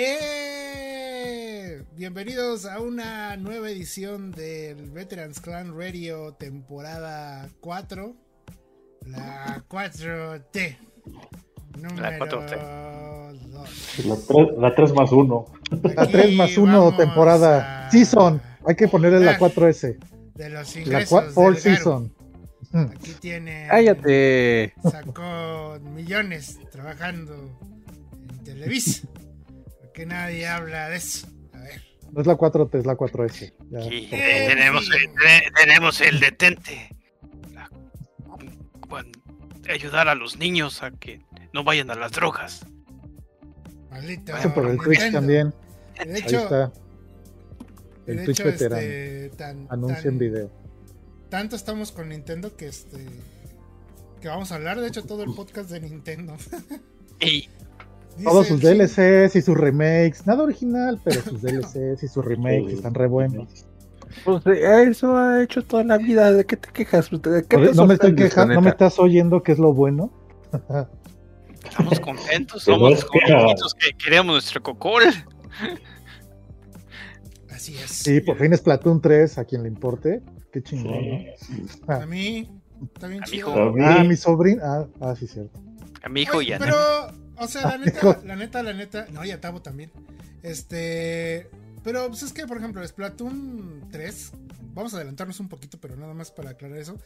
¡Eh! 0.00 1.82
Bienvenidos 1.96 2.64
a 2.66 2.78
una 2.80 3.36
nueva 3.36 3.68
edición 3.68 4.30
del 4.30 4.92
Veterans 4.92 5.40
Clan 5.40 5.76
Radio 5.76 6.34
temporada 6.34 7.48
4. 7.58 8.14
La 9.06 9.64
4T. 9.68 10.76
Número 11.80 12.00
La 12.00 12.16
4T. 12.16 13.40
2. 13.50 14.06
La 14.06 14.16
3, 14.16 14.48
la 14.58 14.74
tres 14.76 14.92
más 14.94 15.10
1. 15.10 15.44
La 15.96 16.06
3 16.06 16.32
más 16.36 16.56
1 16.56 16.72
vamos 16.84 16.96
temporada. 16.96 17.88
a- 17.88 17.90
Season. 17.90 18.40
Hay 18.68 18.76
que 18.76 18.86
ponerle 18.86 19.18
la 19.18 19.32
Ah. 19.32 19.38
4S. 19.38 19.98
De 20.36 20.48
los 20.48 20.74
La 20.76 20.80
ingresos 20.80 21.08
4 21.10 21.32
All 21.42 21.54
Garu. 21.54 21.60
Season. 21.60 22.14
Aquí 22.72 23.14
tiene. 23.20 23.66
Cállate. 23.68 24.74
Sacó 24.80 25.76
millones 25.92 26.60
trabajando 26.70 27.34
en 28.30 28.44
Televisa. 28.44 29.08
Porque 29.98 30.14
nadie 30.14 30.46
habla 30.46 30.88
de 30.90 30.96
eso. 30.96 31.26
A 31.52 31.58
ver. 31.58 31.82
No 32.12 32.20
es 32.20 32.26
la 32.28 32.36
4T, 32.38 32.78
es 32.78 32.86
la 32.86 32.96
4S. 32.96 33.52
Ya, 33.68 33.80
tenemos, 34.48 34.88
el, 34.94 35.08
te- 35.12 35.50
tenemos 35.60 36.00
el 36.00 36.20
detente. 36.20 36.94
La- 37.52 37.68
bueno, 38.88 39.10
ayudar 39.68 40.06
a 40.06 40.14
los 40.14 40.38
niños 40.38 40.84
a 40.84 40.92
que 40.92 41.20
no 41.52 41.64
vayan 41.64 41.90
a 41.90 41.96
las 41.96 42.12
drogas. 42.12 42.64
Maldito. 43.90 44.36
Eso 44.36 44.54
por 44.54 44.68
el 44.70 44.78
Twitch 44.78 45.10
también. 45.10 45.52
De 46.06 46.14
Ahí 46.14 46.20
hecho, 46.22 46.38
está. 46.44 46.72
de 48.06 48.12
El 48.12 48.24
Twitch 48.24 48.38
hecho, 48.38 48.44
veterano. 48.44 48.80
este, 48.80 49.30
tan, 49.36 49.66
Anuncia 49.68 49.96
tan- 50.04 50.12
en 50.12 50.18
video. 50.20 50.52
Tanto 51.28 51.56
estamos 51.56 51.90
con 51.90 52.08
Nintendo 52.10 52.54
que 52.56 52.68
este. 52.68 53.04
Que 54.20 54.28
vamos 54.28 54.52
a 54.52 54.54
hablar, 54.54 54.78
de 54.80 54.86
hecho, 54.86 55.02
todo 55.02 55.24
el 55.24 55.34
podcast 55.34 55.70
de 55.70 55.80
Nintendo. 55.80 56.36
Y 57.18 57.48
Todos 58.24 58.48
sus 58.48 58.60
DLCs 58.60 59.36
y 59.36 59.42
sus 59.42 59.56
remakes. 59.56 60.26
Nada 60.26 60.42
original, 60.42 61.00
pero 61.04 61.20
sus 61.22 61.42
DLCs 61.42 62.02
y 62.02 62.08
sus 62.08 62.24
remakes 62.24 62.74
están 62.74 62.94
re 62.94 63.06
buenos. 63.06 63.66
Pues 64.24 64.46
eh, 64.46 64.84
eso 64.88 65.16
ha 65.16 65.42
hecho 65.42 65.62
toda 65.62 65.84
la 65.84 65.98
vida. 65.98 66.32
¿De 66.32 66.44
qué 66.44 66.56
te 66.56 66.70
quejas? 66.70 67.10
¿De 67.10 67.44
qué 67.48 67.56
te 67.56 67.72
no 67.74 67.86
me 67.86 67.94
estoy 67.94 68.14
quejando, 68.14 68.54
no 68.54 68.60
me 68.60 68.70
estás 68.70 68.98
oyendo 68.98 69.42
que 69.42 69.52
es 69.52 69.58
lo 69.58 69.72
bueno. 69.72 70.10
estamos 71.64 72.00
contentos, 72.00 72.62
somos 72.62 73.04
contentos 73.04 73.74
que 73.74 73.92
queremos 73.92 74.34
nuestro 74.34 74.62
cocol. 74.62 75.02
Así 77.50 77.76
es. 77.76 77.90
Sí, 77.90 78.20
por 78.20 78.38
fin 78.38 78.52
es 78.52 78.60
Platoon 78.60 79.00
3, 79.00 79.38
a 79.38 79.44
quien 79.44 79.62
le 79.62 79.68
importe. 79.68 80.22
Qué 80.52 80.62
chingón. 80.62 81.26
¿no? 81.86 81.94
A 81.94 82.06
mí. 82.06 82.48
Está 82.94 83.08
bien 83.08 83.24
A 83.24 83.26
mi 83.26 83.36
hijo. 83.36 83.52
Ah, 83.82 84.04
mi 84.04 84.16
sobrino. 84.16 84.62
Ah, 84.64 84.86
ah, 85.00 85.16
sí, 85.16 85.26
cierto. 85.26 85.60
A 86.02 86.08
mi 86.08 86.22
hijo 86.22 86.38
Oye, 86.38 86.50
ya. 86.50 86.58
Pero, 86.58 86.76
o 87.40 87.48
sea, 87.48 87.62
la 87.62 87.78
neta, 87.78 88.20
la 88.24 88.36
neta, 88.36 88.62
la 88.62 88.72
neta. 88.72 89.06
No, 89.12 89.24
y 89.24 89.30
a 89.30 89.40
Tabo 89.40 89.62
también. 89.62 89.90
Este. 90.42 91.48
Pero, 91.84 92.08
pues 92.08 92.22
es 92.22 92.32
que, 92.32 92.46
por 92.46 92.58
ejemplo, 92.58 92.86
Splatoon 92.86 93.88
3. 93.90 94.32
Vamos 94.74 94.92
a 94.94 94.96
adelantarnos 94.98 95.40
un 95.40 95.48
poquito, 95.48 95.78
pero 95.80 95.96
nada 95.96 96.14
más 96.14 96.30
para 96.30 96.50
aclarar 96.50 96.78
eso. 96.78 96.96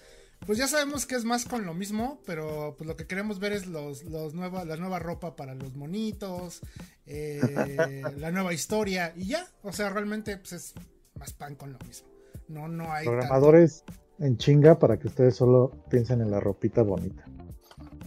Pues 0.47 0.59
ya 0.59 0.67
sabemos 0.67 1.07
que 1.07 1.15
es 1.15 1.25
más 1.25 1.45
con 1.45 1.65
lo 1.65 1.73
mismo, 1.73 2.21
pero 2.27 2.75
pues 2.77 2.89
lo 2.89 2.97
que 2.97 3.07
queremos 3.07 3.39
ver 3.39 3.53
es 3.53 3.67
los, 3.67 4.03
los 4.05 4.35
nueva, 4.35 4.65
la 4.65 4.77
nueva 4.77 4.99
ropa 4.99 5.37
para 5.37 5.55
los 5.55 5.75
monitos, 5.77 6.61
eh, 7.07 8.01
la 8.19 8.31
nueva 8.33 8.53
historia 8.53 9.13
y 9.17 9.29
ya. 9.29 9.47
O 9.63 9.73
sea, 9.73 9.89
realmente 9.91 10.37
pues 10.37 10.53
es 10.53 10.75
más 11.19 11.33
pan 11.33 11.55
con 11.55 11.73
lo 11.73 11.79
mismo. 11.87 12.09
No, 12.49 12.67
no 12.69 12.93
hay. 12.93 13.05
tanto- 13.07 13.13
Programadores 13.21 13.85
en 14.19 14.37
chinga 14.37 14.79
para 14.79 14.99
que 14.99 15.07
ustedes 15.07 15.37
solo 15.37 15.71
piensen 15.89 16.21
en 16.21 16.31
la 16.31 16.41
ropita 16.41 16.83
bonita. 16.83 17.25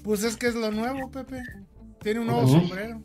Pues 0.03 0.23
es 0.23 0.35
que 0.37 0.47
es 0.47 0.55
lo 0.55 0.71
nuevo, 0.71 1.09
Pepe. 1.09 1.41
Tiene 2.01 2.19
un 2.19 2.27
nuevo 2.27 2.47
sombrero. 2.47 3.01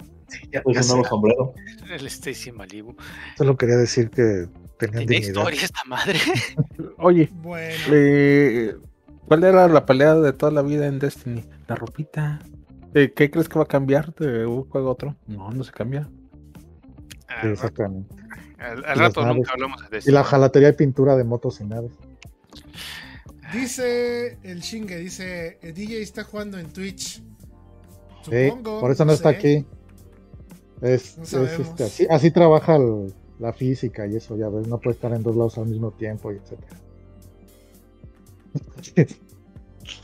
Es 0.52 0.62
un 0.64 0.88
nuevo 0.98 1.04
sombrero. 1.08 1.54
El 1.90 2.06
Stacy 2.06 2.52
Malibu. 2.52 2.94
Solo 3.36 3.56
quería 3.56 3.76
decir 3.76 4.10
que 4.10 4.46
tenían 4.78 5.06
Tiene 5.06 5.26
historia 5.26 5.62
esta 5.62 5.82
madre. 5.84 6.18
Oye, 6.98 7.28
Bueno. 7.32 7.74
eh, 7.92 8.76
¿cuál 9.26 9.44
era 9.44 9.66
la 9.68 9.84
pelea 9.86 10.14
de 10.14 10.32
toda 10.32 10.52
la 10.52 10.62
vida 10.62 10.86
en 10.86 10.98
Destiny? 10.98 11.44
La 11.66 11.74
ropita. 11.76 12.38
Eh, 12.94 13.12
¿Qué 13.14 13.30
crees 13.30 13.48
que 13.48 13.58
va 13.58 13.64
a 13.64 13.68
cambiar 13.68 14.14
de 14.14 14.46
un 14.46 14.68
juego 14.68 14.88
a 14.88 14.92
otro? 14.92 15.16
No, 15.26 15.50
no 15.50 15.64
se 15.64 15.72
cambia. 15.72 16.02
Sí, 16.04 17.26
rato- 17.28 17.48
exactamente. 17.52 18.14
al- 18.58 18.78
Y 18.80 18.98
rato 18.98 19.20
naves. 19.22 19.36
nunca 19.36 19.52
hablamos 19.52 19.80
de 19.90 19.96
Y 19.96 19.98
eso. 20.00 20.10
la 20.12 20.24
jalatería 20.24 20.68
y 20.70 20.72
pintura 20.72 21.16
de 21.16 21.24
motos 21.24 21.60
y 21.60 21.64
naves. 21.64 21.92
Dice 23.52 24.38
el 24.42 24.60
Shinge, 24.60 24.96
dice, 24.98 25.58
el 25.62 25.74
DJ 25.74 26.02
está 26.02 26.22
jugando 26.24 26.58
en 26.58 26.72
Twitch. 26.72 27.22
Por 28.80 28.90
eso 28.90 29.04
no 29.04 29.12
está 29.12 29.30
sé. 29.30 29.36
aquí. 29.36 29.66
Es, 30.82 31.16
No 31.18 31.24
es, 31.24 31.28
sabemos. 31.30 31.68
este, 31.68 31.84
así, 31.84 32.06
así 32.10 32.30
trabaja 32.30 32.76
el- 32.76 33.12
la 33.38 33.52
física 33.52 34.06
y 34.06 34.16
eso, 34.16 34.36
ya 34.36 34.48
ves, 34.48 34.66
no 34.66 34.78
puede 34.78 34.94
estar 34.96 35.12
en 35.12 35.22
dos 35.22 35.34
lados 35.36 35.56
al 35.58 35.66
mismo 35.66 35.90
tiempo 35.92 36.32
y 36.32 36.36
etcétera. 36.36 36.76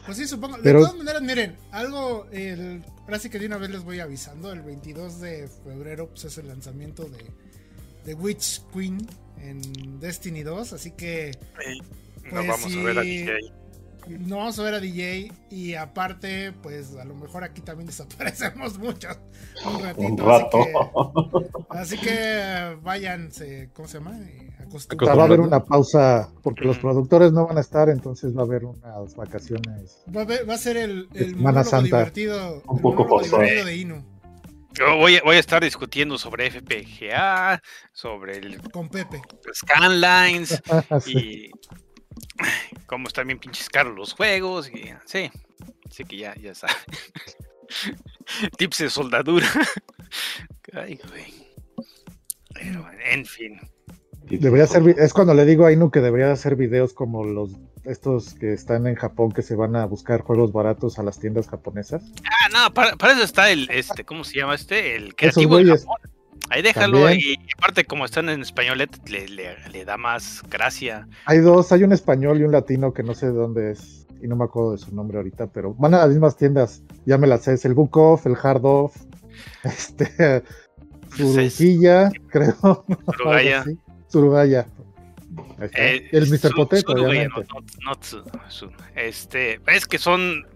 Pues 0.04 0.19
sí, 0.19 0.27
supongo. 0.27 0.56
Pero- 0.62 0.81
De 0.81 0.84
todas 0.87 0.99
maneras, 0.99 1.22
miren, 1.22 1.56
algo, 1.71 2.27
el, 2.32 2.82
ahora 3.04 3.19
sí 3.19 3.28
que 3.31 3.38
de 3.38 3.47
una 3.47 3.56
vez 3.59 3.71
les 3.71 3.82
voy 3.84 4.00
avisando, 4.00 4.53
el 4.53 4.62
22 4.62 5.21
de 5.21 5.48
febrero 5.65 6.09
pues, 6.09 6.25
es 6.25 6.38
el 6.38 6.48
lanzamiento 6.48 7.04
de, 7.04 7.25
de 8.04 8.15
Witch 8.15 8.62
Queen 8.72 8.98
en 9.41 10.00
Destiny 10.00 10.43
2, 10.43 10.72
así 10.72 10.91
que 10.93 11.33
No 12.25 12.31
pues 12.31 12.47
vamos 12.48 12.72
a 12.77 12.83
ver 12.83 12.98
a. 12.98 13.03
DJ. 13.03 13.33
No 14.08 14.36
vamos 14.38 14.58
a 14.58 14.62
ver 14.62 14.74
a 14.74 14.80
DJ 14.80 15.32
y 15.50 15.74
aparte, 15.74 16.52
pues 16.62 16.96
a 16.96 17.04
lo 17.04 17.14
mejor 17.14 17.44
aquí 17.44 17.60
también 17.60 17.86
desaparecemos 17.88 18.78
muchos 18.78 19.18
un 19.64 19.82
ratito. 19.82 20.00
Un 20.00 20.20
así 20.20 20.42
rato. 20.42 20.58
que- 20.64 21.56
Así 21.70 21.98
que 21.98 22.76
váyanse, 22.82 23.70
¿cómo 23.74 23.88
se 23.88 23.98
llama? 23.98 24.16
Eh, 24.18 24.42
O 24.48 24.56
sea, 24.56 24.64
acostumbrando. 24.66 25.16
va 25.16 25.22
a 25.22 25.26
haber 25.26 25.40
una 25.40 25.64
pausa 25.64 26.28
porque 26.42 26.64
los 26.64 26.78
productores 26.78 27.32
no 27.32 27.46
van 27.46 27.58
a 27.58 27.60
estar, 27.60 27.88
entonces 27.88 28.36
va 28.36 28.42
a 28.42 28.44
haber 28.44 28.64
unas 28.64 29.14
vacaciones. 29.14 30.02
Va 30.14 30.22
a, 30.22 30.24
ver- 30.24 30.48
va 30.48 30.54
a 30.54 30.58
ser 30.58 30.76
el, 30.76 31.08
el 31.14 31.30
Semana 31.34 31.62
Santa. 31.64 31.98
divertido, 31.98 32.62
Un 32.66 32.80
poco 32.80 33.20
divertido 33.22 33.64
de 33.64 33.76
Inu 33.76 34.04
Yo 34.74 34.96
voy, 34.96 35.16
a, 35.16 35.22
voy 35.22 35.36
a 35.36 35.40
estar 35.40 35.62
discutiendo 35.62 36.18
sobre 36.18 36.50
FPGA, 36.50 37.62
sobre 37.92 38.38
el 38.38 38.60
con 38.70 38.88
Pepe. 38.88 39.22
Scanlines 39.54 40.62
Sí. 41.00 41.12
y 41.18 41.50
cómo 42.86 43.08
están 43.08 43.26
bien 43.26 43.38
pinches 43.38 43.69
caros 43.69 43.97
los 43.97 44.12
juegos. 44.12 44.70
Y, 44.70 44.91
sí, 45.04 45.30
sí 45.91 46.04
que 46.04 46.19
ya, 46.19 46.34
ya 46.36 46.54
sabe. 46.54 46.74
Tips 48.58 48.78
de 48.78 48.91
soldadura. 48.91 49.47
Ay, 50.72 50.98
güey. 51.08 51.34
Pero, 52.54 52.86
en 53.04 53.24
fin. 53.24 53.60
Debería 54.24 54.66
ser, 54.66 54.82
es 54.98 55.12
cuando 55.12 55.34
le 55.34 55.44
digo 55.44 55.66
a 55.66 55.72
Inu 55.72 55.91
que 55.91 56.00
debería 56.00 56.32
hacer 56.32 56.56
videos 56.56 56.92
como 56.94 57.24
los 57.24 57.52
estos 57.84 58.34
que 58.34 58.53
están 58.53 58.88
en 58.88 58.97
Japón 58.97 59.30
que 59.30 59.42
se 59.42 59.54
van 59.54 59.76
a 59.76 59.86
buscar 59.86 60.22
juegos 60.22 60.53
baratos 60.53 60.98
a 60.98 61.04
las 61.04 61.20
tiendas 61.20 61.48
japonesas. 61.48 62.03
Ah, 62.24 62.48
no, 62.53 62.74
para, 62.74 62.97
para 62.97 63.12
eso 63.12 63.22
está 63.22 63.50
el, 63.50 63.70
este, 63.70 64.04
¿cómo 64.04 64.24
se 64.24 64.38
llama 64.38 64.56
este? 64.56 64.97
El 64.97 65.14
creativo 65.14 65.58
de 65.58 65.64
güeyes. 65.64 65.82
Japón. 65.82 66.16
Ahí 66.50 66.62
déjalo 66.62 66.98
También. 67.00 67.18
y, 67.20 67.36
aparte 67.58 67.84
como 67.84 68.04
están 68.04 68.28
en 68.28 68.40
español 68.42 68.78
le, 68.78 69.28
le- 69.28 69.56
le 69.72 69.84
da 69.84 69.96
más 69.96 70.42
gracia. 70.48 71.08
Hay 71.24 71.38
dos, 71.38 71.72
hay 71.72 71.82
un 71.84 71.92
español 71.92 72.40
y 72.40 72.44
un 72.44 72.52
latino 72.52 72.92
que 72.92 73.02
no 73.02 73.14
sé 73.14 73.26
de 73.26 73.32
dónde 73.32 73.72
es 73.72 74.06
y 74.22 74.28
no 74.28 74.36
me 74.36 74.44
acuerdo 74.44 74.72
de 74.72 74.78
su 74.78 74.94
nombre 74.94 75.18
ahorita, 75.18 75.48
pero 75.48 75.74
van 75.74 75.94
a 75.94 75.98
las 75.98 76.08
mismas 76.08 76.36
tiendas, 76.36 76.82
ya 77.04 77.18
me 77.18 77.26
las 77.26 77.42
sé, 77.42 77.52
es 77.54 77.64
el 77.64 77.74
Book 77.74 77.96
Off, 77.98 78.26
el 78.26 78.36
Hard 78.42 78.64
Off, 78.64 78.96
este, 79.64 80.42
Surujilla, 81.16 82.10
creo. 82.28 82.84
Surugaya. 83.06 83.64
Surugaya. 84.08 84.66
Eh, 85.74 86.08
el 86.12 86.28
Mr. 86.30 86.52
Potato, 86.54 86.92
obviamente. 86.92 87.28
no, 87.52 87.60
no, 87.84 87.92
no 87.92 88.72
este, 88.94 89.60
es 89.66 89.86
que 89.86 89.98
son, 89.98 90.46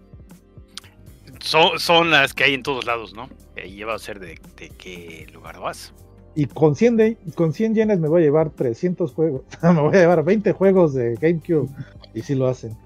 son 1.41 1.79
son 1.79 2.11
las 2.11 2.33
que 2.33 2.43
hay 2.45 2.53
en 2.53 2.63
todos 2.63 2.85
lados, 2.85 3.13
¿no? 3.13 3.29
Y 3.63 3.71
lleva 3.75 3.95
a 3.95 3.99
ser 3.99 4.19
de, 4.19 4.39
de 4.57 4.69
qué 4.69 5.27
lugar 5.33 5.59
vas. 5.59 5.93
Y 6.35 6.45
con 6.45 6.75
100, 6.75 6.97
de- 6.97 7.17
con 7.35 7.51
100 7.53 7.75
yenes 7.75 7.99
me 7.99 8.07
voy 8.07 8.21
a 8.21 8.25
llevar 8.25 8.51
300 8.51 9.11
juegos. 9.13 9.41
me 9.63 9.81
voy 9.81 9.95
a 9.97 9.99
llevar 10.01 10.23
20 10.23 10.51
juegos 10.53 10.93
de 10.93 11.15
GameCube. 11.15 11.69
Y 12.13 12.21
sí 12.21 12.35
lo 12.35 12.47
hacen. 12.47 12.77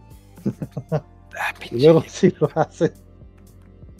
Ah, 0.91 1.03
Y 1.71 1.79
luego 1.81 2.01
viejo. 2.01 2.15
sí 2.15 2.33
lo 2.39 2.49
hacen. 2.55 2.91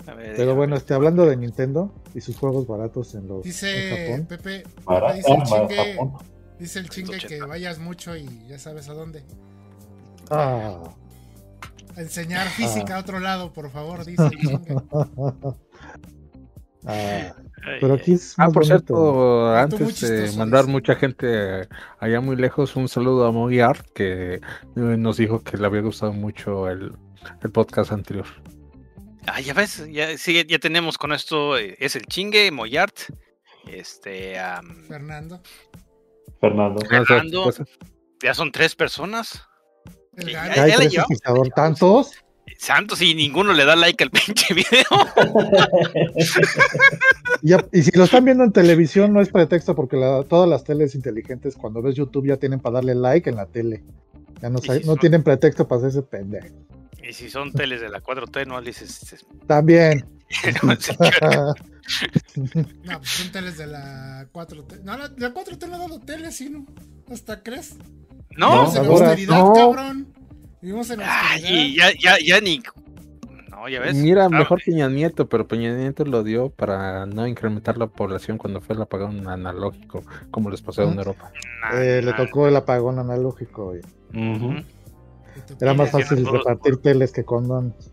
A 0.08 0.14
ver, 0.14 0.36
Pero 0.36 0.56
bueno, 0.56 0.74
ver. 0.74 0.80
este, 0.82 0.94
hablando 0.94 1.26
de 1.26 1.36
Nintendo 1.36 1.92
y 2.14 2.22
sus 2.22 2.38
juegos 2.38 2.68
baratos 2.68 3.14
en 3.16 3.28
los 3.28 3.38
en 3.38 3.44
Dice 3.44 3.90
Japón. 3.90 4.26
Pepe, 4.28 4.64
Para, 4.84 5.14
dice 5.14 5.32
el 5.34 5.44
chingue, 5.44 5.94
Japón. 5.94 6.14
dice 6.60 6.80
el 6.80 6.90
chingue 6.90 7.12
que 7.14 7.20
180. 7.28 7.46
vayas 7.48 7.80
mucho 7.80 8.16
y 8.16 8.28
ya 8.48 8.58
sabes 8.60 8.88
a 8.90 8.94
dónde. 8.94 9.24
Ah, 10.30 10.80
A 11.96 12.02
enseñar 12.02 12.48
física 12.50 12.98
a 12.98 13.00
otro 13.00 13.20
lado, 13.20 13.54
por 13.54 13.72
favor, 13.72 14.04
dice 14.06 14.24
el 14.26 14.32
chingue. 14.32 14.76
ah, 16.88 17.34
pero 17.82 17.96
aquí 17.96 18.14
es 18.14 18.36
Ah, 18.38 18.46
por 18.48 18.56
bonito. 18.64 18.66
cierto, 18.66 19.56
antes 19.56 20.02
de 20.02 20.32
mandar 20.38 20.68
mucha 20.68 20.96
gente 20.96 21.68
allá 22.00 22.22
muy 22.22 22.36
lejos, 22.36 22.76
un 22.76 22.88
saludo 22.88 23.26
a 23.26 23.32
Moyart 23.32 23.88
que 23.94 24.36
eh, 24.36 24.42
nos 24.76 25.18
dijo 25.18 25.42
que 25.44 25.58
le 25.58 25.66
había 25.66 25.82
gustado 25.82 26.14
mucho 26.14 26.70
el, 26.70 26.94
el 27.42 27.52
podcast 27.52 27.92
anterior. 27.92 28.26
Ah, 29.28 29.42
ya 29.42 29.54
ves, 29.54 29.88
ya, 29.92 30.18
sí, 30.18 30.44
ya 30.48 30.60
tenemos 30.60 30.98
con 30.98 31.12
esto, 31.12 31.58
eh, 31.58 31.76
es 31.80 31.96
el 31.96 32.06
chingue, 32.06 32.52
Moyart 32.52 32.96
Este, 33.68 34.36
Fernando. 34.88 35.42
Fernando. 36.40 36.82
Fernando. 36.88 37.44
pues, 37.46 37.62
ya 38.22 38.34
son 38.36 38.52
tres 38.52 38.76
personas. 38.76 39.42
El 40.18 40.28
Sí, 40.28 40.34
llevamos. 40.90 41.50
¿Tantos? 41.56 42.12
Santos 42.58 43.02
y 43.02 43.14
ninguno 43.16 43.54
le 43.54 43.66
da 43.66 43.76
like 43.76 44.04
al 44.04 44.12
pinche 44.12 44.54
video. 44.54 44.86
Y, 47.72 47.84
si 47.84 47.92
lo 47.92 48.06
están 48.06 48.26
viendo 48.26 48.44
en 48.44 48.52
televisión, 48.52 49.14
no 49.14 49.22
es 49.22 49.30
pretexto 49.30 49.76
porque 49.76 49.98
la- 49.98 50.24
todas 50.24 50.50
las 50.50 50.64
teles 50.64 50.96
inteligentes, 50.96 51.56
cuando 51.56 51.82
ves 51.82 51.96
YouTube, 51.96 52.28
ya 52.28 52.38
tienen 52.38 52.60
para 52.60 52.76
darle 52.76 52.96
like 52.96 53.30
en 53.30 53.36
la 53.36 53.46
tele. 53.46 53.84
Ya 54.42 54.50
no, 54.50 54.60
Y 54.64 54.66
sa- 54.66 54.74
si 54.74 54.80
no 54.82 54.86
son- 54.94 55.00
tienen 55.00 55.24
pretexto 55.24 55.68
para 55.68 55.80
hacerse 55.80 56.02
pendejo. 56.02 56.48
Y 57.08 57.14
si 57.14 57.30
son 57.30 57.52
teles 57.52 57.82
de 57.82 57.90
la 57.90 58.02
4T, 58.02 58.48
no 58.48 58.60
le 58.60 58.68
dices. 58.68 59.26
También. 59.48 60.06
No, 62.84 62.98
pues 63.00 63.10
son 63.12 63.32
teles 63.32 63.58
de 63.60 63.68
la 63.68 64.28
4T. 64.32 64.82
No, 64.84 64.98
la, 64.98 65.12
la 65.18 65.34
4T 65.34 65.68
no 65.68 65.76
ha 65.76 65.80
dado 65.80 66.00
tele, 66.00 66.32
sí, 66.32 66.50
¿no? 66.50 66.66
¿Hasta 67.12 67.44
crees? 67.44 67.76
No, 68.38 68.50
Vivimos 68.52 68.76
en 68.76 68.86
ahora 68.86 69.06
austeridad, 69.08 69.38
no. 69.40 69.54
cabrón. 69.54 70.08
Vivimos 70.62 70.90
en 70.90 71.02
austeridad. 71.02 71.50
Ay, 71.54 71.76
ya, 71.76 71.92
ya, 72.00 72.16
ya 72.24 72.42
ni. 72.42 72.62
No, 73.50 73.70
ya 73.70 73.80
ves. 73.80 73.96
Mira, 73.96 74.28
mejor 74.30 74.62
Peña 74.64 74.90
Nieto, 74.90 75.28
pero 75.30 75.48
Peña 75.48 75.74
Nieto 75.76 76.04
lo 76.06 76.24
dio 76.24 76.50
para 76.50 77.06
no 77.06 77.26
incrementar 77.28 77.78
la 77.78 77.88
población 77.88 78.38
cuando 78.38 78.60
fue 78.62 78.76
el 78.76 78.82
apagón 78.82 79.28
analógico, 79.28 80.04
como 80.32 80.50
les 80.50 80.62
pasó 80.62 80.84
en. 80.84 80.98
Europa. 80.98 81.32
Eh, 81.74 82.02
le 82.04 82.14
tocó 82.14 82.48
el 82.48 82.56
apagón 82.56 83.00
analógico. 83.00 83.74
y 83.76 83.80
Ujú. 84.18 84.56
era 85.62 85.74
más 85.74 85.92
fácil 85.92 86.24
todos 86.24 86.40
repartir 86.40 86.78
teles 86.78 87.12
que 87.12 87.24
condones. 87.24 87.92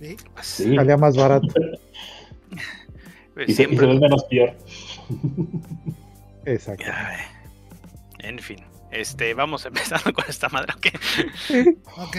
Sí. 0.00 0.16
Sí. 0.42 0.74
Salía 0.76 0.96
más 0.96 1.16
barato. 1.16 1.46
Pues 3.32 3.48
Y 3.48 3.52
se, 3.54 3.62
y 3.62 3.76
se 3.76 3.86
menos 3.86 4.24
peor. 4.24 4.52
Exacto. 6.44 6.84
Ay, 6.92 7.18
En 8.18 8.38
fin. 8.40 8.58
Este, 8.90 9.34
vamos 9.34 9.64
empezando 9.66 10.12
con 10.12 10.24
esta 10.28 10.48
madre. 10.48 10.72
¿ok? 10.76 10.86
Ok, 11.98 12.16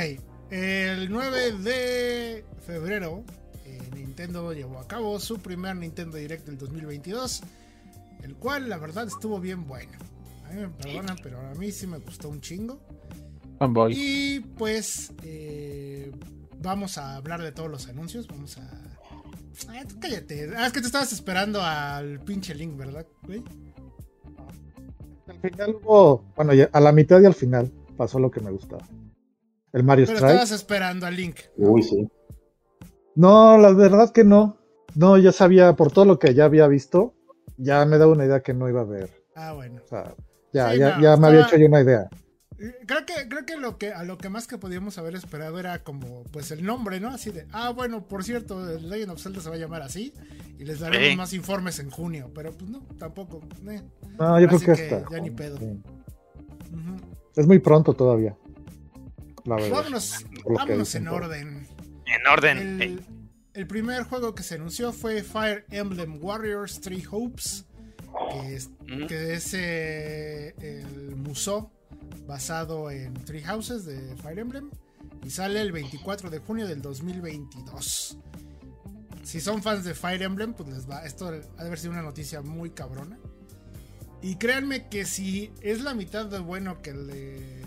el 0.51 1.09
9 1.09 1.51
de 1.53 2.45
febrero, 2.65 3.23
eh, 3.65 3.81
Nintendo 3.95 4.53
llevó 4.53 4.79
a 4.79 4.87
cabo 4.87 5.19
su 5.19 5.39
primer 5.39 5.75
Nintendo 5.75 6.17
Direct 6.17 6.45
del 6.45 6.57
2022, 6.57 7.43
el 8.23 8.35
cual 8.35 8.69
la 8.69 8.77
verdad 8.77 9.07
estuvo 9.07 9.39
bien 9.39 9.67
bueno. 9.67 9.97
A 10.45 10.53
mí 10.53 10.61
me 10.61 10.69
perdonan, 10.69 11.17
pero 11.23 11.39
a 11.39 11.53
mí 11.55 11.71
sí 11.71 11.87
me 11.87 11.97
gustó 11.99 12.29
un 12.29 12.41
chingo. 12.41 12.81
Fanboy. 13.59 13.93
Y 13.95 14.39
pues 14.39 15.13
eh, 15.23 16.11
vamos 16.59 16.97
a 16.97 17.15
hablar 17.15 17.41
de 17.41 17.51
todos 17.51 17.69
los 17.69 17.87
anuncios. 17.87 18.27
Vamos 18.27 18.57
a. 18.57 18.69
Ah, 19.69 19.83
tú 19.87 19.99
cállate. 19.99 20.51
Ah, 20.57 20.67
es 20.67 20.73
que 20.73 20.81
te 20.81 20.87
estabas 20.87 21.13
esperando 21.13 21.61
al 21.61 22.19
pinche 22.21 22.55
link, 22.55 22.75
¿verdad, 22.75 23.05
güey? 23.23 23.43
Al 25.31 25.39
final 25.49 25.75
hubo, 25.83 26.23
bueno, 26.35 26.53
ya- 26.53 26.69
a 26.71 26.79
la 26.79 26.91
mitad 26.91 27.21
y 27.21 27.25
al 27.25 27.33
final 27.33 27.71
pasó 27.97 28.19
lo 28.19 28.29
que 28.31 28.41
me 28.41 28.51
gustaba. 28.51 28.85
El 29.73 29.83
Mario 29.83 30.05
Pero 30.05 30.17
Strike. 30.17 30.33
estabas 30.35 30.51
esperando 30.51 31.05
al 31.05 31.15
link. 31.15 31.37
Uy, 31.57 31.81
sí. 31.83 32.07
No, 33.15 33.57
la 33.57 33.71
verdad 33.73 34.11
que 34.11 34.23
no. 34.23 34.57
No, 34.95 35.17
ya 35.17 35.31
sabía, 35.31 35.73
por 35.75 35.91
todo 35.91 36.05
lo 36.05 36.19
que 36.19 36.33
ya 36.33 36.45
había 36.45 36.67
visto, 36.67 37.13
ya 37.57 37.85
me 37.85 37.97
daba 37.97 38.11
una 38.11 38.25
idea 38.25 38.41
que 38.41 38.53
no 38.53 38.67
iba 38.67 38.81
a 38.81 38.83
haber. 38.83 39.09
Ah, 39.35 39.53
bueno. 39.53 39.81
O 39.83 39.87
sea, 39.87 40.13
ya, 40.51 40.71
Sí, 40.73 40.79
ya, 40.79 40.95
no, 40.97 41.01
ya 41.01 41.17
me 41.17 41.27
había 41.27 41.41
hecho 41.43 41.55
yo 41.57 41.67
una 41.67 41.81
idea. 41.81 42.09
Eh, 42.61 42.75
Creo 42.85 43.05
que, 43.05 43.27
creo 43.27 43.45
que 43.45 43.57
lo 43.57 43.77
que 43.79 43.91
a 43.91 44.03
lo 44.03 44.17
que 44.17 44.29
más 44.29 44.45
que 44.47 44.57
podíamos 44.57 44.97
haber 44.97 45.15
esperado 45.15 45.59
era 45.59 45.83
como 45.83 46.23
pues 46.25 46.51
el 46.51 46.63
nombre, 46.63 46.99
¿no? 46.99 47.09
Así 47.09 47.31
de, 47.31 47.47
ah, 47.51 47.71
bueno, 47.71 48.07
por 48.07 48.23
cierto, 48.23 48.69
el 48.69 48.87
Legend 48.89 49.11
of 49.13 49.21
Zelda 49.21 49.41
se 49.41 49.49
va 49.49 49.55
a 49.55 49.59
llamar 49.59 49.81
así 49.81 50.13
y 50.59 50.65
les 50.65 50.79
daremos 50.79 51.07
Sí. 51.09 51.15
más 51.15 51.33
informes 51.33 51.79
en 51.79 51.89
junio, 51.89 52.29
pero 52.35 52.51
pues 52.51 52.69
no, 52.69 52.81
tampoco. 52.99 53.41
eh. 53.67 53.81
No, 54.19 54.39
yo 54.39 54.47
creo 54.47 54.59
que 54.59 54.65
que 54.67 54.71
hasta. 54.73 55.03
ya 55.09 55.19
ni 55.19 55.31
pedo. 55.31 55.57
sí. 55.57 55.81
Es 57.35 57.47
muy 57.47 57.59
pronto 57.59 57.93
todavía. 57.93 58.37
La 59.45 59.55
verdad. 59.55 59.71
Vámonos, 59.71 60.25
vámonos 60.45 60.95
en 60.95 61.07
orden. 61.07 61.67
En 62.05 62.27
orden. 62.27 62.81
El, 62.81 63.03
el 63.53 63.67
primer 63.67 64.03
juego 64.03 64.35
que 64.35 64.43
se 64.43 64.55
anunció 64.55 64.93
fue 64.93 65.23
Fire 65.23 65.65
Emblem 65.71 66.19
Warriors 66.23 66.79
Three 66.81 67.03
Hopes, 67.09 67.65
que 68.31 68.55
es, 68.55 68.69
que 69.07 69.33
es 69.33 69.53
eh, 69.53 70.53
el 70.59 71.15
Musou 71.15 71.71
basado 72.31 72.89
en 72.89 73.13
Three 73.25 73.43
Houses 73.43 73.83
de 73.85 74.15
Fire 74.15 74.39
Emblem 74.39 74.69
y 75.21 75.29
sale 75.31 75.59
el 75.59 75.73
24 75.73 76.29
de 76.29 76.39
junio 76.39 76.65
del 76.65 76.81
2022. 76.81 78.17
Si 79.23 79.41
son 79.41 79.61
fans 79.61 79.83
de 79.83 79.93
Fire 79.93 80.21
Emblem, 80.21 80.53
pues 80.53 80.69
les 80.69 80.89
va. 80.89 81.03
Esto 81.05 81.27
ha 81.27 81.31
de 81.31 81.43
haber 81.57 81.77
sido 81.77 81.91
una 81.91 82.01
noticia 82.03 82.41
muy 82.41 82.69
cabrona. 82.69 83.19
Y 84.21 84.35
créanme 84.37 84.87
que 84.87 85.03
si 85.05 85.51
es 85.61 85.81
la 85.81 85.93
mitad 85.93 86.25
de 86.27 86.39
bueno 86.39 86.81
que 86.81 86.91
el 86.91 87.07
de 87.07 87.61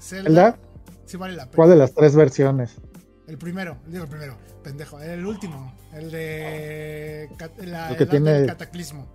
Zelda, 0.00 0.58
sí 1.04 1.18
vale 1.18 1.34
la 1.36 1.44
pena. 1.44 1.56
¿Cuál 1.56 1.68
de 1.70 1.76
las 1.76 1.92
tres 1.94 2.16
versiones? 2.16 2.76
El 3.26 3.36
primero, 3.36 3.76
digo 3.86 4.04
el 4.04 4.10
primero, 4.10 4.38
pendejo, 4.64 4.98
el 4.98 5.26
último, 5.26 5.76
el 5.92 6.10
de 6.10 7.28
la 7.66 7.90
El 7.90 7.96
que 7.98 8.06
tiene- 8.06 8.32
del 8.32 8.46
cataclismo, 8.46 9.06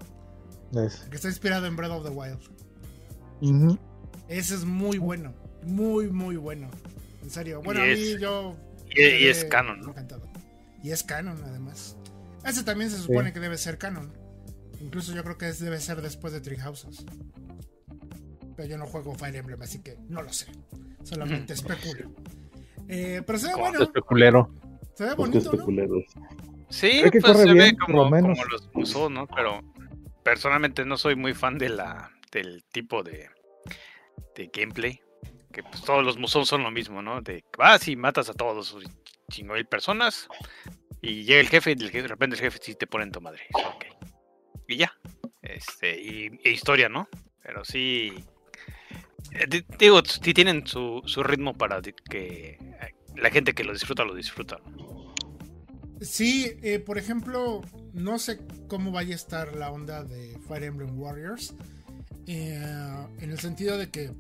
Es. 0.76 0.98
que 1.10 1.16
está 1.16 1.28
inspirado 1.28 1.66
en 1.66 1.76
Breath 1.76 1.92
of 1.92 2.04
the 2.04 2.12
Wild. 2.12 2.40
Ujú. 3.42 3.78
Ese 4.28 4.56
es 4.56 4.66
muy 4.66 4.98
bueno, 4.98 5.34
muy 5.64 6.08
muy 6.10 6.36
bueno. 6.38 6.70
En 7.24 7.30
serio. 7.30 7.62
Bueno, 7.62 7.82
Y 7.86 7.92
a 7.92 7.96
mí 7.96 8.02
es- 8.14 8.20
yo 8.20 8.56
Y, 8.96 9.02
y 9.02 9.28
es 9.28 9.46
canon, 9.46 9.82
¿no? 9.82 9.90
encantado. 9.90 10.28
Y 10.84 10.92
es 10.92 11.04
canon 11.04 11.42
además. 11.44 11.98
Ese 12.46 12.64
también 12.64 12.90
se 12.92 12.98
supone 12.98 13.30
Sí. 13.30 13.34
que 13.34 13.40
debe 13.40 13.58
ser 13.58 13.78
canon. 13.78 14.12
Incluso 14.82 15.14
yo 15.14 15.24
creo 15.24 15.38
que 15.38 15.50
es- 15.50 15.60
debe 15.60 15.80
ser 15.80 16.02
después 16.02 16.34
de 16.34 16.42
Three 16.42 16.58
Houses. 16.58 17.06
Pero 18.56 18.70
yo 18.70 18.78
no 18.78 18.86
juego 18.86 19.16
Fire 19.16 19.36
Emblem, 19.36 19.62
así 19.62 19.80
que 19.82 19.98
no 20.08 20.22
lo 20.22 20.32
sé. 20.32 20.48
Solamente 21.04 21.54
especulo. 21.54 22.12
Eh, 22.88 23.22
pero 23.26 23.38
se 23.40 23.48
ve 23.48 23.54
bueno, 23.56 23.82
Especulero. 23.84 24.50
se 24.94 25.06
ve 25.06 25.14
bonito, 25.16 25.52
¿no? 25.52 25.66
Sí, 26.70 27.02
pues 27.10 27.24
corre 27.24 27.40
se 27.40 27.46
ve 27.48 27.54
bien, 27.54 27.76
por 27.78 27.86
como, 27.88 28.10
como 28.10 28.46
los 28.46 28.70
Musou, 28.74 29.10
¿no? 29.10 29.28
Pero 29.28 29.62
personalmente 30.24 30.86
no 30.86 30.98
soy 30.98 31.16
muy 31.16 31.34
fan 31.34 31.58
de 31.58 31.70
la 31.70 32.12
del 32.32 32.64
tipo 32.72 33.02
de, 33.04 33.28
de 34.36 34.50
gameplay. 34.54 35.02
Que 35.52 35.64
pues 35.64 35.82
todos 35.84 36.04
los 36.04 36.18
Musou 36.18 36.46
son 36.46 36.64
lo 36.64 36.72
mismo, 36.72 37.02
¿no? 37.02 37.22
De 37.22 37.44
vas 37.58 37.88
y 37.88 37.96
matas 37.96 38.30
a 38.30 38.34
todos, 38.34 38.76
chingo 39.32 39.54
mil 39.54 39.66
personas. 39.66 40.28
Y 41.02 41.24
llega 41.24 41.40
el 41.40 41.50
jefe 41.50 41.72
y 41.72 41.76
de 41.76 42.08
repente 42.08 42.36
el 42.36 42.42
jefe 42.42 42.60
sí 42.62 42.76
te 42.76 42.88
pone 42.88 43.06
en 43.06 43.12
tu 43.12 43.22
madre. 43.22 43.44
Y 43.50 43.58
dices, 43.58 43.72
"Ok". 43.76 43.86
Y 44.68 44.78
ya. 44.78 44.92
Este, 45.42 46.02
y, 46.02 46.30
e 46.44 46.52
historia, 46.52 46.90
¿no? 46.90 47.08
Pero 47.44 47.64
sí. 47.64 48.12
eh, 49.32 49.46
di- 49.48 49.66
Digo, 49.78 50.02
sí 50.04 50.34
tienen 50.34 50.66
su, 50.68 51.02
su 51.06 51.24
ritmo 51.24 51.54
para 51.54 51.82
que 51.82 52.58
eh, 52.60 52.96
la 53.16 53.30
gente 53.30 53.54
que 53.54 53.64
lo 53.64 53.72
disfruta 53.74 54.04
lo 54.04 54.16
disfruta. 54.16 54.58
Sí, 56.02 56.58
eh, 56.64 56.80
por 56.80 56.98
ejemplo, 56.98 57.62
no 57.94 58.20
sé 58.20 58.40
cómo 58.68 58.92
vaya 58.92 59.14
a 59.14 59.16
estar 59.16 59.56
la 59.56 59.72
onda 59.72 60.04
de 60.04 60.38
Fire 60.48 60.64
Emblem 60.64 61.00
Warriors. 61.00 61.54
Eh, 62.28 63.08
en 63.20 63.32
el 63.32 63.40
sentido 63.40 63.78
de 63.78 63.90
que, 63.90 64.12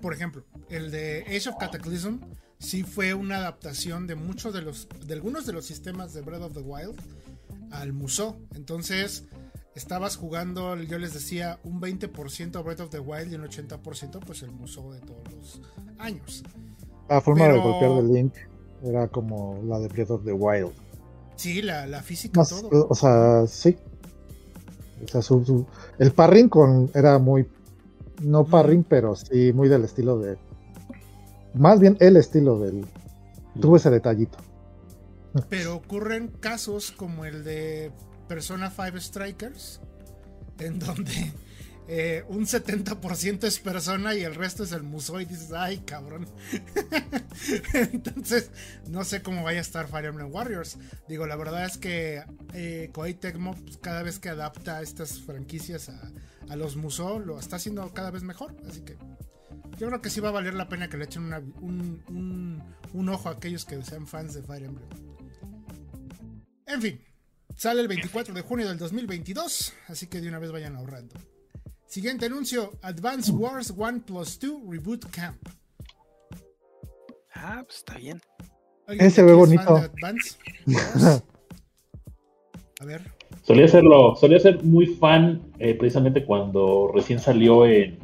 por 0.00 0.12
ejemplo, 0.14 0.44
el 0.70 0.90
de 0.90 1.24
Age 1.26 1.48
of 1.48 1.56
Cataclysm 1.58 2.18
sí 2.58 2.82
fue 2.82 3.14
una 3.14 3.36
adaptación 3.36 4.06
de 4.06 4.14
muchos 4.14 4.54
de 4.54 4.62
los, 4.62 4.88
de 5.06 5.14
algunos 5.14 5.46
de 5.46 5.52
los 5.52 5.66
sistemas 5.66 6.14
de 6.14 6.22
Breath 6.22 6.42
of 6.42 6.54
the 6.54 6.60
Wild 6.60 6.98
al 7.70 7.92
Musou. 7.92 8.36
Entonces, 8.54 9.24
estabas 9.74 10.16
jugando, 10.16 10.76
yo 10.76 10.98
les 10.98 11.12
decía, 11.12 11.58
un 11.64 11.80
20% 11.80 12.64
Breath 12.64 12.80
of 12.80 12.90
the 12.90 13.00
Wild 13.00 13.32
y 13.32 13.34
un 13.34 13.42
80% 13.42 14.20
pues 14.24 14.42
el 14.42 14.52
Musou 14.52 14.92
de 14.92 15.00
todos 15.00 15.22
los 15.32 15.60
años. 15.98 16.42
La 17.08 17.20
forma 17.20 17.48
de 17.48 17.58
golpear 17.58 18.02
de 18.02 18.14
Link 18.14 18.34
era 18.82 19.08
como 19.08 19.60
la 19.66 19.78
de 19.78 19.88
Breath 19.88 20.10
of 20.10 20.24
the 20.24 20.32
Wild. 20.32 20.72
Sí, 21.36 21.62
la, 21.62 21.86
la 21.86 22.02
física, 22.02 22.40
Más, 22.40 22.48
todo. 22.48 22.86
o 22.88 22.94
sea, 22.94 23.46
sí. 23.46 23.76
O 25.04 25.08
sea, 25.08 25.22
su, 25.22 25.44
su- 25.44 25.66
el 25.98 26.12
parring 26.12 26.48
con 26.48 26.90
era 26.94 27.18
muy. 27.18 27.46
No 28.22 28.44
parring, 28.44 28.84
pero 28.84 29.16
sí 29.16 29.52
muy 29.52 29.68
del 29.68 29.84
estilo 29.84 30.18
de. 30.18 30.36
Más 31.54 31.80
bien 31.80 31.96
el 32.00 32.16
estilo 32.16 32.58
del. 32.58 32.84
Tuvo 33.60 33.76
ese 33.76 33.90
detallito. 33.90 34.38
Pero 35.48 35.76
ocurren 35.76 36.28
casos 36.28 36.92
como 36.92 37.24
el 37.24 37.44
de 37.44 37.90
Persona 38.28 38.70
5 38.70 39.00
Strikers, 39.00 39.80
en 40.58 40.78
donde 40.78 41.32
eh, 41.88 42.24
un 42.28 42.46
70% 42.46 43.44
es 43.44 43.58
persona 43.60 44.14
y 44.14 44.22
el 44.22 44.34
resto 44.34 44.64
es 44.64 44.72
el 44.72 44.82
museo 44.82 45.20
y 45.20 45.24
dices, 45.26 45.52
ay 45.52 45.78
cabrón. 45.78 46.26
Entonces, 47.74 48.50
no 48.88 49.04
sé 49.04 49.22
cómo 49.22 49.42
vaya 49.42 49.58
a 49.58 49.62
estar 49.62 49.88
Fire 49.88 50.06
Emblem 50.06 50.32
Warriors. 50.32 50.78
Digo, 51.08 51.26
la 51.26 51.36
verdad 51.36 51.64
es 51.66 51.76
que 51.78 52.22
eh, 52.54 52.90
Koei 52.92 53.14
Tecmo 53.14 53.54
pues, 53.54 53.78
cada 53.78 54.02
vez 54.02 54.18
que 54.18 54.28
adapta 54.30 54.82
estas 54.82 55.20
franquicias 55.20 55.88
a, 55.88 56.10
a 56.48 56.56
los 56.56 56.76
museo 56.76 57.18
lo 57.18 57.38
está 57.38 57.56
haciendo 57.56 57.92
cada 57.92 58.10
vez 58.10 58.22
mejor. 58.22 58.56
Así 58.68 58.80
que 58.82 58.96
yo 59.78 59.88
creo 59.88 60.00
que 60.00 60.10
sí 60.10 60.20
va 60.20 60.28
a 60.30 60.32
valer 60.32 60.54
la 60.54 60.68
pena 60.68 60.88
que 60.88 60.96
le 60.96 61.04
echen 61.04 61.32
un- 61.60 62.62
un 62.92 63.08
ojo 63.08 63.28
a 63.28 63.32
aquellos 63.32 63.64
que 63.64 63.82
sean 63.82 64.06
fans 64.06 64.34
de 64.34 64.42
Fire 64.42 64.64
Emblem. 64.64 64.88
En 66.66 66.80
fin, 66.80 67.00
Sale 67.56 67.80
el 67.80 67.86
24 67.88 68.34
de 68.34 68.40
junio 68.42 68.66
del 68.68 68.78
2022, 68.78 69.74
así 69.86 70.08
que 70.08 70.20
de 70.20 70.28
una 70.28 70.40
vez 70.40 70.50
vayan 70.50 70.74
ahorrando. 70.74 71.14
Siguiente 71.94 72.26
anuncio: 72.26 72.72
Advance 72.82 73.30
Wars 73.30 73.70
1 73.70 74.00
Plus 74.04 74.40
2 74.40 74.62
Reboot 74.68 75.04
Camp. 75.12 75.40
Ah, 77.32 77.62
pues 77.64 77.78
está 77.78 77.96
bien. 77.98 78.20
¿Alguien 78.88 79.06
Ese 79.06 79.22
ve 79.22 79.32
bonito. 79.32 79.76
Advance 79.76 80.36
Wars? 80.66 81.22
A 82.80 82.84
ver. 82.84 83.00
Solía 83.42 83.68
serlo, 83.68 84.16
solía 84.16 84.40
ser 84.40 84.64
muy 84.64 84.86
fan 84.86 85.40
eh, 85.60 85.76
precisamente 85.76 86.24
cuando 86.24 86.90
recién 86.92 87.20
salió 87.20 87.64
en 87.64 88.00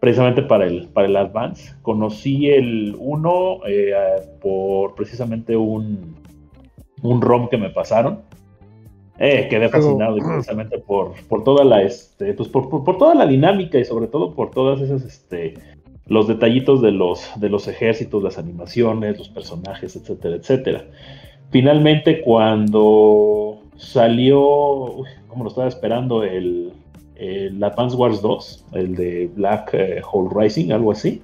precisamente 0.00 0.42
para 0.42 0.66
el 0.66 0.88
para 0.88 1.06
el 1.06 1.16
Advance. 1.16 1.74
Conocí 1.80 2.50
el 2.50 2.94
1 2.98 3.60
por 4.42 4.94
precisamente 4.96 5.56
un 5.56 6.14
un 7.00 7.22
ROM 7.22 7.48
que 7.48 7.56
me 7.56 7.70
pasaron. 7.70 8.20
Eh, 9.18 9.46
quedé 9.48 9.68
fascinado 9.68 10.16
y 10.16 10.20
precisamente 10.24 10.78
por, 10.78 11.12
por 11.28 11.44
toda 11.44 11.64
la 11.64 11.82
este, 11.82 12.34
pues 12.34 12.48
por, 12.48 12.68
por- 12.68 12.84
por 12.84 12.98
toda 12.98 13.14
la 13.14 13.26
dinámica 13.26 13.78
y 13.78 13.84
sobre 13.84 14.08
todo 14.08 14.34
por 14.34 14.50
todas 14.50 14.80
esas 14.80 15.04
este 15.04 15.54
los 16.06 16.26
detallitos 16.28 16.82
de 16.82 16.90
los 16.90 17.30
de 17.36 17.48
los 17.48 17.66
ejércitos, 17.68 18.22
las 18.22 18.38
animaciones, 18.38 19.16
los 19.18 19.28
personajes, 19.28 19.96
etcétera, 19.96 20.36
etcétera. 20.36 20.84
Finalmente 21.50 22.20
cuando 22.22 23.60
salió, 23.76 24.40
uy, 24.96 25.08
como 25.28 25.44
lo 25.44 25.50
estaba 25.50 25.68
esperando 25.68 26.22
el, 26.24 26.72
el 27.16 27.62
Advance 27.62 27.96
Wars 27.96 28.20
2, 28.20 28.64
el 28.72 28.96
de 28.96 29.30
Black 29.34 29.70
eh, 29.74 30.02
Hole 30.10 30.30
Rising, 30.34 30.72
algo 30.72 30.92
así. 30.92 31.22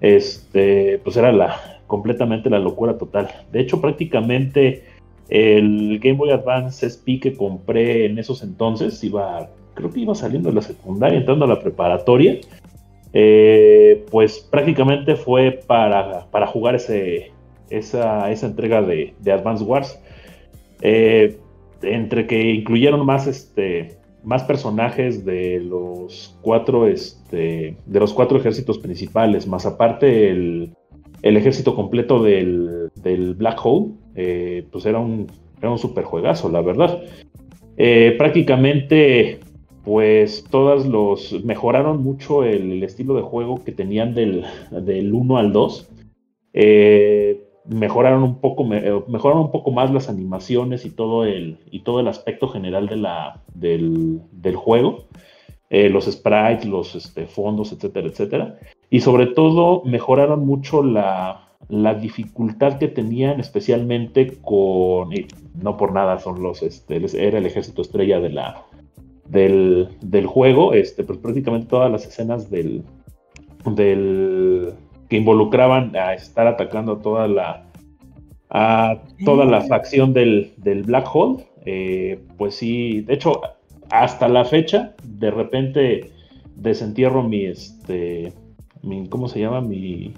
Este, 0.00 0.98
pues 1.02 1.16
era 1.16 1.32
la 1.32 1.80
completamente 1.86 2.50
la 2.50 2.58
locura 2.58 2.98
total. 2.98 3.28
De 3.52 3.60
hecho, 3.60 3.80
prácticamente 3.80 4.84
el 5.28 5.98
Game 6.00 6.18
Boy 6.18 6.30
Advance 6.30 6.86
SP 6.86 7.18
que 7.20 7.34
compré 7.34 8.06
en 8.06 8.18
esos 8.18 8.42
entonces, 8.42 9.02
iba, 9.02 9.48
creo 9.74 9.90
que 9.90 10.00
iba 10.00 10.14
saliendo 10.14 10.50
de 10.50 10.56
la 10.56 10.62
secundaria, 10.62 11.18
entrando 11.18 11.44
a 11.44 11.48
la 11.48 11.60
preparatoria, 11.60 12.38
eh, 13.12 14.04
pues 14.10 14.40
prácticamente 14.50 15.16
fue 15.16 15.60
para, 15.66 16.26
para 16.30 16.46
jugar 16.46 16.74
ese, 16.74 17.32
esa, 17.70 18.30
esa 18.30 18.46
entrega 18.46 18.82
de, 18.82 19.14
de 19.20 19.32
Advance 19.32 19.64
Wars. 19.64 19.98
Eh, 20.80 21.38
entre 21.82 22.26
que 22.26 22.50
incluyeron 22.50 23.04
más 23.04 23.26
este 23.26 23.98
más 24.22 24.42
personajes 24.42 25.24
de 25.24 25.60
los 25.60 26.36
cuatro 26.40 26.86
este 26.86 27.76
de 27.84 28.00
los 28.00 28.14
cuatro 28.14 28.38
ejércitos 28.38 28.78
principales 28.78 29.46
más 29.46 29.66
aparte 29.66 30.30
el, 30.30 30.74
el 31.22 31.36
ejército 31.36 31.74
completo 31.74 32.22
del, 32.22 32.90
del 32.96 33.34
Black 33.34 33.60
Hole 33.62 33.92
eh, 34.14 34.66
pues 34.70 34.86
era 34.86 34.98
un 34.98 35.26
era 35.58 35.70
un 35.70 35.78
super 35.78 36.04
juegazo 36.04 36.48
la 36.50 36.60
verdad. 36.60 37.02
Eh, 37.76 38.14
prácticamente 38.16 39.40
pues 39.84 40.44
todas 40.48 40.86
los 40.86 41.44
mejoraron 41.44 42.02
mucho 42.02 42.44
el, 42.44 42.82
estilo 42.82 43.14
de 43.16 43.22
juego 43.22 43.62
que 43.64 43.72
tenían 43.72 44.14
del, 44.14 44.44
del 44.70 45.12
1 45.12 45.36
al 45.36 45.52
2 45.52 45.88
eh, 46.54 47.42
mejoraron 47.66 48.22
un 48.22 48.40
poco 48.40 48.66
eh, 48.72 49.02
mejoraron 49.08 49.42
un 49.42 49.50
poco 49.50 49.72
más 49.72 49.90
las 49.90 50.08
animaciones 50.08 50.84
y 50.84 50.90
todo 50.90 51.24
el 51.24 51.58
y 51.70 51.80
todo 51.80 52.00
el 52.00 52.08
aspecto 52.08 52.48
general 52.48 52.86
de 52.86 53.06
del, 53.54 54.20
del 54.32 54.56
juego. 54.56 55.04
Los 55.70 56.04
sprites 56.04 56.66
los 56.66 56.94
este, 56.94 57.26
fondos 57.26 57.72
etcétera 57.72 58.06
etcétera. 58.06 58.58
Y 58.90 59.00
sobre 59.00 59.26
todo 59.26 59.82
mejoraron 59.84 60.46
mucho 60.46 60.84
la, 60.84 61.43
la 61.68 61.94
dificultad 61.94 62.78
que 62.78 62.88
tenían 62.88 63.40
especialmente 63.40 64.38
con 64.42 65.12
y 65.12 65.26
no 65.54 65.76
por 65.76 65.92
nada 65.92 66.18
son 66.18 66.42
los 66.42 66.62
este 66.62 66.96
era 67.26 67.38
el 67.38 67.46
ejército 67.46 67.82
estrella 67.82 68.20
de 68.20 68.30
la 68.30 68.64
del, 69.28 69.88
del 70.02 70.26
juego 70.26 70.74
este 70.74 71.04
pues 71.04 71.18
prácticamente 71.18 71.68
todas 71.68 71.90
las 71.90 72.06
escenas 72.06 72.50
del 72.50 72.82
del 73.70 74.74
que 75.08 75.16
involucraban 75.16 75.96
a 75.96 76.14
estar 76.14 76.46
atacando 76.46 76.92
a 76.92 76.98
toda 77.00 77.28
la 77.28 77.66
a 78.50 79.02
toda 79.24 79.46
la 79.46 79.62
facción 79.62 80.12
del, 80.12 80.52
del 80.58 80.82
Black 80.82 81.08
Hole 81.12 81.46
eh, 81.64 82.20
pues 82.36 82.56
sí 82.56 83.00
de 83.02 83.14
hecho 83.14 83.40
hasta 83.90 84.28
la 84.28 84.44
fecha 84.44 84.94
de 85.02 85.30
repente 85.30 86.10
desentierro 86.56 87.22
mi 87.22 87.46
este 87.46 88.32
mi 88.84 89.08
cómo 89.08 89.28
se 89.28 89.40
llama 89.40 89.60
mi 89.60 90.12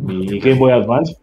mi 0.00 0.38
Game 0.38 0.58
Boy 0.58 0.72
Advance 0.72 1.16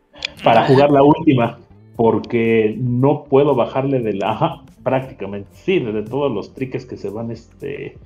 para 0.43 0.65
jugar 0.67 0.91
la 0.91 1.03
última 1.03 1.59
porque 1.95 2.75
no 2.79 3.23
puedo 3.25 3.55
bajarle 3.55 3.99
de 3.99 4.13
la 4.13 4.31
ajá, 4.31 4.63
prácticamente 4.83 5.49
sí 5.53 5.79
de, 5.79 6.03
todos 6.03 6.31
los 6.31 6.53
triques 6.53 6.85
que 6.85 6.97
se 6.97 7.09
van 7.09 7.31
este 7.31 7.97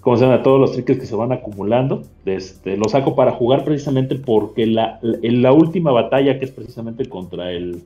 como 0.00 0.16
se 0.16 0.24
llama 0.24 0.42
todos 0.42 0.60
los 0.60 0.72
triques 0.72 0.98
que 0.98 1.06
se 1.06 1.16
van 1.16 1.32
acumulando 1.32 2.02
este 2.24 2.76
lo 2.76 2.88
saco 2.88 3.14
para 3.14 3.32
jugar 3.32 3.64
precisamente 3.64 4.16
porque 4.16 4.66
la, 4.66 4.98
la, 5.02 5.18
en 5.22 5.42
la 5.42 5.52
última 5.52 5.92
batalla 5.92 6.38
que 6.38 6.44
es 6.44 6.50
precisamente 6.50 7.08
contra 7.08 7.52
el 7.52 7.82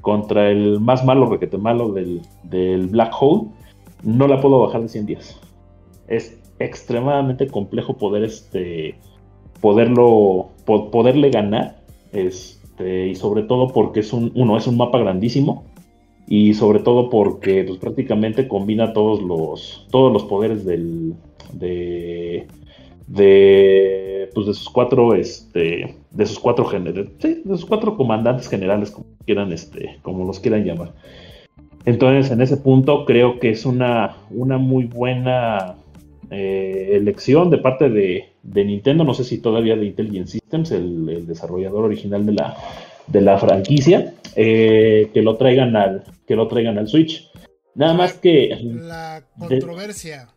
contra 0.00 0.50
el 0.50 0.80
más 0.80 1.04
malo 1.04 1.26
requete 1.26 1.58
malo 1.58 1.92
del, 1.92 2.22
del 2.44 2.86
Black 2.86 3.12
Hole 3.20 3.48
no 4.02 4.26
la 4.26 4.40
puedo 4.40 4.60
bajar 4.60 4.82
de 4.82 4.88
100 4.88 5.06
días. 5.06 5.40
Es 6.08 6.38
extremadamente 6.58 7.46
complejo 7.48 7.96
poder 7.96 8.24
este 8.24 8.98
poderlo 9.60 10.48
po- 10.64 10.90
poderle 10.90 11.30
ganar 11.30 11.80
este 12.12 13.08
y 13.08 13.14
sobre 13.14 13.42
todo 13.42 13.68
porque 13.68 14.00
es 14.00 14.12
un 14.12 14.32
uno 14.34 14.56
es 14.56 14.66
un 14.66 14.76
mapa 14.76 14.98
grandísimo 14.98 15.64
y 16.26 16.54
sobre 16.54 16.78
todo 16.78 17.10
porque 17.10 17.64
pues, 17.64 17.78
prácticamente 17.78 18.48
combina 18.48 18.92
todos 18.92 19.20
los 19.20 19.86
todos 19.90 20.12
los 20.12 20.24
poderes 20.24 20.64
del 20.64 21.14
de 21.52 22.46
de 23.06 24.30
pues 24.34 24.46
de 24.46 24.54
sus 24.54 24.70
cuatro 24.70 25.14
este 25.14 25.96
de 26.10 26.26
sus 26.26 26.38
cuatro 26.38 26.64
generales 26.64 27.10
sí, 27.18 27.42
de 27.44 27.56
sus 27.56 27.66
cuatro 27.66 27.96
comandantes 27.96 28.48
generales 28.48 28.90
como 28.90 29.06
quieran 29.26 29.52
este 29.52 29.98
como 30.02 30.24
los 30.24 30.38
quieran 30.40 30.64
llamar. 30.64 30.92
Entonces 31.84 32.30
en 32.30 32.40
ese 32.40 32.56
punto 32.58 33.04
creo 33.06 33.40
que 33.40 33.50
es 33.50 33.66
una 33.66 34.16
una 34.30 34.58
muy 34.58 34.84
buena 34.84 35.74
eh, 36.30 36.90
elección 36.92 37.50
de 37.50 37.58
parte 37.58 37.88
de, 37.90 38.32
de 38.42 38.64
Nintendo, 38.64 39.04
no 39.04 39.14
sé 39.14 39.24
si 39.24 39.38
todavía 39.38 39.76
de 39.76 39.86
Intelligent 39.86 40.28
Systems, 40.28 40.70
el, 40.70 41.08
el 41.08 41.26
desarrollador 41.26 41.84
original 41.84 42.24
de 42.24 42.32
la, 42.32 42.56
de 43.06 43.20
la 43.20 43.38
franquicia, 43.38 44.14
eh, 44.36 45.10
que 45.12 45.22
lo 45.22 45.36
traigan 45.36 45.76
al 45.76 46.04
que 46.26 46.36
lo 46.36 46.46
traigan 46.46 46.78
al 46.78 46.86
Switch. 46.86 47.28
Nada 47.74 47.94
más 47.94 48.14
que 48.14 48.56
La 48.62 49.24
controversia. 49.38 50.28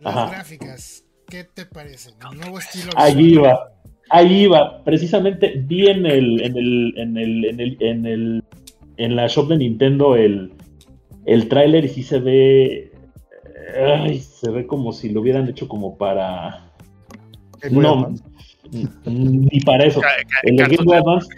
Las 0.00 0.16
Ajá. 0.16 0.30
gráficas. 0.30 1.04
¿Qué 1.28 1.44
te 1.44 1.66
parece? 1.66 2.10
El 2.30 2.38
nuevo 2.38 2.58
estilo. 2.58 2.92
Allí 2.96 3.34
iba, 3.34 3.72
ahí 4.10 4.42
iba. 4.44 4.82
Precisamente 4.84 5.54
vi 5.56 5.86
en 5.88 6.06
el, 6.06 6.40
en 6.42 6.56
el, 6.56 6.94
en 6.96 7.16
el, 7.16 7.44
en 7.44 7.60
el, 7.60 7.76
en 7.80 8.06
el, 8.06 8.44
en 8.96 9.16
la 9.16 9.26
shop 9.26 9.48
de 9.48 9.58
Nintendo 9.58 10.16
el, 10.16 10.52
el 11.26 11.48
tráiler 11.48 11.84
y 11.84 11.88
sí 11.88 12.02
se 12.02 12.18
ve, 12.18 12.92
ay, 13.84 14.18
se 14.20 14.50
ve 14.50 14.66
como 14.66 14.92
si 14.92 15.08
lo 15.10 15.20
hubieran 15.20 15.48
hecho 15.48 15.68
como 15.68 15.96
para, 15.96 16.70
no, 17.70 18.12
ni 19.04 19.60
para 19.60 19.84
eso. 19.86 20.00
El 20.42 20.56
de 20.56 20.62
Game 20.64 20.84
Boy 20.84 20.96
Advance. 20.98 21.28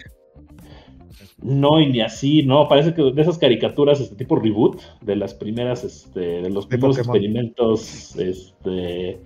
No, 1.42 1.80
y 1.80 1.86
ni 1.92 2.00
así, 2.00 2.42
no, 2.42 2.66
parece 2.68 2.94
que 2.94 3.02
de 3.02 3.22
esas 3.22 3.38
caricaturas, 3.38 4.00
este 4.00 4.16
tipo 4.16 4.36
reboot, 4.36 4.80
de 5.02 5.16
las 5.16 5.34
primeras, 5.34 5.84
este, 5.84 6.18
de 6.42 6.50
los 6.50 6.64
De 6.64 6.70
primeros 6.78 6.96
Pokémon. 6.96 7.16
experimentos, 7.16 8.16
este, 8.16 9.20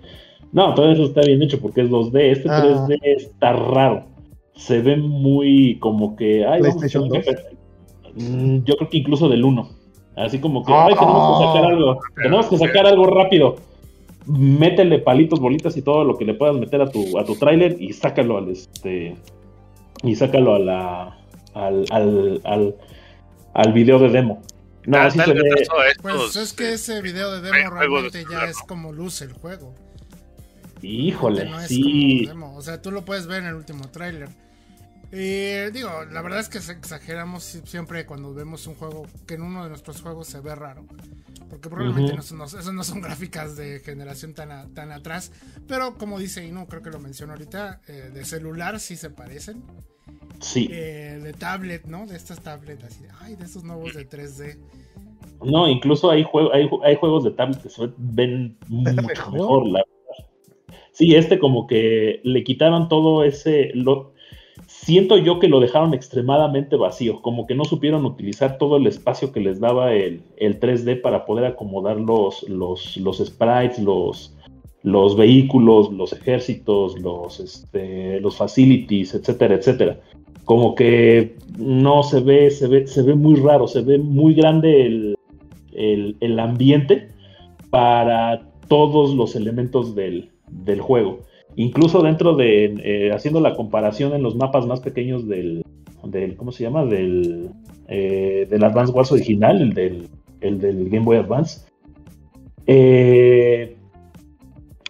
no, 0.51 0.73
todo 0.75 0.91
eso 0.91 1.05
está 1.05 1.21
bien 1.21 1.41
hecho 1.41 1.59
porque 1.59 1.81
es 1.81 1.89
2D, 1.89 2.31
este 2.31 2.49
Ah. 2.49 2.61
3D 2.61 2.99
está 3.15 3.53
raro, 3.53 4.07
se 4.55 4.81
ve 4.81 4.97
muy 4.97 5.79
como 5.79 6.15
que, 6.15 6.45
ay, 6.45 6.61
vamos 6.61 6.75
a 6.75 6.79
PlayStation 6.79 7.09
tener 7.09 7.23
que- 7.25 8.61
yo 8.65 8.75
creo 8.75 8.89
que 8.89 8.97
incluso 8.97 9.29
del 9.29 9.43
1, 9.45 9.69
así 10.15 10.39
como 10.39 10.65
que, 10.65 10.73
Ah. 10.73 10.85
ay, 10.87 10.95
tenemos 10.95 11.39
que 11.39 11.45
sacar 11.45 11.65
algo, 11.71 11.99
tenemos 12.15 12.45
que 12.47 12.57
sacar 12.57 12.85
algo 12.87 13.05
rápido, 13.07 13.55
métele 14.27 14.99
palitos, 14.99 15.39
bolitas 15.39 15.75
y 15.77 15.81
todo 15.81 16.03
lo 16.03 16.17
que 16.17 16.25
le 16.25 16.33
puedas 16.33 16.55
meter 16.55 16.81
a 16.81 16.89
tu, 16.89 17.17
a 17.17 17.25
tu 17.25 17.35
tráiler 17.35 17.81
y 17.81 17.93
sácalo 17.93 18.37
al 18.37 18.49
este 18.49 19.15
y 20.03 20.15
sácalo 20.15 20.55
a 20.55 20.59
la 20.59 21.17
al, 21.53 21.85
al, 21.91 22.41
al, 22.45 22.75
al 23.53 23.73
video 23.73 23.99
de 23.99 24.09
demo. 24.09 24.41
No, 24.85 24.97
Da- 24.97 25.05
así 25.07 25.19
se 25.19 25.33
ve. 25.33 25.41
Pues 26.01 26.35
es 26.35 26.53
que 26.53 26.73
ese 26.73 27.01
video 27.01 27.31
de 27.31 27.41
demo 27.41 27.69
realmente 27.71 28.23
ya 28.31 28.45
es 28.45 28.57
como 28.59 28.91
luce 28.93 29.25
el 29.25 29.33
juego. 29.33 29.73
Híjole, 30.81 31.45
no 31.49 31.59
es 31.59 31.67
sí. 31.67 32.25
como 32.27 32.39
demo. 32.39 32.57
O 32.57 32.61
sea, 32.61 32.81
tú 32.81 32.89
lo 32.91 33.03
puedes 33.03 33.27
ver 33.27 33.41
en 33.43 33.49
el 33.49 33.55
último 33.55 33.87
tráiler. 33.89 34.29
Y 35.11 35.69
digo, 35.71 35.89
la 36.11 36.21
verdad 36.21 36.39
es 36.39 36.47
que 36.49 36.57
exageramos 36.59 37.43
si- 37.43 37.61
siempre 37.65 38.05
cuando 38.05 38.33
vemos 38.33 38.65
un 38.67 38.75
juego 38.75 39.05
que 39.27 39.33
en 39.33 39.41
uno 39.41 39.63
de 39.63 39.69
nuestros 39.69 40.01
juegos 40.01 40.27
se 40.27 40.39
ve 40.39 40.55
raro. 40.55 40.85
Porque 41.49 41.67
probablemente 41.69 42.13
Ujú. 42.13 42.17
no 42.17 42.23
son, 42.23 42.37
no- 42.37 42.45
esas 42.45 42.73
no 42.73 42.83
son 42.85 43.01
gráficas 43.01 43.57
de 43.57 43.79
generación 43.81 44.33
tan, 44.33 44.51
a- 44.51 44.67
tan 44.73 44.91
atrás. 44.91 45.33
Pero 45.67 45.97
como 45.97 46.17
dice 46.17 46.45
Inu, 46.45 46.65
creo 46.67 46.81
que 46.81 46.89
lo 46.91 46.99
mencionó 46.99 47.33
ahorita, 47.33 47.81
eh, 47.89 48.09
de 48.13 48.23
celular 48.23 48.79
sí 48.79 48.95
se 48.95 49.09
parecen. 49.09 49.63
Sí. 50.39 50.69
Eh, 50.71 51.19
de 51.21 51.33
tablet, 51.33 51.85
¿no? 51.85 52.07
De 52.07 52.15
estas 52.15 52.41
tablets 52.41 52.83
así. 52.85 53.03
Ay, 53.19 53.35
de 53.35 53.43
estos 53.45 53.63
nuevos 53.63 53.93
de 53.93 54.05
3D. 54.07 54.57
No, 55.43 55.67
incluso 55.67 56.09
hay, 56.09 56.23
juego, 56.23 56.53
hay, 56.53 56.69
hay 56.83 56.95
juegos 56.95 57.23
de 57.25 57.31
tablet 57.31 57.61
que 57.61 57.69
se 57.69 57.89
ven 57.97 58.57
mucho 58.69 58.93
mejor? 59.01 59.33
mejor, 59.33 59.67
la 59.67 59.83
verdad. 59.83 60.29
Sí, 60.93 61.15
este 61.15 61.37
como 61.39 61.67
que 61.67 62.21
le 62.23 62.43
quitaron 62.43 62.87
todo 62.89 63.23
ese... 63.23 63.71
Lo, 63.73 64.13
siento 64.71 65.17
yo 65.17 65.39
que 65.39 65.47
lo 65.47 65.59
dejaron 65.59 65.93
extremadamente 65.93 66.75
vacío, 66.75 67.21
como 67.21 67.45
que 67.45 67.55
no 67.55 67.65
supieron 67.65 68.05
utilizar 68.05 68.57
todo 68.57 68.77
el 68.77 68.87
espacio 68.87 69.31
que 69.31 69.39
les 69.39 69.59
daba 69.59 69.93
el, 69.93 70.21
el 70.37 70.59
3D 70.59 71.01
para 71.01 71.25
poder 71.25 71.45
acomodar 71.45 71.97
los, 71.97 72.47
los, 72.49 72.97
los 72.97 73.17
sprites, 73.19 73.79
los, 73.79 74.35
los 74.83 75.15
vehículos, 75.15 75.91
los 75.91 76.13
ejércitos, 76.13 76.99
los, 76.99 77.39
este, 77.39 78.19
los 78.21 78.37
facilities, 78.37 79.13
etcétera, 79.13 79.55
etcétera. 79.55 79.99
Como 80.45 80.73
que 80.73 81.35
no 81.57 82.01
se 82.01 82.21
ve, 82.21 82.49
se 82.49 82.67
ve, 82.67 82.87
se 82.87 83.03
ve 83.03 83.13
muy 83.13 83.35
raro, 83.35 83.67
se 83.67 83.81
ve 83.81 83.99
muy 83.99 84.33
grande 84.33 84.85
el, 84.85 85.17
el, 85.73 86.15
el 86.19 86.39
ambiente 86.39 87.09
para 87.69 88.49
todos 88.67 89.13
los 89.13 89.35
elementos 89.35 89.93
del, 89.95 90.31
del 90.49 90.81
juego. 90.81 91.19
Incluso 91.55 92.01
dentro 92.01 92.35
de, 92.35 92.73
eh, 92.83 93.11
haciendo 93.13 93.41
la 93.41 93.55
comparación 93.55 94.13
en 94.13 94.23
los 94.23 94.35
mapas 94.35 94.65
más 94.65 94.79
pequeños 94.79 95.27
del, 95.27 95.63
del 96.05 96.35
¿cómo 96.35 96.51
se 96.51 96.63
llama? 96.63 96.85
Del, 96.85 97.49
eh, 97.87 98.47
del 98.49 98.63
Advance 98.63 98.93
Wars 98.93 99.11
original, 99.11 99.61
el 99.61 99.73
del, 99.73 100.07
el 100.39 100.59
del 100.59 100.89
Game 100.89 101.05
Boy 101.05 101.17
Advance. 101.17 101.61
Eh, 102.67 103.75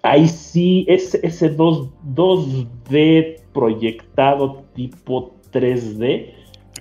ahí 0.03 0.27
sí, 0.27 0.85
ese, 0.87 1.19
ese 1.23 1.49
2, 1.49 1.89
2D 2.15 3.37
proyectado 3.53 4.63
tipo 4.75 5.31
3D 5.51 6.31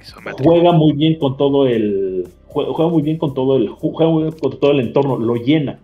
Isométrico. 0.01 0.51
juega 0.51 0.73
muy 0.73 0.93
bien 0.93 1.19
con 1.19 1.37
todo 1.37 1.67
el 1.67 2.29
jue- 2.49 2.67
juega 2.73 2.91
muy 2.91 3.03
bien 3.03 3.19
con 3.19 3.35
todo 3.35 3.57
el 3.57 3.71
ju- 3.71 3.93
juega 3.95 4.11
muy 4.13 4.23
bien 4.25 4.35
con 4.39 4.59
todo 4.59 4.71
el 4.73 4.81
entorno, 4.81 5.17
lo 5.19 5.37
llena. 5.37 5.79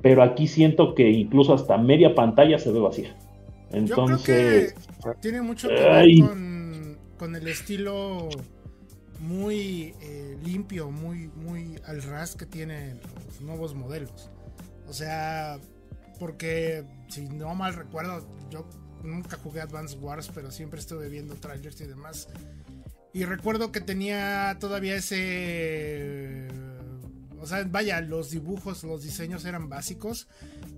Pero 0.00 0.22
aquí 0.22 0.46
siento 0.48 0.94
que 0.94 1.10
incluso 1.10 1.54
hasta 1.54 1.78
media 1.78 2.14
pantalla 2.14 2.58
se 2.58 2.72
ve 2.72 2.80
vacía. 2.80 3.14
Entonces, 3.72 4.74
Yo 4.78 5.02
creo 5.02 5.14
que 5.14 5.20
tiene 5.20 5.42
mucho 5.42 5.68
que 5.68 5.74
ver 5.74 6.98
con 7.18 7.36
el 7.36 7.48
estilo 7.48 8.28
muy 9.20 9.94
eh, 10.00 10.36
limpio, 10.42 10.90
muy, 10.90 11.28
muy 11.28 11.80
al 11.86 12.02
ras 12.02 12.34
que 12.34 12.44
tienen 12.44 13.00
los 13.26 13.40
nuevos 13.40 13.74
modelos. 13.74 14.30
O 14.88 14.92
sea, 14.92 15.58
porque 16.18 16.84
si 17.08 17.28
no 17.28 17.54
mal 17.54 17.74
recuerdo, 17.74 18.26
yo 18.50 18.66
nunca 19.04 19.36
jugué 19.36 19.60
Advance 19.60 19.96
Wars, 19.98 20.30
pero 20.34 20.50
siempre 20.50 20.80
estuve 20.80 21.08
viendo 21.08 21.34
trailers 21.36 21.80
y 21.80 21.86
demás. 21.86 22.28
Y 23.12 23.24
recuerdo 23.24 23.70
que 23.70 23.80
tenía 23.80 24.56
todavía 24.58 24.96
ese... 24.96 26.48
O 27.42 27.46
sea, 27.46 27.64
vaya, 27.68 28.00
los 28.00 28.30
dibujos, 28.30 28.84
los 28.84 29.02
diseños 29.02 29.44
eran 29.44 29.68
básicos, 29.68 30.28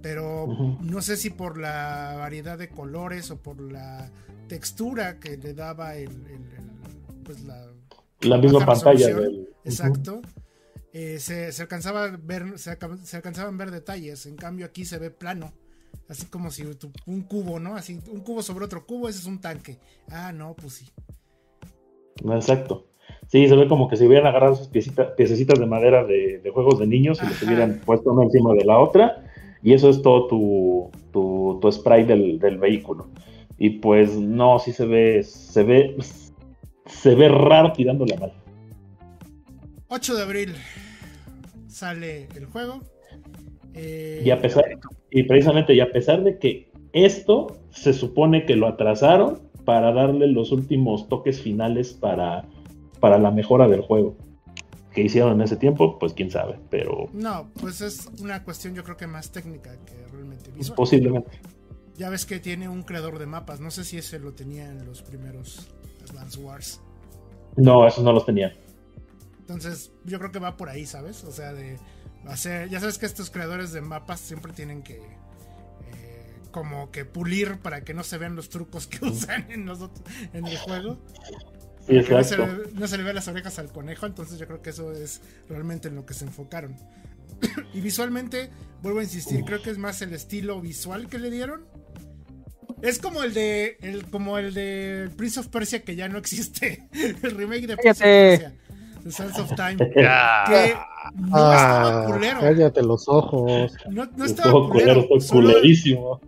pero 0.03 0.47
no 0.81 1.03
sé 1.03 1.17
si 1.17 1.31
por 1.31 1.59
la 1.59 2.17
variedad 2.19 2.57
de 2.59 2.69
colores 2.71 3.31
o 3.31 3.37
por 3.41 3.61
la 3.61 4.11
textura 4.49 5.21
que 5.21 5.37
le 5.37 5.53
daba 5.55 5.95
el, 5.97 6.11
el- 6.11 6.33
el- 6.33 7.23
pues 7.25 7.43
la 7.43 7.67
la 8.21 8.39
misma 8.39 8.61
pantalla 8.67 9.07
del, 9.21 9.49
exacto. 9.65 10.23
Eh, 10.93 11.19
se, 11.21 11.53
se 11.53 11.63
alcanzaba 11.63 12.05
a 12.05 12.17
ver 12.17 12.59
se, 12.59 12.77
se 13.05 13.17
alcanzaban 13.17 13.55
a 13.55 13.59
ver 13.59 13.71
detalles 13.71 14.27
en 14.27 14.37
cambio 14.37 14.65
aquí 14.65 14.85
se 14.85 14.97
ve 14.99 15.11
plano 15.11 15.53
así 16.09 16.27
como 16.27 16.51
si 16.53 16.63
tu- 16.77 16.93
un 17.07 17.23
cubo 17.23 17.59
no 17.59 17.75
así 17.77 18.01
un 18.11 18.21
cubo 18.21 18.43
sobre 18.43 18.65
otro 18.65 18.87
cubo 18.87 19.09
ese 19.09 19.19
es 19.19 19.27
un 19.27 19.41
tanque. 19.41 19.79
Ah 20.11 20.33
no 20.33 20.55
pues 20.55 20.75
sí. 20.75 20.91
Exacto. 22.25 22.87
Sí, 23.29 23.49
se 23.49 23.57
ve 23.57 23.67
como 23.69 23.89
que 23.89 23.97
si 23.97 24.07
hubieran 24.07 24.27
agarrado 24.27 24.55
esas 24.55 24.69
piecitas, 24.69 25.09
piececitas 25.17 25.59
de 25.59 25.67
madera 25.67 26.05
de, 26.05 26.39
de 26.39 26.51
juegos 26.51 26.79
de 26.79 26.87
niños 26.87 27.19
y 27.23 27.27
Ajá. 27.27 27.45
hubieran 27.47 27.81
puesto 27.85 28.13
una 28.13 28.25
encima 28.25 28.53
de 28.55 28.65
la 28.65 28.79
otra. 28.79 29.25
Y 29.63 29.73
eso 29.73 29.89
es 29.89 30.03
todo 30.03 30.27
tu, 30.27 30.91
tu, 31.13 31.59
tu 31.61 31.73
spray 31.73 32.05
del, 32.05 32.39
del 32.39 32.59
vehículo. 32.59 33.09
Y 33.59 33.71
pues 33.71 34.17
no, 34.17 34.59
sí 34.59 34.73
se 34.73 34.85
ve, 34.87 35.23
se 35.23 35.63
ve, 35.63 35.97
se 36.87 37.15
ve 37.15 37.29
raro 37.29 37.73
tirando 37.73 38.05
la 38.05 38.17
mano. 38.17 38.33
8 39.89 40.17
de 40.17 40.23
abril 40.23 40.55
sale 41.69 42.29
el 42.37 42.47
juego 42.47 42.81
Eh, 43.75 44.23
Y 44.25 44.31
a 44.31 44.41
pesar, 44.41 44.65
y 45.11 45.23
precisamente, 45.25 45.75
y 45.75 45.81
a 45.81 45.91
pesar 45.91 46.23
de 46.23 46.39
que 46.39 46.71
esto 46.93 47.57
se 47.71 47.93
supone 47.93 48.45
que 48.47 48.55
lo 48.57 48.67
atrasaron 48.69 49.41
para 49.65 49.93
darle 49.93 50.27
los 50.29 50.53
últimos 50.53 51.09
toques 51.09 51.41
finales 51.41 51.93
para, 51.93 52.45
para 53.05 53.19
la 53.19 53.31
mejora 53.31 53.69
del 53.69 53.81
juego. 53.83 54.17
Que 54.93 55.03
hicieron 55.03 55.33
en 55.33 55.41
ese 55.43 55.57
tiempo, 55.57 55.99
pues 55.99 56.13
quién 56.15 56.31
sabe, 56.31 56.59
pero 56.71 57.09
no 57.13 57.51
pues 57.61 57.81
es 57.81 58.07
una 58.21 58.45
cuestión 58.45 58.75
yo 58.75 58.85
creo 58.85 58.97
que 58.97 59.07
más 59.09 59.33
técnica 59.33 59.77
que 59.85 60.07
realmente 60.13 60.53
visual 60.53 60.77
posiblemente. 60.77 61.31
ya 61.97 62.11
ves 62.11 62.25
que 62.25 62.39
tiene 62.39 62.69
un 62.69 62.85
creador 62.85 63.19
de 63.19 63.27
mapas 63.27 63.59
no 63.59 63.73
sé 63.73 63.83
si 63.83 63.99
ese 63.99 64.21
lo 64.21 64.35
tenía 64.35 64.69
en 64.71 64.85
los 64.87 65.03
primeros 65.03 65.69
Advance 66.09 66.39
Wars 66.39 66.81
No, 67.57 67.87
esos 67.89 68.05
no 68.05 68.13
los 68.13 68.25
tenía. 68.25 68.53
Entonces, 69.41 69.91
yo 70.05 70.19
creo 70.19 70.31
que 70.33 70.39
va 70.39 70.57
por 70.57 70.69
ahí, 70.71 70.87
¿sabes? 70.87 71.23
O 71.25 71.31
sea, 71.33 71.53
de 71.53 71.77
hacer. 72.27 72.69
Ya 72.71 72.81
sabes 72.81 72.97
que 72.99 73.05
estos 73.07 73.31
creadores 73.31 73.73
de 73.73 73.81
mapas 73.83 74.21
siempre 74.21 74.53
tienen 74.53 74.83
que. 74.83 74.97
eh, 74.97 76.35
como 76.51 76.91
que 76.91 77.05
pulir 77.05 77.59
para 77.59 77.83
que 77.85 77.93
no 77.95 78.03
se 78.05 78.17
vean 78.17 78.37
los 78.37 78.49
trucos 78.49 78.87
que 78.87 79.05
usan 79.05 79.51
en, 79.51 79.67
los 79.67 79.81
otros- 79.83 80.05
en 80.33 80.47
el 80.47 80.57
juego. 80.59 80.99
No 81.89 82.25
se, 82.25 82.37
le, 82.39 82.47
no 82.75 82.87
se 82.89 82.97
le 82.97 83.03
ve 83.05 83.13
las 83.15 83.29
orejas 83.29 83.59
al 83.59 83.71
conejo. 83.71 84.07
Entonces, 84.07 84.39
yo 84.39 84.47
creo 84.47 84.63
que 84.63 84.71
eso 84.71 84.93
es 84.93 85.21
realmente 85.49 85.89
en 85.89 85.97
lo 85.97 86.07
que 86.07 86.15
se 86.15 86.25
enfocaron. 86.25 86.75
y 87.75 87.81
visualmente, 87.81 88.51
vuelvo 88.83 89.01
a 89.01 89.03
insistir, 89.03 89.45
creo 89.45 89.61
que 89.63 89.71
es 89.71 89.79
más 89.79 90.01
el 90.03 90.13
estilo 90.15 90.61
visual 90.61 91.09
que 91.09 91.19
le 91.19 91.31
dieron. 91.31 91.65
Es 92.83 92.99
como 92.99 93.23
el 93.23 93.33
de. 93.35 93.77
El, 93.81 94.07
como 94.07 94.39
el 94.39 94.53
de 94.55 95.11
Prince 95.17 95.41
of 95.41 95.49
Persia 95.49 95.83
que 95.83 95.97
ya 95.97 96.09
no 96.09 96.19
existe. 96.19 96.89
el 97.23 97.31
remake 97.37 97.67
de 97.67 97.77
Prince 97.77 97.91
of. 97.91 97.99
Persia. 98.01 98.55
The 99.05 99.11
Sands 99.11 99.39
of 99.39 99.55
Time. 99.55 99.77
Que 99.95 100.75
no 101.21 101.27
estaba 101.27 102.03
Ah, 102.03 102.07
culero. 102.07 102.41
cállate 102.41 102.83
los 102.83 103.07
ojos. 103.09 103.73
No, 103.91 104.05
estaba 104.25 104.51
culero, 104.53 104.69
culero. 104.69 105.01
está 105.03 105.21
solo- 105.21 105.49
culerísimo. 105.51 106.21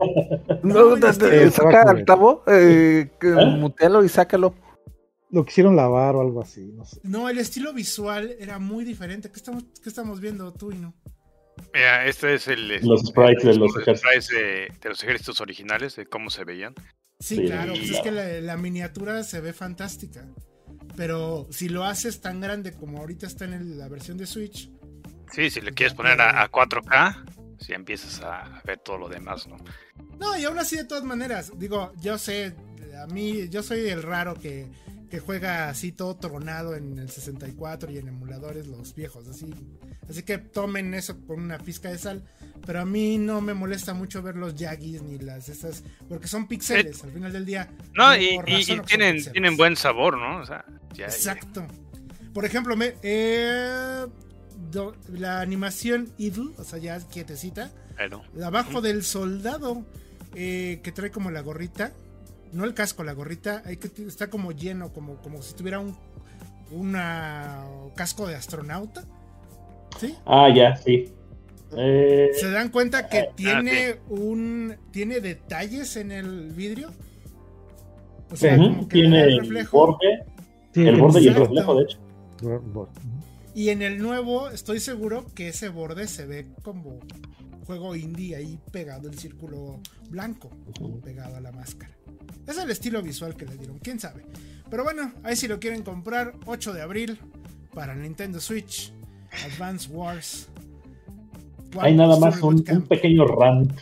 No, 0.62 0.97
no, 0.97 1.12
saca 1.51 1.83
al 1.90 2.05
tabo, 2.05 2.42
eh, 2.47 3.09
¿Eh? 3.23 3.35
mutealo 3.59 4.05
y 4.05 4.09
sácalo. 4.11 4.55
Lo 5.31 5.45
quisieron 5.45 5.75
lavar 5.77 6.15
o 6.17 6.21
algo 6.21 6.41
así, 6.43 6.73
no 6.73 6.85
sé. 6.85 7.01
No, 7.03 7.29
el 7.29 7.39
estilo 7.39 7.73
visual 7.73 8.37
era 8.39 8.59
muy 8.59 8.85
diferente. 8.85 9.31
¿Qué 9.31 9.37
estamos, 9.37 9.65
qué 9.83 9.89
estamos 9.89 10.21
viendo 10.21 10.53
tú 10.53 10.73
y 10.73 10.77
no? 10.79 10.95
Mira, 11.75 12.07
este 12.07 12.35
es 12.35 12.49
el. 12.49 12.69
Los 12.87 13.03
sprites 13.07 13.43
de 13.45 13.55
los 13.57 13.73
sprites 13.73 14.29
de, 14.29 14.73
de 14.81 14.89
los 14.89 15.03
ejércitos 15.03 15.41
originales, 15.41 15.97
de 15.97 16.07
cómo 16.07 16.31
se 16.31 16.45
veían. 16.45 16.75
Sí, 17.19 17.37
Sí, 17.37 17.47
claro. 17.47 17.73
Pues 17.73 17.91
es 17.91 18.01
que 18.01 18.12
la, 18.12 18.41
la 18.41 18.57
miniatura 18.57 19.23
se 19.25 19.41
ve 19.41 19.53
fantástica. 19.53 20.27
Pero 20.97 21.47
si 21.51 21.69
lo 21.69 21.85
haces 21.85 22.21
tan 22.21 22.41
grande 22.41 22.73
como 22.73 22.99
ahorita 22.99 23.27
está 23.27 23.45
en 23.47 23.55
el- 23.55 23.79
la 23.79 23.89
versión 23.89 24.17
de 24.19 24.27
Switch, 24.27 24.71
Sí, 25.33 25.51
si 25.51 25.61
le 25.61 25.73
quieres 25.73 25.93
poner 25.93 26.21
a, 26.21 26.41
a 26.43 26.51
4K, 26.51 27.25
si 27.59 27.73
empiezas 27.73 28.21
a 28.23 28.62
ver 28.65 28.79
todo 28.79 28.97
lo 28.97 29.09
demás, 29.09 29.49
¿no? 29.49 29.57
No, 30.21 30.39
y 30.39 30.45
aún 30.45 30.57
así 30.59 30.77
de 30.77 30.85
todas 30.85 31.03
maneras, 31.03 31.51
digo, 31.59 31.93
yo 32.01 32.17
sé, 32.17 32.55
a 33.03 33.07
mí, 33.09 33.49
yo 33.49 33.62
soy 33.65 33.89
el 33.89 34.03
raro 34.05 34.35
que, 34.35 34.67
que 35.11 35.21
juega 35.21 35.69
así 35.69 35.92
todo 35.92 36.16
tronado 36.16 36.75
en 36.77 36.99
el 36.99 37.09
64 37.11 37.90
y 37.90 37.99
en 37.99 38.09
emuladores 38.09 38.66
los 38.66 38.95
viejos, 38.95 39.29
así. 39.29 39.53
Así 40.09 40.23
que 40.23 40.38
tomen 40.38 40.95
eso 40.95 41.19
con 41.27 41.40
una 41.40 41.59
pizca 41.59 41.90
de 41.90 41.99
sal. 41.99 42.25
Pero 42.64 42.81
a 42.81 42.85
mí 42.85 43.19
no 43.19 43.40
me 43.40 43.55
molesta 43.55 43.95
mucho 43.95 44.23
ver 44.23 44.35
los 44.37 44.55
Yagis 44.57 45.03
ni 45.03 45.19
las 45.19 45.49
esas, 45.49 45.85
porque 46.09 46.27
son 46.29 46.49
píxeles 46.49 47.03
al 47.05 47.12
final 47.12 47.33
del 47.33 47.45
día. 47.47 47.69
No, 47.95 48.14
y, 48.16 48.38
tienen, 48.87 49.23
tienen 49.33 49.57
buen 49.57 49.77
sabor, 49.77 50.16
¿no? 50.19 50.38
O 50.40 50.47
sea, 50.47 50.64
ya, 50.95 51.07
ya- 51.07 51.07
Exacto. 51.07 51.66
Por 52.35 52.45
ejemplo, 52.45 52.77
me, 52.77 52.95
eh, 53.03 54.07
do- 54.71 54.95
la 55.12 55.40
animación 55.40 56.12
idle, 56.19 56.51
o 56.59 56.64
sea, 56.64 56.79
ya 56.79 56.99
quietecita, 57.01 57.71
abajo 58.45 58.81
del 58.81 59.05
soldado 59.05 59.87
eh, 60.35 60.81
que 60.83 60.92
trae 60.92 61.11
como 61.11 61.31
la 61.31 61.40
gorrita, 61.40 61.92
no 62.57 62.64
el 62.64 62.75
casco, 62.75 63.05
la 63.05 63.12
gorrita, 63.12 63.62
que 63.62 63.90
está 64.07 64.29
como 64.29 64.53
lleno, 64.53 64.92
como, 64.92 65.16
como 65.16 65.42
si 65.42 65.55
tuviera 65.55 65.79
un 65.79 65.97
una 66.71 67.64
casco 67.95 68.27
de 68.27 68.35
astronauta. 68.35 69.05
¿Sí? 69.99 70.14
Ah, 70.27 70.49
ya, 70.55 70.77
sí. 70.77 71.12
Eh, 71.77 72.31
¿Se 72.35 72.51
dan 72.51 72.71
cuenta 72.71 73.09
que 73.09 73.21
ah, 73.21 73.33
tiene 73.35 73.97
un 74.09 74.77
tiene 74.90 75.21
detalles 75.21 75.97
en 75.97 76.12
el 76.12 76.51
vidrio? 76.53 76.92
O 78.31 78.37
sea, 78.37 78.57
ujú, 78.57 78.69
como 78.69 78.88
que 78.88 78.99
tiene 79.01 79.23
el 79.23 79.40
reflejo. 79.40 79.79
borde, 79.79 80.25
Sí, 80.73 80.87
el 80.87 80.97
borde 80.97 81.23
y 81.23 81.29
el 81.29 81.35
reflejo, 81.35 81.77
de 81.77 81.85
hecho. 81.85 81.99
Y 83.55 83.71
en 83.71 83.81
el 83.81 83.99
nuevo, 83.99 84.51
estoy 84.51 84.81
seguro 84.81 85.25
que 85.35 85.49
ese 85.49 85.71
borde 85.71 86.07
se 86.09 86.27
ve 86.27 86.47
como 86.62 86.99
juego 87.66 87.97
indie 87.97 88.37
ahí 88.37 88.59
pegado 88.71 89.09
el 89.09 89.19
círculo 89.19 89.81
blanco, 90.11 90.51
pegado 91.03 91.37
a 91.37 91.40
la 91.40 91.53
máscara. 91.53 91.96
Es 92.47 92.59
el 92.59 92.71
estilo 92.71 93.03
visual 93.03 93.35
que 93.37 93.47
le 93.47 93.57
dieron, 93.57 93.79
quién 93.79 93.99
sabe. 93.99 94.23
Pero 94.71 94.85
bueno, 94.85 95.13
ahí 95.23 95.37
si 95.37 95.49
lo 95.49 95.59
quieren 95.59 95.83
comprar, 95.83 96.35
8 96.47 96.73
de 96.73 96.83
abril 96.83 97.19
para 97.75 97.95
Nintendo 97.95 98.41
Switch. 98.41 98.93
Advance 99.45 99.91
Wars. 99.93 100.49
Hay 101.79 101.95
nada 101.95 102.19
más 102.19 102.43
un 102.43 102.63
pequeño 102.89 103.27
rant. 103.27 103.73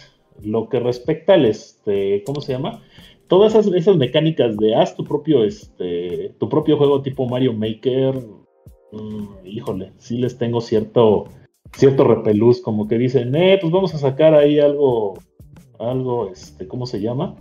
Lo 0.43 0.69
que 0.69 0.81
respecta 0.81 1.35
al 1.35 1.47
este, 1.47 2.23
¿cómo 2.25 2.41
se 2.41 2.53
llama? 2.53 2.83
Todas 3.29 3.55
esas, 3.55 3.73
esas 3.73 3.97
mecánicas 3.97 4.57
de 4.57 4.75
haz 4.75 4.97
tu 4.97 5.05
propio, 5.05 5.45
este, 5.45 6.35
tu 6.39 6.49
propio 6.49 6.77
juego 6.77 7.03
tipo 7.03 7.27
Mario 7.29 7.55
Maker. 7.55 8.15
mm, 8.93 9.47
híjole, 9.47 9.93
sí 9.99 10.19
les 10.19 10.37
tengo 10.37 10.61
cierto, 10.61 11.29
cierto 11.77 12.05
repelús, 12.05 12.61
como 12.61 12.87
que 12.89 12.99
dicen, 12.99 13.35
eh, 13.35 13.59
pues 13.61 13.73
vamos 13.73 13.95
a 13.95 13.99
sacar 13.99 14.35
ahí 14.35 14.59
algo, 14.59 15.15
algo, 15.79 16.31
este, 16.31 16.67
¿cómo 16.67 16.85
se 16.85 17.01
llama? 17.01 17.37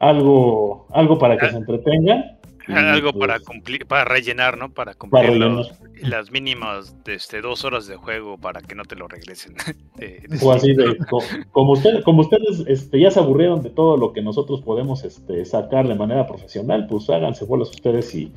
Algo, 0.00 0.86
algo 0.92 1.18
para 1.18 1.36
que 1.38 1.46
Ah. 1.46 1.50
se 1.50 1.56
entretengan. 1.58 2.24
Algo 2.68 3.12
pues, 3.12 3.26
para 3.26 3.40
cumplir, 3.40 3.84
para 3.86 4.04
rellenar, 4.04 4.56
¿no? 4.56 4.72
Para 4.72 4.94
cumplir 4.94 5.24
Para 5.24 5.34
los- 5.34 5.72
las 6.02 6.30
mínimas 6.30 6.94
de 7.04 7.14
este, 7.14 7.40
dos 7.40 7.64
horas 7.64 7.88
de 7.88 7.96
juego 7.96 8.38
para 8.38 8.60
que 8.60 8.76
no 8.76 8.84
te 8.84 8.94
lo 8.94 9.08
regresen. 9.08 9.54
De- 9.96 10.20
de 10.28 10.38
O 10.46 10.52
así 10.52 10.72
de, 10.74 10.96
co- 11.10 11.18
como, 11.50 11.72
ustedes, 11.72 12.04
como 12.04 12.20
ustedes 12.20 12.62
este, 12.68 13.00
ya 13.00 13.10
se 13.10 13.18
aburrieron 13.18 13.62
de 13.62 13.70
todo 13.70 13.96
lo 13.96 14.12
que 14.12 14.22
nosotros 14.22 14.62
podemos 14.62 15.02
este, 15.04 15.44
sacar 15.44 15.88
de 15.88 15.96
manera 15.96 16.26
profesional, 16.28 16.86
pues 16.88 17.10
háganse 17.10 17.44
bolas 17.44 17.70
ustedes 17.70 18.14
y 18.14 18.32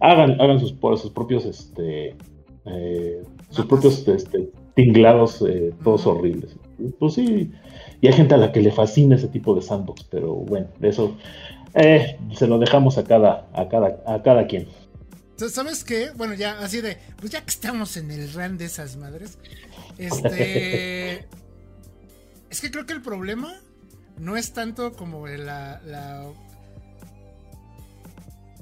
hagan, 0.00 0.40
hagan 0.40 0.58
sus, 0.60 0.74
sus 1.00 1.10
propios, 1.10 1.44
este, 1.44 2.16
eh, 2.64 3.22
sus 3.50 3.66
propios 3.66 4.08
este, 4.08 4.48
tinglados, 4.74 5.42
eh, 5.46 5.72
todos 5.84 6.06
horribles. 6.06 6.56
Pues 6.98 7.14
sí, 7.14 7.52
y 8.00 8.06
hay 8.06 8.12
gente 8.12 8.34
a 8.34 8.38
la 8.38 8.52
que 8.52 8.60
le 8.60 8.72
fascina 8.72 9.16
ese 9.16 9.28
tipo 9.28 9.54
de 9.54 9.62
sandbox, 9.62 10.04
pero 10.10 10.34
bueno, 10.34 10.68
eso 10.82 11.16
eh, 11.74 12.18
se 12.36 12.46
lo 12.46 12.58
dejamos 12.58 12.98
a 12.98 13.04
cada, 13.04 13.48
a 13.52 13.68
cada, 13.68 14.02
a 14.06 14.22
cada 14.22 14.46
quien. 14.46 14.68
Entonces, 15.30 15.54
¿Sabes 15.54 15.84
qué? 15.84 16.10
Bueno, 16.16 16.34
ya 16.34 16.58
así 16.60 16.80
de, 16.80 16.96
pues 17.18 17.32
ya 17.32 17.40
que 17.40 17.50
estamos 17.50 17.96
en 17.96 18.10
el 18.10 18.32
run 18.32 18.56
de 18.58 18.66
esas 18.66 18.96
madres, 18.96 19.38
este... 19.98 21.26
es 22.50 22.60
que 22.60 22.70
creo 22.70 22.86
que 22.86 22.92
el 22.92 23.02
problema 23.02 23.52
no 24.18 24.36
es 24.36 24.52
tanto 24.52 24.92
como 24.92 25.26
la... 25.26 25.80
la- 25.84 26.26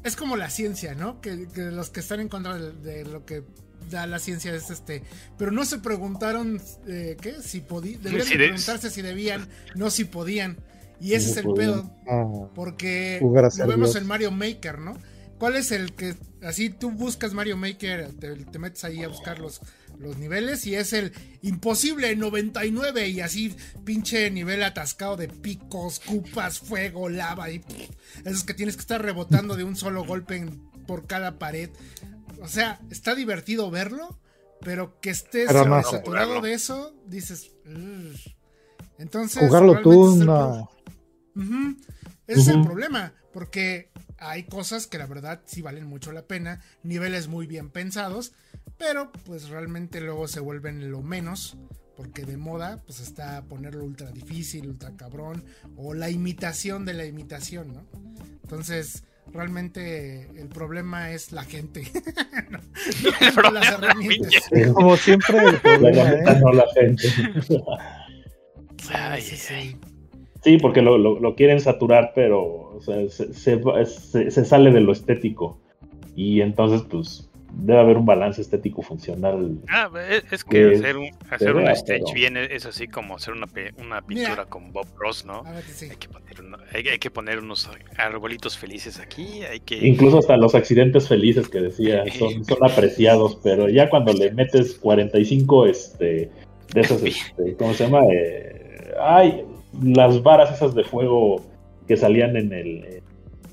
es 0.05 0.17
como 0.17 0.37
la 0.37 0.51
ciencia, 0.51 0.95
¿no? 0.95 1.21
Que, 1.21 1.47
que 1.55 1.63
los 1.71 1.91
que 1.91 2.01
están 2.01 2.21
en 2.21 2.29
contra 2.29 2.59
de, 2.59 2.73
de 2.73 3.05
lo 3.05 3.25
que 3.25 3.45
da 3.91 4.07
la 4.07 4.19
ciencia 4.19 4.55
es 4.55 4.71
este... 4.71 5.03
Pero 5.39 5.51
no 5.51 5.65
se 5.65 5.79
preguntaron, 5.79 6.61
eh, 6.87 7.17
¿qué? 7.21 7.41
Si 7.43 7.61
podían... 7.61 8.03
Deberían 8.03 8.29
de 8.29 8.35
preguntarse 8.37 8.91
si 8.91 9.03
debían, 9.03 9.49
no 9.75 9.91
si 9.91 10.05
podían. 10.05 10.59
Y 11.01 11.15
ese 11.15 11.27
No 11.27 11.31
es 11.33 11.37
el 11.39 11.45
podían. 11.45 11.71
pedo. 11.73 11.97
Ah, 12.09 12.49
Porque 12.55 13.19
lo 13.23 13.67
vemos 13.67 13.97
en 13.97 14.07
Mario 14.07 14.31
Maker, 14.31 14.79
¿no? 14.79 14.95
¿Cuál 15.39 15.57
es 15.57 15.73
el 15.73 15.93
que 15.95 16.15
así 16.43 16.71
tú 16.71 16.93
buscas 16.93 17.35
Mario 17.35 17.57
Maker, 17.57 18.13
te, 18.21 18.37
te 18.37 18.59
metes 18.61 18.85
ahí 18.85 19.03
a 19.03 19.09
buscar 19.09 19.41
los, 19.41 19.61
los 19.99 20.17
niveles 20.17 20.65
y 20.69 20.77
es 20.77 20.93
el 20.93 21.13
imposible 21.43 22.15
99 22.15 23.09
y 23.09 23.21
así 23.21 23.53
pinche 23.85 24.31
nivel 24.31 24.63
atascado 24.63 25.17
de 25.17 25.27
picos, 25.27 25.99
cupas, 25.99 26.61
fuego, 26.61 27.09
lava 27.09 27.51
y 27.51 27.59
pff, 27.59 27.91
esos 28.25 28.45
que 28.45 28.55
tienes 28.55 28.77
que 28.77 28.83
estar 28.83 29.03
rebotando 29.03 29.57
de 29.57 29.65
un 29.65 29.75
solo 29.75 30.05
golpe 30.05 30.37
en- 30.37 30.63
por 30.87 31.07
cada 31.07 31.39
pared. 31.39 31.71
O 32.41 32.49
sea, 32.49 32.81
está 32.91 33.15
divertido 33.15 33.71
verlo, 33.71 34.19
pero 34.61 35.01
que 35.01 35.11
estés 35.11 35.49
Pero 35.49 35.83
saturado 35.83 36.41
de 36.41 36.55
eso, 36.55 36.95
dices... 37.07 37.53
"Ugh". 37.67 38.35
Entonces, 38.99 39.43
jugarlo 39.43 39.81
tú, 39.81 40.05
ese 40.05 40.15
es 40.15 40.21
el 40.21 40.27
no. 40.27 40.71
Ese 42.27 42.41
es 42.41 42.49
el 42.49 42.63
problema, 42.63 43.15
porque 43.33 43.91
hay 44.19 44.45
cosas 44.45 44.87
que 44.87 44.99
la 44.99 45.07
verdad 45.07 45.43
sí 45.47 45.63
valen 45.63 45.87
mucho 45.87 46.13
la 46.13 46.27
pena, 46.27 46.61
niveles 46.83 47.27
muy 47.27 47.47
bien 47.47 47.71
pensados, 47.71 48.33
pero 48.79 49.11
pues 49.27 49.49
realmente 49.49 50.01
luego 50.01 50.29
se 50.29 50.41
vuelven 50.41 50.91
lo 50.91 51.03
menos, 51.03 51.57
porque 51.97 52.25
de 52.25 52.37
moda 52.37 52.83
pues 52.87 53.01
está 53.01 53.43
ponerlo 53.45 53.85
ultra 53.85 54.13
difícil, 54.13 54.69
ultra 54.69 54.97
cabrón, 54.97 55.45
o 55.77 55.95
la 55.95 56.11
imitación 56.11 56.85
de 56.85 56.95
la 56.95 57.05
imitación, 57.05 57.75
¿no? 57.75 57.87
Entonces, 58.43 59.05
realmente 59.33 60.29
el 60.37 60.49
problema 60.49 61.11
es 61.13 61.33
la 61.33 61.45
gente, 61.45 61.83
no, 62.51 63.51
las 63.51 63.69
herramientas. 63.73 64.35
Como 64.75 64.97
siempre, 64.97 65.39
el 65.39 65.53
La 65.55 65.61
problema, 65.61 66.11
¿eh? 66.11 66.41
no 66.41 66.53
la 66.53 66.65
gente. 66.75 67.09
Sí, 68.83 68.93
Ay, 68.95 69.23
sí, 69.23 69.37
sí. 69.37 69.77
Sí, 70.43 70.59
porque 70.59 70.83
lo, 70.83 70.99
lo- 70.99 71.21
lo 71.21 71.35
quieren 71.37 71.61
saturar, 71.61 72.13
pero 72.17 72.43
o 72.43 72.81
sea, 72.81 73.09
se, 73.09 73.33
se- 73.33 74.31
se 74.31 74.45
sale 74.45 74.73
de 74.73 74.81
lo 74.81 74.93
estético. 74.93 75.61
Y 76.17 76.41
entonces, 76.41 76.83
pues, 76.91 77.31
debe 77.55 77.79
haber 77.81 77.97
un 77.99 78.07
balance 78.07 78.41
estético 78.41 78.83
funcional. 78.83 79.59
Ah, 79.69 79.91
es, 80.11 80.25
es 80.33 80.45
que 80.45 80.51
Que 80.71 80.75
hacer 80.77 80.97
un, 80.97 81.11
hacer 81.31 81.55
un 81.55 81.69
stage 81.69 82.01
pero- 82.05 82.15
bien 82.15 82.37
es, 82.37 82.51
es 82.51 82.67
así 82.67 82.89
como 82.89 83.17
hacer 83.17 83.35
una, 83.35 83.47
pe- 83.47 83.73
una 83.79 84.01
pintura 84.03 84.31
Mira. 84.31 84.45
con 84.47 84.73
Bob 84.73 84.87
Ross, 84.97 85.25
¿no? 85.25 85.43
A 85.47 85.53
ver, 85.53 85.63
sí. 85.65 85.89
Hay 85.91 85.97
que, 85.97 86.09
poner 86.09 86.41
uno- 86.41 86.59
hay, 86.75 86.89
hay 86.89 86.99
que 86.99 87.11
poner 87.11 87.39
unos 87.41 87.69
arbolitos 87.99 88.57
felices 88.57 88.99
aquí, 88.99 89.43
hay 89.45 89.61
que... 89.61 89.87
Incluso 89.87 90.19
hasta 90.19 90.37
los 90.37 90.55
accidentes 90.55 91.09
felices 91.09 91.49
que 91.49 91.61
decía 91.61 92.05
son, 92.19 92.45
son 92.45 92.59
apreciados, 92.65 93.39
pero 93.43 93.69
ya 93.69 93.89
cuando 93.91 94.13
le 94.13 94.33
metes 94.33 94.75
45 94.79 95.67
este, 95.67 96.31
de 96.75 96.81
esas, 96.81 97.03
este, 97.05 97.55
¿cómo 97.57 97.75
se 97.75 97.85
llama? 97.85 98.01
Eh, 98.13 98.93
ay, 99.01 99.45
las 99.83 100.23
varas 100.23 100.53
esas 100.55 100.75
de 100.75 100.85
fuego 100.85 101.43
que 101.89 101.97
salían 101.97 102.37
en 102.37 102.53
el, 102.53 103.03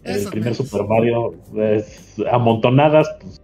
en 0.03 0.15
el 0.15 0.25
primer. 0.29 0.55
Super 0.55 0.83
Mario, 0.85 1.33
es, 1.57 2.15
amontonadas, 2.31 3.09
pues, 3.21 3.41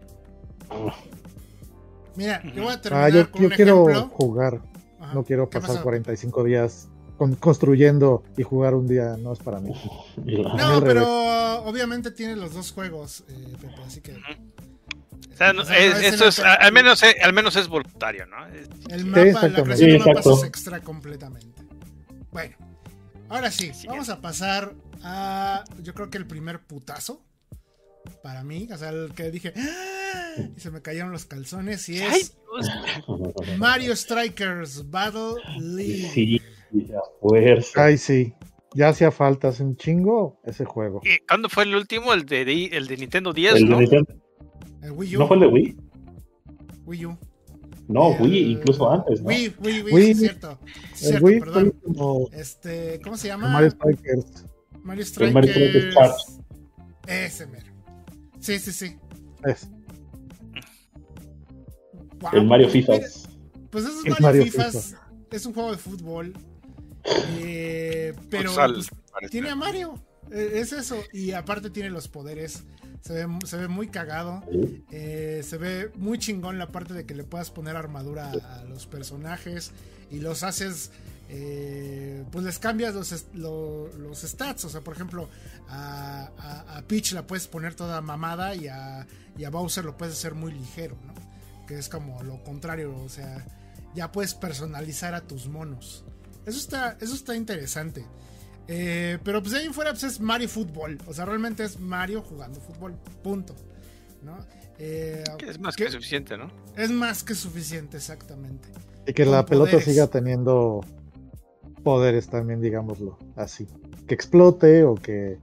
Mira, 2.15 2.41
yo 2.53 2.63
voy 2.63 2.71
a 2.71 2.75
Ah, 2.75 2.81
terminar 2.81 3.11
yo, 3.11 3.31
con 3.31 3.41
yo 3.41 3.47
un 3.49 3.53
quiero 3.55 3.89
ejemplo. 3.89 4.09
jugar, 4.15 4.61
Ajá. 4.99 5.13
no 5.13 5.23
quiero 5.23 5.49
¿Qué 5.49 5.59
pasar 5.59 5.75
pasó? 5.75 5.83
45 5.83 6.43
días 6.45 6.88
con- 7.17 7.35
construyendo 7.35 8.23
y 8.38 8.43
jugar 8.43 8.73
un 8.73 8.88
día, 8.88 9.17
no 9.19 9.33
es 9.33 9.39
para 9.39 9.59
mí. 9.59 9.73
la- 10.25 10.53
No, 10.55 10.81
pero 10.81 11.01
revés. 11.01 11.61
obviamente 11.65 12.11
tiene 12.11 12.35
los 12.35 12.53
dos 12.53 12.71
juegos, 12.71 13.23
eh, 13.27 13.53
Pepe, 13.59 13.81
así 13.85 14.01
que. 14.01 14.13
O 14.13 15.38
sea, 15.38 15.51
no- 15.51 15.63
o 15.63 15.65
sea, 15.65 15.77
es- 15.77 15.93
no 15.93 15.99
es 15.99 16.05
esto 16.13 16.23
en 16.23 16.29
es, 16.29 16.39
el- 16.39 16.45
a- 16.45 16.53
al 16.53 16.71
menos, 16.71 17.03
es- 17.03 17.15
al 17.21 17.33
menos 17.33 17.55
es 17.57 17.67
voluntario, 17.67 18.25
¿no? 18.27 18.38
El 18.47 19.05
mapa, 19.05 19.19
la 19.19 19.27
exactamente. 19.27 19.63
creación 19.63 19.89
de 19.89 19.93
Sí, 19.95 19.99
mapas 19.99 20.15
exacto. 20.25 20.38
es 20.38 20.43
extra 20.45 20.79
completamente. 20.81 21.63
Bueno, 22.31 22.55
ahora 23.27 23.51
sí, 23.51 23.73
Sí. 23.73 23.88
vamos 23.88 24.07
a 24.07 24.21
pasar 24.21 24.73
a. 25.03 25.65
Yo 25.83 25.93
creo 25.93 26.09
que 26.09 26.17
el 26.17 26.25
primer 26.27 26.61
putazo. 26.61 27.21
Para 28.24 28.44
mí, 28.44 28.68
o 28.72 28.78
sea, 28.78 28.89
el 28.89 29.13
que 29.13 29.32
dije. 29.32 29.54
"Ah", 29.56 30.41
Y 30.56 30.60
se 30.60 30.72
me 30.72 30.82
cayeron 30.82 31.12
los 31.12 31.26
calzones. 31.26 31.88
Y 31.89 32.02
es. 32.02 32.36
Mario 33.58 33.96
Strikers 33.96 34.89
Battle 34.89 35.36
League. 35.60 36.10
Sí, 36.13 36.41
a 36.96 37.02
fuerza. 37.22 37.86
Ay, 37.86 37.98
sí, 37.98 38.34
ya 38.74 38.89
hacía 38.89 39.12
falta, 39.12 39.50
hace 39.50 39.63
un 39.63 39.76
chingo 39.78 40.39
ese 40.44 40.65
juego. 40.65 41.02
¿Y 41.04 41.26
¿Cuándo 41.28 41.50
fue 41.50 41.63
el 41.63 41.76
último? 41.76 42.13
El 42.13 42.26
de, 42.26 42.46
de- 42.46 42.65
el 42.68 42.88
de 42.88 42.98
Nintendo 42.98 43.34
10, 43.34 43.56
El 43.56 43.63
de 43.63 43.70
¿no? 43.70 43.80
Nintendo- 43.82 44.13
El 44.82 44.91
Wii 44.91 45.15
U. 45.15 45.20
¿No 45.20 45.28
fue 45.28 45.38
el 45.38 45.41
de 45.41 45.48
Wii? 45.48 45.78
Wii 46.86 47.06
U. 47.06 47.18
No, 47.88 48.15
El- 48.15 48.22
Wii, 48.24 48.52
incluso 48.54 48.89
antes, 48.91 49.22
¿no? 49.22 49.28
Wii, 49.28 49.54
Wii, 49.63 49.82
Wii, 49.84 49.94
Wii. 49.94 50.06
sí, 50.06 50.12
es 50.12 50.20
cierto. 50.20 50.60
Sí, 50.63 50.72
es 50.94 51.02
El 51.04 51.08
cierto, 51.10 51.26
Wii 51.26 51.39
fue 51.39 51.46
perdón. 51.54 51.72
como 51.84 52.30
Este, 52.32 53.00
¿cómo 53.04 53.18
se 53.18 53.28
llama? 53.28 53.50
Mario 53.50 53.72
Strikers. 53.72 54.46
Mario 54.84 55.04
El 55.20 55.34
Mario 55.34 55.52
Strikers 55.52 55.94
Strikers. 55.94 56.39
Ese 57.08 57.48
mero. 57.48 57.64
Sí, 58.45 58.60
sí, 58.60 58.71
sí. 58.71 58.95
Es. 59.43 59.67
El 62.31 62.45
Mario 62.45 62.67
pues, 62.67 62.73
FIFA. 62.73 62.93
Pues 63.71 63.86
eso 63.86 63.93
es 63.93 64.05
Es 64.05 64.12
Mario, 64.12 64.21
Mario 64.21 64.43
Fifas. 64.43 64.95
Es 65.31 65.45
un 65.47 65.53
juego 65.53 65.71
de 65.71 65.77
fútbol. 65.79 66.34
Eh, 67.39 68.13
pero 68.29 68.49
Futsal, 68.49 68.73
pues, 68.73 69.31
tiene 69.31 69.49
a 69.49 69.55
Mario. 69.55 69.95
Eh, 70.31 70.51
es 70.55 70.73
eso. 70.73 71.03
Y 71.12 71.31
aparte 71.31 71.71
tiene 71.71 71.89
los 71.89 72.08
poderes. 72.08 72.63
Se 73.01 73.13
ve, 73.13 73.27
se 73.45 73.58
ve 73.58 73.67
muy 73.67 73.88
cagado. 73.88 74.43
Eh, 74.91 75.41
se 75.43 75.58
ve 75.58 75.91
muy 75.95 76.19
chingón 76.19 76.60
la 76.60 76.71
parte 76.71 76.93
de 76.93 77.08
que 77.08 77.15
le 77.15 77.23
puedas 77.23 77.49
poner 77.49 77.75
armadura 77.75 78.31
a 78.31 78.63
los 78.65 78.86
personajes 78.86 79.71
y 80.12 80.19
los 80.19 80.43
haces. 80.43 80.91
Eh, 81.29 82.23
pues 82.31 82.45
les 82.45 82.59
cambias 82.59 82.93
los, 82.93 83.95
los 83.97 84.21
stats. 84.21 84.65
O 84.65 84.69
sea, 84.69 84.81
por 84.81 84.93
ejemplo, 84.95 85.29
a, 85.67 86.29
a- 86.38 86.77
a 86.77 86.81
Peach 86.83 87.13
la 87.13 87.25
puedes 87.27 87.47
poner 87.47 87.75
toda 87.75 88.01
mamada 88.01 88.55
y 88.55 88.67
a, 88.67 89.05
y 89.38 89.43
a 89.43 89.49
Bowser 89.49 89.85
lo 89.85 89.97
puedes 89.97 90.15
hacer 90.15 90.35
muy 90.35 90.51
ligero, 90.51 90.97
¿no? 91.05 91.13
Que 91.67 91.77
es 91.77 91.89
como 91.89 92.21
lo 92.23 92.43
contrario. 92.43 92.95
O 92.97 93.09
sea, 93.09 93.45
ya 93.95 94.11
puedes 94.11 94.33
personalizar 94.33 95.15
a 95.15 95.21
tus 95.21 95.47
monos. 95.47 96.03
Eso 96.45 96.59
está, 96.59 96.97
eso 97.01 97.15
está 97.15 97.35
interesante. 97.35 98.05
Eh, 98.67 99.19
pero 99.23 99.41
pues 99.41 99.51
de 99.53 99.59
ahí 99.59 99.65
en 99.67 99.73
fuera 99.73 99.91
pues 99.91 100.03
es 100.03 100.19
Mario 100.19 100.49
Fútbol. 100.49 100.97
O 101.07 101.13
sea, 101.13 101.25
realmente 101.25 101.63
es 101.63 101.79
Mario 101.79 102.21
jugando 102.21 102.59
fútbol. 102.61 102.95
Punto. 103.23 103.55
¿no? 104.23 104.38
Eh, 104.79 105.23
Que 105.38 105.49
es 105.49 105.59
más 105.59 105.75
que 105.75 105.89
suficiente, 105.89 106.35
¿no? 106.38 106.51
es 106.75 106.89
más 106.91 107.23
que 107.23 107.33
suficiente, 107.35 107.97
exactamente. 107.97 108.67
Y 109.07 109.13
que 109.13 109.23
Con 109.23 109.33
la 109.33 109.45
pelota 109.45 109.79
siga 109.79 110.07
teniendo 110.07 110.81
poderes 111.86 112.28
también, 112.28 112.60
digámoslo 112.60 113.17
así. 113.38 113.67
Que 114.08 114.15
explote 114.15 114.84
o 114.84 114.95
que... 114.95 115.38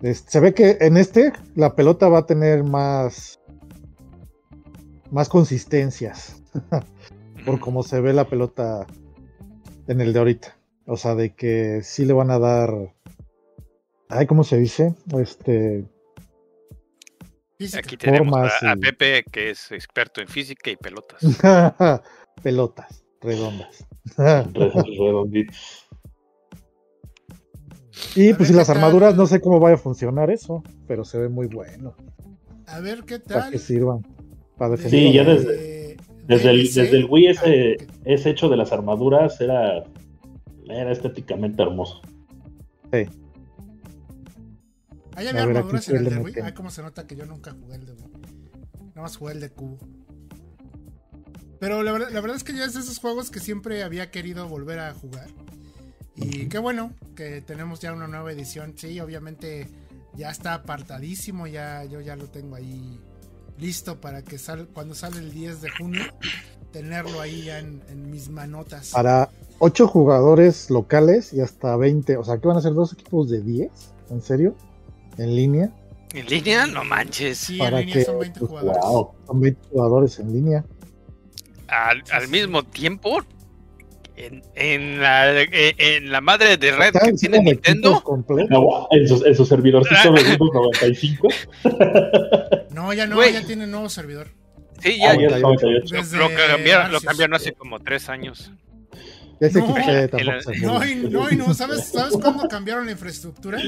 se 0.00 0.40
ve 0.40 0.54
que 0.54 0.78
en 0.80 0.96
este 0.96 1.32
la 1.56 1.74
pelota 1.74 2.08
va 2.08 2.20
a 2.20 2.26
tener 2.26 2.62
más... 2.62 3.40
más 5.10 5.28
consistencias 5.28 6.40
por 7.44 7.60
cómo 7.60 7.82
se 7.82 8.00
ve 8.00 8.12
la 8.14 8.26
pelota 8.26 8.86
en 9.88 10.00
el 10.00 10.12
de 10.12 10.18
ahorita. 10.20 10.56
O 10.86 10.96
sea, 10.96 11.14
de 11.14 11.34
que 11.34 11.80
sí 11.82 12.04
le 12.04 12.12
van 12.12 12.30
a 12.30 12.38
dar. 12.38 12.94
Ay, 14.08 14.26
¿cómo 14.26 14.44
se 14.44 14.58
dice? 14.58 14.94
Este. 15.18 15.84
Aquí 17.76 17.96
tenemos 17.96 18.50
a, 18.62 18.74
Pepe, 18.74 19.24
que 19.30 19.50
es 19.50 19.70
experto 19.70 20.20
en 20.20 20.28
física 20.28 20.70
y 20.70 20.76
pelotas. 20.76 21.22
Pelotas 22.42 23.04
redondas. 23.20 23.86
Redonditos. 24.16 25.88
y 28.16 28.30
A 28.32 28.36
pues 28.36 28.50
y 28.50 28.52
las 28.52 28.66
qué 28.68 28.74
tal. 28.74 28.82
armaduras, 28.82 29.16
no 29.16 29.26
sé 29.26 29.40
cómo 29.40 29.60
vaya 29.60 29.74
a 29.76 29.78
funcionar 29.78 30.30
eso, 30.30 30.62
pero 30.86 31.04
se 31.04 31.18
ve 31.18 31.28
muy 31.28 31.46
bueno. 31.46 31.94
A 32.66 32.80
ver 32.80 33.04
qué 33.04 33.18
Para 33.20 33.42
tal. 33.42 33.52
que 33.52 33.58
sirvan. 33.58 34.02
Para 34.56 34.72
de- 34.72 34.76
defender. 34.82 35.00
Sí, 35.00 35.12
ya 35.12 35.24
de- 35.24 35.34
desde- 35.34 35.96
Desde 36.26 36.50
el, 36.50 36.62
desde 36.62 36.96
el 36.96 37.04
Wii 37.10 37.26
ese, 37.26 37.76
Ah, 37.80 37.84
ese 38.04 38.30
hecho 38.30 38.48
de 38.48 38.56
las 38.56 38.72
armaduras 38.72 39.40
era, 39.40 39.82
era 40.66 40.92
estéticamente 40.92 41.62
hermoso. 41.62 42.00
Sí. 42.92 43.06
Ahí 45.14 45.26
había 45.26 45.42
armaduras 45.42 45.88
en 45.88 45.96
el 45.96 46.04
de 46.04 46.16
Wii. 46.18 46.34
Ay, 46.44 46.52
cómo 46.52 46.70
se 46.70 46.80
nota 46.82 47.06
que 47.06 47.16
yo 47.16 47.26
nunca 47.26 47.52
jugué 47.60 47.74
el 47.76 47.86
de 47.86 47.92
Wii. 47.92 48.12
Nada 48.90 49.02
más 49.02 49.16
jugué 49.16 49.32
el 49.32 49.40
de 49.40 49.50
cubo. 49.50 49.78
Pero 51.62 51.84
la 51.84 51.92
verdad, 51.92 52.08
la 52.10 52.20
verdad 52.20 52.36
es 52.36 52.42
que 52.42 52.54
ya 52.54 52.64
es 52.64 52.74
de 52.74 52.80
esos 52.80 52.98
juegos 52.98 53.30
que 53.30 53.38
siempre 53.38 53.84
había 53.84 54.10
querido 54.10 54.48
volver 54.48 54.80
a 54.80 54.92
jugar. 54.94 55.28
Y 56.16 56.46
qué 56.48 56.58
bueno 56.58 56.92
que 57.14 57.40
tenemos 57.40 57.78
ya 57.78 57.92
una 57.92 58.08
nueva 58.08 58.32
edición. 58.32 58.74
Sí, 58.76 58.98
obviamente 58.98 59.68
ya 60.16 60.30
está 60.30 60.54
apartadísimo. 60.54 61.46
Ya, 61.46 61.84
yo 61.84 62.00
ya 62.00 62.16
lo 62.16 62.26
tengo 62.26 62.56
ahí 62.56 62.98
listo 63.58 64.00
para 64.00 64.22
que 64.22 64.38
sal, 64.38 64.70
cuando 64.74 64.96
sale 64.96 65.18
el 65.20 65.30
10 65.30 65.60
de 65.62 65.70
junio, 65.70 66.02
tenerlo 66.72 67.20
ahí 67.20 67.44
ya 67.44 67.60
en, 67.60 67.80
en 67.88 68.10
mis 68.10 68.28
manotas. 68.28 68.90
Para 68.90 69.30
8 69.60 69.86
jugadores 69.86 70.68
locales 70.68 71.32
y 71.32 71.42
hasta 71.42 71.76
20. 71.76 72.16
O 72.16 72.24
sea, 72.24 72.38
que 72.38 72.48
van 72.48 72.56
a 72.56 72.60
ser 72.60 72.74
dos 72.74 72.92
equipos 72.92 73.30
de 73.30 73.40
10. 73.40 73.70
¿En 74.10 74.20
serio? 74.20 74.56
¿En 75.16 75.36
línea? 75.36 75.70
¿En 76.12 76.26
línea? 76.26 76.66
No 76.66 76.82
manches. 76.82 77.38
Sí, 77.38 77.52
en 77.52 77.58
para 77.60 77.78
línea 77.78 77.94
que- 77.94 78.04
son 78.04 78.18
20 78.18 78.40
pues, 78.40 78.50
jugadores. 78.50 78.82
Wow. 78.82 79.10
Son 79.28 79.40
20 79.40 79.60
jugadores 79.70 80.18
en 80.18 80.32
línea. 80.32 80.64
Al, 81.72 82.02
al 82.12 82.28
mismo 82.28 82.62
tiempo, 82.64 83.24
en, 84.16 84.42
en 84.54 85.00
la, 85.00 85.40
en, 85.40 85.50
en 85.78 86.12
la 86.12 86.20
madre 86.20 86.56
de 86.58 86.70
red 86.72 86.92
que 86.92 87.12
tiene 87.14 87.40
Nintendo. 87.40 88.02
No, 88.50 88.88
en 88.90 89.08
su, 89.08 89.24
en 89.24 89.34
su 89.34 89.46
servidorcito 89.46 90.12
de 90.12 90.22
Windows 90.22 90.50
95. 90.52 91.28
No, 92.70 92.92
ya 92.92 93.06
no, 93.06 93.16
Güey. 93.16 93.32
ya 93.32 93.42
tiene 93.46 93.66
nuevo 93.66 93.88
servidor. 93.88 94.28
sí, 94.80 94.98
ya 94.98 95.10
Ah, 95.12 95.14
ya 95.14 95.28
es 95.36 95.40
98. 95.42 95.42
98. 95.42 95.94
lo, 95.94 96.02
Desde 96.02 96.18
lo 96.18 96.28
cambiaron, 96.52 96.92
lo 96.92 97.00
cambiaron 97.00 97.34
hace 97.34 97.52
como 97.52 97.80
tres 97.80 98.08
años. 98.08 98.50
Ese 99.40 99.58
No, 99.58 99.76
equipo 99.76 99.90
eh, 99.90 100.40
se 100.42 100.58
No, 100.60 100.84
y 100.86 100.94
no, 100.94 101.30
y 101.30 101.36
no. 101.36 101.52
¿Sabes, 101.54 101.86
¿Sabes 101.86 102.14
cuándo 102.20 102.46
cambiaron 102.48 102.86
la 102.86 102.92
infraestructura? 102.92 103.60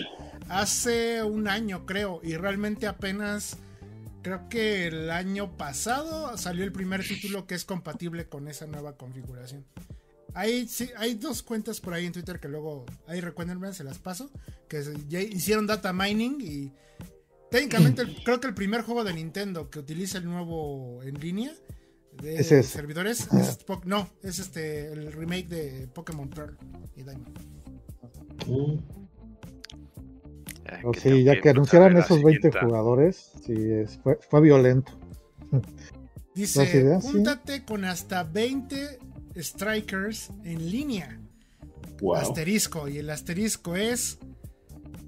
Hace 0.48 1.22
un 1.22 1.48
año, 1.48 1.84
creo. 1.86 2.20
Y 2.22 2.36
realmente 2.36 2.86
apenas, 2.86 3.56
creo 4.24 4.48
que 4.48 4.86
el 4.88 5.10
año 5.10 5.56
pasado 5.56 6.36
salió 6.36 6.64
el 6.64 6.72
primer 6.72 7.06
título 7.06 7.46
que 7.46 7.54
es 7.54 7.64
compatible 7.64 8.28
con 8.28 8.48
esa 8.48 8.66
nueva 8.66 8.96
configuración. 8.96 9.64
Hay, 10.32 10.66
sí, 10.66 10.90
hay 10.96 11.14
dos 11.14 11.44
cuentas 11.44 11.80
por 11.80 11.94
ahí 11.94 12.06
en 12.06 12.12
Twitter 12.12 12.40
que 12.40 12.48
luego, 12.48 12.86
ahí 13.06 13.20
recuérdenme, 13.20 13.72
se 13.72 13.84
las 13.84 13.98
paso, 14.00 14.30
que 14.66 14.82
ya 15.08 15.20
hicieron 15.20 15.66
data 15.68 15.92
mining 15.92 16.38
y 16.40 16.72
técnicamente 17.52 18.02
el- 18.02 18.24
creo 18.24 18.40
que 18.40 18.48
el 18.48 18.54
primer 18.54 18.82
juego 18.82 19.04
de 19.04 19.14
Nintendo 19.14 19.70
que 19.70 19.78
utiliza 19.78 20.18
el 20.18 20.24
nuevo 20.24 21.02
en 21.04 21.20
línea 21.20 21.52
de 22.20 22.34
Es 22.36 22.50
ese. 22.50 22.62
servidores 22.64 23.28
es 23.32 23.58
no, 23.84 24.08
es 24.22 24.38
este 24.40 24.90
el 24.92 25.12
remake 25.12 25.48
de 25.48 25.86
Pokémon 25.88 26.28
Pearl 26.30 26.56
y 26.96 27.02
Diamond. 27.02 27.38
Mm. 28.48 29.03
Ya, 30.64 30.90
que 30.92 31.00
sí, 31.00 31.24
ya 31.24 31.40
que 31.40 31.50
anunciaran 31.50 31.96
esos 31.96 32.22
20 32.22 32.48
siguiente. 32.48 32.58
jugadores, 32.66 33.32
sí, 33.44 33.52
es- 33.54 33.98
fue, 34.02 34.18
fue 34.28 34.40
violento. 34.40 34.92
Dice, 36.34 36.98
júntate 37.00 37.64
con 37.64 37.84
hasta 37.84 38.24
20 38.24 38.98
strikers 39.36 40.30
en 40.42 40.70
línea. 40.70 41.20
Wow. 42.00 42.16
Asterisco. 42.16 42.88
Y 42.88 42.98
el 42.98 43.08
asterisco 43.10 43.76
es... 43.76 44.18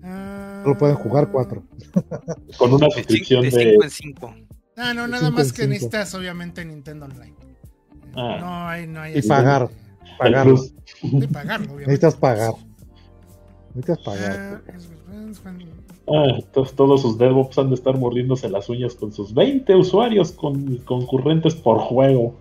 ah, 0.04 0.60
Solo 0.62 0.78
pueden 0.78 0.94
jugar 0.96 1.32
4. 1.32 1.64
Con 2.58 2.72
una 2.74 2.88
suscripción 2.90 3.42
de 3.42 3.50
de. 3.50 3.70
5 3.72 3.82
en 3.84 3.90
5. 3.90 4.34
Ah, 4.76 4.94
no, 4.94 5.02
De 5.02 5.08
nada 5.08 5.30
más 5.30 5.52
que 5.52 5.62
cinco. 5.62 5.70
necesitas 5.70 6.14
obviamente 6.14 6.64
Nintendo 6.64 7.06
Online. 7.06 7.34
Ah. 8.14 8.36
No 8.40 8.68
hay, 8.68 8.86
no 8.86 9.00
hay... 9.00 9.18
Y 9.18 9.22
pagar. 9.22 9.68
Pagarlo. 10.18 10.54
obviamente. 10.54 11.86
Necesitas 11.86 12.14
pagar. 12.14 12.52
Necesitas 13.74 13.98
pagar. 14.04 14.62
Ah, 14.66 14.70
es- 14.76 14.84
es- 14.84 14.90
Ah, 16.08 16.38
to- 16.52 16.64
todos 16.64 17.02
sus 17.02 17.18
DevOps 17.18 17.58
han 17.58 17.68
de 17.68 17.74
estar 17.76 17.96
mordiéndose 17.96 18.48
las 18.48 18.68
uñas 18.68 18.94
con 18.94 19.12
sus 19.12 19.32
20 19.34 19.74
usuarios 19.76 20.32
con, 20.32 20.76
concurrentes 20.78 21.54
por 21.54 21.78
juego. 21.78 22.38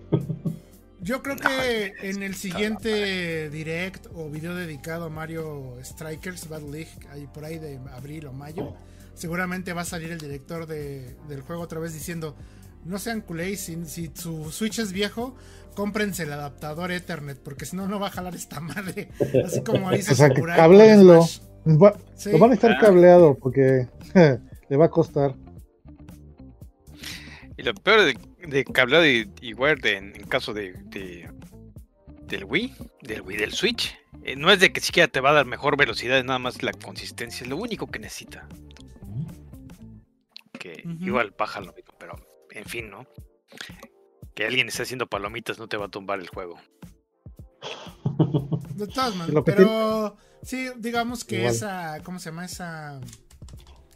Yo 1.00 1.22
creo 1.22 1.36
que 1.36 1.92
en 2.02 2.22
el 2.22 2.34
siguiente 2.34 3.48
direct 3.50 4.06
o 4.14 4.28
video 4.28 4.54
dedicado 4.56 5.04
a 5.04 5.08
Mario 5.08 5.74
Strikers 5.84 6.48
Battle 6.48 6.70
League, 6.70 6.90
ahí 7.12 7.26
por 7.32 7.44
ahí 7.44 7.58
de 7.58 7.78
abril 7.94 8.26
o 8.26 8.32
mayo, 8.32 8.72
seguramente 9.14 9.72
va 9.72 9.82
a 9.82 9.84
salir 9.84 10.10
el 10.10 10.18
director 10.18 10.66
de- 10.66 11.14
del 11.28 11.42
juego 11.42 11.62
otra 11.62 11.78
vez 11.78 11.92
diciendo, 11.94 12.34
no 12.84 12.98
sean 12.98 13.20
culés, 13.20 13.60
si, 13.60 13.84
si 13.84 14.10
su 14.14 14.50
Switch 14.50 14.78
es 14.80 14.92
viejo, 14.92 15.34
cómprense 15.74 16.24
el 16.24 16.32
adaptador 16.32 16.90
Ethernet, 16.90 17.38
porque 17.38 17.66
si 17.66 17.76
no, 17.76 17.86
no 17.86 18.00
va 18.00 18.08
a 18.08 18.10
jalar 18.10 18.34
esta 18.34 18.58
madre. 18.60 19.08
Así 19.44 19.60
como 19.62 19.90
dice 19.92 20.12
O 20.12 20.16
sea, 20.16 20.28
Sakurai. 20.28 20.56
Va- 21.66 21.96
Sí. 22.14 22.30
Lo 22.32 22.38
van 22.38 22.52
a 22.52 22.54
estar 22.54 22.72
Ah. 22.72 22.78
cableado 22.80 23.36
porque 23.38 23.88
le 24.68 24.76
va 24.76 24.86
a 24.86 24.90
costar. 24.90 25.34
Y 27.56 27.62
lo 27.62 27.74
peor 27.74 28.02
de, 28.04 28.18
de 28.46 28.64
cableado 28.64 29.06
y, 29.06 29.30
y 29.40 29.54
wired 29.54 29.84
en, 29.86 30.14
en 30.14 30.26
caso 30.26 30.52
de, 30.54 30.72
de- 30.84 31.28
del 32.28 32.44
Wii, 32.44 32.74
del 33.02 33.22
Wii 33.22 33.36
del 33.36 33.52
Switch, 33.52 33.96
eh, 34.24 34.36
no 34.36 34.50
es 34.50 34.60
de 34.60 34.72
que 34.72 34.80
siquiera 34.80 35.08
te 35.08 35.20
va 35.20 35.30
a 35.30 35.34
dar 35.34 35.46
mejor 35.46 35.76
velocidad, 35.76 36.18
es 36.18 36.24
nada 36.24 36.38
más 36.38 36.62
la 36.62 36.72
consistencia, 36.72 37.44
es 37.44 37.48
lo 37.50 37.56
único 37.56 37.86
que 37.86 37.98
necesita. 37.98 38.48
Que 40.58 40.82
igual 41.00 41.34
baja 41.38 41.60
lo 41.60 41.72
mismo, 41.72 41.94
pero 41.98 42.16
en 42.50 42.64
fin, 42.64 42.90
¿no? 42.90 43.06
Que 44.34 44.44
alguien 44.46 44.68
esté 44.68 44.82
haciendo 44.82 45.06
palomitas 45.06 45.58
no 45.58 45.68
te 45.68 45.76
va 45.76 45.86
a 45.86 45.90
tumbar 45.90 46.18
el 46.20 46.28
juego. 46.28 46.58
De 48.74 48.86
todas 48.88 49.14
maneras, 49.16 49.42
pero 49.46 50.16
sí, 50.46 50.68
digamos 50.78 51.24
que 51.24 51.40
Igual. 51.40 51.54
esa, 51.54 52.00
¿cómo 52.04 52.18
se 52.18 52.30
llama? 52.30 52.44
Esa 52.44 53.00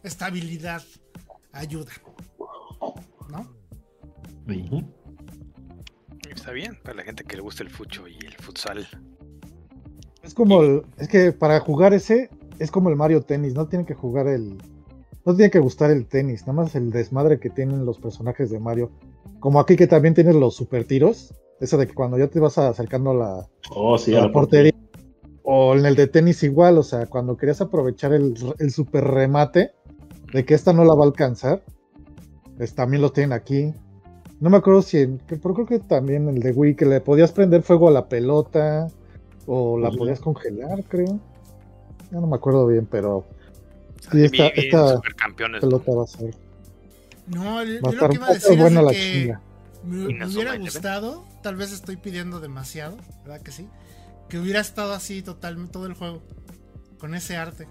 estabilidad 0.03 0.83
ayuda. 1.51 1.91
¿No? 3.29 3.47
Está 6.29 6.51
bien, 6.51 6.77
para 6.83 6.97
la 6.97 7.03
gente 7.03 7.23
que 7.23 7.35
le 7.35 7.41
gusta 7.41 7.63
el 7.63 7.69
fucho 7.69 8.07
y 8.07 8.17
el 8.25 8.33
futsal. 8.35 8.87
Es 10.23 10.33
como 10.33 10.61
el, 10.61 10.83
es 10.97 11.07
que 11.07 11.31
para 11.31 11.59
jugar 11.59 11.93
ese 11.93 12.29
es 12.59 12.71
como 12.71 12.89
el 12.89 12.95
Mario 12.95 13.21
Tennis, 13.21 13.53
no 13.53 13.67
tiene 13.67 13.85
que 13.85 13.93
jugar 13.93 14.27
el 14.27 14.57
no 15.25 15.35
tiene 15.35 15.51
que 15.51 15.59
gustar 15.59 15.91
el 15.91 16.07
tenis, 16.07 16.41
nada 16.41 16.53
más 16.53 16.75
el 16.75 16.89
desmadre 16.89 17.39
que 17.39 17.49
tienen 17.51 17.85
los 17.85 17.99
personajes 17.99 18.49
de 18.49 18.59
Mario. 18.59 18.91
Como 19.39 19.59
aquí 19.59 19.75
que 19.75 19.87
también 19.87 20.13
tienes 20.15 20.35
los 20.35 20.55
super 20.55 20.85
tiros, 20.85 21.33
eso 21.59 21.77
de 21.77 21.85
que 21.87 21.93
cuando 21.93 22.17
ya 22.17 22.27
te 22.27 22.39
vas 22.39 22.57
acercando 22.57 23.11
a 23.11 23.13
la, 23.13 23.49
Oh, 23.69 23.97
sí, 23.97 24.15
a 24.15 24.17
a 24.17 24.21
la 24.21 24.27
la 24.27 24.33
portería. 24.33 24.73
O 25.43 25.75
en 25.75 25.85
el 25.85 25.95
de 25.95 26.07
tenis 26.07 26.43
igual, 26.43 26.77
o 26.77 26.83
sea, 26.83 27.05
cuando 27.07 27.35
querías 27.37 27.61
aprovechar 27.61 28.13
el, 28.13 28.35
el 28.59 28.71
super 28.71 29.03
remate 29.03 29.71
de 30.33 30.45
que 30.45 30.53
esta 30.53 30.71
no 30.73 30.85
la 30.85 30.93
va 30.93 31.03
a 31.03 31.07
alcanzar, 31.07 31.63
pues 32.57 32.75
también 32.75 33.01
lo 33.01 33.11
tienen 33.11 33.33
aquí. 33.33 33.73
No 34.39 34.49
me 34.49 34.57
acuerdo 34.57 34.81
si, 34.81 34.99
en, 34.99 35.17
que- 35.19 35.37
pero 35.37 35.53
creo 35.53 35.65
que 35.67 35.79
también 35.79 36.27
el 36.29 36.39
de 36.41 36.51
Wii, 36.51 36.75
que 36.75 36.85
le 36.85 37.01
podías 37.01 37.31
prender 37.31 37.63
fuego 37.63 37.87
a 37.87 37.91
la 37.91 38.07
pelota, 38.07 38.87
o 39.47 39.77
la 39.79 39.89
podías 39.91 40.19
congelar, 40.19 40.83
creo. 40.87 41.19
Ya 42.11 42.19
no 42.19 42.27
me 42.27 42.35
acuerdo 42.35 42.67
bien, 42.67 42.85
pero 42.89 43.25
sí, 44.11 44.23
esta, 44.23 44.47
esta 44.49 45.01
pelota 45.59 45.91
va 45.93 46.03
a 46.03 46.07
ser, 46.07 46.35
No, 47.27 47.63
yo 47.63 47.79
va 47.81 47.89
a 47.89 47.93
lo 47.93 48.09
que 48.09 48.15
iba 48.15 48.25
va 48.25 48.31
a 48.31 48.33
decir 48.33 48.59
es 48.59 48.73
la 48.73 48.91
que 48.91 49.11
chinga. 49.11 49.41
me, 49.83 50.05
hubiera 50.25 50.51
Eleven. 50.51 50.61
gustado, 50.61 51.23
tal 51.41 51.55
vez 51.55 51.71
estoy 51.71 51.95
pidiendo 51.97 52.39
demasiado, 52.39 52.97
¿verdad 53.23 53.41
que 53.41 53.51
sí? 53.51 53.67
Que 54.31 54.39
hubiera 54.39 54.61
estado 54.61 54.93
así 54.93 55.21
totalmente 55.21 55.73
todo 55.73 55.85
el 55.85 55.93
juego, 55.93 56.23
con 56.97 57.13
ese 57.13 57.35
arte. 57.37 57.67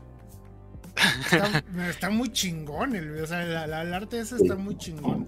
Está, 1.33 1.64
está 1.88 2.11
muy 2.11 2.31
chingón, 2.31 2.94
el, 2.94 3.20
o 3.23 3.27
sea, 3.27 3.42
la- 3.44 3.66
la- 3.66 3.83
el 3.83 3.94
arte 3.94 4.20
ese 4.20 4.37
está 4.37 4.55
muy 4.57 4.77
chingón. 4.77 5.27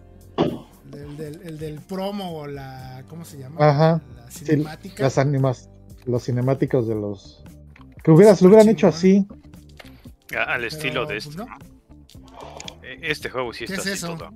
El 0.93 1.17
del, 1.17 1.41
el 1.43 1.59
del 1.59 1.81
promo 1.81 2.37
o 2.37 2.47
la, 2.47 3.03
¿cómo 3.09 3.25
se 3.25 3.39
llama? 3.39 3.67
Ajá, 3.67 4.03
La 4.15 4.31
cinemática. 4.31 5.03
las 5.03 5.17
animas, 5.17 5.71
los 6.05 6.25
cinemáticos 6.25 6.87
de 6.87 6.95
los... 6.97 7.43
Que 8.05 8.11
hubieras, 8.11 8.43
lo 8.43 8.49
hubieran 8.49 8.69
hecho 8.69 8.89
así. 8.89 9.27
A- 10.37 10.53
Al 10.55 10.65
estilo 10.65 11.07
de 11.07 11.15
pues, 11.15 11.27
este. 11.29 11.43
Eh, 12.83 12.99
Este 13.03 13.31
juego 13.31 13.55
sí 13.55 13.65
¿Qué 13.65 13.73
está 13.75 13.89
es 13.89 13.95
así 14.03 14.05
eso? 14.05 14.17
todo. 14.19 14.31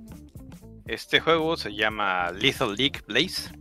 Este 0.85 1.19
juego 1.19 1.57
se 1.57 1.75
llama 1.75 2.31
Lethal 2.31 2.73
League 2.75 3.01
Blaze. 3.07 3.51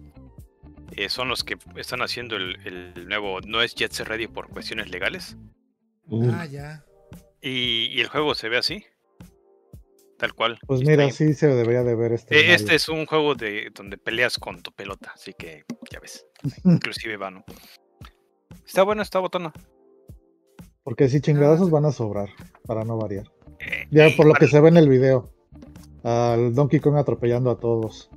Eh, 0.97 1.09
son 1.09 1.29
los 1.29 1.45
que 1.45 1.57
están 1.77 2.01
haciendo 2.03 2.37
el, 2.37 2.57
el 2.67 3.09
nuevo. 3.09 3.41
No 3.43 3.63
es 3.63 3.75
Jet 3.75 3.93
Set 3.93 4.07
Ready 4.07 4.29
por 4.29 4.49
cuestiones 4.49 4.89
legales. 4.91 5.37
Ah, 6.33 6.47
ya. 6.47 6.85
Y, 7.43 7.87
y 7.93 8.01
el 8.01 8.09
juego 8.09 8.35
se 8.35 8.49
ve 8.49 8.57
así. 8.59 8.85
Tal 10.19 10.33
cual. 10.33 10.59
Pues 10.67 10.81
mira, 10.81 11.11
sí 11.11 11.35
se 11.35 11.49
debería 11.49 11.83
de 11.83 11.95
ver 11.95 12.13
este. 12.13 12.39
Eh. 12.39 12.55
Este 12.55 12.75
es 12.75 12.89
un 12.89 13.05
juego 13.05 13.35
de 13.35 13.71
donde 13.75 13.99
peleas 13.99 14.39
con 14.39 14.63
tu 14.63 14.73
pelota, 14.73 15.13
así 15.15 15.35
que 15.35 15.65
ya 15.91 16.01
ves. 16.01 16.25
Inclusive 16.65 17.17
vano. 17.19 17.45
Está 18.67 18.83
bueno, 18.83 19.03
está 19.03 19.19
botona. 19.19 19.53
Porque 20.83 21.09
si 21.09 21.21
chingadazos 21.21 21.71
van 21.71 21.85
a 21.85 21.93
sobrar, 21.93 22.31
para 22.65 22.85
no 22.85 22.97
variar. 22.97 23.31
Eh, 23.59 23.87
Ya 23.91 24.09
y 24.09 24.15
por 24.15 24.25
lo 24.27 24.33
para- 24.33 24.47
que 24.47 24.51
se 24.51 24.61
ve 24.61 24.69
en 24.71 24.77
el 24.79 24.89
video. 24.89 25.31
Al 26.05 26.55
Donkey 26.55 26.81
Kong 26.81 26.97
atropellando 26.97 27.51
a 27.51 27.59
todos. 27.61 28.09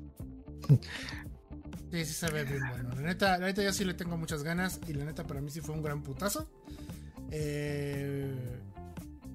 Sí, 1.91 2.06
sí 2.06 2.13
se 2.13 2.30
ve 2.32 2.43
bien 2.43 2.60
bueno. 2.69 2.89
La 2.95 3.02
neta, 3.02 3.38
la 3.38 3.47
neta 3.47 3.63
yo 3.63 3.73
sí 3.73 3.84
le 3.84 3.93
tengo 3.95 4.15
muchas 4.17 4.43
ganas 4.43 4.80
y 4.88 4.93
la 4.93 5.06
neta 5.06 5.23
para 5.25 5.41
mí 5.41 5.49
sí 5.49 5.60
fue 5.62 5.73
un 5.75 5.82
gran 5.82 6.04
putazo. 6.04 6.47
Eh, 7.32 8.32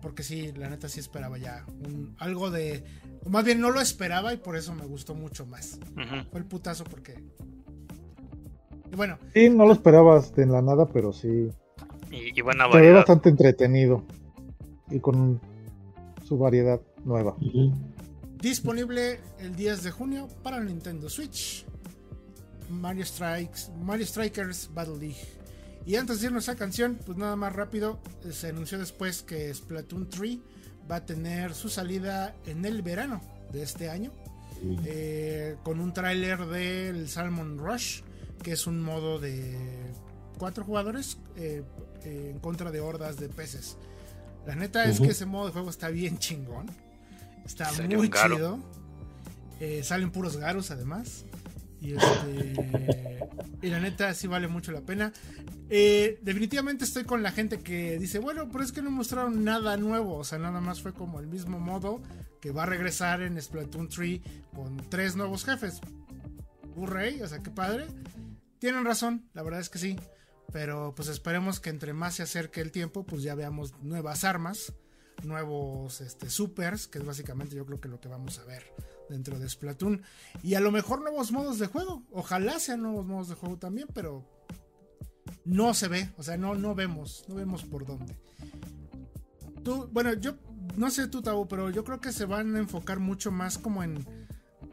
porque 0.01 0.23
sí, 0.23 0.53
la 0.53 0.69
neta 0.69 0.89
sí 0.89 1.01
esperaba 1.01 1.39
ya 1.39 1.65
un- 1.85 2.15
algo 2.19 2.51
de... 2.51 2.85
o 3.25 3.31
Más 3.31 3.45
bien 3.45 3.61
no 3.61 3.71
lo 3.71 3.81
esperaba 3.81 4.33
y 4.35 4.37
por 4.37 4.57
eso 4.57 4.75
me 4.75 4.85
gustó 4.85 5.15
mucho 5.15 5.47
más. 5.47 5.79
Fue 6.31 6.41
el 6.41 6.47
putazo 6.47 6.85
porque... 6.85 7.15
Y 8.93 8.97
bueno, 8.97 9.19
Sí, 9.33 9.49
no 9.51 9.67
lo 9.67 9.73
esperabas 9.73 10.35
de 10.37 10.47
la 10.47 10.63
nada, 10.63 10.87
pero 10.87 11.13
sí. 11.13 11.49
Y, 12.13 12.39
y 12.39 12.41
buena 12.43 12.65
Se 12.65 12.69
ve 12.69 12.75
variedad. 12.75 12.97
bastante 12.99 13.29
entretenido. 13.31 14.05
Y 14.91 15.01
con 15.01 15.41
su 16.25 16.39
variedad 16.39 16.81
nueva. 17.05 17.35
Disponible 18.41 19.19
el 19.41 19.57
10 19.57 19.83
de 19.83 19.91
junio 19.91 20.29
para 20.43 20.61
Nintendo 20.61 21.09
Switch. 21.09 21.65
Mario 22.69 23.05
Strikes, 23.05 23.71
Mario 23.83 24.07
Strikers 24.07 24.71
Battle 24.73 24.99
League. 24.99 25.27
Y 25.87 25.97
antes 25.97 26.21
de 26.21 26.29
irnos 26.29 26.49
a 26.49 26.57
canción, 26.57 26.99
pues 27.05 27.19
nada 27.19 27.37
más 27.37 27.53
rápido, 27.53 28.01
eh, 28.25 28.33
se 28.33 28.49
anunció 28.49 28.79
después 28.79 29.23
que 29.23 29.53
Splatoon 29.53 30.09
3 30.09 30.39
va 30.91 30.97
a 30.97 31.07
tener 31.07 31.55
su 31.55 31.69
salida 31.69 32.35
en 32.47 32.65
el 32.65 32.83
verano 32.83 33.21
de 33.53 33.63
este 33.63 33.89
año, 33.89 34.13
eh, 34.85 35.57
con 35.63 35.81
un 35.81 35.93
tráiler 35.93 36.47
del 36.47 37.09
Salmon 37.09 37.59
Rush, 37.59 38.03
que 38.43 38.53
es 38.53 38.67
un 38.67 38.83
modo 38.83 39.19
de 39.19 39.57
cuatro 40.39 40.65
jugadores 40.65 41.19
eh, 41.37 41.63
eh, 42.05 42.31
en 42.33 42.39
contra 42.41 42.71
de 42.71 42.81
hordas 42.81 43.17
de 43.17 43.29
peces. 43.29 43.77
La 44.47 44.55
neta 44.55 44.85
es 44.85 45.01
que 45.01 45.09
ese 45.09 45.25
modo 45.25 45.47
de 45.47 45.53
juego 45.53 45.71
está 45.71 45.89
bien 45.89 46.19
chingón. 46.19 46.67
Está 47.47 47.71
muy 47.73 48.11
chido. 48.11 48.59
Salen 49.83 50.11
puros 50.11 50.37
garos 50.37 50.71
además. 50.71 51.25
Y, 51.85 51.93
este, 51.93 53.69
la 53.71 53.79
neta 53.79 54.15
sí 54.15 54.27
vale 54.27 54.49
mucho 54.49 54.73
la 54.73 54.81
pena. 54.81 55.13
Eh, 55.69 56.19
definitivamente 56.23 56.85
estoy 56.85 57.05
con 57.05 57.23
la 57.23 57.31
gente 57.31 57.59
que 57.59 57.99
dice, 57.99 58.19
bueno, 58.19 58.49
pero 58.51 58.65
es 58.65 58.73
que 58.73 58.81
no 58.81 58.91
mostraron 58.91 59.45
nada 59.45 59.77
nuevo. 59.77 60.17
O 60.17 60.25
sea, 60.25 60.39
nada 60.39 60.61
más 60.61 60.81
fue 60.81 60.95
como 60.95 61.21
el 61.21 61.27
mismo 61.27 61.61
modo 61.61 62.01
que 62.41 62.53
va 62.53 62.63
a 62.63 62.67
regresar 62.67 63.21
en 63.23 63.41
Splatoon 63.41 63.89
3 63.89 64.21
con 64.55 64.77
tres 64.89 65.15
nuevos 65.15 65.45
jefes. 65.45 65.81
Hurray, 66.75 67.21
o 67.21 67.29
sea, 67.29 67.43
qué 67.43 67.51
padre. 67.51 67.87
Tienen 68.59 68.85
razón, 68.85 69.29
la 69.35 69.43
verdad 69.43 69.61
es 69.61 69.69
que 69.69 69.79
sí. 69.79 69.97
Pero 70.53 70.95
pues 70.95 71.09
esperemos 71.09 71.61
que 71.61 71.71
entre 71.71 71.93
más 71.93 72.15
se 72.15 72.23
acerque 72.23 72.61
el 72.61 72.71
tiempo, 72.71 73.05
pues 73.05 73.23
ya 73.23 73.35
veamos 73.35 73.75
nuevas 73.83 74.25
armas, 74.25 74.73
nuevos 75.23 76.01
este, 76.01 76.31
supers, 76.31 76.87
que 76.87 76.99
es 76.99 77.05
básicamente 77.05 77.57
yo 77.57 77.67
creo 77.67 77.81
que 77.81 77.89
lo 77.89 78.01
que 78.01 78.09
vamos 78.09 78.39
a 78.39 78.45
ver 78.45 78.65
dentro 79.09 79.39
de 79.39 79.49
Splatoon. 79.49 80.03
Y 80.43 80.55
a 80.55 80.61
lo 80.61 80.71
mejor 80.71 81.01
nuevos 81.01 81.33
modos 81.33 81.59
de 81.59 81.67
juego. 81.67 82.03
Ojalá 82.13 82.59
sean 82.59 82.83
nuevos 82.83 83.07
modos 83.07 83.29
de 83.29 83.35
juego 83.35 83.59
también, 83.59 83.89
pero 83.95 84.25
no 85.45 85.75
se 85.75 85.89
ve. 85.89 86.11
O 86.17 86.23
sea, 86.23 86.37
no, 86.37 86.55
no 86.55 86.75
vemos. 86.75 87.25
No 87.29 87.35
vemos 87.35 87.65
por 87.65 87.87
dónde. 87.87 88.17
Tú, 89.63 89.89
bueno, 89.93 90.13
yo 90.15 90.37
no 90.77 90.91
sé 90.91 91.09
tú, 91.09 91.23
Tabo, 91.23 91.47
pero 91.49 91.71
yo 91.71 91.85
creo 91.85 92.01
que 92.01 92.13
se 92.13 92.25
van 92.25 92.57
a 92.57 92.59
enfocar 92.59 92.99
mucho 92.99 93.31
más 93.31 93.59
como 93.59 93.83
en 93.83 94.05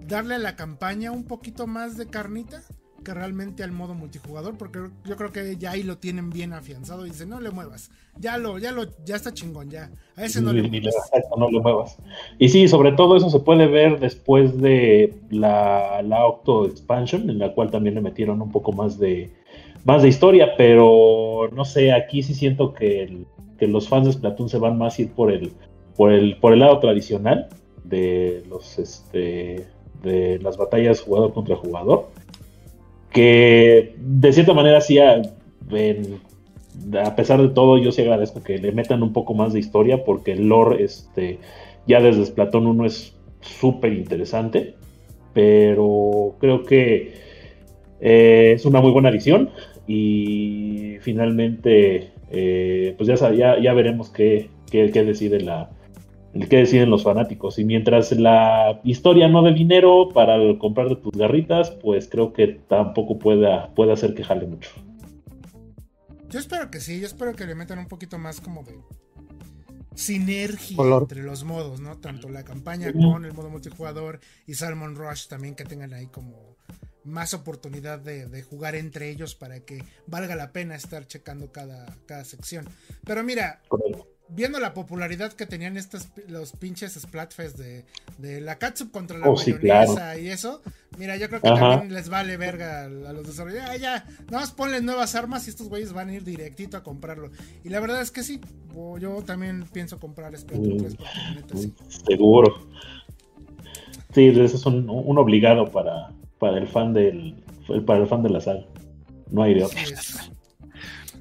darle 0.08 0.36
a 0.36 0.40
la 0.40 0.56
campaña 0.56 1.12
un 1.12 1.26
poquito 1.26 1.68
más 1.68 1.98
de 1.98 2.08
carnita 2.08 2.64
que 3.04 3.14
realmente 3.14 3.64
al 3.64 3.72
modo 3.72 3.94
multijugador, 3.94 4.58
porque 4.58 4.80
yo 5.06 5.16
creo 5.16 5.32
que 5.32 5.58
ya 5.58 5.72
ahí 5.72 5.84
lo 5.84 5.98
tienen 5.98 6.30
bien 6.30 6.54
afianzado 6.54 7.06
y 7.06 7.10
dicen, 7.10 7.30
no 7.30 7.40
le 7.42 7.50
muevas, 7.52 7.92
ya 8.18 8.38
lo, 8.38 8.58
ya 8.60 8.72
lo, 8.72 8.84
ya 9.06 9.16
está 9.16 9.34
chingón, 9.34 9.70
ya, 9.70 9.90
a 10.16 10.26
ese 10.26 10.42
no 10.42 10.54
le 10.54 10.62
muevas. 10.64 10.96
no 11.38 11.50
le 11.50 11.60
muevas. 11.60 11.98
Y 12.40 12.50
sí, 12.50 12.68
sobre 12.68 12.92
todo 12.94 13.16
eso 13.18 13.30
se 13.30 13.40
puede 13.40 13.68
ver 13.68 14.00
después 14.00 14.58
de 14.62 15.14
la, 15.30 16.02
la 16.04 16.26
Octo 16.26 16.66
Expansion, 16.66 17.30
en 17.30 17.40
la 17.40 17.54
cual 17.54 17.72
también 17.72 17.96
le 17.96 18.02
metieron 18.02 18.42
un 18.42 18.52
poco 18.52 18.72
más 18.72 18.98
de, 19.00 19.32
más 19.86 20.02
de 20.04 20.10
historia, 20.10 20.56
pero 20.58 21.50
no 21.54 21.66
sé, 21.66 21.92
aquí 21.92 22.24
sí 22.24 22.34
siento 22.34 22.74
que, 22.74 23.04
el- 23.04 23.26
que 23.58 23.68
los 23.68 23.88
fans 23.88 24.08
de 24.08 24.14
Splatoon 24.14 24.50
se 24.50 24.58
van 24.58 24.78
más 24.78 24.98
a 24.98 25.02
ir 25.04 25.12
por 25.12 25.32
el, 25.32 25.52
por 25.96 26.12
el, 26.12 26.38
por 26.38 26.54
el 26.54 26.60
lado 26.60 26.80
tradicional 26.80 27.48
de 27.84 28.44
los 28.50 28.78
este 28.80 29.68
de 30.04 30.40
las 30.40 30.58
batallas 30.58 31.00
jugador 31.02 31.32
contra 31.34 31.56
jugador. 31.56 32.10
Que 33.12 33.96
de 33.98 34.34
cierta 34.34 34.54
manera 34.54 34.82
sí 34.82 35.00
a, 35.00 35.22
pesar 37.16 37.42
de 37.42 37.50
todo, 37.50 37.78
yo 37.78 37.92
sí 37.92 38.02
agradezco 38.02 38.42
que 38.42 38.58
le 38.58 38.72
metan 38.72 39.04
un 39.04 39.14
poco 39.14 39.34
más 39.34 39.54
de 39.54 39.60
historia 39.60 40.04
porque 40.04 40.34
el 40.34 40.48
lore, 40.48 40.84
este, 40.84 41.40
ya 41.88 42.02
desde 42.02 42.26
Splatoon 42.26 42.68
1 42.68 42.86
es 42.86 43.16
súper 43.42 43.94
interesante, 43.94 44.76
pero 45.34 46.36
creo 46.40 46.64
que 46.64 47.14
eh, 48.00 48.54
es 48.56 48.66
una 48.66 48.82
muy 48.82 48.92
buena 48.92 49.10
adición 49.10 49.50
y 49.88 50.98
finalmente, 51.02 52.12
eh, 52.32 52.96
pues 52.98 53.08
ya, 53.08 53.34
ya, 53.34 53.60
ya 53.60 53.74
veremos 53.74 54.10
qué, 54.10 54.50
qué, 54.72 54.90
qué 54.92 55.04
decide 55.04 55.42
la, 55.42 55.70
qué 56.50 56.58
deciden 56.58 56.90
los 56.90 57.04
fanáticos. 57.04 57.60
Y 57.60 57.66
mientras 57.66 58.12
la 58.14 58.80
historia 58.84 59.28
no 59.28 59.44
dé 59.44 59.54
dinero 59.54 60.10
para 60.14 60.36
el 60.36 60.58
comprar 60.58 60.90
de 60.90 60.96
tus 60.96 61.12
garritas, 61.14 61.72
pues 61.72 62.08
creo 62.08 62.34
que 62.34 62.48
tampoco 62.68 63.20
pueda, 63.20 63.74
puede 63.74 63.92
hacer 63.94 64.14
que 64.14 64.24
jale 64.24 64.48
mucho. 64.48 64.72
Yo 66.30 66.40
espero 66.40 66.72
que 66.72 66.80
sí, 66.80 67.00
yo 67.00 67.08
espero 67.08 67.34
que 67.34 67.46
le 67.46 67.56
metan 67.56 67.80
un 67.80 67.88
poquito 67.88 68.18
más 68.18 68.40
como 68.40 68.64
de 68.64 68.80
sinergia 69.96 70.78
Color. 70.78 71.04
entre 71.04 71.24
los 71.24 71.44
modos, 71.44 71.82
¿no? 71.82 71.98
Tanto 71.98 72.30
la 72.30 72.44
campaña 72.44 72.94
con 72.94 73.26
el 73.26 73.34
modo 73.34 73.50
multijugador 73.50 74.22
y 74.48 74.54
Salmon 74.54 74.96
Rush 74.96 75.28
también 75.28 75.56
que 75.56 75.66
tengan 75.66 75.94
ahí 75.94 76.08
como 76.08 76.56
más 77.04 77.34
oportunidad 77.34 78.00
de, 78.00 78.28
de 78.28 78.44
jugar 78.44 78.76
entre 78.76 79.10
ellos 79.10 79.36
para 79.36 79.60
que 79.62 79.84
valga 80.08 80.36
la 80.36 80.54
pena 80.54 80.76
estar 80.76 81.06
checando 81.08 81.52
cada, 81.52 81.98
cada 82.06 82.24
sección. 82.24 82.66
Pero 83.04 83.24
mira, 83.24 83.62
Correcto. 83.68 84.08
Viendo 84.34 84.60
la 84.60 84.74
popularidad 84.74 85.34
que 85.34 85.46
tenían 85.46 85.78
estos 85.78 86.08
los 86.28 86.54
pinches 86.54 86.94
Splatfest 86.94 87.58
de, 87.58 87.86
de 88.18 88.42
la 88.42 88.58
catsup 88.58 88.92
contra 88.92 89.18
la 89.18 89.30
Oh, 89.30 89.38
sí, 89.38 89.54
mayonesa 89.54 89.94
claro. 89.94 90.20
y 90.20 90.30
eso, 90.30 90.62
mira, 90.98 91.18
yo 91.18 91.28
creo 91.28 91.42
que 91.42 91.50
Ajá. 91.50 91.72
también 91.72 91.94
les 91.94 92.10
vale 92.10 92.38
verga 92.38 92.82
a 92.82 92.86
a 92.86 92.90
los 93.14 93.28
desarrolladores. 93.28 93.82
Ya, 93.82 94.04
ya, 94.06 94.06
nada 94.26 94.40
más 94.40 94.52
ponle 94.52 94.82
nuevas 94.82 95.16
armas 95.16 95.46
y 95.48 95.50
estos 95.50 95.68
güeyes 95.70 95.94
van 95.94 96.10
a 96.10 96.14
ir 96.14 96.24
directito 96.24 96.78
a 96.78 96.84
comprarlo. 96.84 97.30
Y 97.64 97.70
la 97.70 97.80
verdad 97.80 98.02
es 98.02 98.12
que 98.12 98.24
sí, 98.24 98.40
yo 99.00 99.22
también 99.24 99.66
pienso 99.72 100.00
comprar 100.00 100.38
Splatoon 100.38 100.76
Mm. 100.76 100.78
3 100.80 100.96
porque 100.96 101.14
la 101.18 101.34
neta 101.36 101.58
sí. 101.58 101.74
Seguro. 102.08 102.68
Sí, 104.14 104.28
ese 104.28 104.44
es 104.58 104.66
un, 104.66 104.90
un 104.90 105.18
obligado 105.18 105.72
para, 105.72 106.12
para 106.40 106.58
el 106.58 106.68
fan 106.68 106.94
del 106.94 107.36
para 107.86 108.00
el 108.02 108.08
fan 108.08 108.22
de 108.24 108.30
la 108.30 108.42
saga. 108.42 108.66
No 109.30 109.44
hay 109.44 109.54
de 109.54 109.64
otro. 109.64 109.78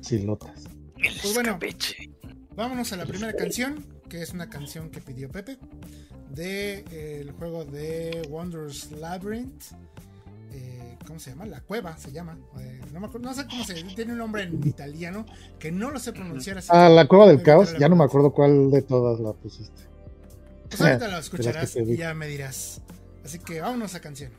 Silotas. 0.01 0.65
El 0.99 1.15
Pues 1.21 1.35
bueno. 1.35 1.51
escabeche. 1.51 2.10
Vámonos 2.57 2.93
a 2.93 2.97
la 2.97 3.07
primera 3.07 3.33
canción, 3.33 3.85
que 4.09 4.23
es 4.23 4.33
una 4.33 4.51
canción 4.51 4.91
que 4.91 5.01
pidió 5.01 5.29
Pepe, 5.31 5.59
de 6.31 6.85
eh, 6.91 7.21
el 7.21 7.33
juego 7.33 7.65
de 7.65 8.27
Wonders 8.29 8.93
Labyrinth. 8.93 9.73
Eh, 10.53 10.99
¿Cómo 11.07 11.21
se 11.21 11.31
llama? 11.31 11.47
La 11.47 11.61
cueva 11.61 11.97
se 11.97 12.13
llama. 12.13 12.37
Eh, 12.59 12.81
no, 12.93 13.01
me 13.01 13.07
acuerdo, 13.07 13.29
no 13.29 13.35
sé 13.35 13.47
cómo 13.47 13.65
se 13.65 13.75
Tiene 13.75 14.13
un 14.13 14.19
nombre 14.19 14.43
en 14.43 14.67
italiano 14.67 15.25
que 15.59 15.71
no 15.71 15.91
lo 15.91 15.99
sé 15.99 16.13
pronunciar 16.13 16.59
así. 16.59 16.69
Ah, 16.71 16.89
la 16.89 17.07
cueva 17.07 17.29
del 17.29 17.43
caos. 17.43 17.77
Ya 17.79 17.89
no 17.89 17.97
me 17.97 18.05
acuerdo 18.05 18.33
cuál 18.33 18.71
de 18.71 18.83
todas 18.83 19.21
la 19.21 19.33
pusiste. 19.33 19.83
Pues 20.69 20.81
ahorita 20.81 21.09
que 21.11 21.19
escucharás 21.19 21.77
y 21.77 21.97
ya 21.97 22.15
me 22.15 22.27
dirás. 22.27 22.83
Así 23.25 23.39
que 23.39 23.61
vámonos 23.61 23.95
a 23.95 24.01
canción. 24.01 24.33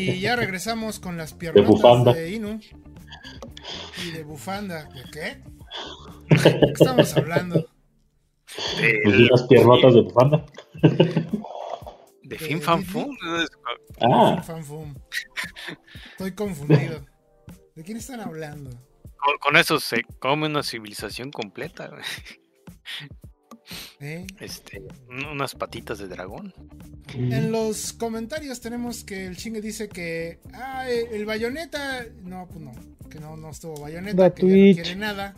Y 0.00 0.20
ya 0.20 0.36
regresamos 0.36 1.00
con 1.00 1.16
las 1.16 1.32
bufanda. 1.32 1.52
piernotas 1.52 2.14
de 2.14 2.30
Inu. 2.30 2.60
Y 4.06 4.10
de 4.12 4.22
bufanda. 4.24 4.84
¿De 4.84 5.02
qué? 5.10 5.42
¿De 6.28 6.60
qué 6.60 6.72
estamos 6.72 7.16
hablando? 7.16 7.56
de, 8.80 9.00
Pues 9.04 9.16
las 9.30 9.42
piernotas 9.44 9.94
de 9.94 10.00
bufanda. 10.02 10.46
de 12.22 12.38
Fin 12.38 12.60
Fan 12.60 12.84
Fum. 12.84 13.16
Ah. 14.00 14.42
Estoy 16.12 16.32
confundido. 16.32 17.04
¿De 17.74 17.82
quién 17.84 17.98
están 17.98 18.20
hablando? 18.20 18.70
Con, 19.16 19.38
con 19.40 19.56
eso 19.56 19.78
se 19.80 20.02
come 20.18 20.46
una 20.46 20.62
civilización 20.62 21.30
completa. 21.30 21.90
¿Eh? 24.00 24.26
Este, 24.40 24.82
un- 25.08 25.26
unas 25.26 25.54
patitas 25.54 25.98
de 25.98 26.08
dragón. 26.08 26.52
En 27.14 27.50
los 27.50 27.92
comentarios 27.92 28.60
tenemos 28.60 29.04
que 29.04 29.26
el 29.26 29.36
chingue 29.36 29.60
dice 29.60 29.88
que 29.88 30.38
ah, 30.52 30.88
eh, 30.88 31.08
el 31.12 31.26
bayoneta. 31.26 32.06
No, 32.22 32.46
pues 32.48 32.60
no, 32.60 32.72
que 33.08 33.18
no, 33.20 33.36
no 33.36 33.50
estuvo 33.50 33.80
bayoneta, 33.80 34.32
que 34.34 34.42
ya 34.42 34.48
no 34.48 34.82
quiere 34.82 34.96
nada. 34.96 35.34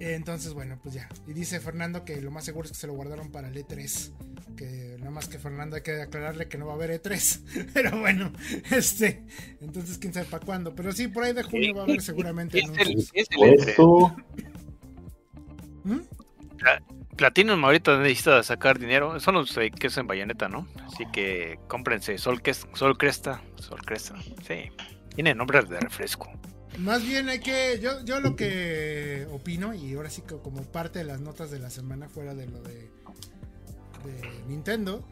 Entonces, 0.00 0.52
bueno, 0.54 0.80
pues 0.82 0.96
ya. 0.96 1.08
Y 1.28 1.32
dice 1.32 1.60
Fernando 1.60 2.04
que 2.04 2.20
lo 2.20 2.32
más 2.32 2.44
seguro 2.44 2.66
es 2.66 2.72
que 2.72 2.78
se 2.78 2.86
lo 2.88 2.94
guardaron 2.94 3.30
para 3.30 3.48
el 3.48 3.54
E3. 3.54 4.10
Que 4.56 4.96
nada 4.98 5.10
más 5.12 5.28
que 5.28 5.38
Fernando 5.38 5.76
hay 5.76 5.82
que 5.82 6.02
aclararle 6.02 6.48
que 6.48 6.58
no 6.58 6.66
va 6.66 6.72
a 6.72 6.74
haber 6.74 7.00
E3. 7.00 7.70
Pero 7.72 8.00
bueno, 8.00 8.32
este. 8.72 9.22
Entonces, 9.60 9.98
quién 9.98 10.12
sabe 10.12 10.26
para 10.26 10.44
cuándo. 10.44 10.74
Pero 10.74 10.90
sí, 10.92 11.06
por 11.06 11.22
ahí 11.22 11.32
de 11.32 11.44
junio 11.44 11.74
va 11.74 11.82
a 11.82 11.84
haber 11.84 12.02
seguramente 12.02 12.58
Es 12.58 12.68
el, 12.68 12.98
es 12.98 13.12
el 13.14 13.26
E3. 13.26 13.74
puesto. 13.76 14.16
Platinum 17.16 17.64
ahorita 17.64 17.98
necesita 17.98 18.42
sacar 18.42 18.78
dinero. 18.78 19.18
Son 19.20 19.34
los 19.34 19.56
eh, 19.58 19.70
que 19.70 19.88
es 19.88 19.96
en 19.96 20.06
Bayonetta, 20.06 20.48
¿no? 20.48 20.66
Así 20.86 21.04
que 21.12 21.58
cómprense 21.68 22.16
Sol, 22.18 22.40
Sol 22.74 22.96
Cresta. 22.96 23.42
Sol 23.56 23.80
Cresta. 23.84 24.14
Sí. 24.46 24.70
Tiene 25.14 25.34
nombre 25.34 25.62
de 25.62 25.78
refresco. 25.78 26.30
Más 26.78 27.04
bien 27.06 27.28
hay 27.28 27.40
que. 27.40 27.78
Yo, 27.80 28.02
yo 28.04 28.20
lo 28.20 28.34
que 28.34 29.26
opino, 29.30 29.74
y 29.74 29.94
ahora 29.94 30.08
sí 30.08 30.22
que 30.22 30.36
como 30.38 30.62
parte 30.62 31.00
de 31.00 31.04
las 31.04 31.20
notas 31.20 31.50
de 31.50 31.58
la 31.58 31.68
semana, 31.68 32.08
fuera 32.08 32.34
de 32.34 32.46
lo 32.46 32.62
de, 32.62 32.90
de 34.04 34.42
Nintendo, 34.48 35.06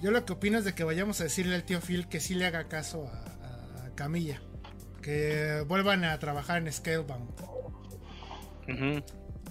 yo 0.00 0.10
lo 0.10 0.24
que 0.24 0.32
opino 0.32 0.58
es 0.58 0.64
de 0.64 0.74
que 0.74 0.84
vayamos 0.84 1.20
a 1.20 1.24
decirle 1.24 1.54
al 1.54 1.64
tío 1.64 1.80
Phil 1.80 2.08
que 2.08 2.18
sí 2.18 2.34
le 2.34 2.46
haga 2.46 2.68
caso 2.68 3.06
a, 3.06 3.28
Camilla. 3.94 4.40
Que 5.02 5.64
vuelvan 5.68 6.02
a 6.04 6.18
trabajar 6.18 6.58
en 6.58 6.72
Scalebound. 6.72 7.30
Ujú. 8.68 9.04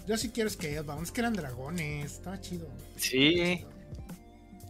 Yo 0.08 0.18
sí 0.18 0.30
quiero 0.30 0.50
Scalebound, 0.50 1.04
es 1.04 1.12
que 1.12 1.22
eran 1.22 1.34
dragones, 1.34 2.14
estaba 2.14 2.40
chido. 2.42 2.68
Sí. 2.96 3.66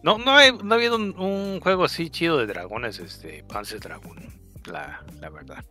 No, 0.03 0.17
no, 0.17 0.39
he, 0.39 0.51
no 0.51 0.73
ha 0.73 0.77
habido 0.77 0.95
un, 0.95 1.17
un 1.19 1.59
juego 1.61 1.85
así 1.85 2.09
chido 2.09 2.37
de 2.37 2.47
dragones, 2.47 2.99
este, 2.99 3.43
Panzer 3.43 3.79
Dragon, 3.79 4.17
la, 4.65 5.03
la 5.19 5.29
verdad. 5.29 5.63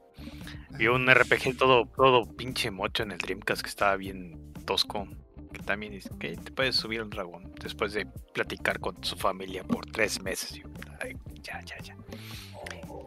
Vi 0.79 0.87
un 0.87 1.09
RPG 1.13 1.57
todo, 1.57 1.87
todo 1.97 2.25
pinche 2.37 2.71
mocho 2.71 3.03
en 3.03 3.11
el 3.13 3.19
Dreamcast 3.19 3.63
que 3.63 3.69
estaba 3.69 3.97
bien 3.97 4.53
tosco. 4.67 5.09
Que 5.53 5.59
también 5.65 5.93
dice 5.93 6.09
que 6.21 6.37
te 6.37 6.53
puedes 6.53 6.77
subir 6.77 7.03
un 7.03 7.11
dragón 7.11 7.53
después 7.61 7.93
de 7.93 8.07
platicar 8.33 8.79
con 8.79 9.03
su 9.03 9.17
familia 9.17 9.65
por 9.65 9.85
tres 9.85 10.23
meses. 10.23 10.53
Y 10.57 10.61
yo, 10.61 10.69
ay, 11.01 11.17
ya, 11.43 11.61
ya, 11.65 11.77
ya. 11.83 11.97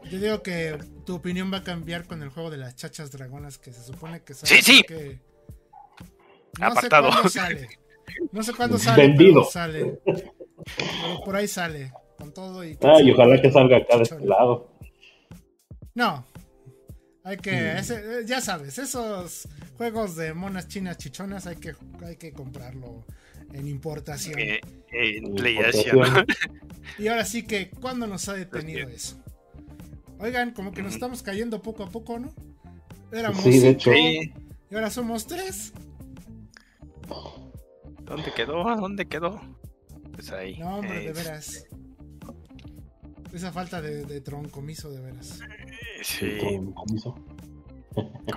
Yo 0.09 0.19
digo 0.19 0.43
que 0.43 0.77
tu 1.05 1.15
opinión 1.15 1.53
va 1.53 1.59
a 1.59 1.63
cambiar 1.63 2.05
con 2.05 2.21
el 2.21 2.27
juego 2.27 2.49
de 2.49 2.57
las 2.57 2.75
chachas 2.75 3.11
dragonas 3.11 3.57
que 3.59 3.71
se 3.71 3.81
supone 3.81 4.23
que 4.23 4.33
sale. 4.33 4.55
Sí, 4.55 4.61
sí. 4.61 4.83
que- 4.83 5.21
No 6.59 6.67
Apartado. 6.67 7.07
sé 7.07 7.11
cuándo 7.13 7.29
sale. 7.29 7.69
No 8.31 8.43
sé 8.43 8.53
cuándo 8.53 8.77
sale. 8.77 9.07
Vendido. 9.07 9.41
pero 9.41 9.51
sale. 9.51 9.99
Pero 10.05 11.23
por 11.25 11.35
ahí 11.35 11.47
sale. 11.47 11.91
Con 12.17 12.33
todo 12.33 12.63
y. 12.63 12.77
Ah, 12.81 13.01
y 13.01 13.11
ojalá 13.11 13.41
que 13.41 13.51
salga 13.51 13.77
acá 13.77 13.97
de 13.97 14.03
este 14.03 14.19
lado. 14.25 14.71
No. 15.95 16.25
Hay 17.23 17.37
que. 17.37 17.51
Mm. 17.51 17.77
ese- 17.77 17.95
eh, 18.19 18.23
ya 18.25 18.41
sabes, 18.41 18.77
esos 18.77 19.47
juegos 19.77 20.15
de 20.15 20.33
monas 20.33 20.67
chinas 20.67 20.97
chichonas 20.97 21.47
hay 21.47 21.55
que, 21.55 21.73
hay 22.05 22.17
que 22.17 22.33
comprarlo 22.33 23.05
en 23.53 23.67
importación. 23.67 24.37
Eh, 24.39 24.59
eh. 24.91 25.21
Y 26.99 27.07
ahora 27.07 27.23
sí 27.25 27.43
que, 27.43 27.69
¿cuándo 27.71 28.05
nos 28.07 28.27
ha 28.29 28.33
detenido 28.33 28.87
eso? 28.89 29.17
Oigan, 30.19 30.51
como 30.51 30.71
que 30.73 30.83
nos 30.83 30.93
estamos 30.93 31.23
cayendo 31.23 31.61
poco 31.61 31.83
a 31.83 31.89
poco, 31.89 32.19
¿no? 32.19 32.33
Éramos 33.11 33.41
Sí, 33.43 33.51
de 33.51 33.55
cinco, 33.59 33.69
hecho. 33.69 33.91
Sí. 33.93 34.33
y 34.69 34.75
ahora 34.75 34.89
somos 34.89 35.25
tres. 35.25 35.73
¿Dónde 38.01 38.31
quedó? 38.33 38.63
¿Dónde 38.75 39.05
quedó? 39.07 39.39
Pues 40.13 40.31
ahí. 40.31 40.57
No, 40.57 40.77
hombre, 40.77 40.99
de 41.05 41.13
veras. 41.13 41.65
Esa 43.33 43.51
falta 43.51 43.81
de, 43.81 44.05
de 44.05 44.21
troncomiso, 44.21 44.91
de 44.91 45.01
veras. 45.01 45.39
Sí. 46.03 46.37
Con 46.39 46.73
comiso. 46.73 47.15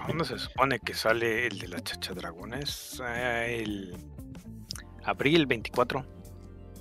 ¿Cuándo 0.04 0.24
se 0.24 0.38
supone 0.38 0.78
que 0.80 0.94
sale 0.94 1.46
el 1.46 1.58
de 1.58 1.68
la 1.68 1.80
chacha 1.80 2.14
dragones? 2.14 3.00
Ah, 3.00 3.44
el 3.46 3.96
abril 5.04 5.46
24. 5.46 6.04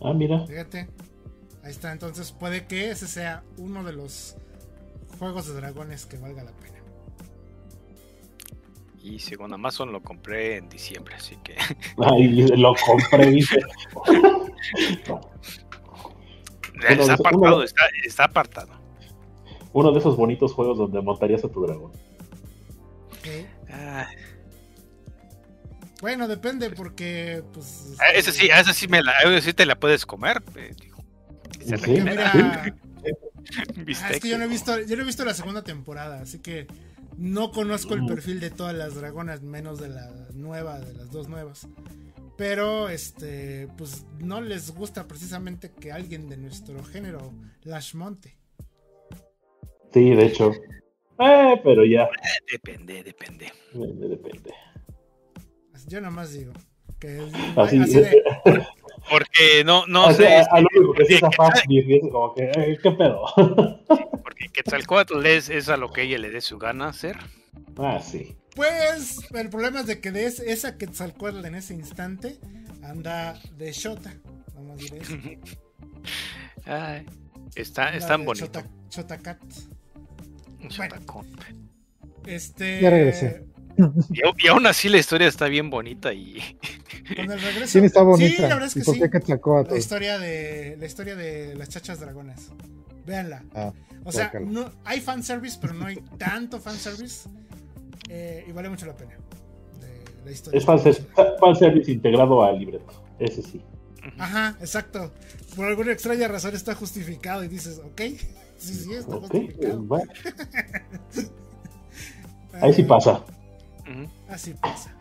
Ah, 0.02 0.14
mira. 0.14 0.46
Fíjate. 0.46 0.90
Ahí 1.64 1.72
está, 1.72 1.92
entonces 1.92 2.32
puede 2.32 2.68
que 2.68 2.92
ese 2.92 3.08
sea 3.08 3.44
uno 3.58 3.84
de 3.84 3.94
los 3.94 4.38
juegos 5.18 5.48
de 5.48 5.54
dragones 5.56 6.06
que 6.06 6.18
valga 6.18 6.44
la 6.44 6.52
pena. 6.52 6.75
Y 9.06 9.20
según 9.20 9.54
Amazon 9.54 9.92
lo 9.92 10.02
compré 10.02 10.58
en 10.58 10.68
diciembre, 10.68 11.14
así 11.16 11.36
que 11.44 11.56
Ay, 11.98 12.48
lo 12.58 12.74
compré, 12.84 13.30
dice. 13.30 13.60
Bueno, 16.82 17.02
está 17.04 17.14
apartado, 17.14 17.56
uno- 17.56 17.64
está, 17.64 17.82
está 18.04 18.24
apartado. 18.26 18.74
Uno 19.74 19.92
de 19.92 20.00
esos 20.00 20.16
bonitos 20.18 20.54
juegos 20.54 20.78
donde 20.78 21.02
montarías 21.02 21.44
a 21.44 21.50
tu 21.50 21.62
dragón. 21.66 21.92
Ok. 23.12 23.46
Ah, 23.70 24.08
Bueno, 26.02 26.28
depende 26.28 26.70
porque, 26.72 27.44
pues... 27.54 27.94
ah, 28.00 28.10
ese 28.14 28.32
sí, 28.32 28.50
a 28.50 28.60
ese 28.62 28.74
sí, 28.74 28.88
me 28.88 29.04
la, 29.04 29.12
a 29.12 29.24
ese 29.24 29.50
sí 29.50 29.54
te 29.54 29.66
la 29.66 29.76
puedes 29.76 30.06
comer. 30.06 30.42
eh, 30.56 30.74
digo. 30.82 30.98
Se 31.60 31.66
Sí, 31.66 31.70
que 31.70 31.76
regenera. 31.78 32.32
mira, 32.34 32.76
Bistec. 33.86 34.04
Ah, 34.04 34.10
es 34.14 34.20
que 34.20 34.30
yo 34.30 34.38
no 34.40 34.46
he 34.46 34.48
visto, 34.48 34.80
yo 34.82 34.96
no 34.96 35.04
he 35.04 35.06
visto 35.06 35.24
la 35.24 35.34
segunda 35.36 35.64
temporada, 35.64 36.20
así 36.22 36.40
que 36.40 36.66
no 37.18 37.52
conozco 37.52 37.94
el 37.94 38.06
perfil 38.06 38.40
de 38.40 38.50
todas 38.50 38.76
las 38.76 38.96
dragonas, 38.96 39.42
menos 39.42 39.80
de 39.80 39.90
la 39.90 40.12
nueva, 40.34 40.80
de 40.80 40.94
las 40.94 41.12
dos 41.12 41.30
nuevas. 41.30 41.68
Pero 42.38 42.90
este, 42.90 43.70
pues 43.78 44.06
no 44.20 44.42
les 44.42 44.72
gusta 44.72 45.08
precisamente 45.08 45.72
que 45.72 45.92
alguien 45.92 46.28
de 46.28 46.38
nuestro 46.38 46.84
género 46.84 47.34
las 47.64 47.96
monte. 47.96 48.38
Sí, 49.94 50.10
de 50.10 50.26
hecho. 50.26 50.52
Eh, 51.20 51.62
pero 51.64 51.86
ya. 51.86 52.10
Depende, 52.52 53.04
depende. 53.04 53.52
Depende, 53.74 54.08
depende. 54.10 54.54
Yo 55.88 56.02
nomás 56.02 56.34
digo 56.34 56.52
que 57.00 57.20
Así, 57.56 57.78
así 57.78 58.00
de, 58.00 58.24
Porque 59.10 59.64
no, 59.66 59.86
no 59.88 60.12
sé, 60.14 60.28
a, 60.38 60.46
a 60.52 60.62
lo 60.62 60.68
único 60.76 60.94
que 60.94 61.06
sí 61.06 61.14
es 61.16 61.24
a 61.24 61.28
es 61.28 62.02
como 62.12 62.34
que, 62.34 62.78
¿qué 62.82 62.92
pedo? 62.92 63.24
porque 64.24 64.50
Quetzalcoatl 64.52 65.26
es, 65.26 65.50
es 65.50 65.70
a 65.70 65.78
lo 65.78 65.92
que 65.92 66.04
ella 66.04 66.18
le 66.18 66.30
dé 66.32 66.42
su 66.42 66.58
gana 66.58 66.88
hacer. 66.90 67.18
ah, 67.78 68.00
sí. 68.04 68.36
Pues 68.56 69.20
el 69.34 69.50
problema 69.50 69.82
es 69.82 69.86
de 69.88 70.00
que 70.00 70.12
de 70.12 70.26
es- 70.26 70.40
esa 70.40 70.78
Quetzalcoatl 70.78 71.46
en 71.46 71.56
ese 71.56 71.74
instante 71.74 72.40
anda 72.84 73.40
de 73.58 73.72
Shota. 73.74 74.14
Nomás 74.56 74.78
diré 74.78 74.98
eso. 75.00 75.18
Ay, 76.66 77.06
está, 77.56 77.88
Anda 77.88 77.98
es 77.98 78.08
tan 78.08 78.22
de 78.22 78.26
bonito. 78.26 78.62
Chotacat. 78.90 79.42
Un 80.62 80.70
Bueno. 80.78 80.96
Este. 82.26 82.82
Ya 82.82 82.90
regresé. 82.90 83.44
Y, 84.38 84.48
aún 84.48 84.66
así 84.68 84.90
la 84.90 84.98
historia 84.98 85.28
está 85.28 85.48
bien 85.48 85.70
bonita 85.70 86.14
y 86.14 86.40
Con 87.16 87.32
el 87.32 87.42
regreso. 87.42 87.80
Sí, 87.80 87.86
está 87.86 88.02
bonita. 88.04 88.36
Sí, 88.36 88.42
la 88.42 88.48
verdad 88.50 88.66
es 88.66 88.76
¿Y 88.76 88.80
que 88.80 88.86
sí. 88.86 88.92
La 89.70 89.78
historia 89.78 90.20
de 90.20 90.78
la 90.80 90.86
historia 90.86 91.16
de 91.16 91.56
las 91.56 91.70
chachas 91.70 92.00
dragonas. 92.00 92.50
Véanla. 93.06 93.44
Ah, 93.54 93.72
O 94.04 94.12
sea, 94.12 94.32
no, 94.42 94.72
hay 94.84 95.02
fanservice, 95.02 95.58
pero 95.62 95.74
no 95.74 95.86
hay 95.86 95.98
tanto 96.18 96.60
fanservice. 96.60 97.30
Eh, 98.10 98.46
y 98.48 98.52
vale 98.52 98.70
mucho 98.70 98.86
la 98.86 98.96
pena. 98.96 99.14
De 99.80 100.04
la 100.26 100.32
historia. 100.32 100.58
Es 100.60 100.66
fanservice, 100.66 101.06
fanservice 101.40 101.92
integrado 101.92 102.44
al 102.44 102.60
libreto. 102.60 103.04
Ese 103.20 103.42
sí. 103.42 103.62
Ajá, 104.18 104.56
exacto. 104.60 105.12
Por 105.56 105.66
alguna 105.66 105.92
extraña 105.92 106.28
razón 106.28 106.56
está 106.56 106.76
justificado 106.76 107.44
y 107.44 107.48
dices, 107.48 107.80
ok, 107.84 108.02
sí, 108.58 108.74
sí, 108.74 108.94
está 108.94 109.16
Ok, 109.16 109.22
justificado. 109.32 109.82
bueno, 109.84 110.12
ahí 112.62 112.74
sí 112.74 112.82
Eh, 112.82 112.86
pasa. 112.86 113.24
Así 114.30 114.54
pasa. 114.54 114.96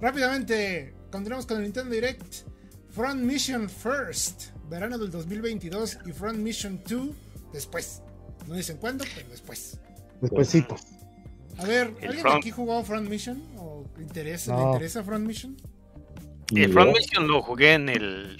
Rápidamente, 0.00 0.94
continuamos 1.10 1.46
con 1.46 1.58
el 1.58 1.64
Nintendo 1.64 1.90
Direct. 1.94 2.22
Front 2.90 3.22
Mission 3.22 3.70
First, 3.70 4.50
verano 4.68 4.98
del 4.98 5.10
2022 5.10 5.98
y 6.04 6.12
Front 6.12 6.38
Mission 6.38 6.82
2 6.86 7.08
después. 7.52 8.02
No 8.46 8.54
dicen 8.54 8.76
cuándo, 8.76 9.04
pero 9.14 9.28
después. 9.30 9.80
Despuésito. 10.20 10.76
A 11.58 11.64
ver, 11.64 11.94
¿alguien 12.02 12.20
Front- 12.20 12.36
aquí 12.38 12.50
jugó 12.50 12.82
Front 12.84 13.08
Mission? 13.08 13.42
¿O 13.56 13.86
le 13.96 14.02
interesa, 14.02 14.52
No. 14.52 14.58
¿Le 14.66 14.72
interesa 14.72 15.02
Front 15.04 15.26
Mission? 15.26 15.56
El 16.54 16.72
Front 16.72 16.94
Mission 16.94 17.28
lo 17.28 17.40
jugué 17.42 17.72
en 17.74 17.88
el 17.88 18.36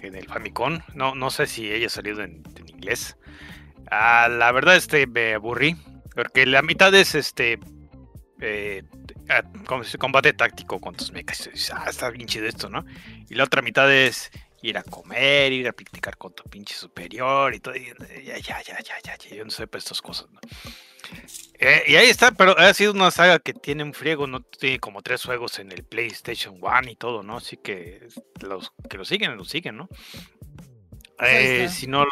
en 0.00 0.16
el 0.16 0.26
Famicom. 0.26 0.80
No, 0.96 1.14
no 1.14 1.30
sé 1.30 1.46
si 1.46 1.70
ella 1.70 1.86
ha 1.86 1.90
salido 1.90 2.22
en, 2.22 2.42
en 2.56 2.68
inglés. 2.68 3.16
Ah, 3.88 4.28
la 4.28 4.50
verdad, 4.50 4.74
este, 4.74 5.06
me 5.06 5.34
aburrí. 5.34 5.76
Porque 6.16 6.44
la 6.44 6.62
mitad 6.62 6.92
es 6.92 7.14
este. 7.14 7.60
Eh, 8.40 8.82
combate 9.98 10.32
táctico 10.32 10.80
con 10.80 10.94
tus 10.94 11.12
mechas. 11.12 11.48
Ah, 11.72 11.86
está 11.88 12.10
bien 12.10 12.26
chido 12.26 12.46
esto, 12.46 12.68
¿no? 12.68 12.84
Y 13.28 13.34
la 13.34 13.44
otra 13.44 13.62
mitad 13.62 13.92
es 13.92 14.30
ir 14.62 14.78
a 14.78 14.82
comer, 14.82 15.52
ir 15.52 15.68
a 15.68 15.72
practicar 15.72 16.16
con 16.16 16.34
tu 16.34 16.44
pinche 16.44 16.74
superior 16.74 17.54
y 17.54 17.60
todo. 17.60 17.74
y, 17.76 17.92
ya, 18.24 18.38
ya, 18.38 18.62
ya, 18.62 18.78
ya, 18.80 18.94
ya, 19.02 19.36
Yo 19.36 19.44
no 19.44 19.50
sé 19.50 19.66
para 19.66 19.78
estas 19.80 20.00
cosas, 20.00 20.26
¿no? 20.30 20.40
Eh, 21.58 21.82
y 21.86 21.96
ahí 21.96 22.08
está, 22.08 22.32
pero 22.32 22.58
ha 22.58 22.72
sido 22.74 22.92
una 22.92 23.10
saga 23.10 23.38
que 23.38 23.52
tiene 23.52 23.82
un 23.82 23.92
friego, 23.92 24.26
¿no? 24.26 24.40
Tiene 24.40 24.78
como 24.78 25.02
tres 25.02 25.24
juegos 25.24 25.58
en 25.58 25.70
el 25.72 25.84
PlayStation 25.84 26.58
One 26.60 26.92
y 26.92 26.96
todo, 26.96 27.22
¿no? 27.22 27.36
Así 27.36 27.56
que 27.56 28.08
los 28.40 28.72
que 28.88 28.96
lo 28.96 29.04
siguen, 29.04 29.36
lo 29.36 29.44
siguen, 29.44 29.76
¿no? 29.76 29.88
ahí 31.18 31.46
Eh, 31.64 31.68
si 31.68 31.86
no 31.86 32.04
lo. 32.04 32.10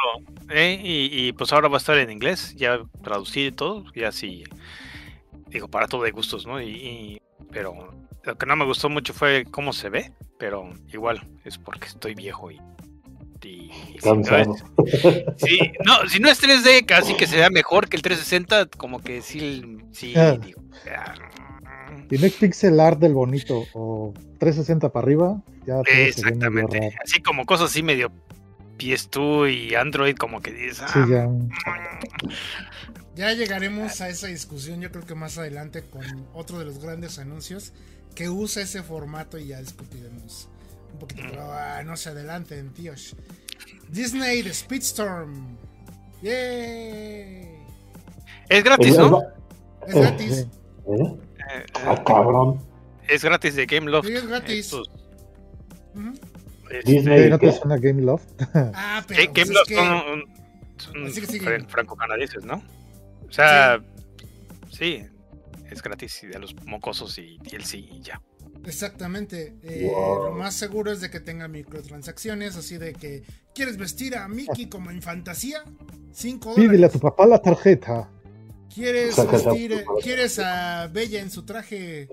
eh, 0.50 0.80
y, 0.82 1.28
y, 1.28 1.32
pues 1.32 1.52
ahora 1.52 1.68
va 1.68 1.76
a 1.76 1.78
estar 1.78 1.98
en 1.98 2.10
inglés, 2.10 2.54
ya 2.56 2.80
traducido 3.02 3.48
y 3.48 3.52
todo, 3.52 3.84
ya 3.94 4.12
sí. 4.12 4.44
Digo, 5.50 5.68
para 5.68 5.86
todo 5.88 6.02
de 6.04 6.10
gustos, 6.12 6.46
¿no? 6.46 6.60
Y, 6.60 6.68
y- 6.70 7.22
pero 7.52 7.92
lo 8.24 8.38
que 8.38 8.46
no 8.46 8.56
me 8.56 8.64
gustó 8.64 8.88
mucho 8.88 9.12
fue 9.12 9.44
cómo 9.50 9.72
se 9.72 9.88
ve, 9.90 10.12
pero 10.38 10.70
igual 10.92 11.26
es 11.44 11.58
porque 11.58 11.86
estoy 11.88 12.14
viejo 12.14 12.50
y. 12.50 12.60
y 13.42 13.70
si 14.00 14.08
no 14.12 14.36
es- 14.36 14.64
si 16.12 16.20
no 16.20 16.28
es 16.28 16.42
3D, 16.42 16.84
casi 16.86 17.14
que 17.14 17.26
se 17.26 17.36
vea 17.36 17.50
mejor 17.50 17.88
que 17.88 17.96
el 17.96 18.02
360, 18.02 18.66
como 18.76 19.00
que 19.00 19.22
sí, 19.22 19.62
sí, 19.92 20.14
Ah. 20.16 20.36
digo. 20.40 20.60
ah, 20.94 21.14
Si 22.08 22.18
no 22.18 22.26
es 22.26 22.34
pixel 22.34 22.78
art 22.80 22.98
del 23.00 23.14
bonito 23.14 23.64
o 23.72 24.12
360 24.38 24.92
para 24.92 25.04
arriba, 25.04 25.42
ya 25.66 25.80
Exactamente. 25.86 26.94
Así 27.04 27.20
como 27.22 27.46
cosas 27.46 27.70
así 27.70 27.82
medio 27.82 28.10
PS2 28.78 29.50
y 29.52 29.74
Android, 29.74 30.16
como 30.16 30.40
que 30.40 30.52
dices, 30.52 30.84
Sí, 30.92 30.98
ah, 31.00 31.06
ya. 31.08 31.28
Ya 33.16 33.32
llegaremos 33.34 34.00
a 34.00 34.08
esa 34.08 34.28
discusión, 34.28 34.80
yo 34.80 34.90
creo 34.90 35.04
que 35.04 35.14
más 35.14 35.36
adelante 35.36 35.82
con 35.82 36.02
otro 36.32 36.58
de 36.58 36.64
los 36.64 36.78
grandes 36.78 37.18
anuncios 37.18 37.72
que 38.14 38.28
usa 38.28 38.62
ese 38.62 38.82
formato 38.82 39.38
y 39.38 39.48
ya 39.48 39.58
discutiremos 39.60 40.48
un 40.92 40.98
poquito. 41.00 41.22
Pero 41.28 41.52
ah, 41.52 41.82
no 41.84 41.96
se 41.96 42.10
adelanten, 42.10 42.72
tíos. 42.72 43.16
Disney 43.88 44.42
The 44.42 44.54
Speedstorm. 44.54 45.56
¡Yay! 46.22 47.48
es 48.48 48.64
gratis, 48.64 48.96
¿no? 48.96 49.22
Es 49.86 49.94
Eh, 49.94 50.00
gratis. 50.00 50.36
sí. 50.36 50.42
¿Eh? 50.86 51.16
Eh, 51.52 51.66
Ah, 51.84 52.02
cabrón. 52.06 52.60
es 53.08 53.24
gratis 53.24 53.54
de 53.56 53.66
Game 53.66 53.90
Loft. 53.90 54.06
Sí, 54.08 54.14
es 54.14 54.26
gratis. 54.26 54.58
Estos, 54.66 54.90
este, 56.70 56.90
Disney. 56.92 57.28
¿No 57.30 57.38
te 57.38 57.52
suena 57.52 57.76
Game 57.78 58.02
Loft? 58.02 58.24
Ah, 58.54 59.02
pero 59.08 59.20
pues 59.32 59.34
Game 59.34 59.42
es 59.42 59.50
Loft 59.50 59.68
que- 59.68 59.74
son, 60.78 61.68
franco-canadienses, 61.68 62.44
¿no? 62.44 62.62
O 63.30 63.32
sea, 63.32 63.82
sí. 64.70 65.06
es 65.70 65.82
gratis 65.82 66.22
y 66.24 66.26
de 66.26 66.38
los 66.38 66.54
mocosos 66.66 67.16
y 67.18 67.38
DLC 67.38 67.74
y 67.76 68.02
ya. 68.02 68.20
Exactamente. 68.64 69.56
Eh, 69.62 69.88
Wow. 69.90 70.24
Lo 70.26 70.32
más 70.32 70.54
seguro 70.54 70.92
es 70.92 71.00
de 71.00 71.10
que 71.10 71.20
tenga 71.20 71.48
microtransacciones, 71.48 72.56
así 72.56 72.76
de 72.76 72.92
que 72.92 73.22
quieres 73.54 73.76
vestir 73.78 74.16
a 74.16 74.28
Mickey 74.28 74.68
como 74.68 74.90
en 74.90 75.00
fantasía, 75.00 75.64
5 76.12 76.54
Pídele 76.54 76.68
a 76.68 76.88
dólares. 76.88 76.92
tu 76.92 77.00
papá 77.00 77.26
la 77.26 77.40
tarjeta. 77.40 78.10
¿Quieres 78.74 79.16
vestir, 79.16 79.84
quieres 80.02 80.38
a 80.38 80.86
Bella 80.88 81.20
en 81.20 81.30
su 81.30 81.44
traje 81.44 82.08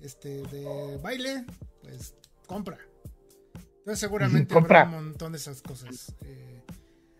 este 0.00 0.42
de 0.44 0.98
baile? 1.02 1.44
Pues 1.82 2.14
compra. 2.46 2.78
Entonces 3.78 3.98
seguramente 3.98 4.52
Compra. 4.54 4.82
habrá 4.82 4.98
un 4.98 5.04
montón 5.06 5.32
de 5.32 5.38
esas 5.38 5.60
cosas. 5.62 6.14
Eh, 6.22 6.49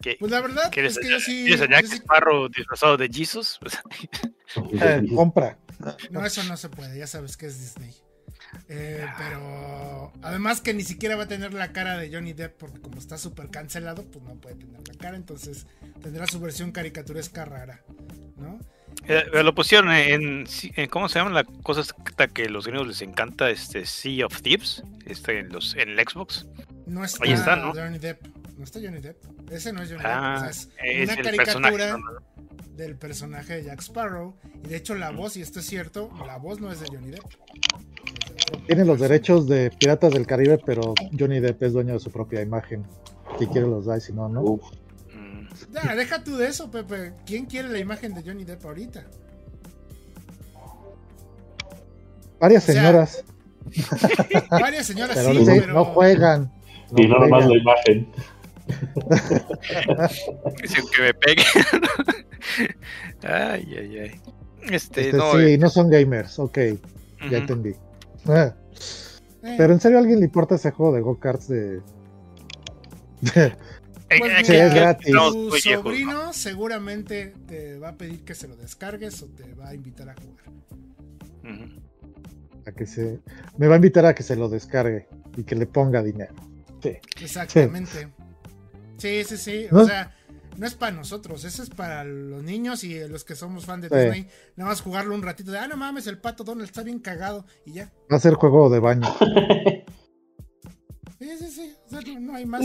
¿Qué- 0.01 0.17
pues 0.19 0.31
la 0.33 0.41
verdad 0.41 0.71
¿Quieres, 0.73 0.97
es 0.97 0.99
que 1.05 1.11
yo 1.11 1.21
sí, 1.21 1.45
¿quieres 1.47 1.61
a 1.63 1.69
Jack 1.71 1.87
sí- 1.87 1.97
Sparrow 1.97 2.49
disfrazado 2.49 2.97
de 2.97 3.09
Jesus? 3.09 3.59
Pues, 3.61 3.79
Eh, 4.83 5.03
compra. 5.15 5.59
No, 6.11 6.25
eso 6.27 6.43
no 6.45 6.57
se 6.57 6.69
puede, 6.69 6.99
ya 6.99 7.07
sabes 7.07 7.37
que 7.37 7.47
es 7.47 7.59
Disney. 7.61 7.95
Eh, 8.69 9.07
pero 9.17 10.13
además 10.23 10.61
que 10.61 10.75
ni 10.75 10.83
siquiera 10.83 11.15
va 11.15 11.25
a 11.25 11.29
tener 11.29 11.55
la 11.55 11.73
cara 11.73 11.97
de 11.99 12.13
Johnny 12.13 12.33
Depp 12.33 12.57
porque 12.59 12.81
como 12.81 12.99
está 12.99 13.17
súper 13.17 13.49
cancelado, 13.51 14.05
pues 14.11 14.25
no 14.25 14.35
puede 14.41 14.57
tener 14.57 14.81
la 14.89 14.95
cara, 14.95 15.17
entonces 15.17 15.67
tendrá 16.03 16.27
su 16.27 16.41
versión 16.41 16.73
caricaturesca 16.73 17.45
rara, 17.45 17.83
¿no? 18.37 18.59
Eh, 19.07 19.25
lo 19.45 19.55
pusieron 19.55 19.93
en, 19.93 20.47
en- 20.75 20.89
¿cómo 20.89 21.09
se 21.09 21.21
llama 21.21 21.31
la 21.31 21.45
cosa 21.45 21.83
esta 21.83 22.27
que 22.29 22.45
a 22.45 22.49
los 22.49 22.67
gringos 22.67 22.89
les 22.89 23.03
encanta? 23.03 23.51
Este 23.51 23.87
Sea 23.87 24.27
of 24.27 24.43
Thieves, 24.43 24.83
este 25.07 25.39
en 25.39 25.51
los 25.51 25.75
en 25.77 25.91
el 25.91 26.01
Xbox. 26.01 26.47
No 26.87 27.05
está, 27.05 27.25
Ahí 27.25 27.33
está, 27.33 27.55
¿no? 27.57 27.73
Johnny 27.73 27.99
Depp, 27.99 28.27
no 28.61 28.65
está 28.65 28.79
Johnny 28.81 29.01
Depp, 29.01 29.17
ese 29.51 29.73
no 29.73 29.83
es 29.83 29.89
Johnny 29.91 30.03
Ah, 30.05 30.43
Depp, 30.45 30.51
o 30.51 30.53
sea, 30.53 30.69
es, 30.85 31.01
es 31.03 31.09
una 31.13 31.23
caricatura 31.23 31.63
personaje. 31.63 32.03
¿no? 32.03 32.31
del 32.77 32.97
personaje 32.97 33.55
de 33.57 33.65
Jack 33.65 33.81
Sparrow 33.81 34.35
y 34.65 34.69
de 34.69 34.77
hecho 34.77 34.95
la 34.95 35.11
voz, 35.11 35.37
y 35.37 35.43
esto 35.43 35.61
es 35.61 35.67
cierto, 35.67 36.11
la 36.27 36.39
voz 36.39 36.61
no 36.61 36.71
es 36.73 36.81
de 36.81 36.87
Johnny 36.87 37.11
Depp. 37.11 37.25
Tiene 38.67 38.85
los 38.85 39.01
derechos 39.01 39.47
de 39.49 39.71
Piratas 39.71 40.13
del 40.13 40.27
Caribe, 40.27 40.59
pero 40.65 40.95
Johnny 41.19 41.41
Depp 41.41 41.63
es 41.63 41.73
dueño 41.73 41.95
de 41.95 42.01
su 42.01 42.11
propia 42.11 42.41
imagen. 42.41 42.85
Si 43.39 43.47
quiere 43.49 43.67
los 43.67 43.85
da 43.87 43.97
y 43.99 44.01
si 44.01 44.13
no, 44.13 44.29
no. 44.29 44.43
Uf, 44.43 44.63
Mm, 45.15 45.47
Ya, 45.73 45.95
deja 45.97 46.23
tú 46.23 46.37
de 46.37 46.47
eso, 46.49 46.71
Pepe. 46.71 47.13
¿Quién 47.27 47.47
quiere 47.47 47.69
la 47.69 47.79
imagen 47.79 48.15
de 48.15 48.23
Johnny 48.23 48.45
Depp 48.45 48.65
ahorita? 48.65 49.05
Varias 52.39 52.63
o 52.63 52.67
sea, 52.73 52.75
señoras, 52.75 53.25
Varias 54.51 54.87
señoras 54.87 55.17
pero, 55.17 55.33
sí, 55.45 55.61
pero 55.61 55.73
no 55.75 55.85
juegan. 55.85 56.51
y 56.97 57.07
no 57.07 57.19
nomás 57.19 57.47
la 57.47 57.57
imagen. 57.57 58.09
Dicen 60.63 60.85
que 60.95 61.03
me 61.03 61.15
pegue. 61.15 61.43
ay, 63.23 63.75
ay, 63.79 63.99
ay. 63.99 64.21
Este, 64.71 65.07
Este, 65.07 65.17
no. 65.17 65.33
sí, 65.33 65.39
eh, 65.39 65.59
no 65.59 65.69
son 65.71 65.91
gamers, 65.91 66.39
ok, 66.39 66.59
ya 67.31 67.39
entendí. 67.39 67.75
Ah, 68.27 68.55
eh, 69.43 69.55
Pero 69.57 69.73
en 69.73 69.81
serio, 69.81 69.99
¿a 69.99 70.01
alguien 70.01 70.19
le 70.21 70.27
importa 70.27 70.55
ese 70.57 70.71
juego 70.71 70.95
de 70.95 71.01
go-karts 71.01 71.49
de... 71.49 71.81
de- 73.21 73.57
pues 74.19 74.47
Sí, 74.47 74.53
mira, 74.53 74.67
es 74.67 74.75
gratis. 74.75 75.07
Tu 75.15 75.51
sobrino 75.59 76.33
seguramente 76.33 77.33
te 77.49 77.79
va 77.79 77.91
a 77.91 77.95
pedir 77.95 78.25
que 78.25 78.35
se 78.35 78.49
lo 78.49 78.57
descargues 78.57 79.23
o 79.23 79.27
te 79.29 79.55
va 79.55 79.69
a 79.69 79.75
invitar 79.75 80.09
a 80.11 80.15
jugar. 80.15 80.45
A 82.67 82.73
que 82.73 82.87
se... 82.87 83.21
Me 83.57 83.67
va 83.67 83.75
a 83.75 83.77
invitar 83.77 84.05
a 84.05 84.15
que 84.15 84.23
se 84.23 84.37
lo 84.37 84.49
descargue 84.51 85.07
y 85.37 85.45
que 85.45 85.55
le 85.55 85.67
ponga 85.67 86.03
dinero. 86.03 86.35
Exactamente. 87.21 87.91
Sí, 88.01 88.07
sí, 89.01 89.37
sí. 89.37 89.67
O 89.71 89.77
¿No? 89.77 89.87
sea, 89.87 90.15
no 90.57 90.67
es 90.67 90.75
para 90.75 90.93
nosotros, 90.97 91.45
eso 91.45 91.63
es 91.63 91.71
para 91.71 92.05
los 92.05 92.43
niños 92.43 92.85
y 92.85 92.99
los 93.09 93.25
que 93.25 93.35
somos 93.35 93.65
fan 93.65 93.81
de 93.81 93.89
Sí. 93.89 93.95
Disney. 93.97 94.29
Nada 94.57 94.71
más 94.71 94.81
jugarlo 94.83 95.15
un 95.15 95.23
ratito 95.23 95.51
de, 95.53 95.59
ah, 95.59 95.69
no 95.69 95.77
mames, 95.77 96.07
el 96.07 96.19
pato 96.19 96.45
Donald 96.45 96.69
está 96.69 96.83
bien 96.83 96.99
cagado 96.99 97.47
y 97.65 97.73
ya. 97.75 97.93
Va 98.13 98.17
a 98.17 98.21
ser 98.21 98.35
juego 98.35 98.69
de 98.71 98.81
baño. 98.81 99.09
Sí, 101.19 101.29
sí, 101.39 101.51
sí. 101.51 101.75
O 101.87 101.91
sea, 101.91 102.01
no, 102.15 102.21
no 102.21 102.35
hay 102.35 102.47
más. 102.47 102.63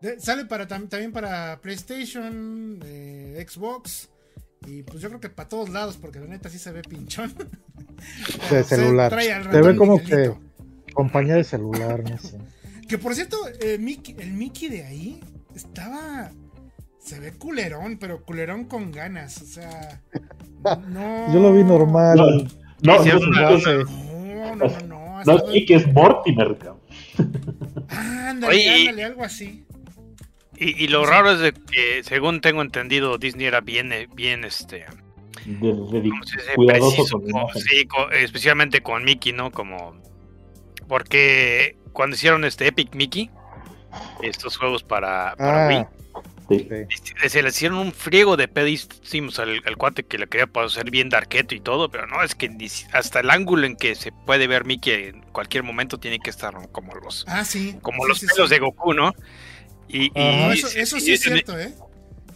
De- 0.00 0.18
sale 0.18 0.44
para 0.46 0.66
tam- 0.66 0.88
también 0.88 1.12
para 1.12 1.60
PlayStation, 1.60 2.80
eh, 2.84 3.46
Xbox. 3.48 4.10
Y 4.66 4.82
pues 4.82 5.00
yo 5.00 5.08
creo 5.08 5.20
que 5.20 5.30
para 5.30 5.48
todos 5.48 5.68
lados, 5.70 5.96
porque 5.96 6.18
la 6.18 6.26
neta 6.26 6.48
sí 6.50 6.58
se 6.58 6.72
ve 6.72 6.82
pinchón. 6.82 7.32
De 8.50 8.64
se 8.64 8.76
celular. 8.76 9.08
trae 9.10 9.32
al 9.32 9.50
Se 9.52 9.62
ve 9.62 9.76
como 9.76 9.98
Miguelito. 9.98 10.38
Compañía 10.92 11.36
de 11.36 11.44
celular, 11.44 12.02
no 12.02 12.18
sé. 12.18 12.38
Que 12.90 12.98
por 12.98 13.14
cierto, 13.14 13.36
eh, 13.60 13.78
Mickey- 13.78 14.16
el 14.18 14.32
Mickey 14.32 14.68
de 14.68 14.84
ahí 14.84 15.20
estaba. 15.54 16.30
Se 16.98 17.18
ve 17.20 17.32
culerón, 17.32 17.96
pero 17.98 18.22
culerón 18.24 18.64
con 18.64 18.90
ganas. 18.92 19.40
O 19.40 19.46
sea. 19.46 20.02
No. 20.88 21.32
Yo 21.32 21.38
lo 21.40 21.52
vi 21.52 21.62
normal. 21.64 22.16
No, 22.82 22.96
no, 22.98 23.14
no, 24.56 24.66
no. 24.88 25.24
No, 25.24 25.24
no, 25.24 25.44
que 25.52 25.74
es 25.74 25.86
Mortimer, 25.92 26.56
cabrón. 26.58 26.80
Ándale, 27.88 28.54
Oye, 28.56 28.78
y- 28.78 28.80
ándale, 28.88 29.04
algo 29.04 29.22
así. 29.24 29.64
Y, 30.56 30.84
y 30.84 30.88
lo 30.88 31.04
Sí. 31.04 31.10
raro 31.10 31.30
es 31.32 31.38
de 31.40 31.52
que, 31.52 32.02
según 32.04 32.40
tengo 32.40 32.60
entendido, 32.62 33.18
Disney 33.18 33.46
era 33.46 33.60
bien, 33.60 33.92
eh, 33.92 34.08
bien, 34.14 34.44
este, 34.44 34.84
De, 35.46 35.72
de- 35.72 36.10
Preciso, 36.66 37.20
con 37.20 37.48
sí, 37.54 37.86
con- 37.86 38.12
especialmente 38.12 38.82
con 38.82 39.04
Mickey, 39.04 39.32
¿no? 39.32 39.50
Como, 39.52 39.94
porque 40.90 41.76
cuando 41.92 42.16
hicieron 42.16 42.44
este 42.44 42.66
Epic 42.66 42.94
Mickey, 42.96 43.30
estos 44.22 44.56
juegos 44.58 44.82
para, 44.82 45.34
para 45.36 45.68
Wii, 45.68 45.76
Ah, 45.78 45.88
Sí. 46.50 46.66
sí. 46.90 47.28
se 47.28 47.42
le 47.44 47.50
hicieron 47.50 47.78
un 47.78 47.92
friego 47.92 48.36
de 48.36 48.48
pedísimos 48.48 49.38
al, 49.38 49.60
al 49.64 49.76
cuate 49.76 50.02
que 50.02 50.18
le 50.18 50.26
quería 50.26 50.50
hacer 50.52 50.90
bien 50.90 51.08
darketo 51.08 51.54
y 51.54 51.60
todo, 51.60 51.88
pero 51.92 52.08
no, 52.08 52.24
es 52.24 52.34
que 52.34 52.50
hasta 52.92 53.20
el 53.20 53.30
ángulo 53.30 53.66
en 53.68 53.76
que 53.76 53.94
se 53.94 54.10
puede 54.10 54.48
ver 54.48 54.64
Mickey 54.64 55.10
en 55.10 55.22
cualquier 55.30 55.62
momento 55.62 56.00
tiene 56.00 56.18
que 56.18 56.28
estar 56.28 56.52
como 56.72 56.92
los, 56.96 57.24
Ah, 57.28 57.44
sí. 57.44 57.76
como 57.82 58.02
sí, 58.02 58.08
los 58.08 58.18
sí, 58.18 58.26
pelos 58.26 58.48
sí. 58.48 58.54
de 58.56 58.60
Goku, 58.60 58.94
¿no? 58.94 59.14
Y, 59.86 60.10
eso, 60.16 60.66
eso 60.76 60.98
sí 60.98 61.12
es 61.12 61.20
cierto, 61.20 61.56
¿eh? 61.56 61.72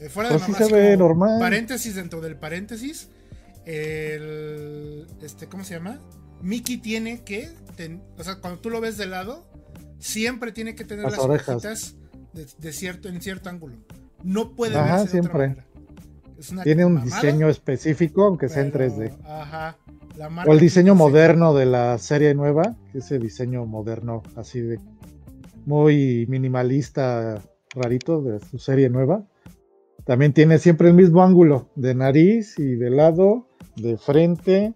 Eh, 0.01 0.09
Fuera 0.09 0.31
de 0.31 0.39
sí 0.39 0.53
mamás, 0.53 0.69
se 0.69 0.73
ve 0.73 0.97
normal. 0.97 1.41
Paréntesis 1.41 1.97
dentro 1.97 2.21
del 2.21 2.37
paréntesis. 2.37 3.11
El. 3.67 5.07
Este, 5.23 5.49
¿Cómo 5.49 5.65
se 5.65 5.75
llama? 5.75 5.99
Mickey 6.45 6.77
tiene 6.77 7.23
que. 7.25 7.51
ten- 7.77 8.03
o 8.19 8.23
sea, 8.25 8.37
cuando 8.37 8.61
tú 8.61 8.71
lo 8.71 8.81
ves 8.81 8.97
de 8.97 9.07
lado, 9.07 9.47
siempre 9.99 10.53
tiene 10.53 10.75
que 10.75 10.85
tener 10.85 11.05
Las 11.05 11.13
las, 11.13 11.21
orejas. 11.21 11.97
de, 12.33 12.47
de 12.59 12.73
cierto, 12.73 13.09
en 13.09 13.21
cierto 13.21 13.49
ángulo. 13.49 13.77
No 14.23 14.55
puede 14.55 14.77
Ajá, 14.77 14.99
verse 14.99 15.05
de 15.05 15.11
siempre. 15.11 15.31
otra 15.31 15.49
manera. 15.49 15.67
Es 16.39 16.51
una 16.51 16.63
Tiene 16.65 16.85
un 16.85 16.95
mamada, 16.95 17.21
diseño 17.23 17.49
específico, 17.49 18.25
aunque 18.25 18.49
sea 18.49 18.63
en 18.63 18.73
pero, 18.73 18.85
3D. 18.87 19.13
Ajá. 19.25 19.79
La 20.17 20.29
O 20.47 20.53
el 20.53 20.61
diseño 20.61 20.95
moderno 20.95 21.55
de 21.55 21.67
la 21.67 21.99
serie 21.99 22.35
nueva, 22.35 22.77
ese 22.93 23.19
diseño 23.19 23.67
moderno 23.67 24.23
así 24.37 24.61
de 24.61 24.79
muy 25.67 26.27
minimalista, 26.29 27.41
rarito 27.75 28.21
de 28.23 28.41
su 28.41 28.59
serie 28.59 28.91
nueva. 28.91 29.27
También 30.05 30.33
tiene 30.33 30.59
siempre 30.59 30.89
el 30.89 30.95
mismo 30.95 31.23
ángulo 31.23 31.71
de 31.77 31.95
nariz 31.95 32.59
y 32.59 32.75
de 32.77 32.91
lado, 32.91 33.49
de 33.77 33.97
frente. 33.97 34.75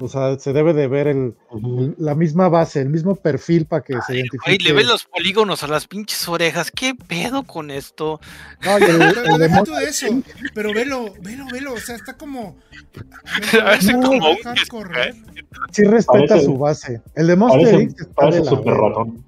O 0.00 0.06
sea, 0.08 0.38
se 0.38 0.52
debe 0.52 0.74
de 0.74 0.86
ver 0.86 1.08
el, 1.08 1.34
el- 1.52 1.94
la 1.98 2.14
misma 2.14 2.48
base, 2.48 2.80
el 2.80 2.88
mismo 2.88 3.16
perfil 3.16 3.66
para 3.66 3.82
que 3.82 3.94
se 4.06 4.14
identifique. 4.14 4.42
Güey, 4.46 4.58
le 4.58 4.72
ves 4.72 4.86
los 4.86 5.04
polígonos 5.06 5.64
a 5.64 5.66
las 5.66 5.88
pinches 5.88 6.28
orejas. 6.28 6.70
¿Qué 6.70 6.94
pedo 6.94 7.42
con 7.42 7.72
esto? 7.72 8.20
No, 8.64 8.78
y 8.78 8.82
el- 8.84 8.98
Pero 8.98 9.34
el 9.34 9.38
deja 9.40 9.64
tú 9.64 9.74
eso, 9.76 10.06
pero 10.54 10.72
velo, 10.72 11.12
velo, 11.20 11.46
velo, 11.52 11.72
o 11.74 11.78
sea, 11.78 11.96
está 11.96 12.12
como... 12.16 12.56
A 13.60 13.70
veces 13.70 13.96
¿Me 13.96 14.02
como 14.02 14.30
un 14.30 14.36
correr? 14.68 15.14
sí 15.72 15.82
respeta 15.82 16.26
Parece- 16.28 16.44
su 16.44 16.56
base. 16.56 17.02
El 17.16 17.26
de 17.26 17.36
Monster 17.36 17.60
Parece, 17.64 17.82
Inc. 17.82 18.00
está 18.00 18.14
parece 18.14 18.38
de 18.38 18.44
la 18.44 18.50
super 18.50 18.72
verga. 18.74 18.88
ratón. 18.88 19.24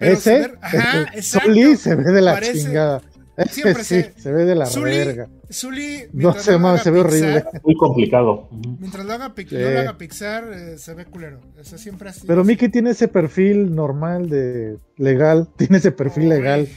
Ese, 0.00 0.38
ve- 0.38 0.54
ajá, 0.62 1.02
ese 1.02 1.18
exacto. 1.18 1.48
Zully 1.48 1.76
se 1.76 1.94
ve 1.96 2.04
de 2.12 2.20
la 2.22 2.32
Parece- 2.34 2.58
chingada. 2.64 3.02
Siempre 3.46 3.84
sí, 3.84 4.02
se- 4.02 4.14
se 4.20 4.32
ve 4.32 4.44
de 4.44 4.54
la 4.54 4.66
Zully- 4.66 5.04
verga. 5.04 5.28
Zully, 5.52 5.98
No 6.04 6.08
mientras 6.12 6.44
sé, 6.44 6.52
lo 6.52 6.58
mames, 6.58 6.80
haga 6.80 6.84
se 6.84 6.90
ve 6.90 7.02
Pixar, 7.04 7.22
horrible. 7.22 7.60
Muy 7.64 7.76
complicado. 7.76 8.48
Mientras 8.78 9.06
lo 9.06 9.12
haga, 9.12 9.34
Pic- 9.34 9.48
Sí. 9.48 9.54
no 9.56 9.70
lo 9.70 9.78
haga 9.80 9.98
Pixar, 9.98 10.44
eh, 10.52 10.78
se 10.78 10.94
ve 10.94 11.04
culero. 11.06 11.40
Eso 11.58 11.78
siempre 11.78 12.10
así. 12.10 12.26
Pero 12.26 12.44
Mickey 12.44 12.68
tiene 12.68 12.90
ese 12.90 13.08
perfil 13.08 13.74
normal 13.74 14.28
de 14.28 14.78
legal, 14.96 15.48
tiene 15.56 15.78
ese 15.78 15.92
perfil 15.92 16.28
legal. 16.28 16.68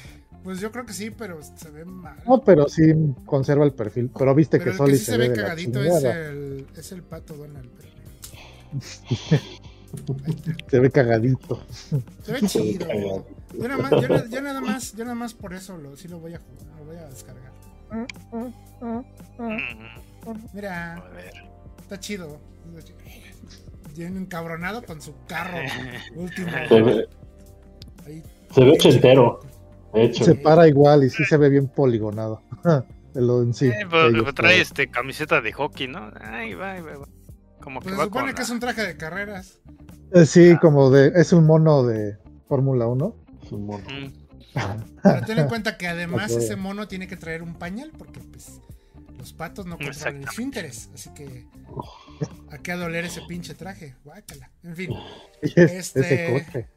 Pues 0.44 0.60
yo 0.60 0.72
creo 0.72 0.86
que 0.88 0.94
sí, 0.94 1.12
pero 1.12 1.40
se 1.44 1.70
ve 1.70 1.86
mal. 1.86 2.16
No, 2.28 2.42
pero 2.44 2.68
sí 2.68 2.82
conserva 3.26 3.64
el 3.64 3.74
perfil. 3.74 4.10
Pero 4.18 4.34
viste 4.34 4.58
pero 4.58 4.72
que 4.72 4.78
Soli 4.78 4.98
sí 4.98 5.06
se, 5.06 5.12
se 5.12 5.18
ve 5.18 5.34
cagadito 5.34 5.84
es 5.84 6.04
el, 6.04 6.66
es 6.76 6.92
el 6.92 7.04
pato 7.04 7.36
Donald. 7.36 7.70
pero- 7.78 7.92
Se 10.70 10.80
ve 10.80 10.90
cagadito. 10.90 11.60
Se 12.24 12.32
ve 12.32 12.42
chido. 12.48 13.26
Yo 13.54 13.68
nada 13.68 13.78
más, 13.78 13.92
yo, 13.92 14.08
na- 14.08 14.26
yo 14.30 14.42
nada 14.42 14.62
más, 14.62 14.94
yo 14.96 15.04
nada 15.04 15.16
más 15.16 15.34
por 15.34 15.54
eso 15.54 15.78
lo, 15.78 15.96
sí 15.96 16.08
lo 16.08 16.20
voy 16.20 16.34
a 16.34 16.40
jugar, 16.40 16.78
lo 16.80 16.86
voy 16.86 16.96
a 16.98 17.08
descargar. 17.08 17.52
Mira, 20.54 20.96
A 20.96 21.10
ver. 21.10 21.32
está 21.82 22.00
chido. 22.00 22.40
Bien 23.96 24.16
encabronado 24.18 24.84
con 24.84 25.02
su 25.02 25.14
carro 25.28 25.58
último. 26.16 26.50
Se 26.70 26.82
ve, 26.82 27.08
Ahí. 28.06 28.24
se 28.54 28.64
ve 28.64 28.72
ochentero. 28.72 29.40
De 29.94 30.04
hecho, 30.04 30.24
Se 30.24 30.36
para 30.36 30.68
igual 30.70 31.04
y 31.04 31.10
sí 31.10 31.26
se 31.26 31.36
ve 31.36 31.50
bien 31.50 31.68
poligonado. 31.68 32.42
Lo 33.14 33.42
en 33.42 33.54
sí. 33.54 33.68
Eh, 33.68 33.86
pero- 33.90 34.34
trae 34.34 34.62
este 34.62 34.90
camiseta 34.90 35.42
de 35.42 35.52
hockey, 35.52 35.88
¿no? 35.90 36.10
Ahí 36.22 36.54
va. 36.54 36.78
Como 37.62 37.82
que 37.82 37.90
Pues 37.90 37.96
se 37.96 38.00
va 38.00 38.06
supone 38.06 38.28
con 38.28 38.36
que 38.36 38.42
es 38.42 38.50
un 38.50 38.60
traje 38.62 38.82
de 38.88 38.96
carreras. 38.98 39.60
Eh, 40.14 40.26
sí, 40.26 40.56
como 40.62 40.90
de. 40.90 41.12
Es 41.16 41.34
un 41.34 41.46
mono 41.46 41.84
de 41.84 42.18
Fórmula 42.48 42.88
1. 42.88 43.16
Es 43.52 43.58
un 43.58 43.66
mono. 43.66 43.84
Mm, 43.90 44.12
Pero 45.04 45.26
ten 45.26 45.40
en 45.40 45.48
cuenta 45.48 45.78
que 45.78 45.88
además 45.88 46.32
ese 46.32 46.56
mono 46.56 46.88
tiene 46.88 47.08
que 47.08 47.18
traer 47.18 47.42
un 47.44 47.56
pañal 47.56 47.92
porque 47.98 48.20
pues 48.20 48.60
los 49.18 49.34
patos 49.34 49.66
no 49.66 49.78
controlan 49.78 50.18
el 50.18 50.24
esfínteres. 50.24 50.90
Así 50.94 51.10
que 51.14 51.46
a 52.50 52.58
qué 52.58 52.74
doler 52.74 53.06
ese 53.06 53.22
pinche 53.28 53.54
traje. 53.54 53.96
Guácala. 54.04 54.52
En 54.64 54.76
fin, 54.76 54.92
es- 55.42 55.58
Este- 55.58 56.00
ese 56.36 56.46
coche. 56.46 56.68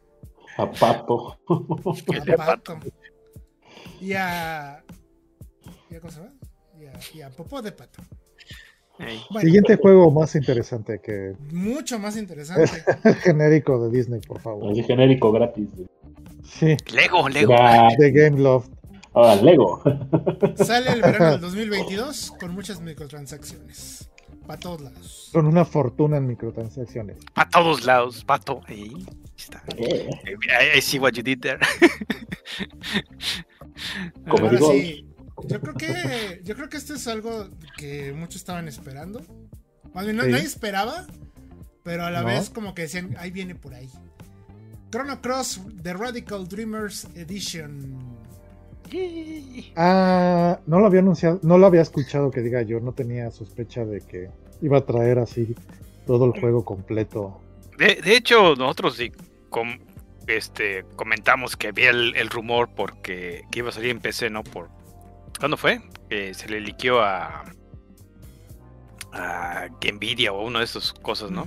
A 0.56 0.70
pato. 0.70 1.38
a 1.48 2.24
de 2.24 2.32
pato. 2.34 2.78
Y 4.00 4.12
a. 4.12 4.84
¿Y 5.90 5.94
a 5.96 6.00
cosa 6.00 6.20
va? 6.20 6.28
Y 6.80 6.86
a, 6.86 6.92
y 7.14 7.22
a 7.22 7.30
popó 7.30 7.60
de 7.62 7.72
pato. 7.72 8.02
Bueno, 8.96 9.40
Siguiente 9.40 9.76
juego 9.76 10.08
más 10.12 10.36
interesante 10.36 11.00
que 11.02 11.34
mucho 11.50 11.98
más 11.98 12.16
interesante. 12.16 12.70
el 13.02 13.14
genérico 13.16 13.84
de 13.84 13.96
Disney, 13.96 14.20
por 14.20 14.40
favor. 14.40 14.70
Así 14.70 14.84
genérico 14.84 15.32
gratis. 15.32 15.66
Sí, 16.44 16.76
Lego, 16.92 17.28
Lego. 17.28 17.54
Ya, 17.56 17.88
de 17.98 18.10
Game 18.12 18.40
Loft. 18.40 18.68
Ahora, 19.12 19.36
Lego. 19.42 19.82
Sale 20.56 20.92
el 20.92 21.02
verano 21.02 21.32
del 21.32 21.40
2022 21.40 22.32
con 22.38 22.52
muchas 22.54 22.80
microtransacciones. 22.80 24.10
Para 24.46 24.60
todos 24.60 24.82
lados. 24.82 25.30
Con 25.32 25.46
una 25.46 25.64
fortuna 25.64 26.18
en 26.18 26.26
microtransacciones. 26.26 27.16
Para 27.32 27.48
todos 27.48 27.84
lados, 27.86 28.24
pato. 28.24 28.60
Ahí 28.66 28.92
está. 29.38 29.62
Eh, 29.78 30.08
I, 30.74 30.78
I 30.78 30.82
see 30.82 30.98
what 30.98 31.12
you 31.12 31.22
did 31.22 31.40
there. 31.40 31.58
Como 34.28 34.44
Ahora 34.46 34.50
digo- 34.58 34.72
sí, 34.72 35.06
yo 35.48 35.60
creo 35.60 35.74
que 35.74 36.40
yo 36.44 36.54
creo 36.56 36.68
que 36.68 36.76
esto 36.76 36.94
es 36.94 37.06
algo 37.08 37.48
que 37.78 38.12
muchos 38.12 38.36
estaban 38.36 38.68
esperando. 38.68 39.22
Más 39.94 40.04
bien, 40.04 40.16
no- 40.16 40.24
Sí. 40.24 40.30
nadie 40.30 40.44
esperaba, 40.44 41.06
pero 41.82 42.04
a 42.04 42.10
la 42.10 42.20
No. 42.20 42.26
vez 42.26 42.50
como 42.50 42.74
que 42.74 42.82
decían, 42.82 43.16
ahí 43.18 43.30
viene 43.30 43.54
por 43.54 43.74
ahí. 43.74 43.88
Chrono 44.94 45.20
Cross 45.20 45.60
The 45.82 45.92
Radical 45.92 46.46
Dreamers 46.46 47.08
Edition. 47.16 48.16
Ah, 49.74 50.60
no 50.68 50.78
lo 50.78 50.86
había 50.86 51.00
anunciado, 51.00 51.40
no 51.42 51.58
lo 51.58 51.66
había 51.66 51.80
escuchado 51.80 52.30
que 52.30 52.42
diga 52.42 52.62
yo, 52.62 52.78
no 52.78 52.92
tenía 52.92 53.28
sospecha 53.32 53.84
de 53.84 54.02
que 54.02 54.30
iba 54.62 54.78
a 54.78 54.86
traer 54.86 55.18
así 55.18 55.56
todo 56.06 56.26
el 56.26 56.40
juego 56.40 56.64
completo. 56.64 57.40
De, 57.76 57.96
de 58.04 58.16
hecho, 58.16 58.54
nosotros 58.54 58.94
sí 58.94 59.10
com- 59.50 59.80
este, 60.28 60.84
comentamos 60.94 61.56
que 61.56 61.66
había 61.68 61.90
el, 61.90 62.14
el 62.14 62.30
rumor 62.30 62.68
porque 62.76 63.42
que 63.50 63.58
iba 63.58 63.70
a 63.70 63.72
salir 63.72 63.90
en 63.90 63.98
PC, 63.98 64.30
¿no? 64.30 64.44
Por 64.44 64.68
¿Cuándo 65.40 65.56
fue? 65.56 65.80
Que 66.08 66.34
se 66.34 66.48
le 66.48 66.60
liqueó 66.60 67.00
a 67.00 67.42
a 69.12 69.66
Nvidia 69.92 70.32
o 70.32 70.46
una 70.46 70.60
de 70.60 70.66
esas 70.66 70.92
cosas, 70.92 71.32
¿no? 71.32 71.44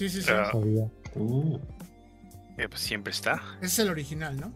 Sí, 0.00 0.08
sí, 0.08 0.22
sí. 0.22 0.28
Sabía. 0.28 0.86
mm, 1.14 1.54
Eh, 2.56 2.68
pues 2.68 2.80
siempre 2.80 3.10
está. 3.12 3.40
Ese 3.58 3.66
es 3.66 3.78
el 3.80 3.90
original, 3.90 4.40
¿no? 4.40 4.52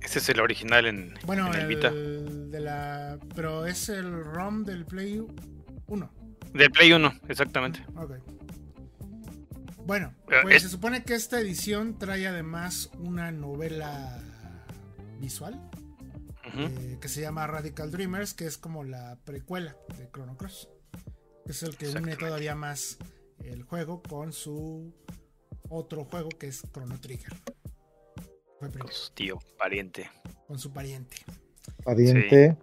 Ese 0.00 0.20
es 0.20 0.28
el 0.28 0.38
original 0.40 0.86
en, 0.86 1.14
Bueno, 1.26 1.48
en 1.48 1.54
el 1.54 1.60
el, 1.62 1.66
Vita. 1.66 1.90
de 1.92 2.60
la. 2.60 3.18
Pero 3.34 3.66
es 3.66 3.88
el 3.88 4.22
ROM 4.24 4.64
del 4.64 4.84
Play 4.86 5.20
1. 5.88 6.10
Del 6.54 6.70
Play 6.70 6.92
1, 6.92 7.12
exactamente. 7.28 7.84
Ok. 7.96 8.12
Bueno, 9.84 10.14
Eh, 10.30 10.36
pues 10.42 10.56
es- 10.56 10.62
se 10.62 10.68
supone 10.68 11.02
que 11.02 11.14
esta 11.14 11.40
edición 11.40 11.98
trae 11.98 12.26
además 12.28 12.90
una 12.98 13.32
novela 13.32 14.20
visual 15.20 15.60
eh, 16.56 16.98
que 17.00 17.08
se 17.08 17.20
llama 17.20 17.46
Radical 17.46 17.90
Dreamers, 17.90 18.32
que 18.34 18.46
es 18.46 18.58
como 18.58 18.84
la 18.84 19.16
precuela 19.24 19.76
de 19.98 20.08
Chrono 20.10 20.36
Cross. 20.36 20.68
Que 21.44 21.52
es 21.52 21.62
el 21.62 21.76
que 21.76 21.88
une 21.88 22.16
todavía 22.16 22.54
más 22.54 22.98
el 23.44 23.62
juego 23.62 24.02
con 24.02 24.32
su 24.32 24.92
otro 25.68 26.04
juego 26.04 26.28
que 26.30 26.48
es 26.48 26.62
Chrono 26.72 27.00
Trigger. 27.00 27.34
Fue 28.58 28.70
Con 28.70 28.90
su 28.90 29.12
tío, 29.12 29.38
pariente. 29.58 30.10
con 30.46 30.58
su 30.58 30.72
pariente. 30.72 31.16
Pariente. 31.84 32.56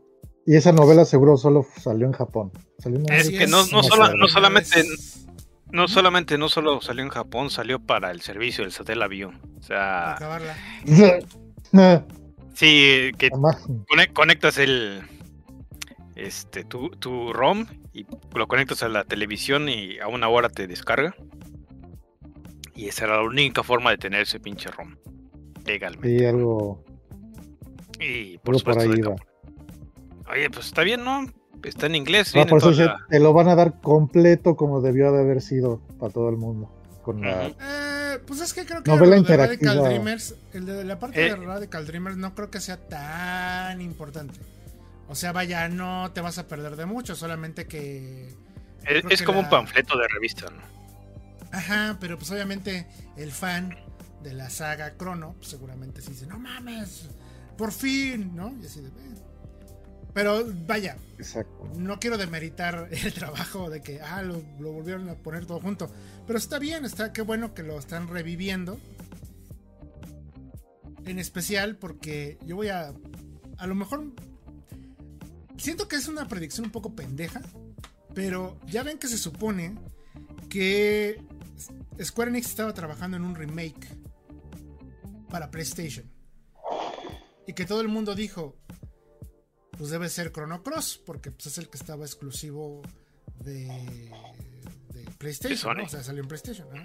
Y 0.46 0.56
esa 0.56 0.72
novela 0.72 1.06
seguro 1.06 1.38
solo 1.38 1.66
salió 1.82 2.06
en 2.06 2.12
Japón. 2.14 2.52
Salió 2.80 3.00
en 3.00 3.12
Es 3.14 3.30
que 3.30 3.48
no- 3.48 3.66
no 3.68 3.82
sola- 3.84 4.10
la 4.10 4.16
no 4.16 4.28
solamente- 4.28 4.84
No 5.72 5.88
solamente 5.88 6.38
no 6.38 6.48
solo 6.48 6.80
salió 6.82 7.04
en 7.04 7.10
Japón, 7.10 7.50
salió 7.50 7.80
para 7.80 8.12
el 8.12 8.22
servicio 8.22 8.64
del 8.64 8.72
Satellaview. 8.72 9.32
O 9.60 9.62
sea, 9.64 10.14
acabarla. 10.16 10.56
sí, 12.54 13.12
que 13.18 13.30
conectas 14.14 14.58
el 14.58 15.02
este 16.16 16.64
tu, 16.64 16.90
tu 16.92 17.34
ROM 17.34 17.66
y 17.94 18.06
lo 18.34 18.48
conectas 18.48 18.84
a 18.84 18.90
la 18.90 19.04
televisión 19.04 19.68
y 19.70 20.00
a 20.00 20.08
una 20.08 20.28
hora 20.30 20.50
te 20.50 20.68
descarga. 20.68 21.16
Y 22.76 22.88
esa 22.88 23.06
era 23.06 23.18
la 23.18 23.24
única 23.24 23.64
forma 23.64 23.92
de 23.92 23.98
tener 23.98 24.22
ese 24.22 24.40
pinche 24.40 24.70
ROM 24.70 24.96
legalmente. 25.66 26.20
Sí, 26.20 26.26
algo, 26.26 26.84
Y 28.00 28.38
por 28.40 28.56
algo 28.56 28.82
ahí. 28.82 29.02
Oye, 30.32 30.50
pues 30.50 30.66
está 30.68 30.82
bien, 30.84 31.04
¿no? 31.04 31.26
Está 31.64 31.86
en 31.88 31.96
inglés, 31.96 32.36
No, 32.36 32.46
por 32.46 32.60
eso 32.60 32.72
la- 32.72 33.00
te 33.10 33.20
lo 33.20 33.34
van 33.34 33.48
a 33.48 33.56
dar 33.56 33.80
completo 33.82 34.56
como 34.56 34.82
debió 34.82 35.12
de 35.12 35.22
haber 35.22 35.42
sido 35.42 35.80
para 36.00 36.12
todo 36.14 36.30
el 36.30 36.38
mundo. 36.38 36.70
Con 37.02 37.22
la. 37.22 37.48
Eh, 37.48 38.20
pues 38.28 38.42
es 38.42 38.54
que 38.54 38.66
creo 38.66 38.84
que 38.84 38.92
Novela 38.92 39.16
lo 39.18 39.24
de 39.24 39.38
Radical. 39.38 39.84
Dreamers, 39.84 40.36
el 40.54 40.66
de 40.66 40.84
la 40.84 41.00
parte 41.00 41.26
Eh. 41.26 41.30
de 41.30 41.36
Radical 41.38 41.86
Dreamers 41.88 42.18
no 42.18 42.36
creo 42.36 42.50
que 42.52 42.60
sea 42.60 42.78
tan 42.78 43.80
importante. 43.82 44.40
O 45.08 45.16
sea, 45.16 45.32
vaya, 45.32 45.68
no 45.70 46.12
te 46.14 46.22
vas 46.22 46.38
a 46.38 46.48
perder 46.48 46.76
de 46.76 46.86
mucho, 46.86 47.16
solamente 47.16 47.68
que 47.68 48.28
es, 48.28 48.36
creo 48.84 49.10
es 49.10 49.20
que 49.20 49.26
como 49.26 49.40
la- 49.40 49.46
un 49.46 49.50
panfleto 49.52 49.98
de 49.98 50.08
revista, 50.08 50.50
¿no? 50.50 50.62
Ajá, 51.52 51.98
pero 52.00 52.18
pues 52.18 52.32
obviamente 52.32 52.88
el 53.16 53.32
fan 53.32 53.76
de 54.24 54.34
la 54.34 54.50
saga 54.50 54.96
Chrono 54.98 55.34
pues, 55.38 55.50
seguramente 55.50 56.02
sí 56.02 56.12
dice, 56.12 56.26
no 56.28 56.40
mames, 56.40 57.08
por 57.58 57.72
fin, 57.72 58.36
¿no? 58.36 58.54
Y 58.62 58.66
así 58.66 58.82
de, 58.82 58.88
"Eh". 58.88 58.92
Pero 60.14 60.44
vaya, 60.66 60.98
exacto. 61.20 61.70
no 61.78 62.00
quiero 62.00 62.18
demeritar 62.18 62.88
el 62.92 63.14
trabajo 63.14 63.70
de 63.70 63.82
que, 63.82 64.02
ah, 64.02 64.22
lo, 64.24 64.42
lo 64.60 64.72
volvieron 64.72 65.08
a 65.10 65.16
poner 65.16 65.46
todo 65.46 65.60
junto. 65.60 65.92
Pero 66.26 66.40
está 66.40 66.58
bien, 66.58 66.84
está, 66.86 67.14
qué 67.14 67.22
bueno 67.22 67.54
que 67.54 67.62
lo 67.64 67.78
están 67.78 68.08
reviviendo. 68.08 68.80
en 71.06 71.20
especial 71.20 71.76
porque 71.76 72.38
yo 72.46 72.56
voy 72.56 72.70
a. 72.70 72.92
A 73.58 73.68
lo 73.68 73.76
mejor. 73.76 74.06
Siento 75.58 75.88
que 75.88 75.96
es 75.96 76.08
una 76.08 76.28
predicción 76.28 76.68
un 76.68 76.72
poco 76.72 76.96
pendeja. 76.96 77.42
Pero 78.14 78.58
ya 78.68 78.84
ven 78.84 78.98
que 78.98 79.08
se 79.08 79.18
supone 79.18 79.76
que 80.50 81.22
Square 82.02 82.30
Enix 82.30 82.48
estaba 82.48 82.74
trabajando 82.74 83.18
en 83.18 83.24
un 83.24 83.36
remake 83.36 83.88
para 85.30 85.52
PlayStation. 85.52 86.10
Y 87.46 87.54
que 87.54 87.66
todo 87.66 87.82
el 87.82 87.90
mundo 87.90 88.16
dijo, 88.16 88.58
pues 89.72 89.90
debe 89.90 90.10
ser 90.10 90.32
Chrono 90.32 90.64
Cross, 90.64 91.02
porque 91.06 91.32
pues, 91.32 91.48
es 91.48 91.58
el 91.58 91.70
que 91.70 91.78
estaba 91.78 92.06
exclusivo 92.06 92.82
de, 93.44 93.68
de 94.94 95.04
PlayStation, 95.18 95.78
¿no? 95.78 95.84
O 95.84 95.90
sea, 95.90 96.04
salió 96.04 96.22
en 96.22 96.28
PlayStation. 96.30 96.68
¿no? 96.74 96.84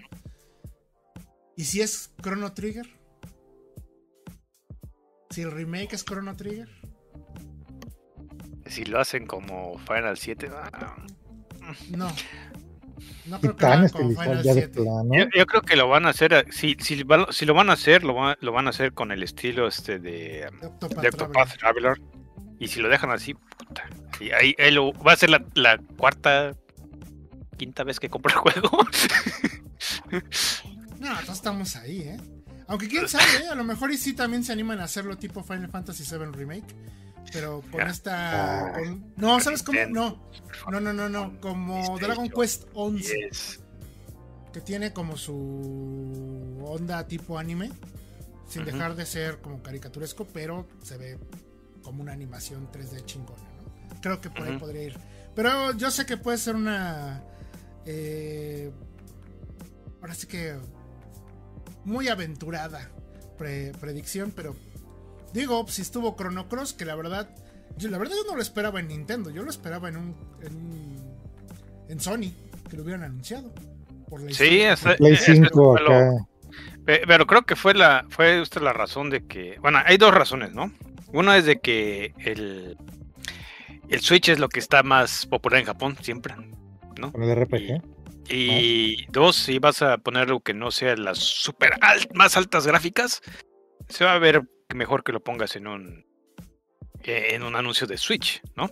¿Y 1.57 1.65
si 1.65 1.81
es 1.81 2.11
Chrono 2.21 2.53
Trigger? 2.53 2.89
Si 5.31 5.43
el 5.43 5.53
remake 5.53 5.95
es 5.95 6.05
Chrono 6.05 6.37
Trigger. 6.37 6.69
Si 8.71 8.85
lo 8.85 9.01
hacen 9.01 9.27
como 9.27 9.79
Final 9.81 10.17
7, 10.17 10.51
ah, 10.55 10.97
No. 11.91 12.11
No 13.27 13.39
creo 13.41 13.57
que 13.57 13.65
lo 13.65 13.71
tan 13.71 13.73
hagan 13.79 13.89
como 13.91 14.11
estilizado 14.11 14.31
Final 14.31 14.43
ya 14.45 14.55
de 14.55 14.61
7. 14.63 14.83
plano. 14.83 15.09
yo, 15.15 15.25
yo 15.37 15.47
creo 15.47 15.63
que 15.63 15.77
lo 15.77 15.89
van 15.89 16.07
a 16.07 16.11
hacer. 16.11 16.33
eh, 16.33 16.45
Si, 16.51 16.77
si, 16.81 16.97
lo 17.45 17.55
van 17.55 17.71
a 17.71 17.75
hacer, 17.75 18.03
lo, 18.05 18.15
va- 18.15 18.37
lo 18.41 18.53
van 18.53 18.67
a 18.67 18.71
hacer 18.71 18.93
con 18.93 19.13
el 19.13 19.23
estilo 19.23 19.69
este 19.69 19.99
de, 19.99 20.49
De 20.61 20.67
Octopath 20.67 21.01
de 21.03 21.09
Octopath 21.09 21.57
Traveler. 21.59 22.01
Y 22.59 22.69
si 22.69 22.81
lo 22.81 22.89
dejan 22.89 23.11
así, 23.11 23.35
puta. 23.35 23.89
Y 24.21 24.31
ahí, 24.33 24.55
ahí 24.59 24.71
lo, 24.71 24.93
va 24.93 25.13
a 25.13 25.17
ser 25.17 25.31
la, 25.31 25.45
la 25.55 25.79
cuarta, 25.97 26.53
quinta 27.57 27.85
vez 27.85 27.99
que 28.01 28.09
compro 28.11 28.33
el 28.33 28.39
juego. 28.39 28.71
No, 30.99 31.15
todos 31.23 31.37
estamos 31.39 31.77
ahí, 31.77 32.01
¿eh? 32.03 32.21
Aunque 32.67 32.89
quién 32.89 33.09
sabe, 33.09 33.25
¿eh? 33.45 33.49
a 33.51 33.55
lo 33.55 33.65
mejor 33.65 33.91
y 33.91 33.97
sí 33.97 34.13
también 34.13 34.45
se 34.45 34.53
animan 34.53 34.81
a 34.81 34.85
hacerlo 34.85 35.17
tipo 35.17 35.43
Final 35.43 35.71
Fantasy 35.71 36.05
VII 36.05 36.27
Remake. 36.33 36.67
Pero 37.33 37.63
con 37.71 37.81
esta. 37.83 38.69
Ah. 38.69 38.73
con- 38.73 39.13
No, 39.17 39.41
¿sabes 39.41 39.63
cómo? 39.63 39.79
No, 39.89 40.21
no, 40.71 40.81
no, 40.81 40.93
no, 40.93 41.09
no. 41.09 41.41
Como 41.41 41.75
PlayStation. 41.75 41.99
Dragon 42.01 42.29
Quest 42.31 42.65
11, 42.75 43.15
Yes. 43.29 43.61
que 44.53 44.61
tiene 44.61 44.93
como 44.93 45.17
su 45.17 46.59
onda 46.67 47.07
tipo 47.07 47.39
anime, 47.39 47.71
sin 48.49 48.65
dejar 48.65 48.97
de 48.97 49.07
ser 49.07 49.41
como 49.41 49.63
caricaturesco, 49.63 50.27
pero 50.27 50.67
se 50.83 50.97
ve 50.97 51.19
como 51.83 52.03
una 52.03 52.13
animación 52.13 52.69
3D 52.73 53.05
chingona, 53.05 53.43
¿no? 53.89 54.01
Creo 54.01 54.21
que 54.21 54.29
por 54.31 54.43
ahí 54.43 54.59
podría 54.59 54.83
ir. 54.83 54.99
Pero 55.37 55.73
yo 55.77 55.91
sé 55.91 56.05
que 56.07 56.17
puede 56.17 56.39
ser 56.39 56.57
una. 56.57 57.23
eh, 57.87 58.71
ahora 60.01 60.15
sí 60.15 60.27
que. 60.27 60.57
Muy 61.85 62.09
aventurada 62.09 62.91
pre- 63.39 63.73
predicción, 63.81 64.33
pero. 64.35 64.55
Digo, 65.33 65.67
si 65.69 65.83
estuvo 65.83 66.17
Chrono 66.17 66.49
Cross, 66.49 66.73
que 66.75 66.85
la 66.85 66.95
verdad. 66.97 67.29
Yo, 67.77 67.89
la 67.89 67.99
verdad, 67.99 68.15
yo 68.17 68.29
no 68.31 68.37
lo 68.37 68.43
esperaba 68.43 68.81
en 68.81 68.89
Nintendo, 68.89 69.31
yo 69.31 69.43
lo 69.43 69.51
esperaba 69.51 69.89
en 69.89 69.97
un. 69.97 70.17
En, 70.43 70.57
un- 70.57 71.11
en 71.89 72.01
Sony, 72.01 72.33
que 72.69 72.77
lo 72.77 72.83
hubieran 72.83 73.03
anunciado. 73.05 73.53
Por 74.09 74.21
la 74.21 74.27
Sí, 74.29 74.45
historia. 74.45 74.73
esa- 74.73 74.97
Play 74.97 75.13
eso 75.15 75.33
5 75.33 75.73
fue 75.77 75.83
lo- 75.83 75.95
acá. 75.95 76.11
Pe- 76.85 77.03
Pero 77.07 77.27
creo 77.27 77.43
que 77.43 77.57
fue 77.57 77.75
la 77.75 78.07
fue 78.11 78.41
usted 78.41 78.61
la 78.61 78.73
razón 78.73 79.11
de 79.11 79.25
que. 79.27 79.59
Bueno, 79.61 79.79
hay 79.85 79.97
dos 79.99 80.13
razones, 80.13 80.53
¿no? 80.53 80.73
Una 81.13 81.37
es 81.37 81.45
de 81.45 81.61
que 81.61 82.13
el, 82.19 82.77
el 83.89 84.01
Switch 84.01 84.29
es 84.29 84.39
lo 84.39 84.49
que 84.49 84.59
está 84.61 84.83
más 84.83 85.27
popular 85.27 85.61
en 85.61 85.67
Japón 85.67 85.97
siempre, 86.03 86.35
¿no? 86.99 87.13
Con 87.13 87.23
el 87.23 87.35
RPG. 87.37 87.83
Y 88.29 89.07
dos, 89.11 89.35
si 89.37 89.59
vas 89.59 89.83
a 89.83 89.99
poner 89.99 90.23
algo 90.25 90.41
que 90.41 90.55
no 90.55 90.71
sea 90.71 90.95
las 90.97 91.19
super 91.19 91.73
al- 91.81 92.09
más 92.15 92.37
altas 92.37 92.67
gráficas, 92.67 93.21
se 93.89 94.05
va 94.05 94.15
a 94.15 94.19
ver 94.19 94.43
mejor 94.75 95.05
que 95.05 95.13
lo 95.13 95.21
pongas 95.21 95.57
en 95.57 95.67
un 95.67 96.07
eh, 97.03 97.29
en 97.35 97.43
un 97.43 97.57
anuncio 97.57 97.87
de 97.87 97.97
Switch, 97.97 98.43
¿no? 98.57 98.71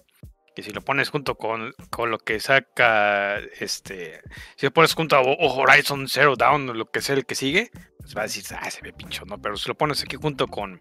Que 0.55 0.63
si 0.63 0.71
lo 0.71 0.83
pones 0.83 1.09
junto 1.09 1.37
con, 1.37 1.73
con 1.91 2.11
lo 2.11 2.19
que 2.19 2.41
saca 2.41 3.39
este, 3.61 4.21
si 4.57 4.67
lo 4.67 4.73
pones 4.73 4.95
junto 4.95 5.17
a 5.17 5.21
Horizon 5.21 6.09
Zero 6.09 6.37
Dawn 6.37 6.69
o 6.69 6.75
lo 6.75 6.91
que 6.91 7.01
sea 7.01 7.15
el 7.15 7.25
que 7.25 7.35
sigue, 7.35 7.71
pues 7.99 8.17
va 8.17 8.23
a 8.23 8.25
decir, 8.25 8.45
ah, 8.59 8.71
se 8.71 8.83
ve 8.83 8.93
pincho, 8.93 9.25
¿no? 9.25 9.41
Pero 9.41 9.57
si 9.57 9.69
lo 9.69 9.77
pones 9.77 10.03
aquí 10.03 10.17
junto 10.17 10.47
con 10.47 10.81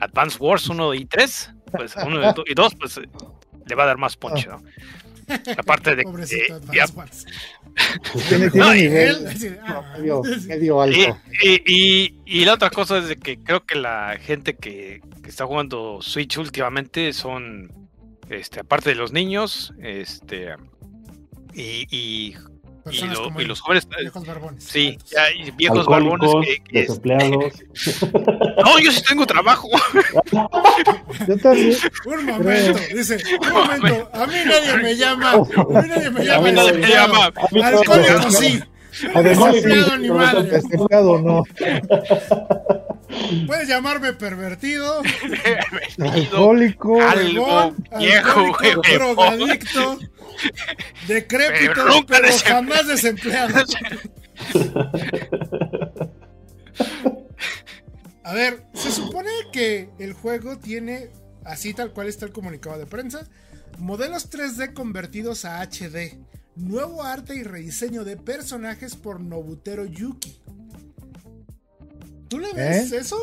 Advance 0.00 0.38
Wars 0.38 0.68
1 0.68 0.94
y 0.94 1.06
3, 1.06 1.54
pues 1.72 1.96
1 1.96 2.34
y 2.46 2.54
2, 2.54 2.74
pues 2.76 2.98
eh, 2.98 3.08
le 3.66 3.74
va 3.74 3.84
a 3.84 3.86
dar 3.86 3.98
más 3.98 4.16
punch, 4.16 4.46
¿no? 4.46 4.62
Aparte 5.56 5.96
de 5.96 6.02
Pobrecito 6.02 6.60
que 6.70 6.80
Advance 6.80 6.94
Wars. 6.96 7.26
Tiene, 8.28 8.50
tiene 8.50 8.66
No, 8.66 8.74
y 8.74 8.82
nivel 8.82 9.58
ah, 9.66 9.94
medio 9.98 10.80
alto. 10.82 11.18
Y, 11.42 11.62
y- 11.66 12.14
y 12.26 12.44
la 12.44 12.54
otra 12.54 12.70
cosa 12.70 12.98
es 12.98 13.08
de 13.08 13.16
que 13.16 13.38
creo 13.38 13.64
que 13.64 13.76
la 13.76 14.18
gente 14.20 14.54
que, 14.56 15.00
que 15.22 15.28
está 15.30 15.46
jugando 15.46 16.00
Switch 16.02 16.36
últimamente 16.38 17.12
son, 17.12 17.70
este, 18.28 18.60
aparte 18.60 18.90
de 18.90 18.96
los 18.96 19.12
niños, 19.12 19.72
este, 19.80 20.54
y, 21.54 21.86
y, 21.90 22.34
y 22.88 22.98
Personas 23.00 23.18
lo- 23.18 23.24
como 23.24 23.40
y 23.40 23.42
él, 23.42 23.48
los 23.48 23.60
jóvenes, 23.60 23.88
viejos 23.88 24.26
barbones. 24.26 24.64
sí, 24.64 24.98
ya, 25.10 25.30
y 25.32 25.50
viejos 25.52 25.86
barbones 25.86 26.30
que, 26.44 26.62
que 26.64 26.80
es- 26.80 26.88
desempleados. 26.88 27.52
no, 28.64 28.78
yo 28.80 28.92
sí 28.92 29.02
tengo 29.08 29.26
trabajo. 29.26 29.68
Yo 31.26 31.36
también. 31.38 31.76
Un 32.06 32.26
momento, 32.26 32.80
dice, 32.94 33.18
un 33.40 33.52
momento, 33.52 34.10
a 34.12 34.26
mí 34.26 34.34
nadie 34.46 34.76
me 34.82 34.96
llama, 34.96 35.32
a 35.32 35.38
mí 35.38 35.88
nadie 35.88 36.10
me 36.10 36.20
A 36.20 36.24
llama. 36.24 36.42
mí 36.46 36.52
nadie 36.52 36.72
me 36.72 36.88
llama. 36.88 37.32
Alcohólico 37.62 38.30
sí, 38.30 38.60
Además, 39.14 39.52
desempleado 39.54 39.96
ni 39.98 40.08
madre. 40.10 40.42
desempleado 40.50 41.18
no. 41.22 41.44
Puedes 43.46 43.68
llamarme 43.68 44.12
pervertido, 44.12 45.02
Alcohólico. 45.98 47.00
Algo 47.00 47.74
viejo, 47.98 48.56
drogadicto, 48.92 49.98
decrépito, 51.06 51.72
Pero 51.74 51.88
nunca 51.88 52.16
pero 52.16 52.26
desempleado. 52.26 52.62
jamás 52.62 52.86
desempleado. 52.88 53.64
A 58.24 58.34
ver, 58.34 58.62
se 58.74 58.90
supone 58.92 59.30
que 59.52 59.90
el 59.98 60.12
juego 60.12 60.58
tiene, 60.58 61.10
así 61.44 61.72
tal 61.72 61.92
cual 61.92 62.08
está 62.08 62.26
el 62.26 62.32
comunicado 62.32 62.78
de 62.78 62.86
prensa, 62.86 63.26
modelos 63.78 64.30
3D 64.30 64.74
convertidos 64.74 65.44
a 65.44 65.62
HD, 65.62 66.18
nuevo 66.56 67.02
arte 67.02 67.34
y 67.36 67.42
rediseño 67.42 68.04
de 68.04 68.16
personajes 68.16 68.96
por 68.96 69.20
Nobutero 69.20 69.86
Yuki. 69.86 70.40
¿Tú 72.28 72.38
le 72.38 72.52
ves 72.52 72.92
eso? 72.92 73.16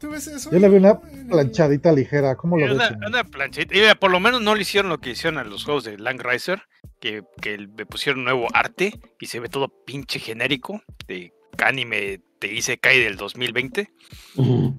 ¿Tú 0.00 0.08
ves 0.10 0.26
eso? 0.26 0.50
Yo 0.50 0.58
le 0.58 0.68
vi 0.68 0.76
una 0.76 0.98
planchadita 0.98 1.92
ligera. 1.92 2.34
¿Cómo 2.36 2.56
lo 2.56 2.64
ves? 2.64 2.74
Una, 2.74 2.88
señor? 2.88 3.06
una 3.08 3.24
planchita. 3.24 3.74
Y 3.76 3.80
mira, 3.80 3.94
por 3.94 4.10
lo 4.10 4.18
menos 4.18 4.40
no 4.40 4.54
le 4.54 4.62
hicieron 4.62 4.88
lo 4.88 4.98
que 4.98 5.10
hicieron 5.10 5.38
a 5.38 5.44
los 5.44 5.64
juegos 5.64 5.84
de 5.84 5.98
Langriser, 5.98 6.62
que, 7.00 7.22
que 7.42 7.58
le 7.58 7.86
pusieron 7.86 8.24
nuevo 8.24 8.48
arte 8.54 8.98
y 9.20 9.26
se 9.26 9.40
ve 9.40 9.48
todo 9.48 9.68
pinche 9.84 10.18
genérico 10.18 10.82
de 11.06 11.32
anime 11.58 12.22
de 12.40 12.52
Isekai 12.54 12.98
del 13.00 13.16
2020, 13.16 13.90
Ujú. 14.36 14.78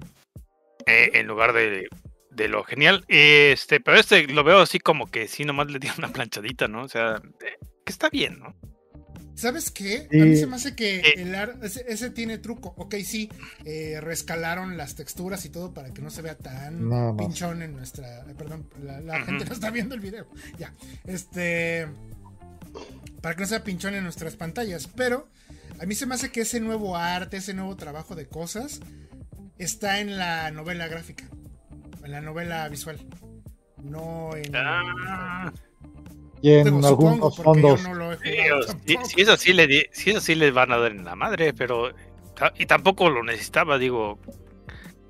eh, 0.86 1.10
en 1.14 1.26
lugar 1.28 1.52
de, 1.52 1.86
de 2.30 2.48
lo 2.48 2.64
genial. 2.64 3.04
Este, 3.06 3.78
pero 3.78 3.98
este 3.98 4.26
lo 4.26 4.42
veo 4.42 4.58
así 4.58 4.80
como 4.80 5.08
que 5.08 5.28
sí, 5.28 5.44
nomás 5.44 5.70
le 5.70 5.78
dieron 5.78 5.98
una 6.00 6.12
planchadita, 6.12 6.66
¿no? 6.66 6.82
O 6.82 6.88
sea, 6.88 7.22
eh, 7.40 7.58
que 7.84 7.92
está 7.92 8.10
bien, 8.10 8.40
¿no? 8.40 8.56
¿Sabes 9.34 9.70
qué? 9.70 10.06
Sí. 10.10 10.20
A 10.20 10.24
mí 10.24 10.36
se 10.36 10.46
me 10.46 10.56
hace 10.56 10.74
que 10.76 11.00
el 11.16 11.34
ar- 11.34 11.58
ese, 11.62 11.84
ese 11.88 12.10
tiene 12.10 12.38
truco. 12.38 12.74
Ok, 12.76 12.96
sí, 13.04 13.30
eh, 13.64 13.98
rescalaron 14.00 14.76
las 14.76 14.94
texturas 14.94 15.44
y 15.46 15.48
todo 15.48 15.72
para 15.72 15.92
que 15.92 16.02
no 16.02 16.10
se 16.10 16.22
vea 16.22 16.36
tan 16.36 16.90
pinchón 17.16 17.62
en 17.62 17.72
nuestra. 17.74 18.20
eh, 18.28 18.34
Perdón, 18.36 18.68
la, 18.82 19.20
gente 19.24 19.44
no 19.46 19.52
está 19.52 19.70
viendo 19.70 19.94
el 19.94 20.00
video. 20.00 20.26
Ya. 20.58 20.74
Este. 21.04 21.88
Para 23.20 23.34
que 23.34 23.40
no 23.42 23.46
sea 23.46 23.64
pinchón 23.64 23.94
en 23.94 24.04
nuestras 24.04 24.36
pantallas. 24.36 24.86
Pero 24.94 25.28
a 25.80 25.86
mí 25.86 25.94
se 25.94 26.06
me 26.06 26.14
hace 26.14 26.30
que 26.30 26.42
ese 26.42 26.60
nuevo 26.60 26.96
arte, 26.96 27.38
ese 27.38 27.54
nuevo 27.54 27.76
trabajo 27.76 28.14
de 28.14 28.26
cosas, 28.26 28.80
está 29.58 30.00
en 30.00 30.18
la 30.18 30.50
novela 30.50 30.88
gráfica. 30.88 31.24
En 32.04 32.10
la 32.10 32.20
novela 32.20 32.68
visual. 32.68 32.98
No 33.82 34.36
en. 34.36 34.54
Ah, 34.54 35.52
Y 36.42 36.52
en 36.54 36.66
algunos 36.84 37.36
fondos. 37.36 37.82
no 37.84 37.94
lo 37.94 38.12
sí, 38.18 38.36
si, 38.86 38.96
si 39.06 39.20
es 39.22 39.28
así, 39.28 39.52
le 39.52 39.66
di- 39.66 39.86
si 39.92 40.10
es 40.10 40.16
así, 40.16 40.34
les 40.34 40.52
van 40.52 40.72
a 40.72 40.76
dar 40.78 40.90
en 40.92 41.04
la 41.04 41.14
madre, 41.14 41.54
pero. 41.54 41.92
Y 42.58 42.66
tampoco 42.66 43.08
lo 43.10 43.22
necesitaba, 43.22 43.78
digo. 43.78 44.18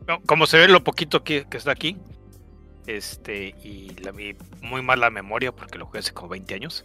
no, 0.07 0.21
Como 0.23 0.47
se 0.47 0.59
ve 0.59 0.69
lo 0.69 0.85
poquito 0.85 1.25
que, 1.25 1.47
que 1.49 1.57
está 1.57 1.73
aquí. 1.73 1.97
Este, 2.87 3.55
y 3.65 3.91
la, 4.03 4.13
mi 4.13 4.35
muy 4.61 4.83
mala 4.83 5.09
memoria 5.09 5.53
porque 5.53 5.79
lo 5.79 5.87
jugué 5.87 6.01
hace 6.01 6.13
como 6.13 6.29
20 6.29 6.55
años. 6.55 6.85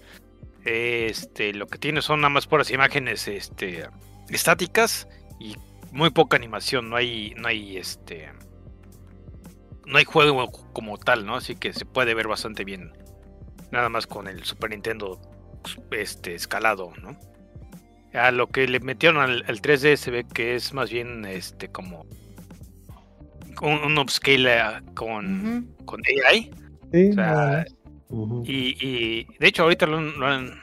Este, 0.64 1.54
lo 1.54 1.68
que 1.68 1.78
tiene 1.78 2.02
son 2.02 2.22
nada 2.22 2.30
más 2.30 2.48
puras 2.48 2.72
imágenes 2.72 3.28
este, 3.28 3.88
estáticas 4.30 5.08
y 5.40 5.56
muy 5.92 6.10
poca 6.12 6.38
animación. 6.38 6.90
No 6.90 6.96
hay, 6.96 7.34
no 7.38 7.48
hay 7.50 7.78
este. 7.78 8.30
No 9.86 9.98
hay 9.98 10.06
juego 10.06 10.50
como 10.74 10.98
tal, 10.98 11.26
¿no? 11.26 11.36
Así 11.36 11.56
que 11.56 11.74
se 11.74 11.86
puede 11.86 12.14
ver 12.14 12.28
bastante 12.28 12.64
bien. 12.64 12.92
Nada 13.72 13.90
más 13.90 14.08
con 14.08 14.28
el 14.28 14.44
Super 14.44 14.70
Nintendo 14.72 15.20
este, 15.92 16.36
escalado, 16.36 16.94
¿no? 17.02 17.18
A 18.14 18.32
lo 18.32 18.48
que 18.48 18.68
le 18.68 18.80
metieron 18.80 19.18
al, 19.22 19.44
al 19.48 19.62
3D 19.62 19.96
se 19.98 20.12
ve 20.12 20.26
que 20.26 20.56
es 20.56 20.74
más 20.74 20.90
bien 20.90 21.26
este 21.26 21.68
como 21.70 22.06
un, 23.62 23.74
un 23.84 23.98
upscale 23.98 24.58
eh, 24.58 24.64
con, 24.96 25.62
Ujú. 25.66 25.86
con 25.86 26.02
AI. 26.28 26.52
Sí, 26.92 27.10
O 27.10 27.14
sea, 27.14 27.26
más. 27.36 27.76
Ujú. 28.10 28.44
y, 28.48 28.78
y 28.86 29.28
de 29.40 29.48
hecho 29.48 29.64
ahorita 29.64 29.86
lo, 29.86 29.98
han- 29.98 30.18
lo 30.20 30.26
han- 30.28 30.62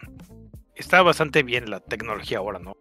está 0.74 1.02
bastante 1.02 1.42
bien 1.42 1.68
la 1.70 1.80
tecnología 1.80 2.38
ahora, 2.38 2.59
¿no? 2.59 2.76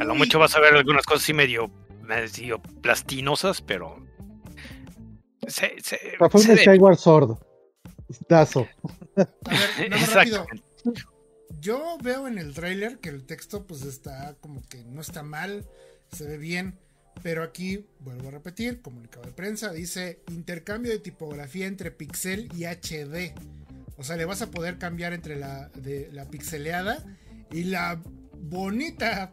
A 0.00 0.04
lo 0.04 0.12
Uy, 0.12 0.18
mucho 0.18 0.38
vas 0.38 0.56
a 0.56 0.60
ver 0.60 0.74
algunas 0.74 1.04
cosas 1.04 1.22
así 1.24 1.34
medio, 1.34 1.70
medio 2.02 2.60
plastinosas, 2.80 3.60
pero 3.60 4.04
se, 5.46 5.74
se, 5.82 5.98
fue 6.30 6.40
se. 6.40 6.56
Skyward 6.56 6.96
Sword. 6.96 7.36
Tazo. 8.28 8.66
A 9.16 9.78
ver, 9.78 9.90
rápido. 10.14 10.46
Yo 11.60 11.98
veo 12.02 12.26
en 12.28 12.38
el 12.38 12.54
tráiler 12.54 12.98
que 12.98 13.08
el 13.08 13.24
texto 13.24 13.66
pues 13.66 13.82
está 13.82 14.36
como 14.40 14.62
que 14.68 14.84
no 14.84 15.00
está 15.00 15.22
mal, 15.22 15.66
se 16.12 16.24
ve 16.26 16.36
bien, 16.36 16.78
pero 17.22 17.42
aquí 17.42 17.86
vuelvo 18.00 18.28
a 18.28 18.32
repetir, 18.32 18.82
comunicado 18.82 19.24
de 19.24 19.32
prensa, 19.32 19.72
dice 19.72 20.20
intercambio 20.30 20.92
de 20.92 20.98
tipografía 20.98 21.66
entre 21.66 21.90
pixel 21.90 22.50
y 22.54 22.64
HD. 22.64 23.34
O 23.96 24.02
sea, 24.02 24.16
le 24.16 24.24
vas 24.24 24.42
a 24.42 24.50
poder 24.50 24.78
cambiar 24.78 25.12
entre 25.12 25.36
la, 25.36 25.68
de, 25.70 26.10
la 26.12 26.24
pixeleada 26.26 27.04
y 27.50 27.64
la 27.64 28.02
bonita 28.32 29.32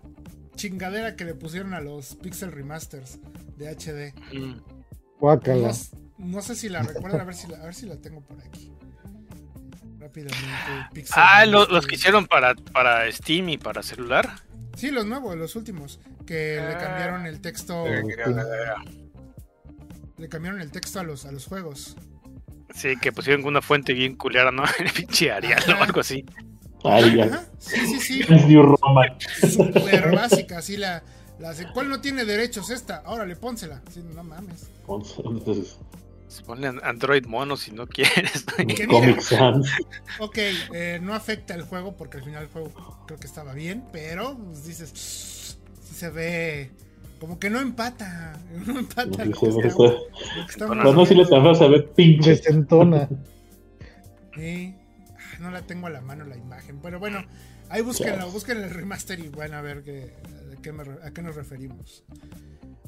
chingadera 0.55 1.15
que 1.15 1.25
le 1.25 1.33
pusieron 1.33 1.73
a 1.73 1.81
los 1.81 2.15
pixel 2.15 2.51
remasters 2.51 3.19
de 3.57 3.75
HD. 3.75 4.13
Mm. 4.33 4.61
Guácala. 5.19 5.71
No, 6.17 6.27
no 6.27 6.41
sé 6.41 6.55
si 6.55 6.69
la 6.69 6.83
recuerdan, 6.83 7.21
a 7.21 7.23
ver 7.23 7.35
si 7.35 7.47
la, 7.47 7.57
a 7.57 7.65
ver 7.65 7.75
si 7.75 7.87
la 7.87 7.97
tengo 7.97 8.21
por 8.21 8.39
aquí. 8.39 8.71
Rápidamente. 10.01 10.47
Pixel 10.93 11.13
Ah, 11.15 11.45
lo- 11.45 11.51
Remaster. 11.51 11.73
los 11.75 11.87
que 11.87 11.95
hicieron 11.95 12.25
para, 12.25 12.55
para 12.55 13.09
Steam 13.11 13.49
y 13.49 13.57
para 13.57 13.83
celular. 13.83 14.29
Sí, 14.75 14.89
los 14.91 15.05
nuevos, 15.05 15.37
los 15.37 15.55
últimos. 15.55 15.99
Que 16.25 16.55
le 16.55 16.73
Ah. 16.73 16.77
cambiaron 16.77 17.25
el 17.27 17.39
texto. 17.39 17.85
Le 20.17 20.29
cambiaron 20.29 20.61
el 20.61 20.71
texto 20.71 20.99
a 20.99 21.03
los, 21.03 21.25
a 21.25 21.31
los 21.31 21.45
juegos. 21.45 21.95
Sí, 22.73 22.95
que 23.01 23.11
pusieron 23.11 23.45
una 23.45 23.61
fuente 23.61 23.93
bien 23.93 24.15
culera, 24.15 24.51
¿no? 24.51 24.63
El 24.79 24.91
pinche 24.91 25.31
Arial 25.31 25.61
o 25.77 25.83
algo 25.83 25.99
así. 25.99 26.23
Ay, 26.83 27.15
ya. 27.17 27.25
Ajá, 27.25 27.43
Sí, 27.59 27.79
sí, 27.87 27.99
sí. 27.99 28.21
Es 28.29 28.45
New 28.47 28.63
Roman. 28.63 29.17
Súper 29.41 30.11
básica, 30.15 30.59
así 30.59 30.77
la. 30.77 31.03
la 31.39 31.53
¿Cuál 31.73 31.89
no 31.89 31.99
tiene 32.01 32.23
derechos 32.25 32.69
esta? 32.69 32.97
Ahora 33.05 33.25
le 33.25 33.35
pónsela. 33.35 33.81
Sí, 33.91 34.01
no 34.15 34.23
mames. 34.23 34.69
Entonces, 34.87 35.77
Ponle 36.45 36.67
an- 36.67 36.79
Android 36.83 37.25
mono 37.25 37.57
si 37.57 37.71
no 37.71 37.87
quieres. 37.87 38.45
Mira. 38.65 39.59
Ok, 40.19 40.37
eh, 40.73 40.99
no 41.01 41.13
afecta 41.13 41.53
el 41.55 41.63
juego 41.63 41.97
porque 41.97 42.17
al 42.17 42.23
final 42.23 42.43
el 42.43 42.49
juego 42.49 42.71
creo 43.05 43.19
que 43.19 43.27
estaba 43.27 43.53
bien, 43.53 43.83
pero 43.91 44.37
pues, 44.37 44.65
dices, 44.65 45.57
sí 45.83 45.93
se 45.95 46.09
ve 46.09 46.71
como 47.19 47.37
que 47.37 47.49
no 47.49 47.59
empata, 47.59 48.39
no 48.65 48.79
empata 48.79 49.23
Se 49.25 49.25
se- 49.25 49.31
estamos 49.33 49.75
Cuando 49.75 50.67
Cuando 50.67 50.93
no 50.93 51.03
le 51.03 51.09
viendo. 51.09 51.29
tan 51.29 51.43
feo, 51.43 51.55
se 51.55 51.67
ve 51.67 51.81
pinche. 51.81 52.29
Desentona. 52.31 53.09
Sí. 54.35 54.75
Ah, 55.17 55.37
No 55.39 55.51
la 55.51 55.61
tengo 55.63 55.87
a 55.87 55.89
la 55.89 56.01
mano 56.01 56.23
la 56.25 56.37
imagen, 56.37 56.79
pero 56.81 56.99
bueno, 56.99 57.23
ahí 57.69 57.81
búsquenlo, 57.81 58.31
busquen 58.31 58.57
el 58.59 58.69
remaster 58.69 59.19
y 59.19 59.29
van 59.29 59.53
a 59.53 59.61
ver 59.61 59.83
que, 59.83 60.13
a, 60.57 60.61
qué 60.61 60.71
me 60.71 60.83
a 60.83 61.11
qué 61.11 61.21
nos 61.21 61.35
referimos. 61.35 62.03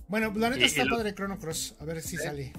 Bueno, 0.08 0.32
la 0.36 0.50
neta 0.52 0.66
está 0.66 0.84
padre 0.86 1.14
Chrono 1.14 1.38
Cross, 1.39 1.76
a 1.80 1.86
ver 1.86 2.02
si 2.02 2.18
sale. 2.18 2.54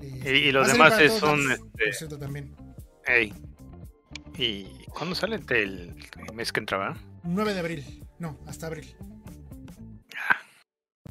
Y- 0.00 0.28
y 0.28 0.52
los 0.52 0.68
va 0.68 0.86
a 0.86 0.90
salir 0.90 1.10
demás 1.10 1.16
es- 1.16 1.22
lados, 1.22 1.40
este, 1.50 1.84
por 1.84 1.94
cierto, 1.94 2.18
también. 2.18 2.56
¿Y 4.38 4.64
cuándo 4.86 5.14
sale 5.14 5.36
el 5.48 5.94
mes 6.34 6.52
que 6.52 6.60
entra, 6.60 6.78
verdad? 6.78 6.96
9 7.22 7.54
de 7.54 7.60
abril, 7.60 8.04
no, 8.18 8.38
hasta 8.46 8.66
abril. 8.66 8.94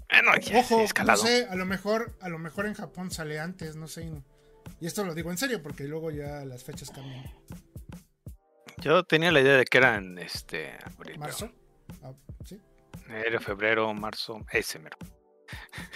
Bueno, 0.09 0.37
ya, 0.39 0.59
Ojo, 0.59 0.81
escalado. 0.81 1.21
no 1.23 1.27
sé, 1.27 1.45
a 1.49 1.55
lo 1.55 1.65
mejor, 1.65 2.15
a 2.21 2.29
lo 2.29 2.39
mejor 2.39 2.67
en 2.67 2.73
Japón 2.73 3.11
sale 3.11 3.39
antes, 3.39 3.75
no 3.75 3.87
sé. 3.87 4.05
y- 4.05 4.85
esto 4.85 5.03
lo 5.03 5.13
digo 5.13 5.31
en 5.31 5.37
serio 5.37 5.61
porque 5.63 5.85
luego 5.85 6.11
ya 6.11 6.43
las 6.45 6.63
fechas 6.63 6.89
cambian. 6.91 7.23
Yo 8.81 9.03
tenía 9.03 9.31
la 9.31 9.41
idea 9.41 9.57
de 9.57 9.65
que 9.65 9.77
era 9.77 9.95
en 9.95 10.17
este 10.19 10.77
abril, 10.85 11.17
Marzo. 11.19 11.51
Ah, 12.03 12.13
sí. 12.45 12.59
enero, 13.07 13.39
febrero, 13.41 13.93
marzo, 13.93 14.39
ese 14.51 14.79
mero. 14.79 14.97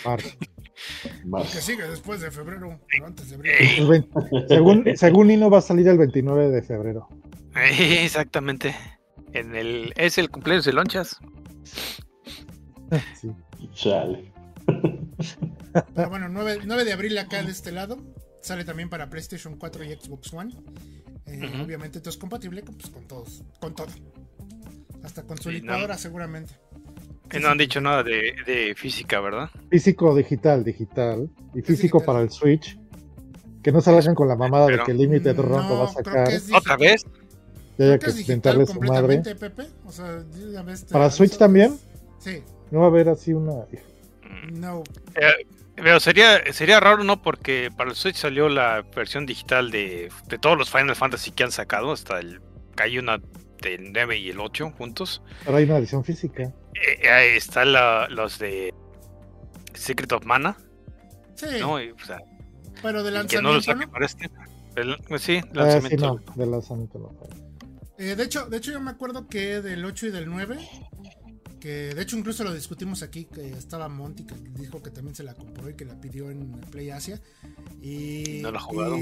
Marzo. 0.05 0.30
Más. 1.26 1.51
Que 1.53 1.62
sigue 1.62 1.84
después 1.88 2.22
de 2.22 2.32
febrero, 2.32 2.80
pero 2.89 3.05
antes 3.07 3.30
de 3.30 3.36
abril. 3.36 3.51
El 3.78 3.88
20 3.88 4.20
según, 4.47 4.86
según 4.95 5.28
Nino 5.28 5.49
va 5.49 5.57
a 5.57 5.62
salir 5.62 5.88
el 5.88 5.97
29 5.97 6.49
de 6.49 6.62
febrero. 6.62 7.07
Ey, 7.55 7.97
Exactamente. 8.05 8.74
En 9.34 9.55
el 9.55 9.93
es 9.97 10.18
el 10.18 10.30
cumpleaños 10.30 10.66
de 10.66 10.74
Lonchas. 10.74 11.18
Sí. 13.20 13.30
Chale. 13.74 14.32
Pero 15.95 16.10
bueno, 16.10 16.30
9, 16.30 16.60
9 16.66 16.86
de 16.86 16.93
abril 16.93 17.18
acá 17.18 17.43
de 17.43 17.51
este 17.51 17.72
lado. 17.72 17.97
Sale 18.41 18.64
también 18.64 18.89
para 18.89 19.10
PlayStation 19.10 19.57
4 19.57 19.84
y 19.84 19.93
Xbox 19.93 20.34
One. 20.34 20.55
Eh. 21.26 21.62
Obviamente 21.64 21.97
esto 21.99 22.10
es 22.10 22.18
compatible 22.18 22.62
con, 22.64 22.76
pues, 22.76 22.89
con 22.89 23.05
todos, 23.07 23.43
con 23.60 23.76
todo. 23.76 23.88
Hasta 25.03 25.24
con 25.24 25.38
su 25.38 25.49
Sí, 25.49 25.57
no. 25.57 25.62
licuadora 25.62 25.97
seguramente. 25.97 26.53
Y 27.34 27.39
no 27.39 27.49
han 27.49 27.57
dicho 27.57 27.80
nada 27.82 28.03
de, 28.03 28.36
de 28.45 28.73
física, 28.75 29.19
¿verdad? 29.19 29.49
Físico 29.69 30.15
digital, 30.15 30.63
digital. 30.63 31.30
Y 31.53 31.61
físico 31.61 32.03
para 32.03 32.21
el 32.21 32.30
Switch. 32.32 32.77
Que 33.61 33.71
no 33.71 33.82
salgan 33.82 34.15
con 34.15 34.27
la 34.27 34.36
mamada 34.36 34.67
de 34.67 34.80
que 34.84 34.93
Limited 34.93 35.36
Mm, 35.36 35.41
Run 35.41 35.67
lo 35.69 35.75
va 35.80 35.84
a 35.84 35.88
no, 35.88 35.91
sacar. 35.93 36.27
¿Otra 36.55 36.77
vez? 36.77 37.05
Ya 37.77 37.86
haya 37.86 37.99
que 37.99 38.11
inventarle 38.11 38.65
su 38.65 38.80
madre. 38.82 39.21
Pepe. 39.36 39.67
O 39.86 39.91
sea, 39.91 40.23
ya 40.51 40.61
ves, 40.63 40.86
te 40.86 40.93
¿Para 40.93 41.09
Switch 41.11 41.38
también? 41.38 41.73
es- 41.73 41.86
Sí, 42.23 42.43
No 42.71 42.80
va 42.80 42.86
a 42.86 42.89
haber 42.89 43.09
así 43.09 43.32
una. 43.34 43.51
Mm, 43.53 44.59
no. 44.59 44.84
eh, 45.15 45.45
pero 45.75 45.99
sería, 46.01 46.41
sería 46.51 46.80
raro, 46.82 47.03
¿no? 47.03 47.21
Porque 47.21 47.69
para 47.75 47.89
el 47.91 47.95
Switch 47.95 48.15
salió 48.17 48.49
la 48.49 48.84
versión 48.95 49.25
digital 49.25 49.71
de, 49.71 50.09
de 50.27 50.38
todos 50.38 50.57
los 50.57 50.69
Final 50.69 50.95
Fantasy 50.95 51.32
que 51.32 51.43
han 51.43 51.51
sacado. 51.51 51.91
Hasta 51.91 52.19
el. 52.19 52.41
Hay 52.77 52.97
una 52.97 53.19
del 53.62 53.91
9 53.93 54.18
y 54.18 54.30
el 54.30 54.39
8 54.39 54.72
juntos. 54.78 55.22
Pero 55.45 55.57
hay 55.57 55.64
una 55.66 55.78
edición 55.78 56.03
física. 56.03 56.43
Eh, 56.76 57.10
ahí 57.10 57.38
está 57.38 57.66
la- 57.66 58.07
los 58.10 58.39
de 58.39 58.74
Secret 59.74 60.12
of 60.12 60.26
Mana, 60.26 60.57
Sí, 61.36 61.45
¿no? 61.60 61.82
Y, 61.82 61.91
o 61.91 61.99
sea, 62.05 62.20
pero 62.82 63.01
de 63.03 63.10
y 63.24 63.28
que 63.28 63.38
no 63.38 63.49
lo 63.49 63.53
lanzamiento, 63.55 63.62
saque 63.72 63.86
¿no? 63.86 63.91
para 63.91 64.05
este. 64.05 64.30
El- 64.76 64.97
pues 65.07 65.22
sí, 65.22 65.38
Ah, 65.38 65.41
sí, 65.49 65.53
lanzamiento. 65.57 66.22
no. 66.26 66.34
De 66.36 66.45
lanzamiento 66.45 66.99
no. 66.99 67.18
Eh, 67.97 68.16
de, 68.16 68.24
hecho, 68.24 68.45
de 68.49 68.57
hecho, 68.57 68.72
yo 68.72 68.80
me 68.80 68.91
acuerdo 68.91 69.28
que 69.28 69.62
del 69.62 69.84
8 69.84 70.07
y 70.07 70.12
del 70.12 70.30
9, 70.30 70.57
que 71.60 71.93
de 71.93 72.01
hecho 72.01 72.18
incluso 72.18 72.43
lo 72.45 72.53
discutimos 72.53 73.03
aquí, 73.03 73.26
que 73.26 73.49
estaba 73.49 73.89
Monty, 73.89 74.26
que 74.26 74.36
dijo 74.36 74.82
que 74.82 74.89
también 74.91 75.16
se 75.16 75.24
la 75.24 75.34
compró 75.34 75.70
y 75.70 75.76
que 75.76 75.84
la 75.86 75.99
pidió 75.99 76.30
en 76.32 76.51
Play 76.72 76.91
Asia. 76.91 77.20
Y 77.82 78.39
No 78.41 78.51
lo 78.51 78.57
ha 78.57 78.62
jugado. 78.62 78.97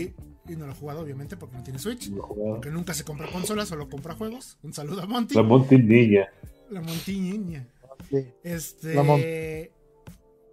Y, 0.47 0.53
y 0.53 0.55
no 0.55 0.65
lo 0.65 0.71
ha 0.71 0.75
jugado, 0.75 1.01
obviamente, 1.01 1.37
porque 1.37 1.55
no 1.57 1.63
tiene 1.63 1.79
Switch. 1.79 2.11
Porque 2.11 2.69
nunca 2.69 2.93
se 2.93 3.03
compra 3.03 3.27
consolas, 3.31 3.67
solo 3.69 3.89
compra 3.89 4.15
juegos. 4.15 4.57
Un 4.63 4.73
saludo 4.73 5.01
a 5.01 5.05
Monty. 5.05 5.35
La 5.35 5.43
Monty 5.43 5.77
Niña. 5.77 6.27
La 6.69 6.81
Montiñeña. 6.81 7.67
Sí. 8.09 8.25
Este. 8.43 8.93
La 8.93 9.03
Mon- 9.03 9.21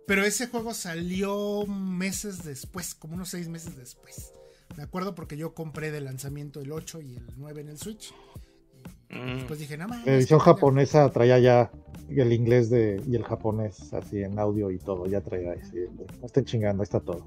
Pero 0.07 0.25
ese 0.25 0.49
juego 0.49 0.75
salió 0.75 1.67
meses 1.67 2.45
después, 2.45 2.95
como 2.95 3.15
unos 3.15 3.29
seis 3.31 3.49
meses 3.49 3.77
después. 3.77 4.33
Me 4.77 4.83
acuerdo 4.83 5.15
porque 5.15 5.37
yo 5.37 5.55
compré 5.55 5.91
de 5.91 6.01
lanzamiento 6.01 6.61
el 6.61 6.73
8 6.73 7.01
y 7.01 7.17
el 7.17 7.27
9 7.37 7.61
en 7.63 7.69
el 7.69 7.79
Switch. 7.79 8.13
Mm, 9.11 9.37
Después 9.37 9.59
dije, 9.61 9.77
no 9.77 9.87
mames. 9.89 10.07
La 10.07 10.15
edición 10.15 10.41
qué 10.41 10.45
pendejo". 10.45 10.55
japonesa 10.57 11.11
traía 11.11 11.39
ya 11.39 11.71
el 12.09 12.33
inglés 12.33 12.71
de, 12.71 13.01
y 13.07 13.15
el 13.15 13.23
japonés 13.25 13.93
así 13.93 14.23
en 14.23 14.39
audio 14.39 14.71
y 14.71 14.79
todo. 14.79 15.07
Ya 15.07 15.21
traía 15.21 15.53
así. 15.53 15.77
No 16.21 16.27
estén 16.27 16.45
chingando, 16.45 16.83
ahí 16.83 16.85
está 16.85 17.01
todo. 17.01 17.27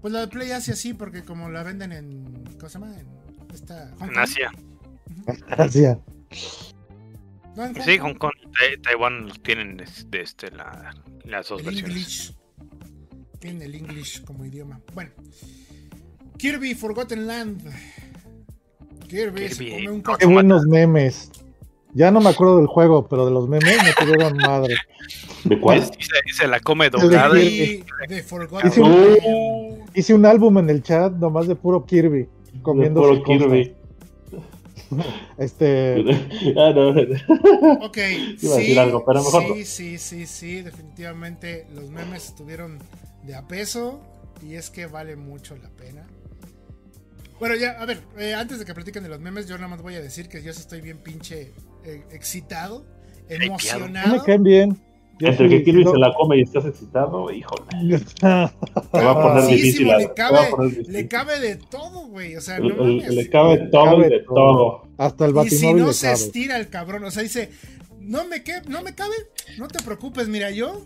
Pues 0.00 0.12
la 0.12 0.20
de 0.20 0.28
Play 0.28 0.52
Asia 0.52 0.76
sí, 0.76 0.94
porque 0.94 1.22
como 1.24 1.48
la 1.50 1.62
venden 1.62 1.92
en. 1.92 2.44
¿Cómo 2.56 2.68
se 2.68 2.78
llama? 2.78 2.94
En 2.98 3.06
esta. 3.52 3.92
Hong 3.98 4.08
en 4.08 4.14
Kong. 4.14 4.18
Asia. 5.58 6.00
No, 7.56 7.64
en 7.64 7.74
Hong 7.74 7.82
Sí, 7.84 7.98
Kong. 7.98 8.08
Hong 8.12 8.14
Kong 8.18 8.32
y 8.42 8.46
Tai- 8.46 8.82
Taiwán 8.82 9.28
tienen 9.42 9.80
este, 9.80 10.20
este, 10.22 10.50
la- 10.52 10.94
las 11.24 11.48
dos 11.48 11.60
El 11.60 11.66
versiones. 11.66 11.90
English. 11.96 12.34
Tienen 13.40 13.62
el 13.62 13.74
English 13.74 14.24
como 14.24 14.44
idioma. 14.44 14.80
Bueno. 14.94 15.10
Kirby 16.36 16.74
Forgotten 16.74 17.26
Land. 17.26 17.62
Kirby, 19.08 19.48
se 19.48 19.70
come 19.70 19.90
un 19.90 20.02
Qué 20.02 20.26
buenos 20.26 20.66
memes. 20.66 21.30
Ya 21.98 22.12
no 22.12 22.20
me 22.20 22.28
acuerdo 22.30 22.58
del 22.58 22.68
juego, 22.68 23.08
pero 23.08 23.26
de 23.26 23.32
los 23.32 23.48
memes 23.48 23.76
me 23.82 23.92
tuvieron 23.92 24.36
madre. 24.36 24.76
¿De 25.42 25.58
cuál? 25.58 25.78
Y 25.78 25.82
se, 25.82 26.12
y 26.26 26.32
se 26.32 26.46
la 26.46 26.60
come 26.60 26.90
de 26.90 26.90
doblada. 26.90 27.34
De 27.34 27.82
Hice 28.64 28.80
un- 28.80 28.92
Land. 28.92 29.90
Hice 29.96 30.14
un 30.14 30.24
álbum 30.24 30.58
en 30.58 30.70
el 30.70 30.80
chat 30.84 31.12
nomás 31.14 31.48
de 31.48 31.56
puro 31.56 31.84
Kirby. 31.84 32.28
Comiendo 32.62 33.00
Puro. 33.00 33.20
Kirby. 33.24 33.74
Este. 35.38 36.04
Ah, 36.56 36.72
no. 36.72 36.90
Ok, 37.84 37.96
Iba 38.42 38.54
a 38.54 38.58
decir 38.58 38.78
algo, 38.78 39.04
pero 39.04 39.22
mejor 39.24 39.42
sí, 39.56 39.64
sí, 39.64 39.98
sí, 39.98 40.26
sí, 40.26 40.62
definitivamente 40.62 41.66
los 41.74 41.90
memes 41.90 42.26
estuvieron 42.26 42.78
de 43.24 43.34
a 43.34 43.42
peso 43.48 44.00
y 44.40 44.54
es 44.54 44.70
que 44.70 44.86
vale 44.86 45.16
mucho 45.16 45.56
la 45.56 45.68
pena. 45.70 46.06
Bueno, 47.38 47.54
ya, 47.54 47.70
a 47.80 47.86
ver, 47.86 48.00
eh, 48.18 48.34
antes 48.34 48.58
de 48.58 48.64
que 48.64 48.74
platiquen 48.74 49.02
de 49.02 49.08
los 49.08 49.20
memes, 49.20 49.46
yo 49.46 49.56
nada 49.56 49.68
más 49.68 49.80
voy 49.82 49.94
a 49.94 50.00
decir 50.00 50.28
que 50.28 50.42
yo 50.42 50.50
estoy 50.50 50.80
bien 50.80 50.98
pinche 50.98 51.52
eh, 51.84 52.04
excitado, 52.10 52.84
No 53.30 53.38
me 53.38 53.44
emocionado 53.46 54.24
caen 54.24 54.42
bien. 54.42 54.78
Yo 55.20 55.26
Entre 55.28 55.48
sí- 55.48 55.56
que 55.58 55.64
Kirby 55.64 55.82
lo- 55.84 55.90
se 55.92 55.98
la 55.98 56.14
come 56.14 56.38
y 56.38 56.42
estás 56.42 56.64
excitado, 56.64 57.28
híjole. 57.32 57.64
Se 58.20 58.24
va 58.24 58.44
a 59.10 59.22
poner 59.22 59.42
sí, 59.44 59.54
difícil. 59.56 59.72
sí, 59.78 59.84
le 59.84 59.90
va 60.06 60.10
a 60.10 60.14
cabe, 60.14 60.50
poner 60.50 60.70
difícil. 60.70 60.92
le 60.92 61.08
cabe 61.08 61.40
de 61.40 61.56
todo, 61.56 62.06
güey. 62.06 62.36
O 62.36 62.40
sea, 62.40 62.60
Le- 62.60 62.68
no 62.74 62.84
le- 62.84 62.96
mames. 63.00 63.14
le 63.14 63.28
cabe 63.30 63.58
todo 63.72 63.84
cabe 63.84 64.06
y 64.06 64.10
de 64.10 64.18
todo. 64.20 64.34
todo. 64.34 64.88
Hasta 64.96 65.24
el 65.24 65.30
Y 65.32 65.34
batimóvil 65.34 65.58
si 65.58 65.74
no 65.80 65.86
le 65.88 65.92
se 65.92 66.06
cabe. 66.06 66.18
estira 66.18 66.56
el 66.58 66.68
cabrón, 66.68 67.02
o 67.04 67.10
sea, 67.10 67.22
dice, 67.24 67.50
no 68.00 68.26
me, 68.26 68.44
que, 68.44 68.60
no 68.68 68.82
me 68.82 68.94
cabe, 68.94 69.14
no 69.58 69.66
te 69.66 69.82
preocupes, 69.82 70.28
mira, 70.28 70.50
yo 70.52 70.84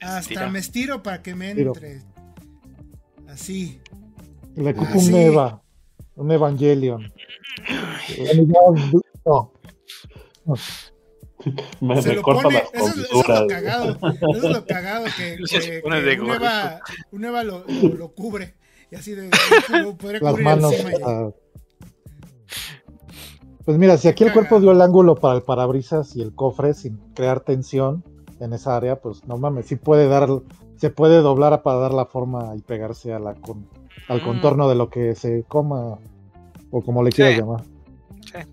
hasta 0.00 0.18
Estira. 0.20 0.48
me 0.50 0.58
estiro 0.58 1.02
para 1.04 1.22
que 1.22 1.34
me 1.36 1.50
Estiro. 1.50 1.72
entre. 1.74 2.02
Así. 3.28 3.78
Le 4.56 4.70
Ah, 4.70 4.92
un. 4.96 5.14
Eva, 5.14 5.59
un 6.20 6.30
Evangelion. 6.32 7.12
No, 9.24 9.52
Me, 11.80 12.02
Se 12.02 12.08
me 12.10 12.14
lo 12.16 12.22
corta 12.22 12.42
pone, 12.42 12.54
las 12.54 12.74
eso 12.74 12.86
es, 12.86 12.90
eso 12.92 13.00
es 13.02 13.08
comisuras. 13.08 13.40
lo 13.40 13.46
cagado, 13.46 13.90
eso 13.92 14.46
es 14.48 14.56
lo 14.56 14.66
cagado 14.66 15.04
que, 15.16 15.38
Se 15.46 15.58
que- 15.60 15.82
un. 16.20 16.30
Eva, 16.30 16.80
un 17.12 17.24
Eva 17.24 17.44
lo, 17.44 17.64
lo, 17.66 17.88
lo 17.96 18.08
cubre. 18.12 18.54
Y 18.90 18.96
así 18.96 19.12
de, 19.14 19.30
lo 19.82 19.96
podría 19.96 20.20
las 20.20 20.32
cubrir 20.32 20.44
manos. 20.44 20.74
ah. 21.04 21.30
Pues 23.64 23.78
mira, 23.78 23.96
si 23.98 24.08
aquí 24.08 24.24
el 24.24 24.32
cuerpo 24.32 24.58
dio 24.60 24.72
el 24.72 24.80
ángulo 24.80 25.14
para 25.14 25.34
el 25.36 25.42
parabrisas 25.42 26.16
y 26.16 26.22
el 26.22 26.34
cofre 26.34 26.74
sin 26.74 26.96
crear 27.14 27.40
tensión 27.40 28.02
en 28.40 28.52
esa 28.52 28.76
área, 28.76 29.00
pues 29.00 29.24
no 29.26 29.36
mames, 29.36 29.66
sí 29.66 29.76
puede 29.76 30.08
dar, 30.08 30.28
se 30.76 30.90
puede 30.90 31.18
doblar 31.20 31.62
para 31.62 31.78
dar 31.78 31.94
la 31.94 32.06
forma 32.06 32.54
y 32.56 32.60
pegarse 32.62 33.12
a 33.12 33.18
la 33.18 33.34
con- 33.34 33.68
al 34.08 34.20
Mm. 34.22 34.24
contorno 34.24 34.68
de 34.68 34.74
lo 34.74 34.90
que 34.90 35.14
se 35.14 35.44
coma 35.46 35.98
o 36.70 36.80
como 36.82 37.02
le 37.02 37.10
quieras 37.10 37.34
Sí. 37.34 37.40
llamar. 37.40 37.64
Sí. 38.24 38.50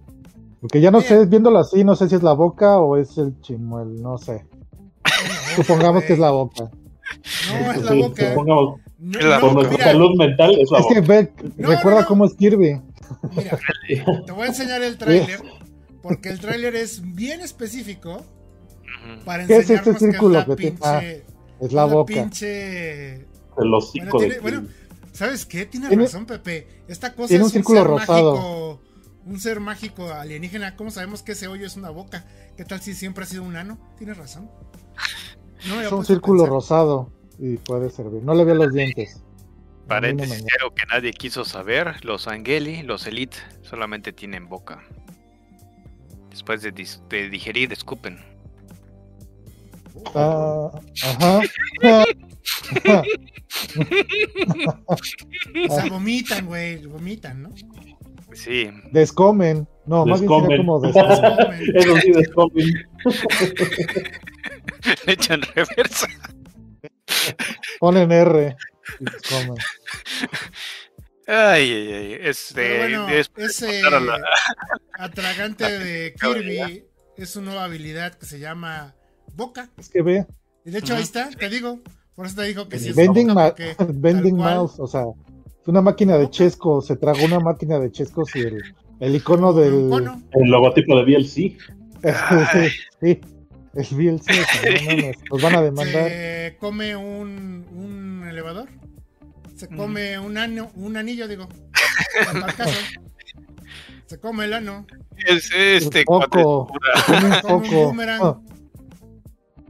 Porque 0.62 0.82
ya 0.82 0.92
no 0.92 1.00
Bien. 1.00 1.10
sé, 1.10 1.26
viéndolo 1.26 1.60
así, 1.60 1.84
no 1.84 1.96
sé 1.96 2.10
si 2.10 2.16
es 2.16 2.24
la 2.24 2.34
boca 2.34 2.80
o 2.80 2.98
es 2.98 3.18
el 3.18 3.40
chimuel, 3.42 4.02
no 4.02 4.18
sé. 4.18 4.46
Supongamos 5.56 6.04
que 6.04 6.14
es 6.14 6.20
la 6.20 6.32
boca. 6.32 6.70
No, 7.50 7.72
es 7.72 7.84
la 7.84 7.92
Sí, 7.92 8.02
boca. 8.02 8.30
supongamos, 8.30 8.80
No, 9.00 9.20
Es 9.20 9.26
la 9.26 9.36
no, 9.36 9.42
por 9.42 9.54
nuestra 9.54 9.78
mira, 9.78 9.92
salud 9.92 10.16
mental 10.18 10.58
es 10.60 10.72
la 10.72 10.80
Es 10.80 10.86
que 10.88 11.02
ve, 11.02 11.32
No, 11.58 11.70
recuerda 11.70 12.00
no, 12.00 12.02
no. 12.02 12.08
cómo 12.08 12.26
es 12.26 12.34
Kirby. 12.34 12.82
Mira, 13.36 13.60
te 14.26 14.32
voy 14.32 14.44
a 14.44 14.48
enseñar 14.48 14.82
el 14.82 14.98
tráiler, 14.98 15.40
porque 16.02 16.30
el 16.30 16.40
tráiler 16.40 16.76
es 16.76 17.02
bien 17.16 17.40
específico 17.42 18.24
para 19.24 19.46
¿Qué 19.46 19.54
es 19.58 19.60
este 19.70 19.74
enseñarnos 19.76 19.84
que 19.84 20.06
es 20.06 20.12
círculo 20.12 20.34
la 20.40 20.46
que 20.46 20.56
pinche... 20.56 20.80
Ah, 20.84 21.02
Es 21.62 21.72
la 21.74 21.86
boca. 21.86 22.14
pinche... 22.14 23.14
El 23.14 23.26
Bueno, 23.56 23.78
hocico 23.78 24.18
tiene- 24.18 24.34
de 24.36 24.40
bueno. 24.42 24.64
¿Sabes 25.18 25.46
qué? 25.46 25.66
Tienes 25.66 25.90
Tiene- 25.90 26.04
razón, 26.06 26.26
Pepe. 26.26 26.68
Esta 26.88 27.14
cosa 27.14 27.28
tiene 27.30 27.42
es 27.44 27.48
un 27.48 27.52
círculo 27.52 27.80
ser 27.82 27.88
rosado. 27.90 28.34
mágico, 28.36 28.82
un 29.26 29.40
ser 29.40 29.60
mágico 29.60 30.12
alienígena. 30.14 30.76
¿Cómo 30.76 30.92
sabemos 30.92 31.24
que 31.24 31.32
ese 31.34 31.48
hoyo 31.48 31.66
es 31.66 31.76
una 31.76 31.90
boca? 31.90 32.26
¿Qué 32.56 32.64
tal 32.66 32.82
si 32.82 32.94
siempre 32.94 33.24
ha 33.24 33.28
sido 33.28 33.44
un 33.44 33.56
ano? 33.56 33.78
Tienes 33.98 34.18
razón. 34.18 34.50
No 35.68 35.82
Es 35.82 35.92
un 35.92 36.06
círculo 36.06 36.44
pensar. 36.44 36.54
rosado 36.54 37.12
y 37.40 37.58
puede 37.58 37.90
servir. 37.90 38.22
No 38.24 38.34
le 38.36 38.44
veo 38.46 38.56
los 38.56 38.72
dientes. 38.74 39.18
No 39.18 39.88
Paréntesis, 39.88 40.44
que 40.76 40.86
nadie 40.90 41.14
quiso 41.14 41.46
saber, 41.46 42.04
los 42.06 42.28
Angeli, 42.28 42.84
los 42.84 43.08
Elite, 43.08 43.38
solamente 43.64 44.12
tienen 44.14 44.48
boca. 44.50 44.84
Después 46.30 46.62
de, 46.62 46.74
dis- 46.76 47.02
de 47.08 47.30
digerir, 47.30 47.72
escupen. 47.74 48.20
Ah, 50.14 50.70
ajá. 51.04 51.42
O 54.86 54.96
sea, 55.76 55.86
vomitan, 55.90 56.46
güey. 56.46 56.86
Vomitan, 56.86 57.44
¿no? 57.44 57.54
Sí, 58.34 58.70
Descomen. 58.92 59.68
No, 59.86 60.06
más 60.06 60.20
bien 60.22 60.42
sería 60.42 60.58
como 60.58 60.80
descomen. 60.82 61.10
Descomen. 61.74 61.76
Eso 61.78 61.98
sí, 62.02 62.12
descomen. 62.12 62.88
le 65.06 65.14
echan 65.14 65.42
reversa. 65.42 66.08
Ponen 67.80 68.12
R. 68.12 68.56
y 69.00 69.04
Descomen. 69.06 69.56
Ay, 71.28 71.72
ay, 71.72 71.94
ay. 71.94 72.18
Este, 72.22 72.78
bueno, 72.78 73.08
ese 73.10 73.82
la- 73.82 74.20
atragante 75.00 75.66
de 75.80 76.14
Kirby 76.20 76.86
es 77.18 77.30
su 77.30 77.42
nueva 77.42 77.64
habilidad 77.66 78.14
que 78.16 78.26
se 78.26 78.40
llama 78.40 78.94
Boca. 79.34 79.70
Es 79.78 79.90
que 79.90 80.02
ve. 80.02 80.26
Y 80.66 80.72
de 80.72 80.80
hecho 80.80 80.96
ahí 80.96 81.04
está, 81.04 81.30
te 81.30 81.50
digo. 81.50 81.82
Por 82.18 82.26
eso 82.26 82.36
te 82.36 82.44
digo 82.48 82.68
que 82.68 82.80
sí 82.80 82.90
boca, 82.94 83.34
ma- 83.36 83.44
mouse. 84.56 84.80
O 84.80 84.88
sea, 84.88 85.04
es 85.62 85.68
una 85.68 85.82
máquina 85.82 86.18
de 86.18 86.32
chesco. 86.32 86.82
Se 86.82 86.96
tragó 86.96 87.24
una 87.24 87.40
máquina 87.40 87.80
de 87.80 87.92
chescos 87.92 88.36
y 88.36 88.40
el, 88.40 88.64
el 89.00 89.16
icono 89.16 89.54
del. 89.54 89.88
cono. 89.88 90.20
El 90.32 90.50
logotipo 90.50 90.98
de 90.98 91.04
BLC. 91.06 91.58
Sí, 93.00 93.20
el 93.76 94.16
no 94.16 94.86
mames, 94.88 95.18
Nos 95.32 95.42
van 95.42 95.56
a 95.56 95.62
demandar. 95.62 96.10
Se 96.10 96.58
come 96.60 96.96
un, 96.96 97.64
un 97.72 98.28
elevador. 98.28 98.68
Se 99.56 99.68
come 99.68 100.18
un 100.18 100.40
ano, 100.40 100.72
un 100.76 100.98
anillo, 100.98 101.28
digo. 101.28 101.48
Se 104.08 104.20
come 104.20 104.46
el 104.46 104.54
ano. 104.54 104.88
Es 105.16 105.52
este 105.54 106.04
Poco. 106.06 106.72
Se 107.06 107.14
come 107.14 107.36
un 107.36 107.42
poco. 107.42 108.42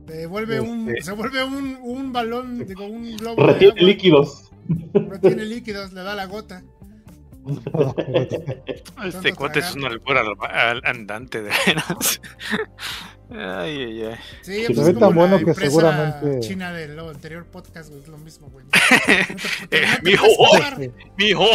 Se 0.08 0.26
vuelve 0.26 0.60
un, 0.62 0.90
Este. 0.90 1.02
se 1.04 1.12
vuelve 1.12 1.44
un, 1.44 1.78
un 1.82 2.14
balón, 2.14 2.66
digo, 2.66 2.86
un 2.86 3.16
globo 3.18 3.46
de 3.46 3.54
Retiene 3.54 3.74
agua. 3.80 3.88
líquidos. 3.90 4.52
Retiene 4.94 5.46
líquidos, 5.46 5.94
le 5.94 6.02
da 6.04 6.16
la 6.16 6.26
gota. 6.26 6.64
Este 9.06 9.34
cuate 9.34 9.60
es 9.60 9.74
una 9.76 9.90
locura 9.90 10.22
al- 10.50 10.82
andante 10.86 11.42
de 11.42 11.50
veras. 11.66 12.22
Ay, 13.30 13.82
ay, 13.84 14.02
ay. 14.04 14.16
Sí, 14.42 14.62
Se 14.66 14.74
pues 14.74 14.78
ve 14.86 14.92
es 14.92 15.00
tan 15.00 15.10
como 15.10 15.12
bueno 15.22 15.38
la 15.40 15.46
que 15.46 15.54
seguramente- 15.54 16.40
China 16.42 16.72
del 16.74 16.98
anterior 17.00 17.46
podcast, 17.46 17.90
güey, 17.90 18.02
es 18.02 18.08
lo 18.08 18.18
mismo, 18.18 18.50
güey. 18.50 18.66
Te- 18.68 19.68
te- 19.70 19.84
Eh, 19.84 19.88
te 20.04 20.12
quejar. 20.12 20.80
¡Mijo! 21.18 21.46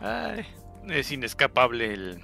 Ay, 0.00 0.44
es 0.90 1.10
inescapable 1.12 1.92
el. 1.94 2.20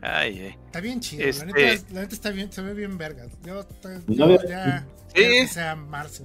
Ay, 0.00 0.40
ay. 0.40 0.54
Está 0.66 0.80
bien 0.80 1.00
chido, 1.00 1.24
Este- 1.26 1.46
la, 1.46 1.52
neta, 1.52 1.84
la 1.92 2.00
neta 2.02 2.14
está 2.14 2.30
bien, 2.30 2.52
se 2.52 2.62
ve 2.62 2.72
bien 2.74 2.96
vergas. 2.98 3.28
Yo, 3.44 3.60
estoy- 3.60 3.98
No 4.06 4.14
yo 4.14 4.24
había- 4.24 4.46
ya 4.48 4.86
Sí. 5.08 5.14
que 5.14 5.48
sea 5.48 5.74
marzo. 5.74 6.24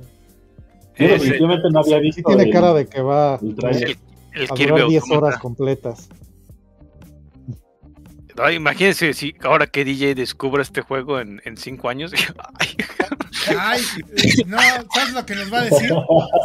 Yo 0.98 1.08
definitivamente 1.08 1.70
no 1.72 1.80
había 1.80 2.00
Sí 2.12 2.22
tiene 2.22 2.44
el- 2.44 2.52
cara 2.52 2.74
de 2.74 2.86
que 2.88 3.02
va 3.02 3.40
el 3.42 3.56
trailer. 3.56 3.90
el, 3.90 3.98
el 4.34 4.44
a 4.52 4.56
durar 4.56 4.88
10 4.88 5.02
Automata. 5.04 5.26
horas 5.28 5.40
completas. 5.40 6.10
Ay, 8.38 8.56
imagínense 8.56 9.14
si 9.14 9.36
ahora 9.44 9.68
que 9.68 9.86
DJ 9.86 10.16
descubra 10.16 10.64
este 10.64 10.82
juego 10.82 11.20
en 11.20 11.40
5 11.58 11.90
años. 11.90 12.12
Ay, 12.60 12.76
Ay, 13.60 13.82
no, 14.48 14.58
¿sabes 14.94 15.14
lo 15.14 15.26
que 15.26 15.36
nos 15.36 15.54
va 15.54 15.60
a 15.60 15.64
decir? 15.66 15.92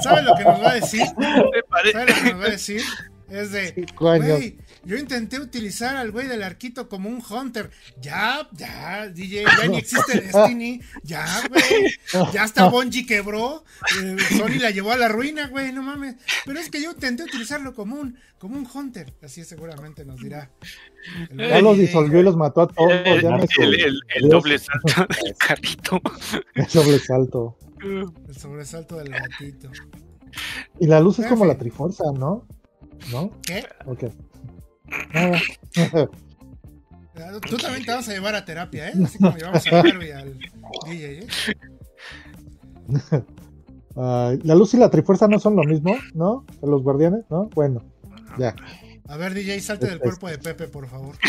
¿Sabes 0.02 0.24
lo 0.24 0.34
que 0.34 0.44
nos 0.44 0.60
va 0.62 0.70
a 0.70 0.74
decir? 0.74 1.00
¿Sabes 1.92 1.94
lo 1.94 2.22
que 2.24 2.32
nos 2.32 2.40
va 2.42 2.44
a 2.46 2.50
decir? 2.50 2.82
Es 3.30 3.52
de, 3.52 3.72
Cinco 3.74 4.08
años. 4.10 4.26
güey, 4.38 4.58
yo 4.88 4.96
intenté 4.96 5.38
utilizar 5.38 5.96
al 5.96 6.10
güey 6.10 6.26
del 6.26 6.42
arquito 6.42 6.88
como 6.88 7.08
un 7.10 7.22
hunter. 7.28 7.70
Ya, 8.00 8.48
ya, 8.52 9.06
DJ, 9.08 9.44
ya 9.62 9.68
ni 9.68 9.76
existe 9.78 10.20
Destiny. 10.20 10.80
Ya, 11.02 11.26
güey. 11.48 12.32
Ya 12.32 12.42
hasta 12.42 12.68
Bungie 12.70 13.04
quebró. 13.06 13.64
eh, 14.02 14.16
Sony 14.36 14.58
la 14.60 14.70
llevó 14.70 14.92
a 14.92 14.96
la 14.96 15.08
ruina, 15.08 15.48
güey, 15.48 15.72
no 15.72 15.82
mames. 15.82 16.16
Pero 16.46 16.58
es 16.58 16.70
que 16.70 16.82
yo 16.82 16.90
intenté 16.92 17.22
utilizarlo 17.22 17.74
como 17.74 17.96
un, 17.96 18.18
como 18.38 18.56
un 18.56 18.66
hunter. 18.72 19.12
Así 19.22 19.44
seguramente 19.44 20.04
nos 20.06 20.20
dirá. 20.20 20.50
el 21.30 21.36
Ya 21.38 21.60
los 21.60 21.76
disolvió 21.76 22.20
y 22.20 22.22
los 22.22 22.36
mató 22.36 22.62
a 22.62 22.68
todos. 22.68 22.90
el, 23.04 23.20
Ya 23.22 23.30
me 23.30 23.46
el- 23.58 23.74
el- 23.80 24.00
el 24.16 24.28
doble 24.30 24.58
salto 24.58 25.06
del 25.22 25.36
carrito. 25.36 26.00
el 26.54 26.66
sobresalto. 26.66 27.58
El 27.80 28.34
sobresalto 28.36 28.96
del 28.96 29.10
gatito. 29.10 29.70
Y 30.80 30.86
la 30.86 30.98
luz 31.00 31.18
es 31.18 31.26
como 31.26 31.44
la 31.44 31.56
trifuerza, 31.58 32.04
¿no? 32.12 32.46
¿No? 33.12 33.30
¿Qué? 33.42 33.64
Ok. 33.86 34.04
Nada. 35.12 35.38
Tú 37.48 37.56
también 37.56 37.84
te 37.84 37.92
vas 37.92 38.08
a 38.08 38.12
llevar 38.12 38.34
a 38.34 38.44
terapia, 38.44 38.88
¿eh? 38.88 38.92
Así 39.04 39.18
como 39.18 39.36
llevamos 39.36 39.66
a 39.66 39.80
Harvey 39.80 40.10
al 40.12 40.38
DJ, 40.86 41.20
¿eh? 41.20 41.26
La 44.44 44.54
luz 44.54 44.74
y 44.74 44.76
la 44.76 44.90
trifuerza 44.90 45.26
no 45.26 45.40
son 45.40 45.56
lo 45.56 45.64
mismo, 45.64 45.96
¿no? 46.14 46.44
Los 46.62 46.84
guardianes, 46.84 47.24
¿no? 47.30 47.50
Bueno, 47.54 47.82
ya. 48.38 48.54
A 49.08 49.16
ver, 49.16 49.34
DJ, 49.34 49.60
salte 49.60 49.86
del 49.86 49.98
cuerpo 49.98 50.28
de 50.28 50.38
Pepe, 50.38 50.68
por 50.68 50.86
favor. 50.86 51.16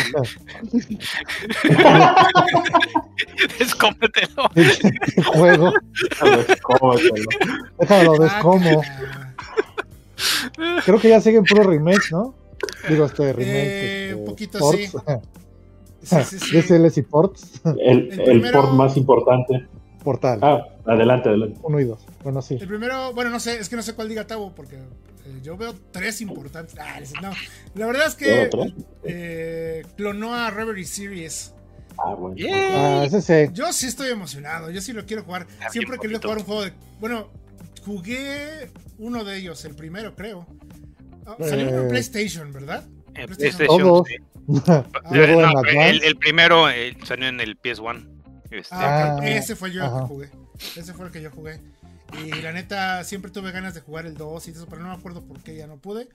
Descómetelo. 3.58 4.52
¿Qué 4.54 5.24
juego? 5.34 5.74
Descómetelo. 6.48 7.26
Déjalo 7.80 8.18
descomo. 8.20 8.74
Guácala. 8.74 9.36
Creo 10.86 11.00
que 11.00 11.10
ya 11.10 11.22
siguen 11.22 11.46
puro 11.46 11.64
remake, 11.64 12.12
¿no? 12.12 12.36
Digo, 12.90 13.06
este 13.06 13.34
remake. 13.34 13.48
Eh, 13.50 14.04
este, 14.10 14.16
un 14.16 14.26
poquito 14.26 14.60
ports. 14.60 14.96
Sí, 16.02 16.16
sí, 16.24 16.40
sí. 16.40 16.58
DSLs 16.62 16.98
y 16.98 17.02
ports. 17.02 17.62
El, 17.66 17.78
El 17.80 18.12
el 18.14 18.24
primero- 18.24 18.62
port 18.62 18.74
más 18.74 18.96
importante. 18.96 19.68
Portal. 20.02 20.40
Ah, 20.42 20.66
adelante, 20.86 21.28
adelante. 21.28 21.60
Uno 21.62 21.78
y 21.78 21.84
dos. 21.84 22.00
Bueno, 22.24 22.42
sí. 22.42 22.58
El 22.60 22.68
primero, 22.70 23.14
bueno, 23.14 23.30
no 23.32 23.40
sé, 23.42 23.60
es 23.60 23.68
que 23.68 23.76
no 23.76 23.82
sé 23.82 23.94
cuál 23.96 24.08
diga 24.08 24.26
Tavo, 24.26 24.56
porque 24.56 24.78
eh, 24.78 25.40
yo 25.44 25.58
veo 25.58 25.76
tres 25.92 26.22
importantes. 26.22 26.74
Ah, 26.80 27.02
no, 27.22 27.32
la 27.76 27.86
verdad 27.86 28.08
es 28.08 28.16
que 28.16 28.50
eh, 29.04 29.84
clonó 29.98 30.34
a 30.34 30.50
Reverie 30.52 30.86
Series 30.86 31.54
Ah, 31.98 32.14
bueno. 32.16 32.38
Ah, 32.50 33.04
ese 33.06 33.22
sí. 33.22 33.52
Yo 33.54 33.74
sí 33.74 33.88
estoy 33.88 34.10
emocionado, 34.10 34.70
yo 34.72 34.80
sí 34.80 34.94
lo 34.94 35.06
quiero 35.06 35.24
jugar. 35.24 35.48
Está 35.52 35.70
Siempre 35.70 35.98
he 35.98 36.00
querido 36.00 36.22
jugar 36.22 36.38
un 36.38 36.44
juego 36.46 36.64
de. 36.64 36.72
Bueno, 37.02 37.28
jugué 37.86 38.72
uno 39.00 39.26
de 39.26 39.36
ellos, 39.38 39.66
el 39.66 39.76
primero, 39.76 40.16
creo. 40.16 40.48
Ah, 41.30 41.36
Salió 41.40 41.68
en 41.70 41.86
Eh, 41.86 41.90
PlayStation, 41.90 42.52
¿verdad? 42.54 42.88
En 43.16 43.28
PlayStation. 43.28 44.06
Sí. 44.06 44.16
Eh, 44.16 45.36
no, 45.36 45.62
el, 45.64 46.18
primero 46.18 46.70
eh, 46.70 46.96
salió 47.04 47.28
en 47.28 47.40
el 47.40 47.60
PS1. 47.60 48.08
Este, 48.50 48.74
Ah, 48.76 49.18
Ah, 49.22 49.28
ese 49.30 49.56
fue 49.56 49.72
yo 49.72 49.82
el 49.82 49.88
ajá. 49.88 50.00
que 50.02 50.06
jugué. 50.08 50.30
Ese 50.76 50.94
fue 50.94 51.06
el 51.08 51.12
que 51.12 51.22
yo 51.22 51.30
jugué. 51.32 51.60
Y 52.26 52.42
la 52.42 52.52
neta, 52.52 53.04
siempre 53.04 53.30
tuve 53.30 53.52
ganas 53.52 53.76
de 53.76 53.82
jugar 53.82 54.06
el 54.08 54.16
2 54.16 54.48
y 54.48 54.52
eso, 54.52 54.66
pero 54.68 54.82
no 54.82 54.90
me 54.90 54.96
acuerdo 54.96 55.22
por 55.24 55.40
qué 55.44 55.56
ya 55.56 55.68
no 55.68 55.78
pude. 55.78 56.08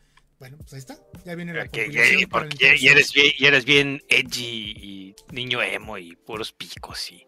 Bueno, 0.44 0.58
pues 0.58 0.74
ahí 0.74 0.78
está. 0.80 0.98
Ya 1.24 1.34
viene 1.36 1.54
la 1.54 1.68
que- 1.68 1.84
compilación 1.84 2.18
que- 2.20 2.28
para 2.28 2.44
el 2.44 2.50
porque 2.50 2.64
ya, 2.64 2.68
ya 2.68 2.74
Nintendo 2.74 2.92
eres 2.98 3.12
bien, 3.14 3.32
ya 3.40 3.48
eres 3.48 3.64
bien 3.64 4.02
edgy 4.10 4.74
y 4.76 5.14
niño 5.32 5.62
emo 5.62 5.96
y 5.96 6.16
puros 6.16 6.52
picos 6.52 7.10
y, 7.12 7.26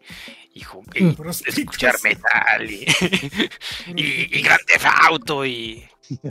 y, 0.53 0.61
y 0.93 1.03
Puros 1.15 1.41
escuchar 1.47 1.95
picos. 1.95 2.03
metal 2.03 2.69
y, 2.69 2.85
y, 3.95 4.01
y 4.03 4.27
picos. 4.27 4.43
Grand 4.43 4.61
Theft 4.67 4.85
Auto 5.09 5.45
y 5.47 5.83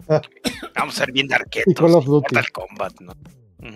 vamos 0.76 0.94
a 0.94 0.98
ser 0.98 1.10
bien 1.10 1.26
darketos 1.26 1.72
Y 1.72 1.74
y. 1.74 2.20
Mortal 2.22 2.52
Kombat, 2.52 3.00
¿no? 3.00 3.14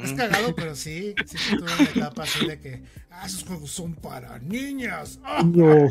Es 0.04 0.12
cagado, 0.12 0.54
pero 0.54 0.76
sí, 0.76 1.14
sí, 1.26 1.36
sí 1.36 1.56
tuve 1.56 1.72
una 1.72 1.90
etapa 1.90 2.22
así 2.22 2.46
de 2.46 2.60
que, 2.60 2.82
ah, 3.10 3.26
esos 3.26 3.42
juegos 3.42 3.72
son 3.72 3.96
para 3.96 4.38
niñas. 4.38 5.18
Ah, 5.24 5.42
Niños. 5.42 5.90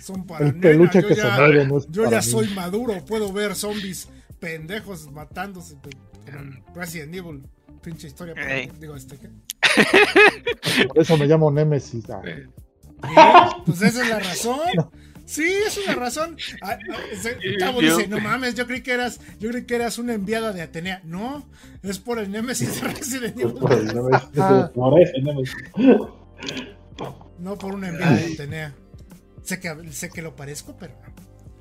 Son 0.00 0.26
para 0.26 0.50
peluche 0.54 1.02
Yo 1.02 1.08
que 1.08 1.14
ya, 1.14 1.22
es 1.22 1.86
yo 1.90 2.04
para 2.04 2.16
ya 2.16 2.22
soy 2.22 2.48
maduro, 2.54 3.04
puedo 3.04 3.30
ver 3.34 3.54
zombies 3.54 4.08
pendejos 4.40 5.10
matándose. 5.10 5.76
En 6.26 6.62
Resident 6.74 7.14
Evil, 7.14 7.42
pinche 7.82 8.08
historia. 8.08 8.34
Digo, 8.80 8.96
este, 8.96 9.16
¿qué? 9.18 9.28
Por 10.88 10.98
eso 10.98 11.16
me 11.16 11.26
llamo 11.26 11.50
Nemesis. 11.50 12.08
Ah, 12.10 12.22
Eh, 12.24 12.46
Pues 13.64 13.82
esa 13.82 14.02
es 14.02 14.08
la 14.08 14.18
razón. 14.20 14.60
Sí, 15.26 15.42
es 15.42 15.84
la 15.84 15.94
razón. 15.96 16.36
Ah, 16.62 16.78
ah, 16.92 17.72
Yo- 17.80 17.80
dice, 17.96 18.06
no 18.06 18.20
mames, 18.20 18.54
yo 18.54 18.64
creí 18.68 18.80
que 18.82 18.92
eras, 18.92 19.18
yo 19.40 19.50
creí 19.50 19.64
que 19.64 19.74
eras 19.74 19.98
una 19.98 20.14
enviada 20.14 20.52
de 20.52 20.62
Atenea. 20.62 21.00
No, 21.02 21.44
es 21.82 21.98
por 21.98 22.20
el 22.20 22.30
Nemesis 22.30 22.80
de 22.80 22.86
Resident 22.86 23.36
Evil. 23.40 23.54
Por 23.54 23.72
el 23.72 23.86
Nemesis, 23.86 24.28
por 24.74 25.00
ese 25.02 25.20
Nemesis. 25.20 25.56
No 27.40 27.58
por 27.58 27.74
una 27.74 27.88
enviada 27.88 28.14
de 28.16 28.34
Atenea. 28.34 28.74
Sé 29.42 29.58
que, 29.58 29.74
sé 29.92 30.10
que 30.10 30.22
lo 30.22 30.36
parezco, 30.36 30.76
pero. 30.78 30.94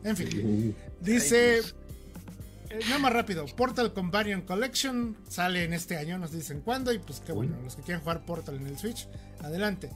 En 0.04 0.16
fin. 0.16 0.76
Dice. 1.02 1.62
Eh, 2.70 2.80
Nada 2.88 3.00
más 3.00 3.14
rápido, 3.14 3.46
Portal 3.56 3.94
Companion 3.94 4.42
Collection 4.42 5.18
sale 5.28 5.64
en 5.64 5.74
este 5.74 5.98
año, 5.98 6.18
nos 6.18 6.32
dicen 6.32 6.62
cuándo, 6.62 6.92
y 6.94 7.00
pues 7.00 7.20
qué 7.20 7.32
bueno, 7.32 7.58
los 7.64 7.76
que 7.76 7.82
quieran 7.82 8.02
jugar 8.02 8.26
Portal 8.26 8.56
en 8.56 8.68
el 8.68 8.78
Switch, 8.78 9.08
adelante. 9.42 9.90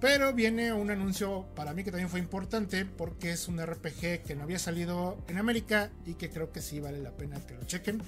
Pero 0.00 0.32
viene 0.32 0.72
un 0.72 0.90
anuncio 0.90 1.46
para 1.54 1.72
mí 1.74 1.84
que 1.84 1.92
también 1.92 2.08
fue 2.08 2.18
importante, 2.18 2.84
porque 2.84 3.30
es 3.30 3.46
un 3.46 3.64
RPG 3.64 4.22
que 4.26 4.34
no 4.36 4.42
había 4.42 4.58
salido 4.58 5.16
en 5.28 5.38
América 5.38 5.90
y 6.04 6.14
que 6.14 6.28
creo 6.28 6.50
que 6.50 6.60
sí 6.60 6.80
vale 6.80 6.98
la 6.98 7.12
pena 7.12 7.38
que 7.46 7.54
lo 7.54 7.62
chequen. 7.64 8.02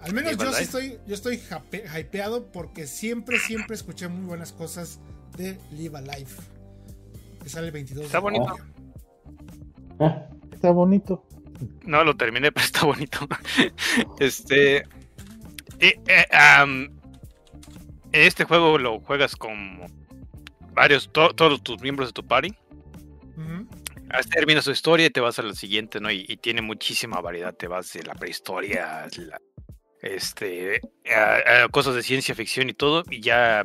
Al 0.00 0.14
menos 0.14 0.36
yo 0.38 0.52
sí 0.52 0.62
estoy, 0.62 0.98
yo 1.06 1.14
estoy 1.14 1.38
hype- 1.38 1.84
hypeado 2.00 2.46
porque 2.50 2.86
siempre, 2.86 3.38
siempre 3.38 3.74
escuché 3.76 4.08
muy 4.08 4.24
buenas 4.24 4.52
cosas 4.52 5.00
de 5.36 5.58
Live 5.72 5.98
Alive. 5.98 6.30
Que 7.42 7.48
sale 7.50 7.66
el 7.66 7.72
22 7.72 8.06
Está 8.06 8.18
de 8.18 8.22
bonito. 8.22 8.56
Ah, 10.00 10.28
Está 10.52 10.70
bonito. 10.70 11.26
No 11.84 12.04
lo 12.04 12.16
terminé, 12.16 12.52
pero 12.52 12.64
está 12.64 12.84
bonito. 12.84 13.26
Este. 14.20 14.78
eh, 15.78 16.00
eh, 16.06 16.88
este 18.12 18.44
juego 18.44 18.78
lo 18.78 19.00
juegas 19.00 19.36
con 19.36 19.80
varios, 20.72 21.10
to- 21.12 21.34
todos 21.34 21.62
tus 21.62 21.80
miembros 21.82 22.08
de 22.10 22.12
tu 22.12 22.26
party. 22.26 22.54
Hasta 24.10 24.30
termina 24.30 24.62
su 24.62 24.70
historia 24.70 25.06
y 25.06 25.10
te 25.10 25.20
vas 25.20 25.38
a 25.38 25.42
la 25.42 25.52
siguiente, 25.52 26.00
¿no? 26.00 26.10
Y, 26.10 26.24
y 26.26 26.38
tiene 26.38 26.62
muchísima 26.62 27.20
variedad. 27.20 27.54
Te 27.54 27.68
vas 27.68 27.92
de 27.92 28.02
la 28.04 28.14
prehistoria, 28.14 29.06
la- 29.18 29.40
este, 30.00 30.80
a- 31.14 31.64
a 31.64 31.68
cosas 31.68 31.94
de 31.94 32.02
ciencia 32.02 32.34
ficción 32.34 32.70
y 32.70 32.74
todo. 32.74 33.02
Y 33.10 33.20
ya 33.20 33.64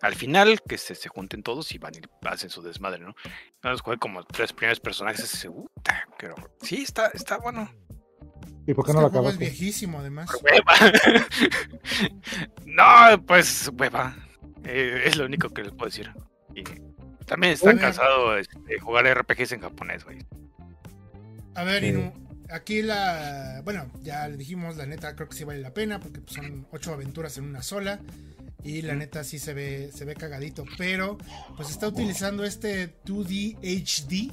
al 0.00 0.14
final, 0.14 0.60
que 0.66 0.78
se, 0.78 0.94
se 0.94 1.08
junten 1.08 1.42
todos 1.42 1.72
y 1.74 1.78
van 1.78 1.94
y 1.94 2.00
hacen 2.26 2.50
su 2.50 2.62
desmadre, 2.62 3.00
¿no? 3.00 3.14
Entonces 3.56 3.80
jugué 3.82 3.98
como 3.98 4.24
tres 4.24 4.52
primeros 4.52 4.80
personajes. 4.80 5.44
y 5.44 5.48
"Uta, 5.48 6.06
pero 6.18 6.34
sí, 6.62 6.82
está, 6.82 7.08
está 7.08 7.38
bueno. 7.38 7.70
¿Y 8.66 8.74
por 8.74 8.84
qué 8.84 8.92
no 8.92 9.00
lo 9.00 9.08
juego 9.10 9.28
es 9.30 9.34
acabaste? 9.34 9.44
viejísimo, 9.44 9.98
además. 9.98 10.28
Hueva. 10.42 10.74
no, 12.66 13.22
pues 13.26 13.70
hueva. 13.76 14.14
Eh, 14.64 15.02
es 15.06 15.16
lo 15.16 15.24
único 15.24 15.48
que 15.50 15.62
les 15.62 15.72
puedo 15.72 15.86
decir. 15.86 16.12
Y 16.54 16.64
también 17.24 17.54
están 17.54 17.74
Oye. 17.74 17.80
cansados 17.80 18.46
de 18.66 18.78
jugar 18.78 19.06
RPGs 19.06 19.52
en 19.52 19.60
japonés, 19.62 20.04
güey. 20.04 20.18
A 21.54 21.64
ver, 21.64 21.82
Sí. 21.82 21.88
Inu, 21.88 22.12
aquí 22.50 22.82
la. 22.82 23.62
Bueno, 23.64 23.90
ya 24.02 24.28
le 24.28 24.36
dijimos, 24.36 24.76
la 24.76 24.86
neta 24.86 25.14
creo 25.16 25.28
que 25.28 25.36
sí 25.36 25.44
vale 25.44 25.60
la 25.60 25.72
pena 25.74 25.98
porque 25.98 26.20
pues, 26.20 26.34
son 26.34 26.66
ocho 26.70 26.92
aventuras 26.92 27.36
en 27.38 27.44
una 27.44 27.62
sola. 27.62 28.00
Y 28.64 28.82
la 28.82 28.94
neta 28.94 29.22
sí 29.24 29.38
se 29.38 29.54
ve, 29.54 29.90
se 29.94 30.04
ve 30.04 30.14
cagadito. 30.14 30.64
Pero, 30.76 31.16
pues 31.56 31.70
está 31.70 31.88
utilizando 31.88 32.44
este 32.44 33.00
2D 33.04 33.58
HD 33.62 34.32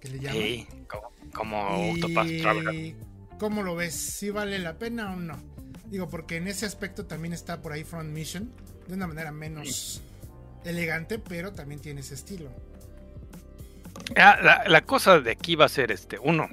que 0.00 0.08
le 0.08 0.18
llaman. 0.20 0.42
Sí, 0.42 0.68
como, 0.88 1.12
como. 1.32 1.94
Y 2.72 2.94
¿cómo 3.38 3.62
lo 3.62 3.74
ves? 3.74 3.94
¿Sí 3.94 4.30
vale 4.30 4.58
la 4.58 4.78
pena 4.78 5.12
o 5.12 5.16
no? 5.16 5.36
Digo, 5.86 6.08
porque 6.08 6.36
en 6.36 6.48
ese 6.48 6.66
aspecto 6.66 7.06
también 7.06 7.32
está 7.32 7.60
por 7.60 7.72
ahí 7.72 7.84
Front 7.84 8.10
Mission, 8.10 8.52
de 8.88 8.94
una 8.94 9.06
manera 9.06 9.32
menos 9.32 10.00
elegante, 10.64 11.18
pero 11.18 11.52
también 11.52 11.80
tiene 11.80 12.00
ese 12.00 12.14
estilo. 12.14 12.50
Ah, 14.16 14.38
la, 14.42 14.64
la 14.66 14.80
cosa 14.82 15.20
de 15.20 15.32
aquí 15.32 15.54
va 15.56 15.66
a 15.66 15.68
ser 15.68 15.90
este, 15.90 16.18
uno. 16.18 16.48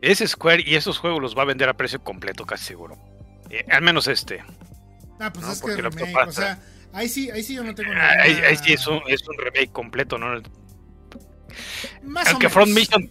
Es 0.00 0.18
Square 0.18 0.64
y 0.66 0.74
esos 0.74 0.98
juegos 0.98 1.22
los 1.22 1.38
va 1.38 1.42
a 1.42 1.46
vender 1.46 1.68
a 1.68 1.74
precio 1.74 2.02
completo, 2.02 2.44
casi 2.44 2.64
seguro. 2.64 2.98
Eh, 3.50 3.64
al 3.70 3.82
menos 3.82 4.08
este. 4.08 4.42
Ah, 5.22 5.32
pues 5.32 5.46
No, 5.46 5.52
es 5.52 5.60
que 5.60 5.66
porque 5.68 5.82
remake, 5.82 6.28
o 6.28 6.32
sea, 6.32 6.58
ahí 6.92 7.08
sí, 7.08 7.30
ahí 7.30 7.42
sí 7.42 7.54
yo 7.54 7.62
no 7.64 7.74
tengo 7.74 7.92
Ah, 7.92 7.94
nada. 7.94 8.22
Ahí, 8.22 8.32
ahí 8.44 8.56
sí 8.56 8.72
es 8.72 8.86
un, 8.86 9.00
es 9.06 9.26
un 9.28 9.36
remake 9.38 9.70
completo, 9.72 10.18
¿no? 10.18 10.42
Más 12.02 12.26
o 12.26 12.30
Aunque 12.30 12.48
menos. 12.48 12.52
Front 12.52 12.72
Mission, 12.72 13.10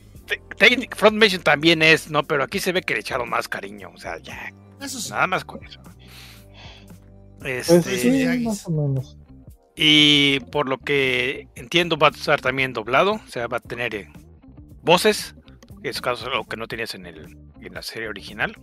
Front 0.95 1.17
Mission 1.17 1.41
también 1.43 1.81
es, 1.81 2.09
¿no? 2.09 2.23
Pero 2.23 2.43
aquí 2.43 2.59
se 2.59 2.71
ve 2.71 2.81
que 2.81 2.93
le 2.95 2.99
echaron 2.99 3.29
más 3.29 3.47
cariño. 3.47 3.91
O 3.93 3.97
sea, 3.97 4.17
ya, 4.19 4.51
Eso 4.81 4.99
sí. 4.99 5.09
nada 5.11 5.27
más 5.27 5.45
con 5.45 5.63
eso. 5.65 5.79
Pues 7.39 7.69
Este, 7.69 7.97
sí, 7.97 8.09
Miyagis. 8.09 8.45
más 8.45 8.67
o 8.67 8.71
menos. 8.71 9.17
Y 9.75 10.39
por 10.51 10.67
lo 10.67 10.77
que 10.79 11.47
entiendo 11.55 11.97
va 11.97 12.07
a 12.07 12.11
estar 12.11 12.41
también 12.41 12.73
doblado, 12.73 13.13
o 13.13 13.27
sea, 13.27 13.47
va 13.47 13.57
a 13.57 13.61
tener 13.61 13.95
eh, 13.95 14.09
voces, 14.83 15.33
que 15.81 15.89
es 15.89 16.01
caso 16.01 16.29
lo 16.29 16.43
que 16.45 16.57
no 16.57 16.67
tenías 16.67 16.93
en, 16.93 17.05
el, 17.05 17.37
en 17.61 17.73
la 17.73 17.81
serie 17.81 18.09
original. 18.09 18.55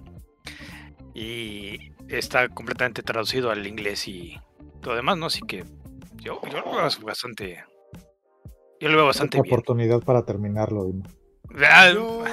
Y 1.18 1.92
está 2.08 2.48
completamente 2.48 3.02
traducido 3.02 3.50
al 3.50 3.66
inglés 3.66 4.06
y 4.06 4.38
todo 4.80 4.94
demás, 4.94 5.18
¿no? 5.18 5.26
Así 5.26 5.40
que 5.40 5.64
yo, 6.16 6.40
yo 6.50 6.60
lo 6.60 6.72
veo 6.72 6.82
bastante... 7.08 7.64
Yo 8.80 8.88
lo 8.88 8.96
veo 8.96 9.06
bastante 9.06 9.38
Otra 9.38 9.42
bien. 9.42 9.54
oportunidad 9.54 10.00
para 10.02 10.24
terminarlo. 10.24 10.84
Dino. 10.84 11.02
Ah, 11.60 11.90
Yo. 11.92 12.24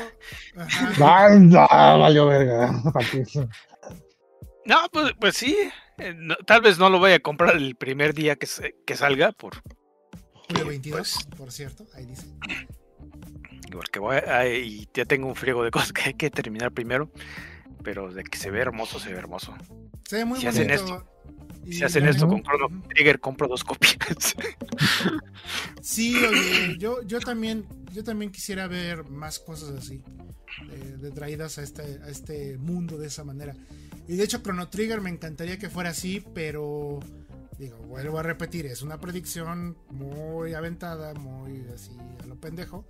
Valió 2.00 2.28
verga. 2.28 2.72
No, 4.66 4.78
pues, 4.92 5.14
pues 5.20 5.38
sí. 5.38 5.56
eh, 6.00 6.14
no- 6.18 6.36
tal 6.38 6.62
vez 6.62 6.80
no 6.80 6.90
lo 6.90 6.98
voy 7.00 7.12
a 7.12 7.20
comprar 7.20 7.56
el 7.56 7.76
primer 7.76 8.14
día 8.16 8.36
que, 8.36 8.48
se- 8.48 8.76
que 8.86 8.96
salga, 8.96 9.32
por, 9.32 9.62
Julio 10.50 10.66
22, 10.68 10.98
Pues- 11.00 11.38
por 11.38 11.52
cierto, 11.52 11.86
ahí 11.96 12.06
dice. 12.08 12.26
porque 13.72 14.00
voy 14.00 14.18
a- 14.18 14.48
y 14.48 14.88
ya 14.94 15.06
tengo 15.06 15.28
un 15.28 15.36
friego 15.36 15.64
de 15.64 15.70
cosas 15.72 15.94
que 15.94 16.02
hay 16.04 16.14
que 16.16 16.32
terminar 16.32 16.72
primero. 16.72 17.12
Pero 17.86 18.12
de 18.12 18.24
que 18.24 18.38
se 18.38 18.52
ve 18.52 18.60
hermoso, 18.60 19.00
se 19.00 19.12
ve 19.14 19.18
hermoso. 19.20 19.56
Se 20.10 20.18
ve 20.18 20.26
muy 20.26 20.40
Si 20.42 20.48
hacen 20.48 20.68
bonito. 20.68 21.06
y 21.64 21.74
Si 21.74 21.84
hacen 21.84 22.08
esto 22.08 22.28
con 22.28 22.42
Chrono 22.44 22.82
Trigger, 22.90 23.20
compro 23.20 23.48
dos 23.48 23.64
copias. 23.64 24.36
Sí, 25.82 26.16
oye, 26.18 26.78
yo, 26.80 27.04
yo 27.04 27.20
también, 27.20 27.66
yo 27.94 28.04
también 28.04 28.32
quisiera 28.32 28.68
ver 28.68 29.04
más 29.06 29.38
cosas 29.40 29.70
así, 29.78 30.02
eh, 30.72 30.98
de 30.98 31.12
traídas 31.12 31.60
a 31.60 31.62
este, 31.64 31.84
a 32.04 32.10
este 32.10 32.58
mundo 32.58 32.98
de 32.98 33.08
esa 33.08 33.24
manera. 33.24 33.56
Y 34.08 34.16
de 34.16 34.24
hecho, 34.24 34.40
Chrono 34.42 34.68
Trigger 34.70 35.02
me 35.02 35.12
encantaría 35.12 35.60
que 35.60 35.70
fuera 35.70 35.92
así, 35.92 36.26
pero 36.34 37.00
digo, 37.58 37.78
vuelvo 37.80 38.20
a 38.20 38.24
repetir, 38.24 38.66
es 38.66 38.82
una 38.82 39.00
predicción 39.00 39.78
muy 39.92 40.54
aventada, 40.54 41.14
muy 41.14 41.66
así 41.74 41.92
a 42.24 42.26
lo 42.26 42.36
pendejo. 42.36 42.86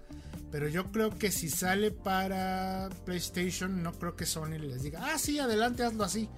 Pero 0.52 0.68
yo 0.70 0.92
creo 0.92 1.10
que 1.10 1.32
si 1.32 1.50
sale 1.50 1.92
para 1.92 2.90
PlayStation, 3.06 3.84
no 3.84 3.92
creo 3.94 4.16
que 4.16 4.26
Sony 4.26 4.58
les 4.60 4.84
diga, 4.84 5.02
ah, 5.04 5.18
sí, 5.18 5.40
adelante, 5.40 5.84
hazlo 5.84 6.04
así. 6.04 6.30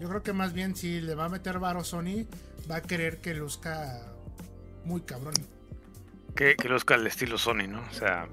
Yo 0.00 0.08
creo 0.08 0.22
que 0.22 0.32
más 0.32 0.52
bien 0.52 0.74
si 0.76 1.00
le 1.00 1.14
va 1.14 1.26
a 1.26 1.28
meter 1.28 1.58
varo 1.58 1.84
Sony, 1.84 2.26
va 2.70 2.76
a 2.76 2.82
querer 2.82 3.20
que 3.20 3.34
luzca 3.34 4.02
muy 4.84 5.00
cabrón. 5.02 5.34
que, 6.34 6.54
que 6.56 6.68
luzca 6.68 6.94
el 6.94 7.06
estilo 7.06 7.36
Sony, 7.38 7.66
¿no? 7.68 7.80
O 7.82 7.92
sea, 7.92 8.28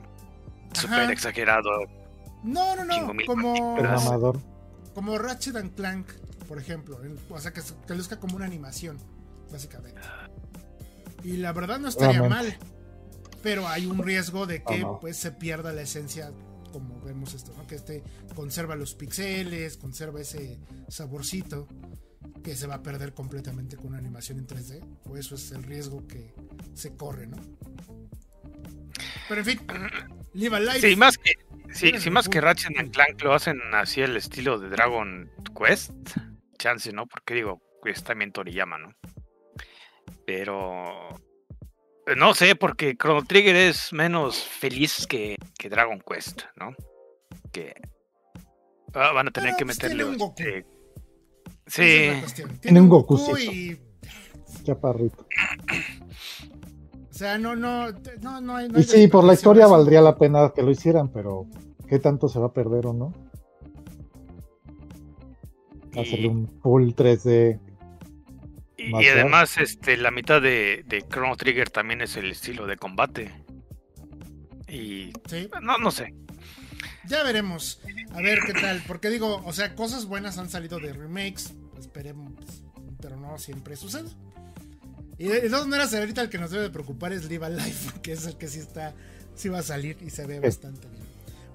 súper 0.73 1.09
exagerado. 1.11 1.69
No, 2.43 2.75
no, 2.75 2.83
no. 2.85 3.07
Como, 3.25 3.77
como 4.93 5.17
Ratchet 5.17 5.55
and 5.55 5.73
Clank, 5.75 6.07
por 6.47 6.57
ejemplo. 6.59 6.99
O 7.29 7.39
sea, 7.39 7.51
que, 7.53 7.61
se- 7.61 7.75
que 7.87 7.95
luzca 7.95 8.19
como 8.19 8.35
una 8.35 8.45
animación, 8.45 8.97
básicamente. 9.53 10.01
Y 11.23 11.37
la 11.37 11.53
verdad 11.53 11.79
no 11.79 11.87
estaría 11.87 12.23
mal. 12.23 12.57
Pero 13.41 13.67
hay 13.67 13.85
un 13.85 14.03
riesgo 14.03 14.45
de 14.45 14.63
que 14.63 14.79
no. 14.79 14.99
pues 14.99 15.17
se 15.17 15.31
pierda 15.31 15.73
la 15.73 15.81
esencia, 15.81 16.31
como 16.71 16.99
vemos 17.01 17.33
esto, 17.33 17.53
¿no? 17.57 17.67
Que 17.67 17.75
este 17.75 18.03
conserva 18.35 18.75
los 18.75 18.95
pixeles, 18.95 19.77
conserva 19.77 20.21
ese 20.21 20.59
saborcito 20.87 21.67
que 22.41 22.55
se 22.55 22.67
va 22.67 22.75
a 22.75 22.83
perder 22.83 23.13
completamente 23.13 23.75
con 23.75 23.87
una 23.87 23.97
animación 23.97 24.39
en 24.39 24.47
3D. 24.47 24.81
O 25.05 25.17
eso 25.17 25.35
es 25.35 25.51
el 25.51 25.63
riesgo 25.63 26.07
que 26.07 26.33
se 26.73 26.95
corre, 26.95 27.27
¿no? 27.27 27.37
Pero 29.27 29.41
en 29.41 29.45
fin, 29.45 29.59
Live 30.33 30.55
Alive. 30.55 30.79
Sí, 30.79 30.95
más 30.95 31.17
que, 31.17 31.33
sí, 31.73 31.91
sí, 31.99 32.09
más 32.09 32.29
que. 32.29 32.41
Ratchet 32.41 32.77
and 32.77 32.91
Clank 32.91 33.21
lo 33.21 33.33
hacen 33.33 33.59
así 33.73 34.01
el 34.01 34.15
estilo 34.15 34.57
de 34.57 34.69
Dragon 34.69 35.29
Quest. 35.57 35.91
Chance, 36.57 36.93
¿no? 36.93 37.07
Porque 37.07 37.33
digo, 37.33 37.61
es 37.83 38.03
también 38.03 38.31
Toriyama, 38.31 38.77
¿no? 38.77 38.95
Pero. 40.25 41.09
eh, 42.07 42.15
No 42.17 42.33
sé, 42.33 42.55
porque 42.55 42.95
Chrono 42.97 43.23
Trigger 43.25 43.55
es 43.55 43.91
menos 43.93 44.43
feliz 44.43 45.05
que, 45.07 45.37
que 45.57 45.69
Dragon 45.69 46.01
Quest, 46.07 46.41
¿no? 46.55 46.73
Que. 47.51 47.73
ah, 48.93 49.11
van 49.11 49.27
a 49.27 49.31
tener 49.31 49.49
Pero, 49.51 49.57
que 49.57 49.65
pues, 49.65 49.77
meterle. 49.77 50.03
tiene 50.03 50.11
un 50.11 50.17
Goku. 50.17 50.41
este, 50.41 50.65
Sí. 51.65 52.45
Tiene 52.61 52.81
un 52.81 52.89
Goku 52.89 53.37
y 53.37 53.79
Chaparrito. 54.63 55.25
O 57.09 57.15
sea, 57.15 57.37
no, 57.37 57.55
no, 57.55 57.91
no, 58.21 58.41
no 58.41 58.55
hay. 58.55 58.67
no 58.69 58.79
Y 58.79 58.81
hay 58.81 58.87
sí, 58.87 59.07
por 59.07 59.23
la 59.23 59.33
historia 59.33 59.67
valdría 59.67 60.01
la 60.01 60.17
pena 60.17 60.51
que 60.53 60.63
lo 60.63 60.71
hicieran, 60.71 61.09
pero 61.09 61.45
¿qué 61.87 61.99
tanto 61.99 62.27
se 62.27 62.39
va 62.39 62.47
a 62.47 62.53
perder 62.53 62.87
o 62.87 62.93
no? 62.93 63.13
Hacerle 65.91 66.25
y, 66.25 66.27
un 66.27 66.47
full 66.63 66.89
3D. 66.93 67.59
Y- 68.89 69.07
además, 69.07 69.57
este, 69.57 69.97
la 69.97 70.11
mitad 70.11 70.41
de, 70.41 70.83
de 70.87 71.01
Chrono 71.07 71.35
Trigger 71.35 71.69
también 71.69 72.01
es 72.01 72.15
el 72.17 72.31
estilo 72.31 72.65
de 72.67 72.77
combate. 72.77 73.31
Y. 74.67 75.11
Sí, 75.27 75.49
No, 75.61 75.77
no 75.77 75.91
sé. 75.91 76.13
ya 77.05 77.23
veremos. 77.23 77.81
A 78.13 78.21
ver 78.21 78.39
qué 78.45 78.53
tal. 78.53 78.81
Porque 78.87 79.09
digo, 79.09 79.41
o 79.45 79.53
sea, 79.53 79.75
cosas 79.75 80.05
buenas 80.05 80.37
han 80.37 80.49
salido 80.49 80.79
de 80.79 80.93
remakes. 80.93 81.53
Esperemos, 81.79 82.33
pero 83.01 83.17
no 83.17 83.37
siempre 83.37 83.75
sucede. 83.75 84.09
Y 85.17 85.27
de 85.27 85.41
de 85.41 85.49
todas 85.49 85.67
maneras, 85.67 85.93
ahorita 85.93 86.21
el 86.21 86.29
que 86.29 86.37
nos 86.39 86.49
debe 86.51 86.63
de 86.63 86.69
preocupar 86.71 87.13
es 87.13 87.29
Live 87.29 87.45
Alive, 87.45 87.75
que 88.01 88.13
es 88.13 88.25
el 88.25 88.37
que 88.37 88.47
sí 88.47 88.59
está, 88.59 88.93
sí 89.35 89.49
va 89.49 89.59
a 89.59 89.63
salir 89.63 89.97
y 90.01 90.09
se 90.09 90.25
ve 90.25 90.39
bastante 90.39 90.87
bien. 90.87 91.03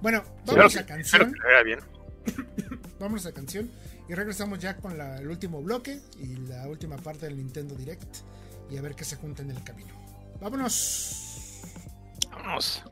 Bueno, 0.01 0.23
vamos 0.45 0.75
a 0.77 0.79
Espero 0.79 0.87
canción. 0.87 1.33
que 1.33 1.39
le 1.39 1.45
vaya 1.45 1.63
bien. 1.63 1.79
Vamos 2.99 3.25
a 3.25 3.31
canción 3.33 3.69
y 4.09 4.15
regresamos 4.15 4.57
ya 4.57 4.75
con 4.75 4.99
el 4.99 5.29
último 5.29 5.61
bloque 5.61 6.01
y 6.17 6.35
la 6.47 6.67
última 6.67 6.97
parte 6.97 7.27
del 7.27 7.37
Nintendo 7.37 7.75
Direct 7.75 8.17
y 8.71 8.77
a 8.77 8.81
ver 8.81 8.95
qué 8.95 9.05
se 9.05 9.15
junta 9.15 9.43
en 9.43 9.51
el 9.51 9.63
camino. 9.63 9.93
Vámonos. 10.41 11.61
Vámonos. 12.31 12.83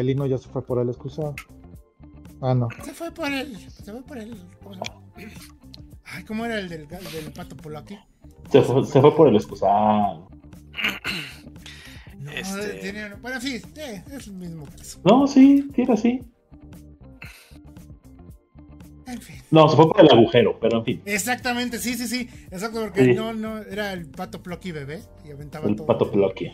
El 0.00 0.06
Lino 0.08 0.26
ya 0.26 0.38
se 0.38 0.48
fue 0.48 0.62
por 0.64 0.80
el 0.80 0.88
excusado. 0.88 1.34
Ah, 2.40 2.54
no. 2.54 2.68
Se 2.84 2.92
fue 2.92 3.10
por 3.12 3.30
el. 3.30 3.56
Se 3.58 3.92
fue 3.92 4.02
por 4.02 4.18
el. 4.18 4.36
¿Cómo 4.62 4.74
se 4.74 4.80
llama? 4.80 5.02
Ay, 6.04 6.24
¿cómo 6.24 6.44
era 6.44 6.58
el 6.58 6.68
del, 6.68 6.86
pato 7.34 7.56
Polaki? 7.56 7.98
Se 8.50 8.62
fue, 8.62 8.84
se 8.84 9.00
fue 9.00 9.14
por 9.14 9.28
el 9.28 9.36
excusado. 9.36 10.28
No, 12.18 12.30
Este- 12.32 12.74
tiene- 12.80 13.14
bueno, 13.14 13.36
en 13.36 13.42
fin, 13.42 13.62
eh, 13.76 14.02
es 14.10 14.26
el 14.26 14.34
mismo 14.34 14.66
caso. 14.66 15.00
No, 15.04 15.26
sí, 15.26 15.68
tiene 15.74 15.92
así. 15.94 16.20
En 19.06 19.20
fin. 19.20 19.36
No, 19.50 19.68
se 19.68 19.76
fue 19.76 19.88
por 19.90 20.00
el 20.00 20.10
agujero, 20.12 20.58
pero 20.60 20.78
en 20.78 20.84
fin. 20.84 21.02
Exactamente, 21.04 21.78
sí, 21.78 21.94
sí, 21.94 22.06
sí. 22.06 22.28
Exacto, 22.50 22.80
porque 22.80 23.04
Sí. 23.06 23.14
no, 23.14 23.32
no, 23.32 23.58
era 23.58 23.92
el 23.92 24.06
pato 24.08 24.42
Plucky 24.42 24.70
bebé 24.72 25.02
y 25.26 25.30
aventaba 25.32 25.68
El 25.68 25.76
todo. 25.76 25.86
pato 25.86 26.10
Plucky. 26.10 26.52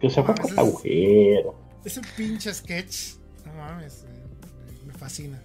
Que 0.00 0.10
se 0.10 0.22
fue 0.22 0.34
Mames, 0.34 0.40
por 0.40 0.50
el 0.52 0.58
agujero. 0.58 1.54
Ese 1.84 2.00
pinche 2.16 2.52
sketch, 2.52 3.14
no 3.46 3.54
mames, 3.54 4.04
eh, 4.08 4.86
me 4.86 4.92
fascina. 4.92 5.40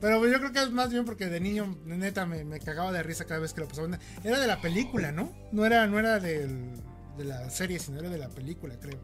Pero 0.00 0.26
yo 0.26 0.38
creo 0.40 0.52
que 0.52 0.58
es 0.60 0.70
más 0.72 0.90
bien 0.90 1.04
porque 1.04 1.26
de 1.26 1.38
niño, 1.38 1.76
neta, 1.86 2.26
me, 2.26 2.44
me 2.44 2.58
cagaba 2.58 2.90
de 2.90 3.02
risa 3.04 3.24
cada 3.24 3.40
vez 3.40 3.52
que 3.52 3.60
lo 3.60 3.68
pasaban. 3.68 3.98
Era 4.24 4.40
de 4.40 4.46
la 4.48 4.60
película, 4.60 5.12
¿no? 5.12 5.30
No 5.52 5.64
era, 5.64 5.86
no 5.86 5.98
era 5.98 6.18
del- 6.18 6.72
de 7.16 7.24
la 7.24 7.48
serie, 7.50 7.78
sino 7.78 8.00
era 8.00 8.08
de 8.10 8.18
la 8.18 8.28
película, 8.28 8.74
creo. 8.80 8.98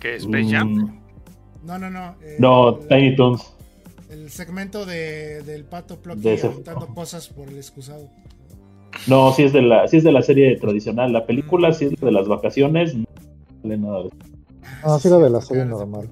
¿Qué? 0.00 0.16
Space 0.16 0.50
Jam? 0.50 0.68
Mm, 0.72 1.00
No, 1.66 1.78
no, 1.78 1.90
no. 1.90 2.16
eh, 2.22 2.36
No, 2.38 2.80
el, 2.80 2.88
Tiny 2.88 3.16
Toons. 3.16 3.52
el 4.08 4.30
segmento 4.30 4.86
de, 4.86 5.42
del 5.42 5.64
pato 5.64 6.00
Plucky 6.00 6.38
aventando 6.40 6.86
cosas 6.94 7.28
por 7.28 7.48
el 7.48 7.56
excusado. 7.58 8.08
No, 9.06 9.32
sí 9.34 9.42
es 9.42 9.52
de 9.52 9.60
la, 9.62 9.86
sí 9.88 9.98
es 9.98 10.04
de 10.04 10.12
la 10.12 10.22
serie 10.22 10.56
tradicional. 10.56 11.12
La 11.12 11.26
película 11.26 11.72
sí 11.72 11.86
es 11.86 12.00
de 12.00 12.12
las 12.12 12.26
vacaciones. 12.28 12.94
No 13.66 13.72
sale 13.74 13.78
nada 13.78 14.02
de 14.02 14.08
eso. 14.08 14.16
Ah, 14.82 14.98
sí 15.00 15.08
era 15.08 15.18
de 15.18 15.30
la 15.30 15.40
serie 15.40 15.64
normal. 15.64 16.10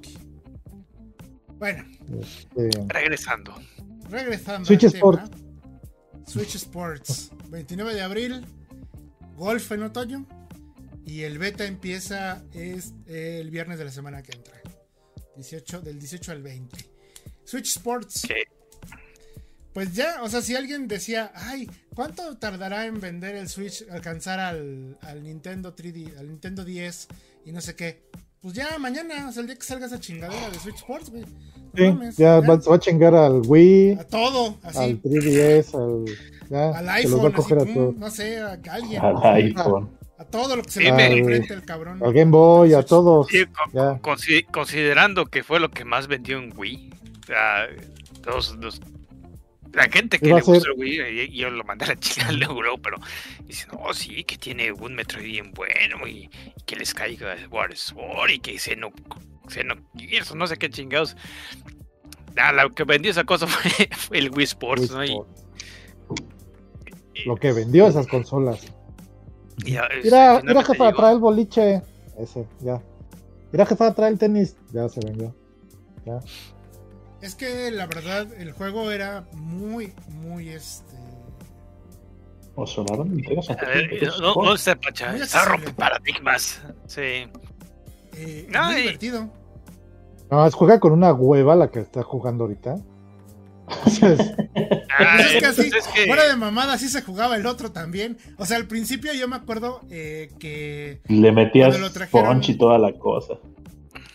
Bueno, 1.58 1.84
Este, 2.20 2.70
Regresando. 2.88 3.54
regresando. 4.10 4.66
Switch. 4.66 4.84
Sports. 4.84 5.30
Switch 6.26 6.54
Sports. 6.56 7.30
29 7.48 7.94
de 7.94 8.02
abril. 8.02 8.44
Golf 9.36 9.70
en 9.72 9.82
otoño. 9.82 10.26
Y 11.04 11.22
el 11.22 11.38
beta 11.38 11.64
empieza 11.66 12.42
es 12.52 12.94
el 13.06 13.50
viernes 13.50 13.78
de 13.78 13.84
la 13.84 13.90
semana 13.90 14.22
que 14.22 14.32
entra. 14.32 14.54
18, 15.36 15.80
del 15.82 15.98
18 15.98 16.32
al 16.32 16.42
20. 16.42 16.78
Switch 17.44 17.68
Sports. 17.76 18.22
¿Qué? 18.26 18.44
Pues 19.72 19.92
ya, 19.92 20.22
o 20.22 20.28
sea, 20.28 20.40
si 20.40 20.54
alguien 20.54 20.86
decía, 20.86 21.32
ay, 21.34 21.68
¿cuánto 21.94 22.36
tardará 22.38 22.86
en 22.86 23.00
vender 23.00 23.34
el 23.34 23.48
Switch, 23.48 23.84
alcanzar 23.90 24.38
al, 24.38 24.96
al 25.00 25.22
Nintendo 25.24 25.74
3D, 25.74 26.16
al 26.16 26.28
Nintendo 26.28 26.64
10 26.64 27.08
y 27.44 27.52
no 27.52 27.60
sé 27.60 27.74
qué? 27.76 28.04
Pues 28.40 28.54
ya 28.54 28.76
mañana, 28.78 29.28
o 29.28 29.32
sea, 29.32 29.40
el 29.40 29.46
día 29.46 29.56
que 29.56 29.62
salga 29.64 29.86
esa 29.86 29.98
chingadera 30.00 30.50
de 30.50 30.58
Switch 30.58 30.76
Sports, 30.76 31.10
güey. 31.10 31.22
No 31.22 31.30
sí, 31.76 31.82
mames, 31.84 32.16
ya 32.16 32.40
va, 32.40 32.60
se 32.60 32.68
va 32.70 32.76
a 32.76 32.78
chingar 32.78 33.14
al 33.14 33.42
Wii, 33.46 33.92
A 33.92 34.04
todo, 34.04 34.58
así. 34.62 34.78
al 34.78 35.02
3DS, 35.02 35.74
al. 35.74 36.04
Ya, 36.50 36.68
al 36.78 37.02
se 37.02 37.08
los 37.08 37.20
va 37.20 37.24
a 37.24 37.26
iPhone, 37.26 37.26
así, 37.26 37.34
coger 37.36 37.58
a 37.58 37.64
pum, 37.64 37.74
todos. 37.74 37.96
no 37.96 38.10
sé, 38.10 38.38
a 38.40 38.58
alguien. 38.70 39.00
Al 39.02 39.16
iPhone. 39.34 39.90
A 40.18 40.24
todo 40.26 40.54
lo 40.56 40.62
que 40.62 40.70
se 40.70 40.80
Sí, 40.82 40.90
le 40.90 41.18
enfrente 41.18 41.54
el 41.54 41.64
cabrón. 41.64 42.00
Al 42.04 42.12
Game 42.12 42.30
Boy, 42.30 42.74
a 42.74 42.82
todos. 42.84 43.26
Sí, 43.28 43.44
con- 43.46 43.72
Ya. 43.72 44.00
consi- 44.00 44.46
considerando 44.52 45.26
que 45.26 45.42
fue 45.42 45.58
lo 45.58 45.70
que 45.70 45.84
más 45.84 46.06
vendió 46.06 46.38
en 46.38 46.52
Wii. 46.56 46.90
O 47.22 47.26
sea, 47.26 47.66
los- 48.26 48.54
los- 48.56 48.80
la 49.74 49.84
gente 49.88 50.18
que 50.18 50.26
le 50.26 50.34
a 50.34 50.42
ser- 50.42 50.54
gusta 50.54 50.70
el 50.70 50.78
Wii, 50.78 51.00
y- 51.30 51.36
yo 51.36 51.50
lo 51.50 51.64
mandé 51.64 51.84
a 51.84 51.88
la 51.88 51.96
chica 52.00 52.28
al 52.28 52.42
euro, 52.42 52.78
pero 52.78 52.96
dice, 53.44 53.66
no, 53.72 53.92
sí, 53.92 54.24
que 54.24 54.38
tiene 54.38 54.72
un 54.72 54.94
Metroid 54.94 55.24
bien 55.24 55.52
bueno 55.52 56.06
y, 56.06 56.30
y 56.56 56.62
que 56.66 56.76
les 56.76 56.94
caiga 56.94 57.36
War 57.50 57.76
Sword 57.76 58.30
y 58.30 58.38
que 58.38 58.58
se 58.58 58.76
no, 58.76 58.92
se 59.48 59.64
no, 59.64 59.74
eso, 60.10 60.34
no 60.34 60.46
sé 60.46 60.56
qué 60.56 60.70
chingados. 60.70 61.16
Ah, 62.36 62.52
lo 62.52 62.70
que 62.70 62.84
vendió 62.84 63.10
esa 63.10 63.24
cosa 63.24 63.46
fue, 63.48 63.70
fue 63.96 64.18
el 64.18 64.30
Wii 64.30 64.44
Sports, 64.44 64.90
Wii 64.90 65.14
¿no? 65.16 65.26
Y- 67.14 67.24
Lo 67.26 67.36
que 67.36 67.52
vendió 67.52 67.86
esas 67.86 68.06
consolas. 68.08 68.60
ya, 69.58 69.88
Mira, 70.02 70.40
mira 70.42 70.64
jefa, 70.64 70.92
trae 70.92 71.12
el 71.14 71.20
boliche. 71.20 71.80
Ese, 72.18 72.46
ya. 72.60 72.82
Mira 73.52 73.66
jefa, 73.66 73.94
trae 73.94 74.10
el 74.10 74.18
tenis. 74.18 74.56
Ya 74.72 74.88
se 74.88 75.00
vendió. 75.00 75.34
Es 77.24 77.34
que 77.34 77.70
la 77.70 77.86
verdad, 77.86 78.26
el 78.38 78.52
juego 78.52 78.90
era 78.90 79.24
muy, 79.32 79.94
muy 80.08 80.50
este. 80.50 80.92
O 82.54 82.66
sonaron 82.66 83.16
ver, 83.16 84.12
no, 84.20 84.34
no 84.34 84.56
se 84.58 84.76
pacha, 84.76 85.16
está 85.16 85.46
rompe 85.46 85.72
paradigmas. 85.72 86.60
Sí. 86.86 87.26
eh, 88.16 88.46
No, 88.50 88.64
muy 88.66 88.74
divertido. 88.76 89.30
No, 90.30 90.46
es 90.46 90.54
juega 90.54 90.78
con 90.80 90.92
una 90.92 91.12
hueva 91.14 91.56
la 91.56 91.70
que 91.70 91.80
está 91.80 92.02
jugando 92.02 92.44
ahorita. 92.44 92.76
O 93.86 93.88
sea, 93.90 94.10
es- 94.12 94.20
Ah, 94.96 95.14
Pues 95.16 95.32
es 95.32 95.40
que 95.40 95.46
así, 95.46 95.62
entonces 95.62 95.86
es 95.88 95.94
que- 95.94 96.06
fuera 96.06 96.28
de 96.28 96.36
mamada, 96.36 96.74
así 96.74 96.88
se 96.88 97.00
jugaba 97.00 97.36
el 97.36 97.46
otro 97.46 97.72
también. 97.72 98.18
O 98.36 98.44
sea, 98.44 98.58
al 98.58 98.66
principio 98.66 99.12
yo 99.14 99.26
me 99.28 99.36
acuerdo 99.36 99.80
eh, 99.90 100.30
que 100.38 101.00
Le 101.08 101.32
metías 101.32 101.74
punch 102.12 102.50
y 102.50 102.58
toda 102.58 102.78
la 102.78 102.92
cosa. 102.92 103.34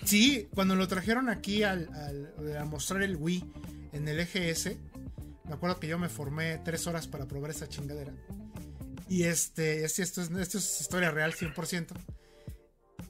Sí, 0.09 0.47
cuando 0.53 0.75
lo 0.75 0.87
trajeron 0.87 1.29
aquí 1.29 1.63
al, 1.63 1.87
al- 1.93 2.57
a 2.57 2.65
mostrar 2.65 3.01
el 3.03 3.15
Wii 3.15 3.43
en 3.93 4.07
el 4.07 4.19
EGS, 4.19 4.71
me 5.45 5.53
acuerdo 5.53 5.79
que 5.79 5.87
yo 5.87 5.97
me 5.97 6.09
formé 6.09 6.57
tres 6.63 6.85
horas 6.87 7.07
para 7.07 7.25
probar 7.27 7.51
esa 7.51 7.67
chingadera. 7.67 8.11
Y 9.07 9.23
este, 9.23 9.83
este- 9.85 10.03
esto, 10.03 10.21
es, 10.21 10.29
esto 10.31 10.57
es 10.57 10.81
historia 10.81 11.11
real 11.11 11.33
100%. 11.33 11.87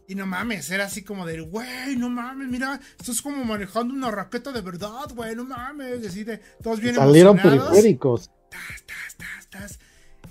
Y 0.08 0.16
no 0.16 0.26
mames, 0.26 0.72
era 0.72 0.86
así 0.86 1.04
como 1.04 1.26
del, 1.26 1.44
güey, 1.44 1.96
no 1.96 2.10
mames, 2.10 2.48
mira, 2.48 2.80
esto 3.00 3.12
es 3.12 3.22
como 3.22 3.44
manejando 3.46 3.94
una 3.94 4.10
raqueta 4.10 4.52
de 4.52 4.62
verdad, 4.62 5.08
güey, 5.14 5.36
no 5.36 5.44
mames. 5.46 6.02
Y 6.04 6.08
así 6.08 6.24
de, 6.24 6.40
todos 6.64 6.80
bien 6.80 6.96
salieron 6.96 7.38
emocionados. 7.38 7.70
periféricos. 7.70 8.32
tas, 8.50 8.84
tas, 8.88 9.16
tas, 9.18 9.50
tas. 9.50 9.80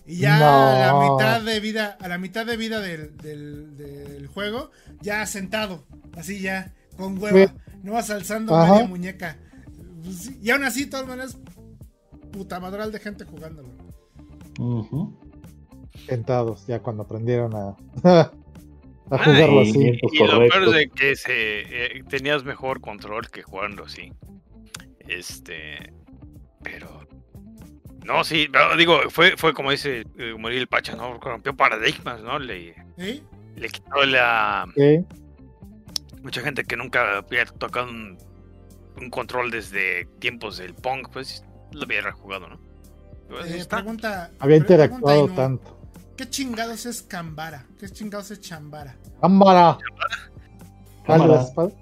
Y 0.07 0.17
ya 0.21 0.39
No. 0.39 0.47
a 0.47 0.79
la 0.79 1.11
mitad 1.11 1.43
de 1.43 1.61
vida, 1.61 1.97
a 2.01 2.09
la 2.09 2.17
mitad 2.19 2.47
de 2.47 2.57
vida 2.57 2.81
del, 2.81 3.17
del- 3.19 3.77
del 3.77 4.27
juego, 4.29 4.71
ya 5.03 5.25
sentado, 5.27 5.85
así 6.17 6.41
ya, 6.41 6.73
con 6.97 7.19
hueva, 7.23 7.55
no 7.83 7.93
vas 7.93 8.09
alzando 8.11 8.57
Ajá. 8.57 8.73
media 8.75 8.89
muñeca. 8.89 9.37
Pues 10.03 10.31
Y 10.43 10.51
aún 10.51 10.65
así, 10.65 10.85
de 10.85 10.91
todas 10.93 11.07
maneras, 11.07 11.39
puta 12.33 12.59
madral 12.61 12.91
de 12.93 12.99
gente 13.01 13.25
jugándolo. 13.25 13.69
Ujú. 14.59 15.15
Sentados, 16.09 16.67
ya 16.67 16.81
cuando 16.81 17.03
aprendieron 17.03 17.55
a, 17.55 17.77
a 18.05 18.31
Ah, 19.11 19.25
jugarlo 19.25 19.63
y- 19.63 19.71
así. 19.71 19.99
Y 20.13 20.19
lo 20.27 20.39
peor 20.49 20.71
de 20.71 20.89
que 20.89 21.17
se, 21.17 21.33
eh, 21.99 22.03
tenías 22.09 22.45
mejor 22.45 22.81
control 22.81 23.29
que 23.31 23.43
jugando 23.43 23.85
así. 23.85 24.13
Este. 25.01 25.93
Pero. 26.63 27.07
No, 28.09 28.25
sí, 28.25 28.49
pero 28.51 28.75
digo, 28.77 28.99
fue, 29.11 29.37
fue 29.37 29.53
como 29.53 29.71
dice 29.71 30.05
eh, 30.19 30.35
Muriel 30.37 30.67
Pacha, 30.67 30.97
¿no? 30.97 31.19
Rompió 31.19 31.55
paradigmas, 31.55 32.23
¿no? 32.23 32.39
Le, 32.39 32.75
¿Sí? 32.97 33.23
le 33.55 33.69
quitó 33.69 34.03
la. 34.07 34.67
Sí. 34.75 35.05
Mucha 36.23 36.41
gente 36.41 36.65
que 36.65 36.75
nunca 36.77 37.19
había 37.19 37.45
tocado 37.45 37.89
un, 37.91 38.17
un 39.01 39.11
control 39.11 39.51
desde 39.51 40.07
tiempos 40.21 40.57
del 40.57 40.75
Pong, 40.75 41.07
pues 41.13 41.45
lo 41.73 41.85
hubiera 41.85 42.11
jugado, 42.13 42.49
¿no? 42.49 42.59
Pues, 43.29 43.51
Eh, 43.51 43.67
pregunta, 43.69 44.31
Había 44.39 44.57
pregunta 44.65 44.73
interactuado 44.75 45.29
tanto. 45.29 45.79
¿Qué 46.17 46.29
chingados 46.31 46.87
es 46.87 47.03
Cambara? 47.03 47.67
¿Qué 47.79 47.89
chingados 47.91 48.31
es 48.31 48.41
Chambara? 48.41 48.97
¡Cámara! 49.21 49.79
Cámara. 51.07 51.29
¿Cuál 51.29 51.41
es, 51.41 51.51
Pal? 51.51 51.75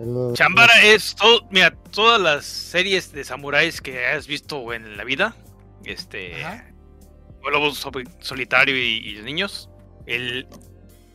El- 0.00 0.32
Chambara 0.34 0.72
es 0.82 1.14
todo, 1.14 1.46
mira, 1.50 1.70
todas 1.92 2.20
las 2.20 2.44
series 2.44 3.12
de 3.12 3.22
samuráis 3.22 3.80
que 3.80 4.04
has 4.06 4.26
visto 4.26 4.72
en 4.72 4.96
la 4.96 5.04
vida, 5.04 5.34
este, 5.84 6.44
Ajá. 6.44 6.66
Lobo 7.50 7.70
Solitario 8.20 8.76
y, 8.76 8.98
y 8.98 9.12
los 9.16 9.24
niños, 9.24 9.70
el, 10.06 10.46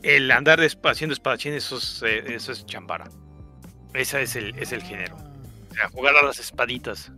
el 0.02 0.30
andar 0.30 0.60
haciendo 0.60 1.12
espadachines, 1.14 1.64
eso 1.64 1.78
es, 1.78 2.02
eh, 2.04 2.34
eso 2.34 2.52
es 2.52 2.66
Chambara. 2.66 3.08
Ese 3.94 4.22
es 4.22 4.36
el, 4.36 4.58
es 4.58 4.72
el 4.72 4.82
género. 4.82 5.16
O 5.70 5.74
sea, 5.74 5.88
jugar 5.90 6.16
a 6.16 6.22
las 6.22 6.38
espaditas. 6.38 7.12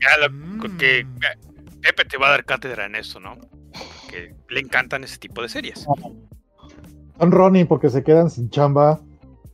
Ya 0.00 0.18
la- 0.18 0.28
Mm. 0.28 0.76
que 0.78 1.00
eh, 1.00 1.06
Pepe 1.80 2.04
te 2.04 2.16
va 2.18 2.28
a 2.28 2.30
dar 2.30 2.44
cátedra 2.44 2.86
en 2.86 2.96
esto, 2.96 3.20
¿no? 3.20 3.36
Que 4.10 4.34
le 4.48 4.60
encantan 4.60 5.04
ese 5.04 5.18
tipo 5.18 5.40
de 5.42 5.48
series. 5.48 5.86
Son 7.18 7.30
Ronin 7.32 7.66
porque 7.66 7.90
se 7.90 8.02
quedan 8.02 8.30
sin 8.30 8.50
chamba 8.50 9.00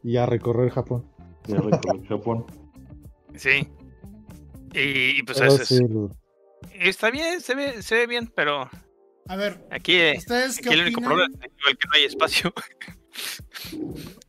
y 0.03 0.17
a 0.17 0.27
recorrer 0.27 0.71
Japón. 0.71 1.05
Ya 1.47 1.59
recorrí 1.59 2.07
Japón. 2.07 2.47
Sí. 3.37 3.69
Y, 4.73 5.19
y 5.19 5.23
pues 5.23 5.39
Pero 5.39 5.53
eso 5.53 5.63
es- 5.63 5.69
sí, 5.69 5.81
está 6.75 7.11
bien, 7.11 7.41
se 7.41 7.55
ve, 7.55 7.83
se 7.83 7.97
ve 7.97 8.07
bien, 8.07 8.33
pero 8.35 8.71
A 9.29 9.37
ver, 9.37 9.67
aquí, 9.71 9.95
eh, 9.95 10.15
¿ustedes 10.19 10.59
qué 10.59 10.69
aquí 10.69 10.79
el 10.79 10.87
único 10.87 11.01
problema 11.01 11.35
es 11.41 11.51
el 11.69 11.79
que 11.79 11.89
no 11.89 11.95
hay 11.95 12.05
espacio. 12.05 12.53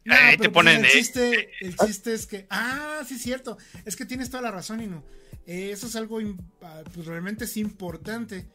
No, 0.05 0.13
Ahí 0.13 0.37
te 0.37 0.49
pues 0.49 0.53
ponen, 0.53 0.79
el 0.81 0.85
eh, 0.85 0.89
chiste, 0.91 1.49
el 1.61 1.75
chiste 1.75 2.13
es 2.13 2.27
que. 2.27 2.45
Ah, 2.51 3.01
sí, 3.07 3.15
es 3.15 3.21
cierto. 3.23 3.57
Es 3.85 3.95
que 3.95 4.05
tienes 4.05 4.29
toda 4.29 4.43
la 4.43 4.51
razón, 4.51 4.79
Inu. 4.79 5.03
Eh, 5.47 5.71
eso 5.71 5.87
es 5.87 5.95
algo 5.95 6.19
ah, 6.61 6.83
pues, 6.93 7.07
realmente 7.07 7.45
es 7.45 7.57
importante. 7.57 8.47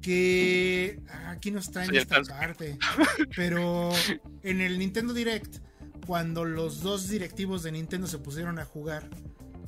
Que 0.00 1.00
ah, 1.08 1.30
aquí 1.32 1.50
no 1.50 1.58
está 1.58 1.84
en 1.84 1.96
esta 1.96 2.22
parte. 2.22 2.78
Pero 3.34 3.90
en 4.42 4.60
el 4.60 4.78
Nintendo 4.78 5.12
Direct, 5.12 5.56
cuando 6.06 6.44
los 6.44 6.80
dos 6.80 7.08
directivos 7.08 7.62
de 7.62 7.72
Nintendo 7.72 8.06
se 8.06 8.18
pusieron 8.18 8.58
a 8.58 8.64
jugar, 8.64 9.08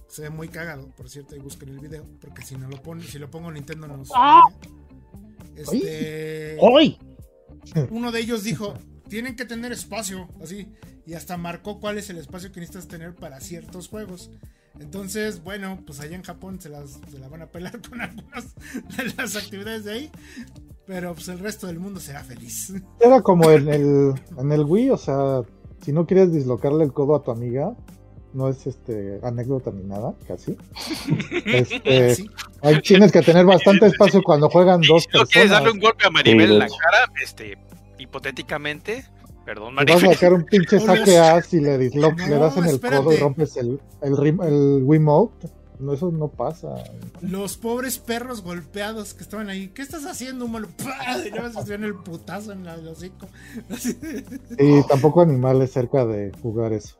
se 0.09 0.23
ve 0.23 0.31
muy 0.31 0.49
cagado, 0.49 0.89
por 0.97 1.09
cierto, 1.09 1.35
ahí 1.35 1.41
busquen 1.41 1.71
el 1.71 1.81
video, 1.81 2.05
porque 2.21 2.43
si 2.43 2.57
no 2.57 2.69
lo 2.69 2.81
pone, 2.83 3.03
si 3.05 3.19
lo 3.19 3.31
pongo 3.31 3.51
Nintendo 3.51 3.87
no 3.87 3.97
nos 3.97 4.11
Este 5.57 6.59
¡Ay! 6.61 6.99
uno 7.91 8.13
de 8.13 8.21
ellos 8.21 8.45
dijo, 8.45 8.75
tienen 9.09 9.37
que 9.37 9.45
tener 9.45 9.73
espacio, 9.73 10.29
así, 10.43 10.69
y 11.07 11.15
hasta 11.15 11.37
marcó 11.37 11.81
cuál 11.81 11.99
es 11.99 12.11
el 12.11 12.19
espacio 12.19 12.53
que 12.53 12.61
necesitas 12.61 12.89
tener 12.89 13.15
para 13.15 13.41
ciertos 13.41 13.89
juegos. 13.89 14.31
Entonces, 14.79 15.43
bueno, 15.43 15.83
pues 15.87 16.01
allá 16.01 16.17
en 16.17 16.23
Japón 16.23 16.61
se, 16.61 16.69
las, 16.69 17.01
se 17.11 17.19
la 17.19 17.29
van 17.29 17.43
a 17.43 17.47
pelar 17.47 17.81
con 17.89 18.01
algunas 18.01 18.55
de 18.97 19.15
las 19.17 19.37
actividades 19.37 19.85
de 19.85 19.93
ahí, 19.93 20.11
pero 20.87 21.15
pues 21.15 21.29
el 21.29 21.39
resto 21.39 21.67
del 21.67 21.79
mundo 21.79 22.01
será 22.01 22.23
feliz. 22.23 22.73
Era 23.01 23.23
como 23.23 23.51
en 23.51 23.69
el, 23.69 24.15
en 24.37 24.53
el 24.53 24.65
Wii, 24.65 24.91
o 24.91 24.97
sea, 24.97 25.43
si 25.83 25.93
no 25.93 26.07
quieres 26.07 26.33
dislocarle 26.33 26.85
el 26.85 26.93
codo 26.93 27.17
a 27.17 27.23
tu 27.23 27.31
amiga, 27.31 27.75
no 28.37 28.49
es 28.49 28.67
este 28.67 29.19
anécdota 29.23 29.71
ni 29.73 29.83
nada, 29.85 30.15
casi. 30.29 30.57
Este, 31.47 32.15
Sí. 32.15 32.31
ahí 32.63 32.81
tienes 32.83 33.11
que 33.13 33.23
tener 33.23 33.45
bastante 33.47 33.87
espacio 33.87 34.23
cuando 34.23 34.49
juegan 34.51 34.81
dos 34.83 35.05
si 35.11 35.19
no 35.19 35.25
quieres 35.27 35.51
darle 35.51 35.71
personas. 35.71 35.75
un 35.75 35.81
golpe 35.81 36.07
a 36.07 36.11
Maribel 36.11 36.47
Sí, 36.49 36.53
en 36.53 36.59
la 36.59 36.67
cara, 36.69 37.13
este, 37.23 37.59
hipotéticamente, 37.99 39.05
Perdón, 39.45 39.77
Te 39.77 39.93
vas 39.95 40.03
a 40.03 40.13
sacar 40.13 40.33
un 40.33 40.45
pinche 40.45 40.81
saque 40.81 41.19
as 41.19 41.55
y 41.55 41.61
le, 41.61 41.79
dislo- 41.79 42.13
No, 42.17 42.27
le 42.27 42.37
das 42.37 42.57
en 42.57 42.65
el 42.65 42.81
codo 42.81 43.13
y 43.13 43.17
rompes 43.17 43.57
el, 43.57 43.81
el, 44.03 44.17
rim- 44.17 44.43
el 44.43 44.83
Wiimote. 44.83 45.49
No, 45.79 45.93
eso 45.93 46.11
no 46.11 46.27
pasa. 46.27 46.75
Los 47.21 47.57
pobres 47.57 47.99
perros 48.01 48.43
golpeados 48.43 49.15
que 49.15 49.23
estaban 49.23 49.49
ahí. 49.49 49.69
¿Qué 49.69 49.83
estás 49.83 50.05
haciendo, 50.05 50.47
humano? 50.47 50.67
Y 51.27 51.31
más 51.31 51.55
recibían 51.55 51.85
el 51.85 51.95
putazo 51.95 52.51
en 52.53 52.67
el 52.67 52.89
hocico. 52.89 53.29
Y 54.59 54.83
tampoco 54.89 55.21
animales 55.21 55.71
cerca 55.71 56.05
de 56.05 56.33
jugar 56.43 56.73
eso. 56.73 56.97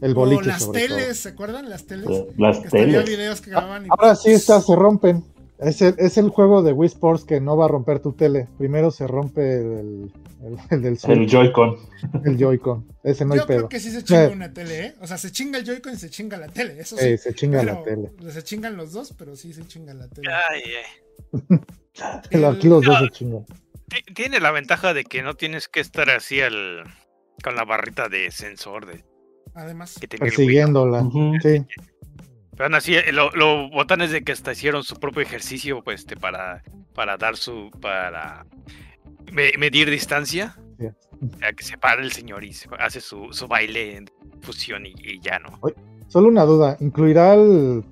El 0.00 0.12
O 0.12 0.14
boliche 0.14 0.46
las 0.46 0.62
sobre 0.62 0.86
todo. 0.86 0.96
teles, 0.98 1.18
¿se 1.20 1.28
acuerdan? 1.30 1.68
Las 1.68 1.86
teles. 1.86 2.08
Las 2.38 2.58
Que 2.58 2.66
hasta 2.66 2.78
había 2.78 3.00
teles. 3.04 3.10
videos 3.18 3.40
que 3.40 3.50
grababan 3.50 3.86
y 3.86 3.88
Ahora 3.90 4.14
sí 4.16 4.30
estas 4.30 4.64
se 4.66 4.74
rompen. 4.76 5.24
Es 5.58 5.82
el, 5.82 5.94
es 5.98 6.16
el 6.16 6.30
juego 6.30 6.62
de 6.62 6.72
Wii 6.72 6.86
Sports 6.88 7.24
que 7.24 7.38
no 7.38 7.54
va 7.54 7.66
a 7.66 7.68
romper 7.68 8.00
tu 8.00 8.12
tele. 8.14 8.48
Primero 8.56 8.90
se 8.90 9.06
rompe 9.06 9.56
el, 9.60 10.10
el, 10.42 10.56
el 10.70 10.80
del 10.82 10.92
El 10.94 10.98
Switch, 10.98 11.28
Joy-Con. 11.30 11.76
el 12.24 12.38
Joy-Con. 12.38 12.86
Ese 13.04 13.26
no 13.26 13.34
hay 13.34 13.40
Yo 13.40 13.46
creo 13.46 13.58
pedo. 13.58 13.68
que 13.68 13.78
sí 13.78 13.90
se 13.90 14.02
chinga 14.02 14.24
Eh. 14.24 14.28
una 14.32 14.50
tele, 14.54 14.86
¿eh? 14.86 14.94
O 15.02 15.06
sea, 15.06 15.18
se 15.18 15.30
chinga 15.30 15.58
el 15.58 15.66
Joy-Con 15.66 15.92
y 15.92 15.96
se 15.96 16.08
chinga 16.08 16.38
la 16.38 16.48
tele. 16.48 16.80
Eso 16.80 16.96
sí. 16.96 17.04
Eh, 17.06 17.18
se 17.18 17.34
chinga 17.34 17.60
Pero 17.60 17.74
la 17.74 17.82
tele. 17.82 18.10
Se 18.32 18.42
chingan 18.42 18.74
los 18.78 18.92
dos, 18.94 19.12
pero 19.18 19.36
sí 19.36 19.52
se 19.52 19.66
chinga 19.66 19.92
la 19.92 20.08
tele. 20.08 20.28
Ay, 20.32 20.62
ay. 21.42 21.58
El- 22.30 22.44
Aquí 22.46 22.66
los 22.68 22.82
dos 22.82 22.98
se 22.98 23.08
chingan. 23.10 23.44
Ti- 23.44 24.14
Tiene 24.14 24.40
la 24.40 24.52
ventaja 24.52 24.94
de 24.94 25.04
que 25.04 25.22
no 25.22 25.34
tienes 25.34 25.68
que 25.68 25.80
estar 25.80 26.08
así 26.08 26.40
al, 26.40 26.84
con 27.44 27.54
la 27.54 27.64
barrita 27.66 28.08
de 28.08 28.30
sensor 28.30 28.86
de, 28.86 29.04
Además, 29.54 29.96
que. 30.00 30.08
Persiguiéndola. 30.08 31.02
Sí. 31.42 31.64
Pero 32.52 32.64
aún 32.64 32.74
así, 32.74 32.94
eh, 32.94 33.12
lo- 33.12 33.30
los 33.32 33.70
botones 33.70 34.10
de 34.10 34.22
que 34.22 34.32
hasta 34.32 34.52
hicieron 34.52 34.84
su 34.84 34.96
propio 34.96 35.22
ejercicio, 35.22 35.82
pues, 35.82 36.00
este, 36.00 36.16
para, 36.16 36.62
para 36.94 37.16
dar 37.16 37.36
su, 37.36 37.70
para 37.80 38.44
me- 39.32 39.52
medir 39.58 39.88
distancia, 39.90 40.56
Sí. 40.78 40.86
ya 41.40 41.52
que 41.52 41.64
se 41.64 41.78
para 41.78 42.02
el 42.02 42.12
señor 42.12 42.44
y 42.44 42.52
se 42.52 42.68
hace 42.78 43.00
su, 43.00 43.28
su 43.32 43.48
baile 43.48 43.96
en 43.96 44.10
fusión 44.42 44.86
y, 44.86 44.94
y 44.98 45.20
ya 45.20 45.38
no. 45.38 45.58
Solo 46.08 46.28
una 46.28 46.44
duda. 46.44 46.76
¿Incluirá 46.80 47.34
el, 47.34 47.84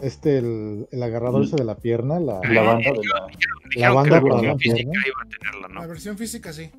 este, 0.00 0.38
el, 0.38 0.88
el 0.90 1.02
agarrador 1.02 1.44
ese 1.44 1.56
de 1.56 1.64
la 1.64 1.76
pierna? 1.76 2.18
La, 2.18 2.40
La 2.48 2.62
banda 2.62 2.90
de 2.90 2.96
la. 3.06 3.26
Dijeron 3.74 3.94
banda 3.96 4.22
que 4.22 4.28
la 4.28 4.42
la 4.42 4.56
física 4.56 4.74
pierna. 4.76 5.02
iba 5.06 5.22
a 5.22 5.28
tenerla, 5.28 5.68
la 5.68 5.80
¿no? 5.82 5.88
versión 5.88 6.16
física 6.18 6.52
sí. 6.52 6.70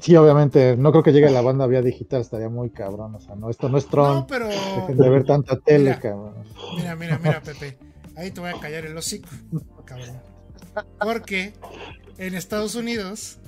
Sí, 0.00 0.16
obviamente. 0.16 0.76
No 0.76 0.90
creo 0.90 1.02
que 1.04 1.12
llegue 1.12 1.30
la 1.30 1.40
banda 1.40 1.66
vía 1.66 1.80
digital. 1.82 2.20
Estaría 2.20 2.48
muy 2.48 2.70
cabrón. 2.70 3.14
O 3.14 3.20
sea, 3.20 3.34
no, 3.36 3.50
esto 3.50 3.68
no 3.68 3.78
es 3.78 3.86
Tron. 3.86 4.14
No, 4.14 4.26
pero. 4.26 4.48
Dejen 4.48 4.96
de 4.96 5.08
ver 5.10 5.24
tanta 5.24 5.58
tele, 5.60 5.90
Mira. 5.90 6.00
cabrón. 6.00 6.34
Mira, 6.76 6.96
mira, 6.96 7.18
mira, 7.22 7.40
Pepe. 7.40 7.78
Ahí 8.16 8.30
te 8.30 8.40
voy 8.40 8.50
a 8.50 8.60
callar 8.60 8.84
el 8.84 8.96
hocico, 8.96 9.28
cabrón. 9.84 10.20
Porque 11.00 11.52
en 12.18 12.34
Estados 12.34 12.74
Unidos. 12.74 13.38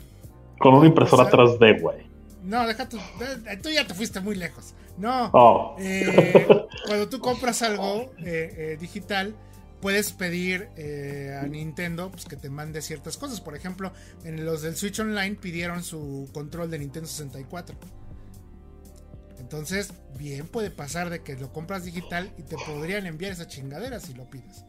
Con 0.59 0.74
una 0.74 0.87
impresora 0.87 1.24
O 1.24 1.27
sea- 1.27 1.59
3D, 1.61 1.81
güey. 1.83 2.07
No, 2.43 2.66
deja 2.66 2.89
tu. 2.89 2.97
eh, 2.97 3.59
Tú 3.62 3.69
ya 3.70 3.87
te 3.87 3.95
fuiste 3.95 4.20
muy 4.20 4.37
lejos. 4.37 4.74
No. 4.97 5.31
Oh. 5.35 5.77
Eh, 5.78 6.47
cuando 6.87 7.09
tú 7.09 7.19
compras 7.19 7.61
algo 7.62 8.12
eh, 8.19 8.55
eh, 8.57 8.77
digital, 8.81 9.35
puedes 9.81 10.12
pedir 10.12 10.69
eh, 10.77 11.39
a 11.40 11.47
Nintendo 11.47 12.11
pues, 12.11 12.24
que 12.24 12.36
te 12.36 12.51
mande 12.51 12.82
ciertas 12.82 13.16
cosas. 13.16 13.40
Por 13.40 13.57
ejemplo, 13.57 13.93
en 14.24 14.44
los 14.44 14.62
del 14.62 14.77
Switch 14.77 14.98
Online 15.01 15.36
pidieron 15.36 15.82
su 15.82 16.28
control 16.32 16.70
de 16.70 16.78
Nintendo 16.78 17.09
64. 17.09 17.77
Entonces, 19.39 19.93
bien 20.19 20.47
puede 20.48 20.70
pasar 20.70 21.11
de 21.11 21.20
que 21.23 21.36
lo 21.36 21.53
compras 21.53 21.85
digital 21.85 22.31
y 22.39 22.43
te 22.43 22.57
podrían 22.66 23.07
enviar 23.07 23.32
esa 23.32 23.47
chingadera 23.47 24.01
si 24.01 24.15
lo 24.15 24.28
pides. 24.28 24.65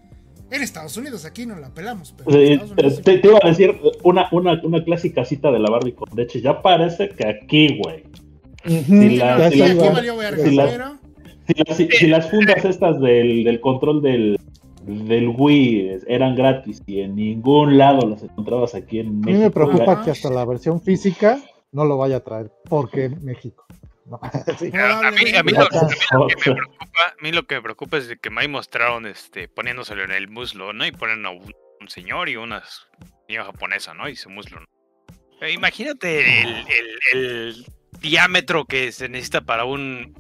En 0.51 0.61
Estados 0.61 0.95
Unidos, 0.95 1.25
aquí 1.25 1.45
no 1.45 1.57
la 1.57 1.73
pelamos, 1.73 2.13
pero 2.17 2.31
sí. 2.31 3.01
te, 3.03 3.19
iba 3.23 3.39
a 3.43 3.47
decir 3.49 3.75
una, 4.03 4.27
una, 4.31 4.61
una 4.63 4.83
clásica 4.83 5.25
cita 5.25 5.51
de 5.51 5.59
la 5.59 5.69
Barbie 5.69 5.93
con 5.93 6.07
leche. 6.15 6.41
Ya 6.41 6.61
parece 6.61 7.09
que 7.09 7.27
aquí, 7.27 7.79
güey. 7.81 8.03
Si 8.65 9.17
las- 9.17 9.53
si- 11.77 11.89
si 11.89 12.07
las 12.07 12.29
fundas 12.29 12.63
estas 12.65 12.99
del, 13.01 13.43
del 13.43 13.59
control 13.61 14.01
del, 14.01 14.37
del 14.37 14.39
Wii 14.87 15.99
eran 16.07 16.35
gratis 16.35 16.81
y 16.85 17.01
en 17.01 17.15
ningún 17.15 17.77
lado 17.77 18.07
las 18.07 18.23
encontrabas 18.23 18.75
aquí 18.75 18.99
en 18.99 19.07
A 19.07 19.09
mí 19.11 19.19
México. 19.33 19.39
me 19.43 19.51
preocupa 19.51 20.03
que 20.03 20.11
hasta 20.11 20.29
la 20.29 20.45
versión 20.45 20.81
física 20.81 21.39
no 21.71 21.85
lo 21.85 21.97
vaya 21.97 22.17
a 22.17 22.19
traer. 22.23 22.51
Porque 22.69 23.09
México. 23.09 23.65
No, 24.05 24.19
sí. 24.57 24.71
A 24.73 25.11
mí, 25.11 25.35
a 25.35 25.43
mí 25.43 25.51
Ya- 25.51 25.59
lo, 25.59 25.67
a 25.67 25.87
mí 25.89 25.93
lo 26.11 26.27
que 26.37 26.49
me 26.51 26.55
preocupa, 26.55 26.99
a 27.05 27.21
mí 27.21 27.31
lo 27.31 27.43
que 27.43 27.55
me 27.55 27.61
preocupa 27.61 27.97
es 27.97 28.07
de 28.07 28.17
que 28.17 28.29
ahí 28.37 28.47
mostraron 28.47 29.05
este, 29.05 29.47
poniéndoselo 29.49 30.03
en 30.05 30.11
el 30.11 30.29
muslo, 30.29 30.71
¿no? 30.73 30.85
Y 30.85 30.91
ponen 30.91 31.25
a 31.25 31.31
un, 31.31 31.53
un 31.81 31.87
señor 31.89 32.29
y 32.29 32.37
una 32.37 32.63
señora 33.27 33.45
japonesa, 33.45 33.93
¿no? 33.93 34.07
Y 34.07 34.15
su 34.15 34.29
muslo. 34.29 34.61
¿no? 34.61 34.65
Eh, 35.41 35.51
Imagínate 35.51 36.19
el, 36.41 36.47
el- 36.47 36.65
el 37.13 37.65
diámetro 38.01 38.63
que 38.65 38.91
se 38.93 39.09
necesita 39.09 39.41
para 39.41 39.65
un, 39.65 40.13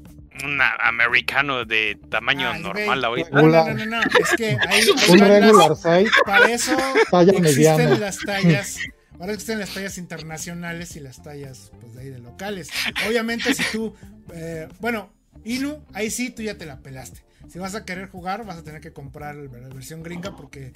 un 0.45 0.59
americano 0.81 1.65
de 1.65 1.97
tamaño 2.09 2.49
Ay, 2.49 2.61
normal 2.61 3.05
ahorita. 3.05 3.29
No, 3.31 3.41
no, 3.47 3.65
no, 3.65 3.73
no, 3.73 3.85
no, 3.85 4.01
es 4.01 4.29
que 4.37 4.49
ahí, 4.69 4.81
ahí 4.81 4.83
Un 5.09 5.19
regular 5.19 5.75
size, 5.75 6.11
Para 6.25 6.51
eso 6.51 6.75
talla 7.11 7.31
existen 7.31 7.41
mediana. 7.77 7.97
las 7.99 8.17
tallas. 8.25 8.77
Ahora 9.19 9.33
existen 9.33 9.59
las 9.59 9.73
tallas 9.73 9.97
internacionales 9.97 10.95
y 10.95 10.99
las 10.99 11.23
tallas 11.23 11.71
pues, 11.81 11.95
de 11.95 12.01
ahí 12.01 12.09
de 12.09 12.19
locales. 12.19 12.69
Obviamente, 13.07 13.53
si 13.53 13.63
tú. 13.71 13.93
eh, 14.33 14.67
bueno, 14.79 15.11
Inu, 15.43 15.83
ahí 15.93 16.09
sí 16.11 16.29
tú 16.29 16.43
ya 16.43 16.57
te 16.57 16.65
la 16.65 16.79
pelaste. 16.81 17.23
Si 17.47 17.59
vas 17.59 17.75
a 17.75 17.85
querer 17.85 18.09
jugar, 18.09 18.45
vas 18.45 18.57
a 18.57 18.63
tener 18.63 18.81
que 18.81 18.91
comprar 18.93 19.35
la 19.35 19.47
versión 19.73 20.03
gringa 20.03 20.35
porque 20.35 20.71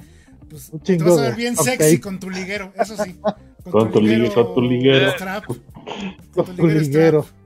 pues, 0.50 0.72
te 0.84 0.98
vas 0.98 1.18
a 1.20 1.22
ver 1.24 1.36
bien 1.36 1.56
sexy 1.58 2.00
con 2.00 2.20
tu 2.20 2.30
liguero. 2.30 2.74
Eso 2.80 2.96
sí. 3.04 3.20
Con 3.70 3.92
tu 3.92 4.00
tu 4.00 4.62
liguero. 4.62 5.12
strap. 5.12 5.46
Con 5.46 6.56
tu 6.56 6.68
liguero. 6.68 7.24
strap. 7.24 7.41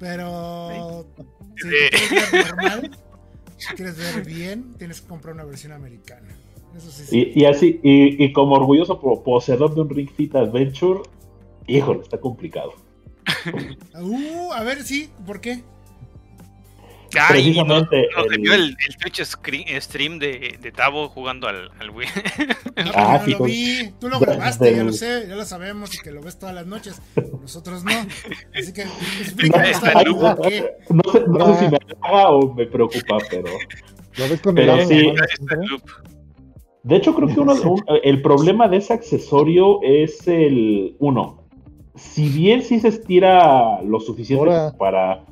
Pero. 0.00 1.06
Si 1.60 1.68
quieres 1.68 2.32
ver 2.32 2.46
normal, 2.46 2.90
si 3.58 3.74
quieres 3.74 3.96
ver 3.98 4.24
bien, 4.24 4.74
tienes 4.78 5.02
que 5.02 5.08
comprar 5.08 5.34
una 5.34 5.44
versión 5.44 5.72
americana. 5.72 6.28
Eso 6.74 6.90
sí. 6.90 7.04
sí. 7.06 7.32
Y, 7.34 7.42
y 7.42 7.44
así, 7.44 7.80
y, 7.82 8.24
y 8.24 8.32
como 8.32 8.54
orgulloso 8.54 8.98
po- 8.98 9.22
poseedor 9.22 9.74
de 9.74 9.82
un 9.82 9.90
Ring 9.90 10.08
Fit 10.08 10.34
Adventure, 10.36 11.00
híjole, 11.66 12.00
está 12.02 12.18
complicado. 12.18 12.72
Uh, 13.94 14.52
a 14.52 14.62
ver, 14.64 14.82
sí, 14.82 15.10
¿por 15.26 15.40
qué? 15.42 15.62
No, 17.12 17.20
Precisamente 17.28 18.08
no 18.16 18.22
se 18.24 18.34
el- 18.36 18.40
vio 18.40 18.54
el, 18.54 18.76
el 18.88 18.96
Twitch 18.96 19.20
screen- 19.24 19.80
stream 19.80 20.18
de, 20.20 20.58
de 20.60 20.72
Tavo 20.72 21.08
jugando 21.08 21.48
al, 21.48 21.70
al 21.80 21.90
Wii. 21.90 22.06
No, 22.84 22.92
Ah, 22.94 23.20
sí, 23.24 23.32
no 23.32 23.32
lo 23.32 23.38
con- 23.38 23.46
vi. 23.48 23.90
Tú 24.00 24.08
lo 24.08 24.18
grabaste, 24.20 24.70
ya 24.70 24.76
del- 24.78 24.86
lo 24.86 24.92
sé, 24.92 25.26
ya 25.28 25.34
lo 25.36 25.44
sabemos 25.44 25.94
y 25.94 25.98
que 25.98 26.12
lo 26.12 26.22
ves 26.22 26.38
todas 26.38 26.54
las 26.54 26.66
noches. 26.66 27.02
Nosotros 27.40 27.82
no. 27.84 27.90
Así 28.54 28.72
que 28.72 28.82
explícanos 29.20 29.80
por 30.20 30.40
qué. 30.48 30.70
No 30.90 31.12
sé, 31.12 31.24
no 31.28 31.54
sé 31.54 31.64
si 31.64 31.70
me 31.70 31.78
haga 32.02 32.30
o 32.30 32.54
me 32.54 32.66
preocupa, 32.66 33.18
pero. 33.28 33.48
¿Lo 34.16 34.28
ves 34.28 34.40
con 34.40 34.54
Pero 34.54 34.74
el 34.76 34.86
sí. 34.86 35.12
de 36.82 36.96
hecho, 36.96 37.14
creo 37.14 37.28
que 37.28 37.40
uno, 37.40 37.54
un- 37.54 37.82
el 38.02 38.22
problema 38.22 38.68
de 38.68 38.78
ese 38.78 38.92
accesorio 38.94 39.80
es 39.82 40.26
el. 40.26 40.96
Uno, 40.98 41.44
si 41.96 42.28
bien 42.28 42.62
sí 42.62 42.80
se 42.80 42.88
estira 42.88 43.82
lo 43.82 44.00
suficiente 44.00 44.52
para. 44.78 45.24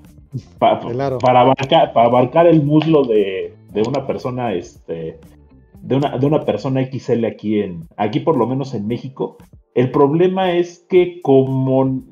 Pa- 0.59 0.81
Claro. 0.81 1.19
para, 1.19 1.41
abarcar, 1.41 1.93
para 1.93 2.07
abarcar 2.09 2.47
el 2.47 2.63
muslo 2.63 3.03
de, 3.05 3.55
de 3.73 3.83
una 3.83 4.07
persona, 4.07 4.53
este. 4.55 5.19
De 5.81 5.95
una, 5.97 6.19
de 6.19 6.27
una 6.27 6.41
persona 6.45 6.85
XL 6.85 7.25
aquí 7.25 7.61
en. 7.61 7.87
Aquí 7.97 8.21
por 8.21 8.37
lo 8.37 8.47
menos 8.47 8.75
en 8.75 8.87
México. 8.87 9.37
El 9.75 9.91
problema 9.91 10.53
es 10.53 10.85
que 10.89 11.21
como 11.23 12.03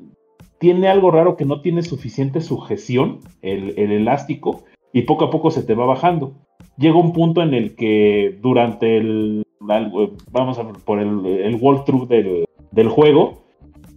tiene 0.59 0.87
algo 0.87 1.11
raro 1.11 1.35
que 1.35 1.45
no 1.45 1.61
tiene 1.61 1.83
suficiente 1.83 2.41
sujeción, 2.41 3.19
el, 3.41 3.73
el 3.77 3.91
elástico, 3.91 4.63
y 4.93 5.01
poco 5.03 5.25
a 5.25 5.29
poco 5.29 5.51
se 5.51 5.63
te 5.63 5.75
va 5.75 5.85
bajando 5.85 6.33
llega 6.77 6.95
un 6.97 7.11
punto 7.11 7.41
en 7.41 7.53
el 7.53 7.75
que 7.75 8.37
durante 8.41 8.97
el, 8.97 9.43
vamos 9.59 10.59
a 10.59 10.63
ver, 10.63 10.75
por 10.85 10.99
el, 10.99 11.25
el 11.25 11.55
walkthrough 11.55 12.07
del, 12.07 12.45
del 12.71 12.87
juego, 12.87 13.43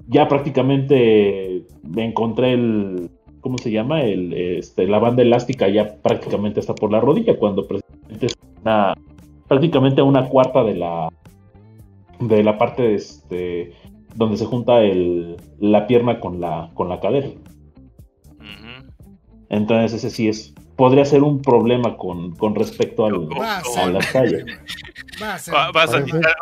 ya 0.09 0.29
prácticamente 0.29 1.67
me 1.83 2.05
encontré 2.05 2.55
el, 2.55 3.11
¿cómo 3.41 3.59
se 3.59 3.71
llama? 3.71 4.03
El, 4.03 4.33
este, 4.33 4.87
la 4.87 4.99
banda 4.99 5.23
elástica 5.23 5.69
ya 5.69 5.97
prácticamente 6.03 6.61
está 6.61 6.75
por 6.75 6.91
la 6.93 7.01
rodilla, 7.01 7.37
cuando 7.39 7.67
precisamente 7.67 8.27
es 8.27 8.37
una, 8.62 8.95
prácticamente 9.49 10.03
una 10.03 10.29
cuarta 10.29 10.62
de 10.65 10.75
la, 10.75 11.09
de 12.21 12.43
la 12.43 12.59
parte 12.59 12.95
este, 12.95 13.73
donde 14.15 14.37
se 14.37 14.47
junta 14.47 14.83
el, 14.83 15.37
la 15.59 15.87
pierna 15.87 16.21
con 16.21 16.41
la, 16.41 16.71
con 16.75 16.89
la 16.89 17.01
cadera. 17.01 17.29
Entonces 19.49 19.93
ese 19.95 20.11
sí 20.11 20.29
es, 20.29 20.55
podría 20.77 21.05
ser 21.05 21.23
un 21.25 21.43
problema 21.43 21.97
con, 21.97 22.37
con 22.37 22.55
respecto 22.55 23.05
al, 23.05 23.29
a 23.41 23.62
A 23.77 23.87
las 23.91 24.12
tallas. 24.12 24.43
Va 25.21 25.35
a 25.35 25.39
ser. 25.39 25.55
Va- 25.55 25.73
Vas 25.73 25.89
a 25.89 25.93
Para 25.93 26.05
eso 26.05 26.17
necesitar 26.17 26.37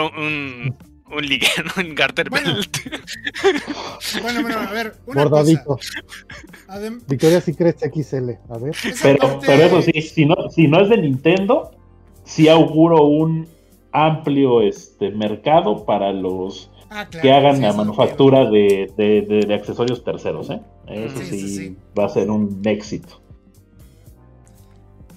un, 0.00 0.76
un, 1.10 1.24
un, 1.24 1.86
un 1.88 1.94
garter 1.94 2.28
Bueno, 2.30 2.54
belt. 2.54 2.76
Bueno, 4.22 4.42
bueno, 4.42 4.58
a 4.60 4.70
ver, 4.72 4.94
una 5.06 5.22
Bordadito. 5.24 5.64
cosa. 5.64 5.98
Adem- 6.68 7.00
Victoria 7.06 7.40
Secret 7.40 7.78
XL. 7.78 8.30
A 8.48 8.58
ver. 8.58 8.74
Pero, 9.02 9.18
parte- 9.18 9.46
pero 9.46 9.62
eso 9.64 9.82
sí, 9.82 10.02
si 10.02 10.26
no, 10.26 10.36
si 10.50 10.68
no 10.68 10.80
es 10.82 10.88
de 10.88 10.98
Nintendo, 10.98 11.70
sí 12.24 12.48
auguro 12.48 13.04
un 13.04 13.48
amplio 13.92 14.60
este 14.62 15.10
mercado 15.10 15.84
para 15.86 16.12
los 16.12 16.70
Ah, 16.90 17.06
claro, 17.08 17.22
que 17.22 17.32
hagan 17.32 17.56
sí, 17.56 17.62
la 17.62 17.72
manufactura 17.72 18.48
de, 18.50 18.92
de- 18.96 19.22
de- 19.22 19.46
de 19.46 19.54
accesorios 19.54 20.04
terceros, 20.04 20.50
¿eh? 20.50 20.60
Eso 20.86 21.18
Sí, 21.18 21.24
sí, 21.26 21.40
sí, 21.40 21.56
sí. 21.56 21.76
va 21.98 22.04
a 22.06 22.08
ser 22.08 22.30
un 22.30 22.60
éxito. 22.64 23.20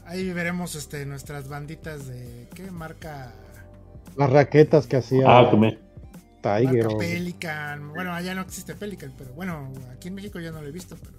Ahí 0.05 0.31
veremos 0.33 0.73
este, 0.75 1.05
nuestras 1.05 1.47
banditas 1.49 2.07
de. 2.07 2.47
¿Qué 2.55 2.71
marca? 2.71 3.31
Las 4.19 4.31
raquetas 4.31 4.85
que 4.85 4.97
hacía 4.97 5.23
Ah. 5.27 5.49
Tiger. 6.41 6.83
Marca 6.83 6.95
o- 6.95 6.97
Pelican. 6.97 7.89
Bueno, 7.93 8.13
allá 8.13 8.35
no 8.35 8.41
existe 8.41 8.75
Pelican, 8.75 9.13
pero 9.17 9.33
bueno, 9.33 9.71
aquí 9.91 10.09
en 10.09 10.15
México 10.15 10.39
ya 10.39 10.51
no 10.51 10.61
lo 10.61 10.67
he 10.67 10.71
visto, 10.71 10.95
pero. 11.01 11.17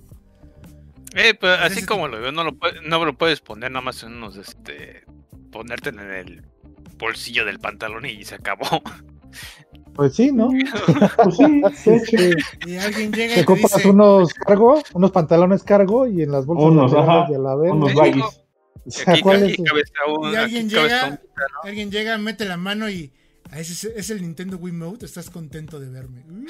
Eh, 1.15 1.35
pues 1.35 1.59
así 1.61 1.85
como 1.85 2.07
lo 2.09 2.21
veo, 2.21 2.31
no 2.31 2.45
lo, 2.45 2.55
puede- 2.57 2.81
no 2.87 3.05
lo 3.05 3.15
puedes 3.19 3.41
poner 3.41 3.71
nada 3.73 3.85
más 3.85 4.03
en 4.05 4.13
unos, 4.13 4.37
este, 4.37 5.03
ponerte 5.51 5.89
en 5.89 5.99
el 5.99 6.43
bolsillo 6.99 7.45
del 7.45 7.59
pantalón 7.59 8.07
y 8.07 8.25
se 8.25 8.37
acabó. 8.37 8.65
Pues 9.95 10.15
sí, 10.15 10.31
¿no? 10.33 10.49
Pues 11.25 11.37
sí, 11.37 11.61
de 11.61 11.97
hecho. 11.97 12.39
Y 12.67 12.77
alguien 12.77 13.13
llega 13.13 13.33
y 13.33 13.35
Te 13.35 13.41
te 13.41 13.45
compras 13.45 13.75
dice. 13.77 13.91
unos 13.91 14.33
cargo, 14.35 14.81
unos 14.95 15.11
pantalones 15.11 15.63
cargo 15.65 16.07
y 16.07 16.23
en 16.23 16.31
las 16.31 16.47
bolsas 16.47 16.67
Unos, 16.71 16.93
laterales 16.93 17.23
ajá, 17.25 17.33
de 17.33 17.39
la 17.39 17.55
verga. 17.57 17.75
Unos 17.75 17.91
Sí, 17.91 17.97
baggies. 17.97 18.40
O 18.87 18.91
sea, 18.91 19.13
Aquí, 19.13 19.23
¿cuál 19.23 19.43
aquí 19.45 19.53
es? 19.63 19.69
cabeza 19.69 19.93
un- 20.09 20.25
Y 20.25 20.29
aquí 20.29 20.37
alguien 20.45 20.69
llega, 20.69 21.21
alguien 21.63 21.91
llega, 21.91 22.19
mete 22.19 22.45
la 22.47 22.57
mano 22.57 22.89
y. 22.89 23.13
"Ah, 23.51 23.59
ese 23.61 23.73
es, 23.73 23.85
es 23.97 24.11
el 24.11 24.23
Nintendo 24.23 24.57
Wiimote, 24.57 25.07
estás 25.07 25.29
contento 25.31 25.79
de 25.81 25.89
verme. 25.91 26.25
Uh. 26.29 26.47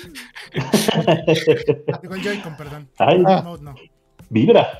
Digo 2.02 2.14
el 2.14 2.22
Joy-Con, 2.22 2.56
perdón. 2.56 2.88
Ay, 2.98 3.18
Wiimote 3.18 3.64
no. 3.64 3.74
vibra. 4.28 4.78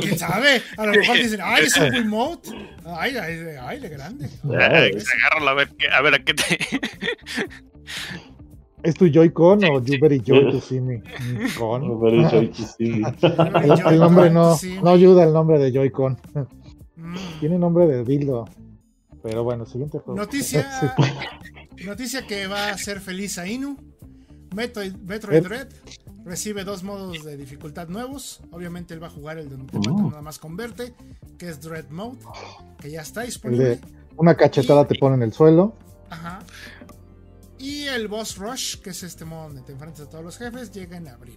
¿Quién 0.00 0.18
sabe? 0.18 0.60
A 0.76 0.86
lo 0.86 0.92
mejor 0.92 1.16
dicen, 1.16 1.40
ay, 1.42 1.64
es 1.64 1.76
un 1.76 1.90
Wiimote. 1.94 2.50
Ay, 2.84 3.16
ay, 3.16 3.38
ay, 3.60 3.80
de 3.80 3.88
grande. 3.88 4.28
Ay, 4.44 4.90
agarra 5.30 5.50
a 5.50 5.54
ver, 5.54 5.68
a 5.92 6.02
ver 6.02 6.14
a 6.14 6.18
qué 6.24 6.34
te. 6.34 6.58
¿Es 8.82 8.94
tu 8.94 9.08
Joy-Con 9.08 9.64
o 9.64 9.82
You 9.84 9.98
Very 10.00 10.20
Joy 10.24 10.50
to 10.52 10.60
See 10.60 10.80
Me? 10.80 11.02
Con. 11.58 12.00
Very 12.00 12.24
joy 12.30 12.48
to 12.48 12.62
see. 12.62 13.02
El, 13.64 13.92
el 13.94 13.98
nombre 13.98 14.30
no, 14.30 14.56
no 14.82 14.90
ayuda 14.90 15.24
el 15.24 15.32
nombre 15.32 15.58
de 15.58 15.72
Joy-Con. 15.72 16.18
Mm. 17.06 17.40
Tiene 17.40 17.58
nombre 17.58 17.86
de 17.86 18.04
dildo. 18.04 18.44
Pero 19.22 19.44
bueno, 19.44 19.66
siguiente 19.66 19.98
juego. 19.98 20.18
Noticia, 20.18 20.68
Sí. 21.76 21.84
noticia 21.84 22.26
que 22.26 22.46
va 22.46 22.68
a 22.68 22.70
hacer 22.72 23.00
feliz 23.00 23.38
a 23.38 23.46
Inu. 23.46 23.76
Metroid, 24.54 24.94
Metroid 24.96 25.36
Eh. 25.38 25.40
Dread 25.42 25.68
recibe 26.24 26.64
dos 26.64 26.82
modos 26.82 27.24
de 27.24 27.36
dificultad 27.36 27.88
nuevos. 27.88 28.40
Obviamente 28.50 28.94
él 28.94 29.02
va 29.02 29.08
a 29.08 29.10
jugar 29.10 29.38
el 29.38 29.48
donde 29.50 29.66
te 29.72 29.78
Uh. 29.78 29.92
matan 29.92 30.08
nada 30.10 30.22
más 30.22 30.38
converte, 30.38 30.94
que 31.38 31.48
es 31.48 31.60
Dread 31.60 31.88
Mode, 31.90 32.18
que 32.80 32.90
ya 32.90 33.02
está 33.02 33.22
disponible. 33.22 33.64
de 33.76 33.80
una 34.16 34.34
cachetada 34.36 34.86
te 34.86 34.94
pone 34.98 35.16
en 35.16 35.22
el 35.22 35.32
suelo. 35.32 35.74
Ajá. 36.10 36.38
Y 37.58 37.84
el 37.84 38.08
Boss 38.08 38.36
Rush, 38.38 38.76
que 38.80 38.90
es 38.90 39.02
este 39.02 39.24
modo 39.24 39.44
donde 39.48 39.62
te 39.62 39.72
enfrentas 39.72 40.02
a 40.06 40.10
todos 40.10 40.24
los 40.24 40.36
jefes, 40.38 40.70
llega 40.72 40.96
en 40.96 41.08
abril. 41.08 41.36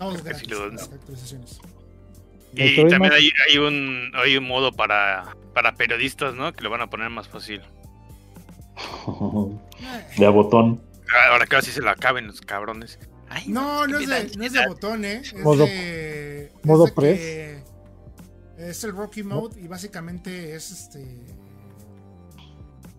Sí 0.00 0.22
gratis, 0.24 0.50
lo- 0.50 0.68
las 0.70 0.90
actualizaciones. 0.92 1.58
Y 2.54 2.76
también 2.76 3.00
más- 3.00 3.12
hay, 3.12 3.30
hay 3.48 3.58
un 3.58 4.12
hay 4.14 4.36
un 4.36 4.44
modo 4.44 4.72
para, 4.72 5.36
para 5.54 5.74
periodistas, 5.74 6.34
¿no? 6.34 6.52
Que 6.52 6.62
lo 6.62 6.70
van 6.70 6.82
a 6.82 6.90
poner 6.90 7.08
más 7.10 7.28
fácil. 7.28 7.62
De 10.18 10.26
a 10.26 10.30
botón. 10.30 10.82
Ahora 11.30 11.46
que 11.46 11.56
así 11.56 11.70
se 11.70 11.80
lo 11.82 11.90
acaben 11.90 12.26
los 12.26 12.40
cabrones. 12.40 12.98
Ay, 13.28 13.44
No, 13.48 13.86
no 13.86 13.98
es, 13.98 14.08
de, 14.08 14.36
no 14.36 14.44
es 14.44 14.52
de 14.52 14.66
botón, 14.66 15.04
¿eh? 15.04 15.20
Es 15.24 15.34
Modo- 15.34 15.64
de. 15.66 16.44
es 16.46 16.64
modo 16.64 16.86
de 16.86 16.92
press. 16.92 17.62
Es 18.58 18.84
el 18.84 18.92
Rocky 18.92 19.22
Mode 19.22 19.60
y 19.60 19.66
básicamente 19.68 20.54
es 20.54 20.70
este. 20.70 21.04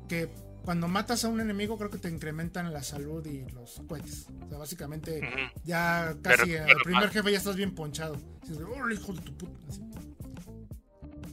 Que 0.09 0.29
cuando 0.63 0.87
matas 0.87 1.23
a 1.25 1.29
un 1.29 1.39
enemigo, 1.41 1.77
creo 1.77 1.89
que 1.89 1.97
te 1.97 2.09
incrementan 2.09 2.71
la 2.73 2.81
salud 2.83 3.25
y 3.25 3.43
los 3.51 3.81
cohetes. 3.87 4.27
O 4.45 4.49
sea, 4.49 4.57
básicamente 4.57 5.21
ya 5.63 6.15
casi 6.21 6.51
Pero- 6.51 6.63
al 6.65 6.81
primer 6.83 7.03
mal. 7.03 7.09
jefe 7.11 7.31
ya 7.31 7.37
estás 7.37 7.55
bien 7.55 7.75
ponchado. 7.75 8.15
Dices, 8.41 8.59
"Órale, 8.59 8.95
hijo 8.95 9.13
de 9.13 9.21
tu 9.21 9.35
puta", 9.37 9.59
así. 9.69 9.81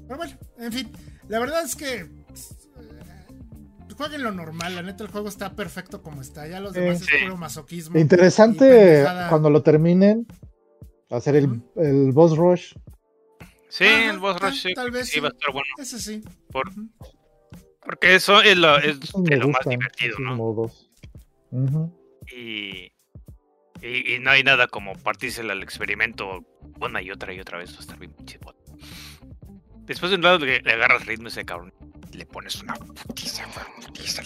Pero 0.06 0.16
bueno, 0.16 0.36
en 0.58 0.72
fin, 0.72 0.90
la 1.28 1.38
verdad 1.38 1.62
es 1.64 1.76
que. 1.76 1.94
eh, 2.00 2.06
Jueguen 3.96 4.22
lo 4.22 4.32
normal, 4.32 4.74
la 4.74 4.82
neta 4.82 5.04
el 5.04 5.10
juego 5.10 5.28
está 5.28 5.54
perfecto 5.54 6.02
como 6.02 6.22
está. 6.22 6.46
Ya 6.48 6.58
los 6.58 6.74
Eh, 6.74 6.80
demás 6.80 7.02
es 7.02 7.08
puro 7.22 7.36
masoquismo. 7.36 7.98
Interesante 7.98 9.04
cuando 9.28 9.50
lo 9.50 9.62
terminen. 9.62 10.26
Hacer 11.10 11.36
el, 11.36 11.46
Ujú. 11.50 11.62
el 11.76 12.12
boss 12.12 12.34
rush. 12.36 12.74
Sí, 13.68 13.84
el 13.84 14.18
boss 14.18 14.38
tal- 14.40 14.50
rush 14.52 14.62
sí, 14.62 14.74
tal 14.74 14.90
vez 14.90 15.06
sí 15.08 15.14
sí. 15.14 15.20
va 15.20 15.28
a 15.28 15.32
estar 15.32 15.52
bueno. 15.52 15.68
Ese 15.78 15.98
sí. 15.98 16.22
Por. 16.50 16.70
Porque 17.90 18.14
eso 18.14 18.40
es 18.40 18.56
lo, 18.56 18.78
es 18.78 18.98
Esos 19.02 19.24
de 19.24 19.30
me 19.30 19.36
lo 19.36 19.48
más 19.48 19.66
divertido, 19.68 20.16
¿no? 20.20 20.36
modos. 20.36 20.88
Y, 22.32 22.92
y, 23.82 24.14
y 24.14 24.18
no 24.20 24.30
hay 24.30 24.44
nada 24.44 24.68
como 24.68 24.92
partírsela 24.92 25.54
al 25.54 25.62
experimento 25.64 26.44
una 26.80 27.02
y 27.02 27.10
otra 27.10 27.34
y 27.34 27.40
otra 27.40 27.58
vez. 27.58 27.72
Va 27.72 27.78
a 27.78 27.80
estar 27.80 27.98
bien 27.98 28.14
bot. 28.44 28.56
Después 29.86 30.10
de 30.10 30.18
un 30.18 30.22
lado 30.22 30.38
le, 30.38 30.60
le 30.60 30.72
agarras 30.72 31.04
ritmo 31.04 31.26
a 31.26 31.28
ese 31.30 31.44
cabrón. 31.44 31.74
Le 32.12 32.24
pones 32.26 32.62
una 32.62 32.74
putiza, 32.74 33.44
una 33.48 33.88
putiza, 33.88 34.22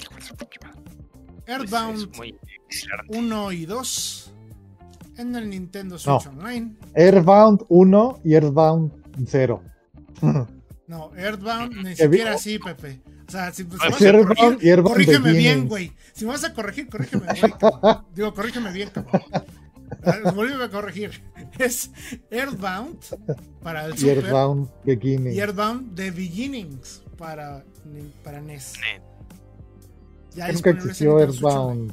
Earthbound 1.46 1.96
es 1.96 2.18
muy 2.18 2.38
hilarante. 2.70 3.18
1 3.18 3.52
y 3.52 3.64
2 3.64 4.34
en 5.16 5.36
el 5.36 5.48
Nintendo 5.48 5.98
Switch 5.98 6.26
Online. 6.26 6.76
Airbound 6.94 7.64
1 7.68 8.20
y 8.24 8.34
Earthbound 8.34 8.92
0. 9.26 9.62
No, 10.86 11.10
Earthbound 11.16 11.76
ni 11.76 11.94
¿Qué 11.94 12.04
siquiera 12.04 12.34
así, 12.34 12.58
Pepe. 12.58 13.00
O 13.34 13.36
sea, 13.36 13.52
si, 13.52 13.62
Ah, 13.62 13.66
vas 13.90 14.00
a 14.00 14.12
corregir, 14.12 14.82
corrígeme 14.82 15.32
bien, 15.32 15.34
Beginnings. 15.34 15.68
güey. 15.68 15.92
Si 16.12 16.24
me 16.24 16.30
vas 16.30 16.44
a 16.44 16.54
corregir, 16.54 16.88
corrígeme 16.88 17.26
bien. 17.32 17.52
cabrón. 17.58 18.04
Digo, 18.14 18.32
corrígeme 18.32 18.70
bien, 18.72 18.90
cabrón. 18.90 19.22
Ah, 20.04 20.30
Volvíme 20.32 20.62
a 20.64 20.70
corregir. 20.70 21.10
Es 21.58 21.90
Earthbound 22.30 22.98
para 23.62 23.86
el 23.86 23.94
Y 23.94 23.98
Super 23.98 24.18
Earthbound 24.18 24.68
Beginning. 24.84 25.32
y 25.34 25.40
Earthbound 25.40 25.96
The 25.96 26.10
Beginnings 26.12 27.02
para, 27.18 27.64
para 28.22 28.40
NES. 28.40 28.74
Ya 30.36 30.52
Nunca 30.52 30.70
existió. 30.70 31.18
Earthbound. 31.18 31.92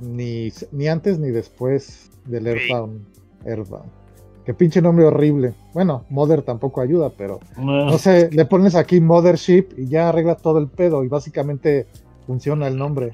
Ni, 0.00 0.52
ni 0.72 0.86
antes 0.88 1.18
ni 1.18 1.30
después 1.30 2.10
del. 2.24 2.46
Earthbound. 2.46 3.04
Earthbound. 3.44 3.90
Qué 4.46 4.54
pinche 4.54 4.80
nombre 4.80 5.04
horrible. 5.04 5.54
Bueno, 5.74 6.04
Mother 6.08 6.40
tampoco 6.42 6.80
ayuda, 6.80 7.10
pero 7.10 7.40
no 7.58 7.98
sé, 7.98 8.30
le 8.30 8.44
pones 8.46 8.76
aquí 8.76 9.00
Mothership 9.00 9.70
y 9.76 9.88
ya 9.88 10.08
arregla 10.08 10.36
todo 10.36 10.58
el 10.60 10.68
pedo 10.68 11.02
y 11.02 11.08
básicamente 11.08 11.86
funciona 12.26 12.68
el 12.68 12.76
nombre. 12.78 13.10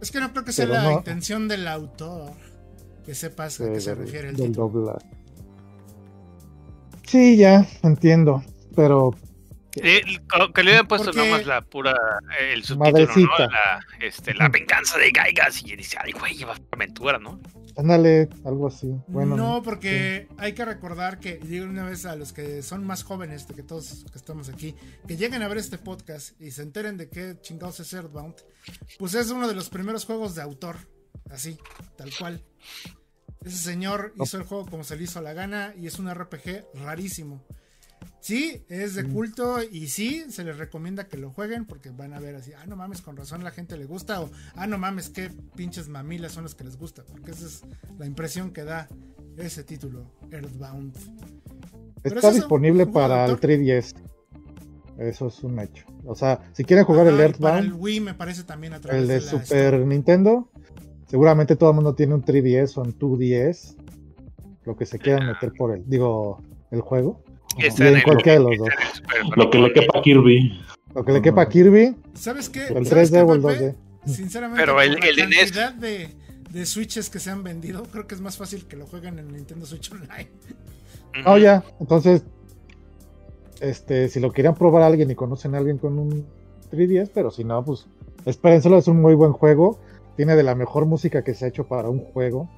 Es 0.00 0.10
que 0.10 0.18
no 0.20 0.32
creo 0.32 0.44
que 0.44 0.50
sea 0.52 0.66
Pero 0.66 0.78
la 0.78 0.84
no- 0.90 0.92
intención 0.98 1.46
del 1.46 1.68
autor 1.68 2.32
que 3.06 3.14
sepas 3.14 3.60
a 3.60 3.72
qué 3.72 3.80
se 3.80 3.94
refiere 3.94 4.30
el 4.30 4.36
del 4.36 4.48
título. 4.48 4.68
doblaje. 4.68 5.06
Sí, 7.06 7.36
ya, 7.36 7.66
entiendo. 7.82 8.42
Pero 8.74 9.14
eh, 9.76 10.02
que 10.54 10.62
le 10.62 10.70
hubieran 10.70 10.86
puesto 10.88 11.06
Porque- 11.06 11.20
nada 11.20 11.30
más 11.38 11.46
la 11.46 11.62
pura. 11.62 11.92
eh, 12.40 12.52
El 12.54 12.64
subtítulo, 12.64 12.90
¿no? 12.90 13.06
Madrecita. 13.06 13.46
La, 13.46 13.80
este, 14.00 14.34
la 14.34 14.48
venganza 14.48 14.98
de 14.98 15.10
Gaigas. 15.10 15.62
Y 15.64 15.76
dice, 15.76 15.96
ay, 16.00 16.12
güey, 16.12 16.34
lleva 16.36 16.54
aventura, 16.70 17.18
¿no? 17.18 17.40
ándale, 17.74 18.28
algo 18.44 18.68
así. 18.68 18.86
Bueno, 19.08 19.34
no, 19.34 19.62
porque 19.62 20.28
hay 20.36 20.52
que 20.52 20.62
recordar 20.62 21.18
que, 21.18 21.38
digo 21.38 21.64
una 21.64 21.84
vez 21.86 22.04
a 22.04 22.16
los 22.16 22.34
que 22.34 22.62
son 22.62 22.84
más 22.84 23.02
jóvenes 23.02 23.48
de 23.48 23.54
que 23.54 23.62
todos 23.62 24.04
que 24.12 24.18
estamos 24.18 24.50
aquí, 24.50 24.74
que 25.08 25.16
lleguen 25.16 25.40
a 25.42 25.48
ver 25.48 25.56
este 25.56 25.78
podcast 25.78 26.38
y 26.38 26.50
se 26.50 26.60
enteren 26.60 26.98
de 26.98 27.08
qué 27.08 27.38
chingados 27.40 27.80
es 27.80 27.90
Earthbound, 27.94 28.34
pues 28.98 29.14
es 29.14 29.30
uno 29.30 29.48
de 29.48 29.54
los 29.54 29.70
primeros 29.70 30.04
juegos 30.04 30.34
de 30.34 30.42
autor, 30.42 30.76
así, 31.30 31.56
tal 31.96 32.10
cual. 32.18 32.44
Ese 33.42 33.56
señor 33.56 34.12
hizo 34.22 34.36
el 34.36 34.42
juego 34.44 34.66
como 34.66 34.84
se 34.84 34.94
le 34.96 35.04
hizo 35.04 35.22
la 35.22 35.32
gana 35.32 35.72
y 35.74 35.86
es 35.86 35.98
un 35.98 36.12
RPG 36.12 36.66
rarísimo. 36.74 37.42
Sí, 38.20 38.64
es 38.68 38.94
de 38.94 39.04
culto 39.04 39.62
y 39.62 39.88
sí, 39.88 40.24
se 40.28 40.44
les 40.44 40.56
recomienda 40.56 41.08
que 41.08 41.16
lo 41.16 41.30
jueguen 41.30 41.64
porque 41.64 41.90
van 41.90 42.14
a 42.14 42.20
ver 42.20 42.36
así, 42.36 42.52
ah, 42.52 42.66
no 42.66 42.76
mames, 42.76 43.02
con 43.02 43.16
razón 43.16 43.42
la 43.42 43.50
gente 43.50 43.76
le 43.76 43.84
gusta 43.84 44.20
o, 44.20 44.30
ah, 44.54 44.66
no 44.66 44.78
mames, 44.78 45.08
qué 45.08 45.30
pinches 45.56 45.88
mamilas 45.88 46.32
son 46.32 46.44
las 46.44 46.54
que 46.54 46.64
les 46.64 46.76
gusta, 46.76 47.02
porque 47.04 47.32
esa 47.32 47.46
es 47.46 47.62
la 47.98 48.06
impresión 48.06 48.52
que 48.52 48.64
da 48.64 48.88
ese 49.36 49.64
título, 49.64 50.12
Earthbound. 50.30 50.96
está 52.04 52.18
es 52.18 52.24
eso, 52.24 52.32
disponible 52.32 52.86
para 52.86 53.24
el 53.24 53.32
autor. 53.32 53.50
3DS. 53.50 53.94
Eso 54.98 55.26
es 55.26 55.42
un 55.42 55.58
hecho. 55.58 55.86
O 56.04 56.14
sea, 56.14 56.40
si 56.52 56.64
quieren 56.64 56.84
jugar 56.84 57.06
el 57.06 57.14
Ah, 57.14 57.16
para 57.16 57.24
el 57.24 57.30
Earthbound, 57.32 57.82
Wii 57.82 58.00
me 58.00 58.14
parece 58.14 58.44
también 58.44 58.72
a 58.74 58.80
través 58.80 59.02
el 59.02 59.08
de 59.08 59.20
la 59.20 59.20
Super 59.20 59.86
Nintendo, 59.86 60.48
seguramente 61.08 61.56
todo 61.56 61.70
el 61.70 61.76
mundo 61.76 61.94
tiene 61.94 62.14
un 62.14 62.22
3DS 62.22 62.76
o 62.76 62.82
un 62.82 62.98
2DS. 62.98 63.76
Lo 64.64 64.76
que 64.76 64.86
se 64.86 64.98
quieran 65.00 65.26
meter 65.26 65.52
por 65.54 65.74
el, 65.74 65.82
digo, 65.88 66.40
el 66.70 66.82
juego. 66.82 67.24
Está 67.58 67.88
en 67.88 68.00
cualquiera 68.02 68.38
de 68.38 68.44
los 68.44 68.58
dos. 68.58 68.68
Lo 69.36 69.50
que 69.50 69.58
le 69.58 69.72
quepa 69.72 69.98
a 69.98 70.02
Kirby. 70.02 70.60
Lo 70.94 71.04
que 71.04 71.12
le 71.12 71.22
quepa 71.22 71.42
a 71.42 71.48
Kirby, 71.48 71.96
¿Sabes 72.14 72.48
qué? 72.50 72.66
el 72.68 72.86
¿Sabes 72.86 73.12
3D 73.12 73.16
qué, 73.16 73.22
o 73.22 73.34
el 73.34 73.42
Pepe? 73.42 73.76
2D. 74.04 74.12
Sinceramente, 74.14 74.62
Pero 74.62 74.80
el- 74.80 74.92
la 74.94 75.06
el 75.06 75.16
de 75.16 75.26
NES. 75.26 75.52
cantidad 75.52 75.72
de, 75.74 76.08
de 76.50 76.66
Switches 76.66 77.08
que 77.08 77.18
se 77.18 77.30
han 77.30 77.42
vendido, 77.44 77.84
creo 77.84 78.06
que 78.06 78.14
es 78.14 78.20
más 78.20 78.36
fácil 78.36 78.66
que 78.66 78.76
lo 78.76 78.86
jueguen 78.86 79.18
en 79.18 79.32
Nintendo 79.32 79.64
Switch 79.66 79.90
Online. 79.92 80.28
Oh, 81.26 81.38
ya. 81.38 81.62
Entonces, 81.80 82.22
este, 83.60 84.08
si 84.08 84.18
lo 84.20 84.32
querían 84.32 84.54
probar 84.54 84.82
a 84.82 84.86
alguien 84.86 85.10
y 85.10 85.14
conocen 85.14 85.54
a 85.54 85.58
alguien 85.58 85.78
con 85.78 85.98
un 85.98 86.26
3DS, 86.70 87.10
pero 87.14 87.30
si 87.30 87.44
no, 87.44 87.64
pues 87.64 87.86
Espérenselo, 88.24 88.78
es 88.78 88.86
un 88.86 89.00
muy 89.00 89.14
buen 89.14 89.32
juego. 89.32 89.80
Tiene 90.16 90.36
de 90.36 90.42
la 90.44 90.54
mejor 90.54 90.86
música 90.86 91.24
que 91.24 91.34
se 91.34 91.44
ha 91.44 91.48
hecho 91.48 91.66
para 91.66 91.88
un 91.88 91.98
juego 92.00 92.48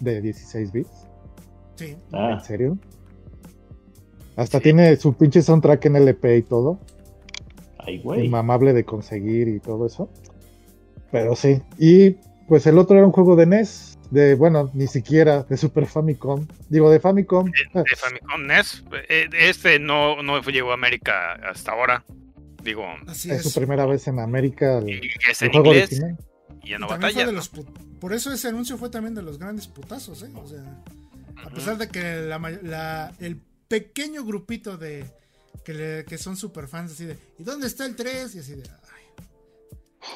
de 0.00 0.22
16 0.22 0.72
bits. 0.72 1.06
Sí. 1.76 1.96
Ah, 2.12 2.30
¿En 2.38 2.40
serio? 2.40 2.78
Hasta 4.40 4.60
tiene 4.60 4.96
su 4.96 5.14
pinche 5.14 5.42
soundtrack 5.42 5.84
en 5.86 5.96
LP 5.96 6.36
y 6.38 6.42
todo. 6.42 6.80
ay, 7.78 7.98
güey. 7.98 8.26
Inmamable 8.26 8.72
de 8.72 8.84
conseguir 8.84 9.48
y 9.48 9.60
todo 9.60 9.86
eso. 9.86 10.10
Pero 11.12 11.34
sí. 11.36 11.60
Y 11.78 12.12
pues 12.48 12.66
el 12.66 12.78
otro 12.78 12.96
era 12.96 13.06
un 13.06 13.12
juego 13.12 13.36
de 13.36 13.46
NES. 13.46 13.98
De, 14.10 14.34
bueno, 14.34 14.70
ni 14.74 14.88
siquiera 14.88 15.44
de 15.44 15.56
Super 15.56 15.86
Famicom. 15.86 16.46
Digo, 16.68 16.90
de 16.90 16.98
Famicom. 16.98 17.50
De 17.74 17.84
Famicom 17.96 18.44
NES. 18.46 18.82
eh, 19.08 19.28
Este 19.32 19.78
no, 19.78 20.20
no 20.22 20.40
llegó 20.42 20.72
a 20.72 20.74
América 20.74 21.34
hasta 21.48 21.72
ahora. 21.72 22.04
Digo, 22.64 22.84
Así 23.06 23.30
es 23.30 23.46
es. 23.46 23.52
su 23.52 23.58
primera 23.60 23.86
vez 23.86 24.08
en 24.08 24.18
América. 24.18 24.78
El, 24.78 24.88
y 25.04 25.10
es 25.30 25.42
el 25.42 25.46
en 25.48 25.52
juego 25.52 25.66
inglés 25.68 25.88
original. 25.90 26.18
y 26.64 26.74
Y 26.74 26.78
no 26.78 26.88
batalla. 26.88 27.26
Por 28.00 28.12
eso 28.12 28.32
ese 28.32 28.48
anuncio 28.48 28.76
fue 28.78 28.90
también 28.90 29.14
de 29.14 29.22
los 29.22 29.38
grandes 29.38 29.66
putazos, 29.68 30.22
¿eh? 30.24 30.30
O 30.34 30.46
sea, 30.48 30.62
a 31.44 31.50
pesar 31.50 31.78
de 31.78 31.88
que 31.88 32.00
la, 32.22 32.38
la- 32.62 33.12
el 33.20 33.40
pequeño 33.70 34.24
grupito 34.24 34.76
de 34.76 35.04
que, 35.64 35.72
le- 35.72 36.04
que 36.04 36.18
son 36.18 36.36
super 36.36 36.66
fans 36.68 36.92
así 36.92 37.04
de 37.06 37.16
¿y 37.38 37.44
dónde 37.44 37.66
está 37.68 37.86
el 37.86 37.94
3? 37.96 38.34
y 38.34 38.38
así 38.40 38.54
de 38.56 38.62
ay, 38.68 39.04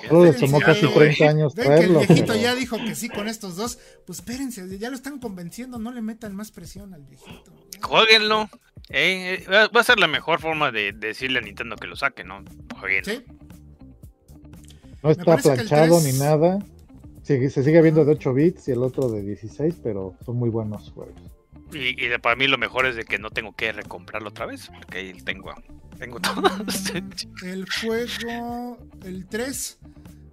Espérense, 0.03 0.41
tomó 0.41 0.61
casi 0.61 0.87
güey. 0.87 1.15
30 1.15 1.29
años 1.29 1.55
ven 1.55 1.67
que 1.79 1.85
el 1.85 1.93
viejito 1.97 2.27
pero- 2.33 2.41
ya 2.41 2.55
dijo 2.55 2.77
que 2.79 2.95
sí 2.95 3.09
con 3.09 3.29
estos 3.29 3.55
dos, 3.57 3.79
pues 4.07 4.19
espérense, 4.19 4.79
ya 4.79 4.91
lo 4.91 4.97
están 4.97 5.19
convenciendo, 5.21 5.79
no 5.79 5.93
le 5.93 6.03
metan 6.03 6.35
más 6.35 6.51
presión 6.51 6.93
al 6.95 7.05
viejito. 7.05 7.53
Jueguenlo. 7.83 8.49
eh, 8.89 9.45
eh, 9.47 9.69
va 9.75 9.81
a 9.81 9.85
ser 9.85 9.99
la 9.99 10.09
mejor 10.09 10.41
forma 10.41 10.73
de, 10.73 10.93
de 10.93 11.09
decirle 11.09 11.39
a 11.39 11.43
Nintendo 11.43 11.77
que 11.77 11.87
lo 11.87 11.97
saque, 11.97 12.25
¿no? 12.25 12.43
Jueguenlo. 12.81 13.13
Sí, 13.13 13.25
No 15.03 15.11
está 15.11 15.37
planchado 15.37 16.01
3 16.01 16.13
ni 16.15 16.19
nada. 16.19 16.59
Se 17.23 17.49
sigue 17.51 17.81
viendo 17.83 18.05
de 18.05 18.13
8 18.13 18.35
bits 18.35 18.69
y 18.69 18.73
el 18.73 18.83
otro 18.83 19.09
de 19.11 19.23
16, 19.23 19.77
pero 19.83 20.15
son 20.27 20.37
muy 20.37 20.51
buenos 20.51 20.91
juegos. 20.91 21.15
Y, 21.75 22.19
para 22.19 22.37
mí 22.37 22.47
lo 22.47 22.59
mejor 22.59 22.87
es 22.87 22.97
de 22.97 23.05
que 23.05 23.19
no 23.19 23.31
tengo 23.31 23.55
que 23.55 23.73
recomprarlo 23.73 24.29
otra 24.29 24.47
vez, 24.47 24.71
porque 24.79 24.99
ahí 24.99 25.13
tengo, 25.13 25.53
tengo 25.99 26.21
todos. 26.21 26.93
el 27.45 27.67
juego, 27.81 28.79
el 29.05 29.27
3 29.27 29.79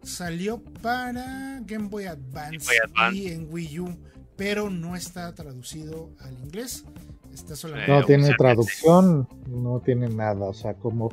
salió 0.04 0.62
para 0.82 1.60
Game 1.62 1.90
Boy 1.90 2.06
Advance, 2.06 2.58
Game 2.58 2.66
Boy 2.66 2.78
Advance. 2.84 3.18
y 3.18 3.28
en 3.28 3.48
Wii 3.52 3.80
U, 3.80 3.98
pero 4.36 4.70
no 4.70 4.96
está 4.96 5.34
traducido 5.34 6.10
al 6.20 6.34
inglés. 6.34 6.86
Está 7.34 7.56
solamente 7.56 7.92
No 7.92 8.00
Eh, 8.00 8.04
tiene 8.06 8.34
traducción, 8.38 9.28
no 9.48 9.80
tiene 9.80 10.10
nada. 10.10 10.46
O 10.48 10.54
sea, 10.54 10.74
como, 10.74 11.10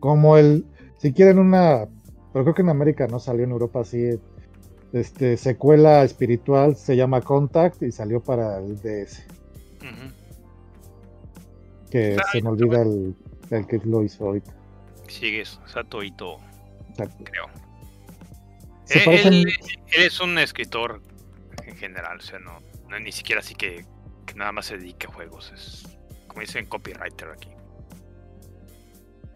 como 0.00 0.36
el. 0.36 0.64
Si 0.98 1.12
quieren 1.12 1.38
una. 1.38 1.86
Pero 2.32 2.44
creo 2.44 2.54
que 2.54 2.62
en 2.62 2.70
América 2.70 3.06
no 3.06 3.18
salió 3.18 3.44
en 3.44 3.50
Europa 3.50 3.80
así. 3.80 4.18
Este, 4.92 5.36
secuela 5.36 6.02
espiritual 6.02 6.74
se 6.74 6.96
llama 6.96 7.20
Contact 7.20 7.82
y 7.82 7.92
salió 7.92 8.20
para 8.20 8.58
el 8.58 8.80
DS. 8.80 9.22
Que 11.90 12.16
se 12.32 12.42
me 12.42 12.50
olvida 12.50 12.82
el, 12.82 13.14
el 13.50 13.66
que 13.66 13.78
lo 13.84 14.02
hizo 14.02 14.26
ahorita. 14.26 14.52
Sigues, 15.08 15.58
Sato 15.66 16.02
Ito, 16.02 16.36
Exacto. 16.90 17.24
creo. 17.24 17.46
Eh, 18.90 19.02
parecen- 19.04 19.32
él, 19.34 19.46
él 19.96 20.02
es 20.04 20.20
un 20.20 20.38
escritor 20.38 21.00
en 21.66 21.76
general, 21.76 22.18
o 22.18 22.22
sea, 22.22 22.38
no, 22.38 22.58
no 22.88 23.00
ni 23.00 23.12
siquiera 23.12 23.40
así 23.40 23.54
que, 23.54 23.84
que 24.26 24.34
nada 24.34 24.52
más 24.52 24.66
se 24.66 24.76
dedique 24.76 25.06
a 25.06 25.10
juegos. 25.12 25.52
Es 25.54 25.98
como 26.26 26.40
dicen 26.42 26.66
copywriter 26.66 27.30
aquí. 27.30 27.50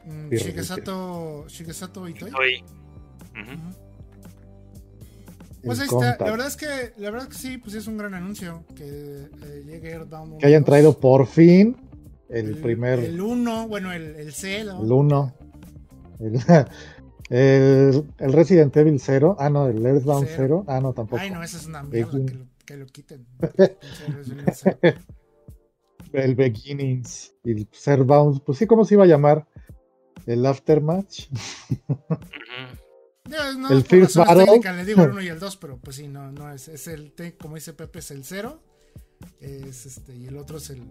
mm, 0.05 0.28
Shigesato, 0.31 1.47
Shigesato 1.48 2.06
Itoi. 2.09 2.64
Pues 5.64 5.78
el 5.78 5.84
ahí 5.84 5.89
está. 5.89 6.24
La 6.24 6.30
verdad 6.30 6.47
es 6.47 6.56
que, 6.56 6.66
la 6.97 7.10
verdad 7.10 7.28
que 7.28 7.34
sí, 7.34 7.59
pues 7.59 7.74
es 7.74 7.86
un 7.86 7.97
gran 7.97 8.14
anuncio 8.14 8.64
que 8.74 8.84
eh, 8.84 9.62
llegue 9.64 9.90
Earthbound. 9.90 10.39
Que 10.39 10.47
hayan 10.47 10.62
1, 10.62 10.66
traído 10.66 10.93
2. 10.93 10.97
por 10.97 11.26
fin 11.26 11.76
el, 12.28 12.56
primer. 12.56 12.98
El 13.01 13.20
1, 13.20 13.68
bueno, 13.68 13.93
el, 13.93 14.16
el 14.16 14.32
C, 14.32 14.64
¿no? 14.64 14.82
El 14.82 14.93
1. 14.93 15.34
El, 16.20 16.40
el, 17.30 18.05
el 18.18 18.32
Resident 18.32 18.76
Evil 18.76 18.98
0. 19.01 19.36
Ah, 19.39 19.51
no, 19.51 19.68
el 19.68 19.84
Earthbound 19.84 20.28
Cero. 20.28 20.64
0. 20.64 20.64
Ah, 20.68 20.80
no, 20.80 20.93
tampoco. 20.93 21.20
Ay, 21.20 21.30
no, 21.30 21.43
esa 21.43 21.59
es 21.59 21.66
una 21.66 21.82
mierda, 21.82 22.10
que 22.10 22.34
lo, 22.34 22.47
que 22.64 22.76
lo 22.76 22.86
quiten. 22.86 23.26
El 26.12 26.34
Beginnings. 26.36 27.34
Y 27.44 27.52
el 27.52 27.68
Earthbound. 27.86 28.43
Pues 28.44 28.59
sí, 28.59 28.66
¿cómo 28.66 28.84
se 28.84 28.94
iba 28.94 29.05
a 29.05 29.09
llamar? 29.09 29.47
El 30.26 30.44
Aftermatch. 30.47 31.28
No, 33.28 33.68
El 33.70 33.82
por 33.82 33.84
First 33.84 34.16
Battle. 34.16 34.44
técnicas 34.44 34.76
le 34.76 34.84
digo 34.84 35.02
el 35.02 35.10
1 35.10 35.22
y 35.22 35.28
el 35.28 35.38
2, 35.38 35.56
pero 35.56 35.78
pues 35.78 35.96
sí, 35.96 36.08
no, 36.08 36.32
no 36.32 36.52
es, 36.52 36.68
es 36.68 36.88
el, 36.88 37.12
como 37.40 37.54
dice 37.54 37.72
Pepe, 37.72 38.00
es 38.00 38.10
el 38.10 38.24
0. 38.24 38.60
Es 39.40 39.86
este, 39.86 40.16
y 40.16 40.26
el 40.26 40.36
otro 40.36 40.58
es 40.58 40.70
el, 40.70 40.82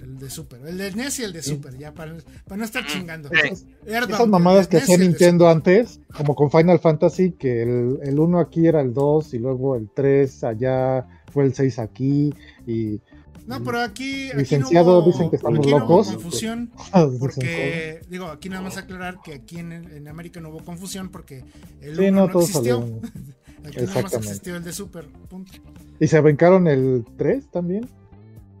el 0.00 0.18
de 0.18 0.30
Super. 0.30 0.64
El 0.64 0.78
de 0.78 0.92
NES 0.92 1.18
y 1.18 1.24
el 1.24 1.32
de 1.32 1.42
Sí. 1.42 1.50
Super, 1.50 1.76
ya 1.76 1.92
para, 1.92 2.14
para 2.46 2.58
no 2.58 2.64
estar 2.64 2.86
chingando. 2.86 3.28
Esas, 3.32 3.66
esas 3.84 4.28
mamadas 4.28 4.68
que 4.68 4.76
de 4.76 4.84
hacía 4.84 4.98
Nintendo 4.98 5.48
antes, 5.48 6.00
como 6.16 6.36
con 6.36 6.50
Final 6.50 6.78
Fantasy, 6.78 7.32
que 7.32 7.62
el, 7.62 7.98
el 8.02 8.18
1 8.18 8.38
aquí 8.38 8.68
era 8.68 8.80
el 8.80 8.94
2 8.94 9.34
y 9.34 9.38
luego 9.38 9.74
el 9.74 9.90
3 9.92 10.44
allá 10.44 11.06
fue 11.32 11.44
el 11.44 11.54
6 11.54 11.80
aquí 11.80 12.32
y 12.66 13.00
No, 13.48 13.64
pero 13.64 13.80
aquí. 13.80 14.28
aquí 14.28 14.36
Licenciado, 14.38 14.92
no 14.92 14.98
hubo- 14.98 15.06
dicen 15.06 15.30
que 15.30 15.36
estamos 15.36 15.58
aquí 15.58 15.70
no 15.70 15.76
hubo 15.78 15.80
locos. 15.96 16.08
confusión. 16.12 16.70
dicen 16.94 17.18
Porque, 17.18 18.00
digo, 18.08 18.26
aquí 18.26 18.48
nada 18.48 18.62
más 18.62 18.76
aclarar 18.76 19.20
que 19.24 19.34
aquí 19.34 19.58
en, 19.58 19.72
en 19.72 20.06
América 20.06 20.38
no 20.40 20.50
hubo 20.50 20.62
confusión 20.64 21.08
porque 21.08 21.44
el 21.80 21.96
Sí, 21.96 22.02
1 22.08 22.10
no, 22.12 22.26
no, 22.26 22.32
todo 22.32 22.42
existió. 22.42 22.80
salió. 22.80 23.00
aquí 23.66 23.80
nada 23.80 24.02
más 24.02 24.14
existió 24.14 24.56
el 24.56 24.64
de 24.64 24.72
Super. 24.72 25.06
Punto. 25.28 25.52
¿Y 25.98 26.06
se 26.06 26.20
brincaron 26.20 26.66
el 26.68 27.04
3 27.16 27.50
también? 27.50 27.88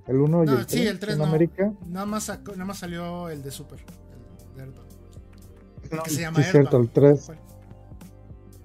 ¿El 0.06 0.16
1 0.16 0.44
y 0.44 0.48
el 0.48 0.54
3 0.54 0.66
sí, 0.68 0.86
el 0.86 0.98
3 0.98 1.18
en. 1.18 1.24
América? 1.28 1.72
Nada 1.86 2.06
más, 2.06 2.28
nada 2.28 2.64
más 2.64 2.78
salió 2.78 3.28
el 3.28 3.42
de 3.42 3.50
Super. 3.50 3.78
el 4.56 4.72
de. 4.72 5.96
No, 5.96 6.02
que 6.02 6.10
se 6.10 6.20
llama 6.22 6.38
sí, 6.42 6.50
cierto, 6.50 6.76
el 6.78 6.84
Earthbound. 6.86 6.90
3. 6.92 7.26
Bueno, 7.26 7.42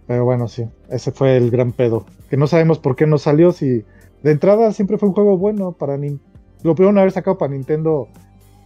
Pero 0.07 0.25
bueno, 0.25 0.47
sí, 0.47 0.65
ese 0.89 1.11
fue 1.11 1.37
el 1.37 1.51
gran 1.51 1.71
pedo. 1.73 2.05
Que 2.29 2.37
no 2.37 2.47
sabemos 2.47 2.79
por 2.79 2.95
qué 2.95 3.07
no 3.07 3.17
salió. 3.17 3.51
Si 3.51 3.83
de 4.23 4.31
entrada 4.31 4.71
siempre 4.73 4.97
fue 4.97 5.09
un 5.09 5.15
juego 5.15 5.37
bueno 5.37 5.73
para 5.73 5.97
Nin- 5.97 6.19
Lo 6.63 6.73
pudieron 6.75 6.97
haber 6.97 7.11
sacado 7.11 7.37
para 7.37 7.51
Nintendo 7.53 8.07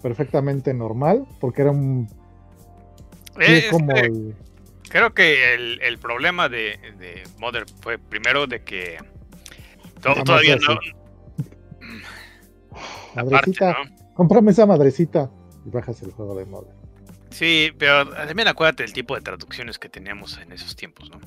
perfectamente 0.01 0.73
normal, 0.73 1.25
porque 1.39 1.63
era 1.63 1.71
un. 1.71 2.07
sí, 2.07 3.41
Es 3.53 3.69
como 3.69 3.91
el- 3.95 4.35
Creo 4.89 5.13
que 5.13 5.53
el, 5.53 5.81
el 5.81 5.97
problema 5.97 6.47
de, 6.47 6.77
de 6.97 7.23
Mother 7.39 7.65
fue 7.81 7.97
primero 7.97 8.47
de 8.47 8.63
que 8.63 8.97
to- 10.01 10.23
todavía 10.23 10.55
no. 10.55 10.77
Madrecita, 13.15 13.71
¿no? 13.73 13.95
cómprame 14.13 14.51
esa 14.51 14.65
madrecita. 14.65 15.29
Y 15.65 15.69
bajas 15.69 16.01
el 16.03 16.11
juego 16.11 16.35
de 16.35 16.45
moda. 16.45 16.69
Sí, 17.29 17.71
pero 17.77 18.09
también 18.09 18.47
acuérdate 18.47 18.83
del 18.83 18.93
tipo 18.93 19.15
de 19.15 19.21
traducciones 19.21 19.77
que 19.77 19.89
teníamos 19.89 20.37
en 20.37 20.51
esos 20.53 20.75
tiempos, 20.75 21.09
¿no? 21.09 21.19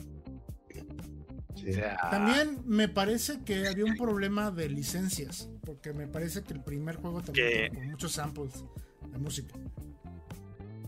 Sí. 1.54 1.70
O 1.70 1.72
sea, 1.72 1.96
También 2.10 2.58
me 2.64 2.88
parece 2.88 3.42
que 3.44 3.66
había 3.66 3.84
un 3.84 3.96
problema 3.96 4.50
de 4.50 4.68
licencias. 4.68 5.48
Porque 5.64 5.92
me 5.92 6.06
parece 6.06 6.42
que 6.42 6.52
el 6.54 6.62
primer 6.62 6.96
juego 6.96 7.20
también 7.22 7.74
con 7.74 7.86
muchos 7.90 8.12
samples 8.12 8.64
de 9.10 9.18
música. 9.18 9.54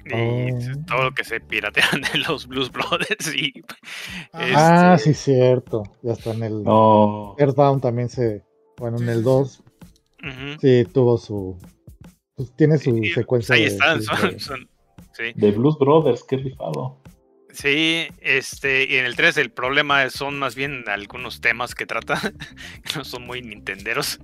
y 0.05 0.13
Oh. 0.15 0.59
todo 0.87 1.05
lo 1.05 1.15
que 1.15 1.23
se 1.25 1.39
piratean 1.41 2.01
de 2.13 2.19
los 2.27 2.49
Blues 2.49 2.71
Brothers 2.73 3.33
y 3.35 3.53
Ah, 4.33 4.41
Ah, 4.55 4.95
Este- 4.97 5.15
sí, 5.15 5.33
cierto. 5.33 5.85
Ya 6.03 6.13
está 6.15 6.33
en 6.33 6.43
el. 6.43 6.63
No. 6.65 7.37
Earthbound 7.39 7.83
también 7.83 8.09
se. 8.09 8.43
Bueno, 8.79 8.99
Sí, 8.99 9.05
en 9.05 9.11
el 9.11 9.19
sí. 9.19 9.23
2 9.25 9.63
Ujú. 10.23 10.61
sí 10.61 10.85
tuvo 10.93 11.19
su. 11.19 11.59
pues, 12.35 12.51
tiene 12.57 12.79
su 12.79 12.97
Y, 12.97 13.11
secuencia. 13.13 13.55
ahí 13.55 13.63
de- 13.63 13.69
están, 13.69 14.03
son- 14.03 14.31
de- 14.33 14.41
son- 14.41 14.69
sí. 15.13 15.25
De 15.37 15.51
Blues 15.53 15.79
Brothers, 15.79 16.25
qué 16.25 16.37
rifado. 16.39 17.01
Sí, 17.53 18.07
este, 18.21 18.87
y 18.91 18.97
en 18.97 19.05
el 19.05 19.15
3 19.15 19.37
el 19.37 19.51
problema 19.51 20.09
son 20.11 20.39
más 20.39 20.55
bien 20.55 20.85
algunos 20.89 21.41
temas 21.41 21.75
que 21.75 21.87
trata, 21.87 22.19
que 22.85 22.97
no 22.99 23.05
son 23.05 23.27
muy 23.27 23.43
nintenderos. 23.43 24.19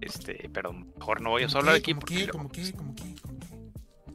Este, 0.00 0.50
pero 0.52 0.72
mejor 0.72 1.20
no 1.20 1.30
voy 1.30 1.44
a 1.44 1.46
¿Cómo 1.46 1.58
hablar 1.60 1.74
qué? 1.76 1.78
aquí 1.80 1.92
¿Cómo 1.92 2.00
porque 2.00 2.14
qué? 2.14 2.20
luego- 2.26 2.38
¿Cómo 2.38 2.50
qué? 2.50 2.72
¿Cómo 2.72 2.94
qué? 2.94 3.14
¿Cómo 3.22 3.38
qué? 3.40 3.46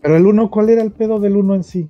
Pero 0.02 0.18
el 0.18 0.26
1, 0.26 0.50
¿cuál 0.52 0.70
era 0.70 0.84
el 0.84 0.92
pedo 0.92 1.20
del 1.20 1.36
1 1.36 1.56
en 1.56 1.64
sí? 1.64 1.90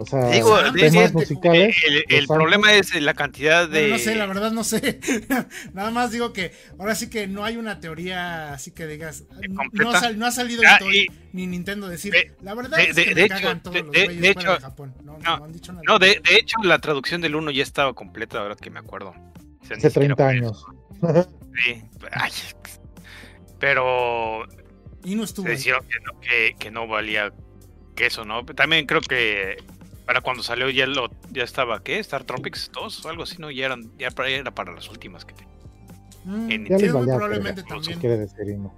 O 0.00 0.06
sea, 0.06 0.30
Digo, 0.30 0.56
temas 0.74 1.12
musicales. 1.12 1.76
el, 2.08 2.26
problema 2.28 2.72
es 2.72 2.94
la 3.02 3.14
cantidad 3.14 3.68
de 3.68 3.80
Bueno, 3.80 3.96
no 3.96 3.98
sé, 3.98 4.14
la 4.14 4.26
verdad 4.26 4.52
no 4.52 4.62
sé. 4.62 5.00
Nada 5.74 5.90
más 5.90 6.12
digo 6.12 6.32
que 6.32 6.52
ahora 6.78 6.94
sí 6.94 7.10
que 7.10 7.26
no 7.26 7.44
hay 7.44 7.56
una 7.56 7.80
teoría 7.80 8.52
así 8.52 8.70
que 8.70 8.86
digas. 8.86 9.24
No, 9.72 9.90
no 10.14 10.26
ha 10.26 10.30
salido 10.30 10.62
Ah, 10.66 10.78
y- 10.94 11.08
ni 11.32 11.48
Nintendo 11.48 11.88
decir. 11.88 12.12
de- 12.12 12.32
la 12.42 12.54
verdad 12.54 12.76
de- 12.78 12.84
es 12.90 12.94
que 12.96 13.06
de 13.06 13.14
me 13.16 13.22
hecho, 13.22 13.34
cagan 13.34 13.60
todos 13.62 13.74
de- 13.74 13.82
los 13.82 13.90
de- 13.90 14.04
güeyes 14.04 14.22
de 14.22 14.32
fuera 14.34 14.50
de 14.50 14.54
hecho, 14.56 14.62
Japón. 14.62 14.94
No, 15.04 15.12
no, 15.14 15.18
no, 15.18 15.36
no 15.38 15.44
han 15.46 15.52
dicho 15.52 15.72
nada. 15.72 15.82
No, 15.84 15.98
de, 15.98 16.06
de 16.06 16.36
hecho 16.36 16.56
la 16.62 16.78
traducción 16.78 17.20
del 17.20 17.34
1 17.34 17.50
ya 17.50 17.64
estaba 17.64 17.92
completa, 17.92 18.38
ahora 18.38 18.54
que 18.54 18.70
me 18.70 18.78
acuerdo. 18.78 19.10
O 19.10 19.66
sea, 19.66 19.76
ni 19.76 19.78
hace 19.84 19.90
siquiera 19.90 20.14
30 20.14 20.16
por 20.16 20.26
años. 20.26 20.66
Sí, 21.64 21.82
ay, 22.12 22.30
pero 23.58 24.44
Y 25.04 25.14
no 25.14 25.24
estuvo. 25.24 25.46
se 25.46 25.50
ahí. 25.52 25.56
decía 25.56 25.74
que 25.88 26.00
no, 26.04 26.20
que, 26.20 26.54
que 26.58 26.70
no 26.70 26.86
valía 26.86 27.32
que 27.96 28.06
eso, 28.06 28.24
¿no? 28.24 28.44
También 28.44 28.86
creo 28.86 29.00
que 29.00 29.56
Para 30.08 30.22
cuando 30.22 30.42
salió 30.42 30.70
ya 30.70 30.86
lo 30.86 31.10
ya 31.30 31.44
estaba, 31.44 31.82
¿qué? 31.82 31.98
Star 31.98 32.24
Tropics 32.24 32.70
2 32.72 33.04
o 33.04 33.08
algo 33.10 33.24
así, 33.24 33.36
¿no? 33.38 33.50
Ya 33.50 33.66
eran, 33.66 33.92
ya 33.98 34.10
para- 34.10 34.30
era 34.30 34.50
para 34.54 34.72
las 34.72 34.88
últimas 34.88 35.26
que 35.26 35.34
tenía. 35.34 35.54
Mm, 36.24 36.50
En 36.50 36.64
Ya 36.64 36.78
les 36.78 36.92
valía 36.94 37.14
probablemente 37.14 37.60
verga, 37.60 37.74
también 37.76 38.00
quiere 38.00 38.16
decir 38.16 38.48
y 38.48 38.56
no. 38.56 38.72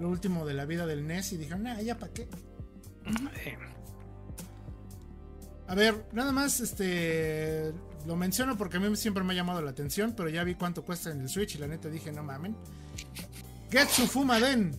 lo 0.00 0.08
último 0.08 0.44
de 0.44 0.54
la 0.54 0.64
vida 0.66 0.84
del 0.84 1.06
NES 1.06 1.34
y 1.34 1.36
dijeron, 1.36 1.62
nah, 1.62 1.80
ya 1.80 1.96
para 1.96 2.12
qué. 2.12 2.22
Eh, 3.44 3.56
A 5.68 5.74
ver, 5.76 6.04
nada 6.12 6.32
más, 6.32 6.58
este, 6.58 7.72
lo 8.04 8.16
menciono 8.16 8.58
porque 8.58 8.78
a 8.78 8.80
mí 8.80 8.96
siempre 8.96 9.22
me 9.22 9.34
ha 9.34 9.36
llamado 9.36 9.62
la 9.62 9.70
atención, 9.70 10.14
pero 10.16 10.28
ya 10.30 10.42
vi 10.42 10.56
cuánto 10.56 10.82
cuesta 10.84 11.10
en 11.12 11.20
el 11.20 11.28
Switch 11.28 11.54
y 11.54 11.58
la 11.58 11.68
neta 11.68 11.88
dije, 11.90 12.10
no 12.10 12.24
mamen. 12.24 12.56
Getsu 13.70 14.06
Fumaden, 14.08 14.76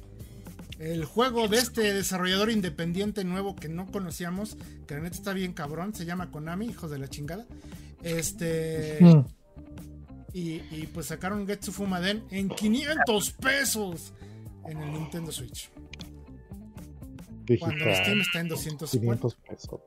el 0.84 1.06
juego 1.06 1.48
de 1.48 1.58
este 1.58 1.94
desarrollador 1.94 2.52
independiente 2.52 3.24
nuevo 3.24 3.56
que 3.56 3.70
no 3.70 3.88
conocíamos, 3.92 4.58
que 4.86 4.96
la 4.96 5.02
neta 5.02 5.16
está 5.16 5.34
bien 5.34 5.54
cabrón, 5.54 5.94
se 5.96 6.06
llama 6.06 6.30
Konami, 6.30 6.68
hijos 6.68 6.92
de 6.92 7.00
la 7.00 7.08
chingada. 7.08 7.46
Este, 8.04 8.98
Mm, 9.00 9.26
y, 10.34 10.56
y 10.72 10.90
pues 10.94 11.06
sacaron 11.08 11.48
Getsu 11.48 11.72
Fumaden 11.72 12.26
en 12.32 12.50
500 12.50 13.32
pesos 13.34 14.14
en 14.68 14.82
el 14.82 14.92
Nintendo 14.92 15.32
Switch. 15.32 15.70
Cuando 17.60 17.86
en 17.86 17.96
Steam 17.96 18.22
está 18.22 18.40
en 18.40 18.48
250. 18.48 19.28
500 19.30 19.36
pesos. 19.36 19.82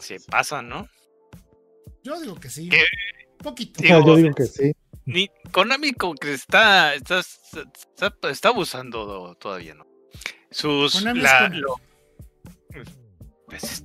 se 0.00 0.20
pasa, 0.20 0.62
¿no? 0.62 0.88
Yo 2.04 2.20
digo 2.20 2.36
que 2.36 2.48
sí. 2.48 2.68
¿Qué? 2.68 2.82
Poquito. 3.38 3.82
Yo 3.82 4.16
digo 4.16 4.34
que 4.34 4.46
sí. 4.46 4.72
Ni, 5.08 5.30
Konami 5.52 5.92
como 5.94 6.14
que 6.14 6.34
está, 6.34 6.94
está, 6.94 7.20
está, 7.20 8.14
está 8.30 8.48
abusando 8.50 9.34
todavía, 9.40 9.74
¿no? 9.74 9.86
Sus... 10.50 10.92
Konami 10.98 11.18
es 11.20 11.24
la, 11.24 11.38
Konami. 11.38 11.56
lo- 11.60 11.80
pues, 13.46 13.84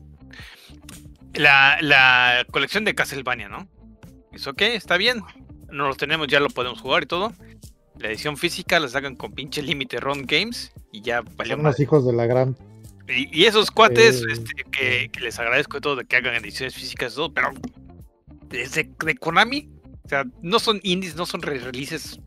la, 1.34 1.78
la 1.82 2.45
colección 2.52 2.84
de 2.86 2.94
Castlevania, 2.95 3.48
¿no? 3.50 3.68
¿Eso 4.32 4.54
qué? 4.54 4.76
Está 4.76 4.98
bien. 4.98 5.22
No 5.72 5.88
lo 5.88 5.95
tenemos, 5.95 6.28
ya 6.28 6.40
lo 6.40 6.50
podemos 6.50 6.82
jugar 6.82 7.04
y 7.04 7.08
todo. 7.08 7.34
La 8.00 8.10
edición 8.10 8.36
física 8.38 8.80
la 8.80 8.88
sacan 8.88 9.16
con 9.16 9.32
pinche 9.32 9.62
límite 9.62 10.00
Run 10.00 10.26
Games 10.26 10.74
y 10.91 11.02
ya 11.02 11.22
valió 11.22 11.56
Son 11.56 11.64
madre. 11.64 11.84
hijos 11.84 12.06
de 12.06 12.14
la 12.14 12.26
gran. 12.26 12.58
Y, 13.08 13.41
y 13.41 13.45
esos 13.45 13.72
cuates, 13.72 14.22
Eh. 14.24 14.26
este, 14.32 14.64
que, 14.72 15.10
que 15.12 15.20
les 15.22 15.40
agradezco 15.40 15.78
de 15.78 15.82
todo 15.82 15.95
de 15.95 16.06
que 16.06 16.16
hagan 16.18 16.36
ediciones 16.36 16.74
físicas 16.76 17.14
y 17.14 17.16
todo, 17.16 17.34
pero 17.34 17.52
desde 18.50 18.90
de 19.06 19.16
Konami, 19.16 19.70
o 20.06 20.10
sea, 20.10 20.26
no 20.42 20.60
son 20.60 20.80
indies, 20.84 21.16
no 21.16 21.26
son 21.26 21.42
re-releases. 21.42 22.20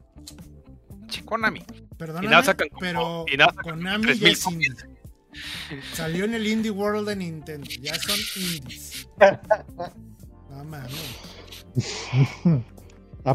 Che, 1.09 1.25
Konami. 1.25 1.63
Perdóname, 1.99 2.27
Y 2.27 2.31
nada 2.31 2.43
sacan 2.43 2.69
como- 2.69 2.81
pero 2.81 3.25
y 3.33 3.37
nada 3.37 3.53
sacan 3.55 3.79
Konami 3.79 4.07
3000 4.19 4.37
ya 4.75 4.87
indie. 4.87 4.97
Salió 5.93 6.25
en 6.25 6.35
el 6.35 6.47
Indie 6.47 6.71
World 6.71 7.09
de 7.09 7.17
Nintendo. 7.17 7.69
Ya 7.81 7.95
son 7.97 8.19
indies. 8.37 9.09
No 10.51 10.65
mames. 10.65 10.95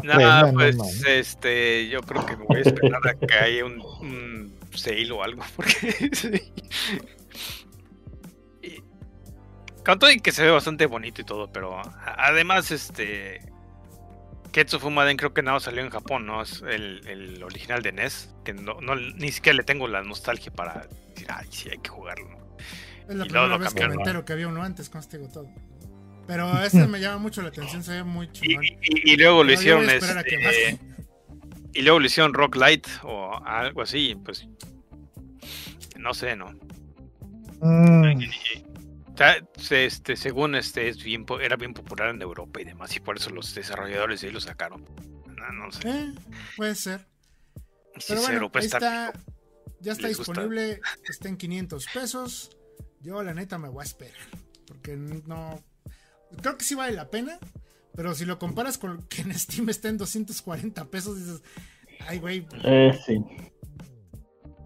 Nada, 0.02 0.46
no 0.50 0.54
pues, 0.54 0.76
este, 1.06 1.88
yo 1.88 2.00
creo 2.00 2.24
que 2.24 2.36
me 2.36 2.44
voy 2.46 2.56
a 2.56 2.60
esperar 2.62 3.06
a 3.06 3.14
que 3.14 3.34
haya 3.34 3.64
un, 3.66 3.80
un 4.00 4.58
sale 4.74 5.10
o 5.12 5.22
algo, 5.22 5.42
porque 5.56 6.10
sí. 6.12 6.52
Y 10.10 10.20
que 10.20 10.32
se 10.32 10.42
ve 10.44 10.50
bastante 10.50 10.86
bonito 10.86 11.20
y 11.20 11.24
todo, 11.24 11.52
pero 11.52 11.80
además, 12.16 12.70
este, 12.70 13.40
Ketsu 14.52 14.78
Fumaden 14.78 15.16
creo 15.16 15.32
que 15.32 15.42
nada 15.42 15.58
salió 15.60 15.82
en 15.82 15.90
Japón, 15.90 16.26
¿no? 16.26 16.42
Es 16.42 16.62
el, 16.62 17.06
el 17.08 17.42
original 17.42 17.82
de 17.82 17.92
NES, 17.92 18.34
que 18.44 18.52
no, 18.52 18.80
no- 18.80 18.94
ni 18.96 19.32
siquiera 19.32 19.56
le 19.56 19.62
tengo 19.64 19.88
la 19.88 20.02
nostalgia 20.02 20.52
para 20.52 20.86
decir, 21.14 21.26
ay, 21.30 21.46
sí, 21.50 21.68
hay 21.70 21.78
que 21.78 21.88
jugarlo. 21.88 22.28
¿no? 22.28 22.36
Es 23.08 23.16
la 23.16 23.24
Y 23.24 23.28
luego 23.28 23.28
primera 23.28 23.46
lo 23.48 23.58
vez 23.58 23.74
que 23.74 23.88
me 23.88 23.94
entero 23.94 24.24
que 24.24 24.32
había 24.34 24.48
uno 24.48 24.62
antes, 24.62 24.88
contigo 24.90 25.28
todo. 25.28 25.48
Pero 26.26 26.62
ese 26.62 26.86
me 26.86 27.00
llama 27.00 27.18
mucho 27.18 27.42
la 27.42 27.48
atención, 27.48 27.82
se 27.82 27.92
ve 27.92 28.04
muy 28.04 28.26
Y, 28.26 28.30
chingón. 28.32 28.64
y- 28.64 29.12
y 29.12 29.16
luego 29.16 29.42
lo 29.42 29.52
hicieron, 29.52 29.88
este. 29.90 30.78
Y 31.74 31.82
luego 31.82 31.98
le 32.00 32.06
hicieron 32.06 32.34
Rock 32.34 32.56
Light 32.56 32.86
o 33.02 33.34
algo 33.44 33.82
así, 33.82 34.14
pues. 34.24 34.46
No 35.96 36.12
sé, 36.14 36.36
¿no? 36.36 36.50
Mm, 37.60 38.20
O 39.12 39.16
sea, 39.16 39.36
se- 39.56 39.84
este, 39.84 40.16
según 40.16 40.54
este, 40.54 40.88
es 40.88 41.02
bien, 41.02 41.24
po- 41.26 41.40
era 41.40 41.56
bien 41.56 41.74
popular 41.74 42.08
en 42.08 42.22
Europa 42.22 42.60
y 42.60 42.64
demás, 42.64 42.94
y 42.96 43.00
por 43.00 43.16
eso 43.16 43.30
los 43.30 43.54
desarrolladores 43.54 44.20
de 44.20 44.28
ahí 44.28 44.32
lo 44.32 44.40
sacaron. 44.40 44.84
No, 45.26 45.52
no 45.52 45.72
sé. 45.72 45.88
Eh, 45.88 46.12
puede 46.56 46.74
ser. 46.74 47.06
Si 47.98 48.06
Pero 48.08 48.22
bueno, 48.22 48.50
ahí 48.54 48.64
está 48.64 48.78
está. 48.78 49.12
Ya 49.80 49.92
está 49.92 50.08
gusta. 50.08 50.22
disponible. 50.22 50.80
Está 51.08 51.28
en 51.28 51.36
500 51.36 51.86
pesos. 51.92 52.56
Yo, 53.00 53.22
la 53.22 53.34
neta, 53.34 53.58
me 53.58 53.68
voy 53.68 53.82
a 53.82 53.84
esperar. 53.84 54.16
Porque 54.66 54.96
no. 54.96 55.62
Creo 56.40 56.56
que 56.56 56.64
sí 56.64 56.74
vale 56.74 56.92
la 56.94 57.10
pena. 57.10 57.38
Pero 57.94 58.14
si 58.14 58.24
lo 58.24 58.38
comparas 58.38 58.78
con 58.78 59.02
que 59.08 59.20
en 59.22 59.38
Steam 59.38 59.68
está 59.68 59.88
en 59.90 59.98
240 59.98 60.86
pesos, 60.86 61.18
dices. 61.18 61.42
Ay, 62.06 62.18
güey, 62.20 62.46
Eh, 62.64 62.98
sí. 63.04 63.18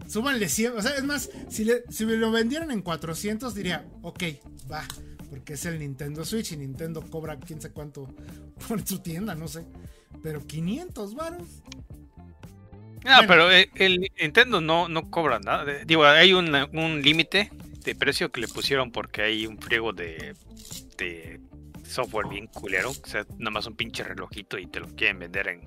Súbanle 0.07 0.49
100. 0.49 0.77
O 0.77 0.81
sea, 0.81 0.95
es 0.95 1.03
más, 1.03 1.29
si, 1.49 1.65
le- 1.65 1.83
si 1.89 2.05
me 2.05 2.15
lo 2.15 2.31
vendieran 2.31 2.71
en 2.71 2.81
400, 2.81 3.53
diría, 3.55 3.85
ok, 4.01 4.23
va. 4.71 4.83
Porque 5.29 5.53
es 5.53 5.65
el 5.65 5.79
Nintendo 5.79 6.23
Switch 6.25 6.53
y 6.53 6.57
Nintendo 6.57 7.01
cobra 7.01 7.37
quién 7.37 7.61
sabe 7.61 7.73
cuánto 7.73 8.07
por 8.67 8.85
su 8.87 8.99
tienda, 8.99 9.35
no 9.35 9.47
sé. 9.47 9.65
Pero 10.23 10.45
500 10.45 11.15
varos. 11.15 11.43
No, 13.03 13.13
Bueno. 13.15 13.27
pero 13.27 13.51
eh, 13.51 13.69
el 13.75 13.99
Nintendo 14.19 14.59
no, 14.61 14.87
no 14.89 15.09
cobra 15.09 15.39
nada. 15.39 15.65
Digo, 15.85 16.05
hay 16.05 16.33
un, 16.33 16.53
un 16.73 17.01
límite 17.01 17.51
de 17.83 17.95
precio 17.95 18.31
que 18.31 18.41
le 18.41 18.47
pusieron 18.47 18.91
porque 18.91 19.21
hay 19.21 19.45
un 19.47 19.57
friego 19.59 19.93
de, 19.93 20.35
de 20.97 21.39
software 21.85 22.27
bien 22.27 22.47
culero. 22.47 22.91
O 22.91 22.93
sea, 23.07 23.25
nada 23.37 23.51
más 23.51 23.67
un 23.67 23.75
pinche 23.75 24.03
relojito 24.03 24.57
y 24.57 24.65
te 24.67 24.79
lo 24.79 24.87
quieren 24.95 25.19
vender 25.19 25.47
en 25.47 25.61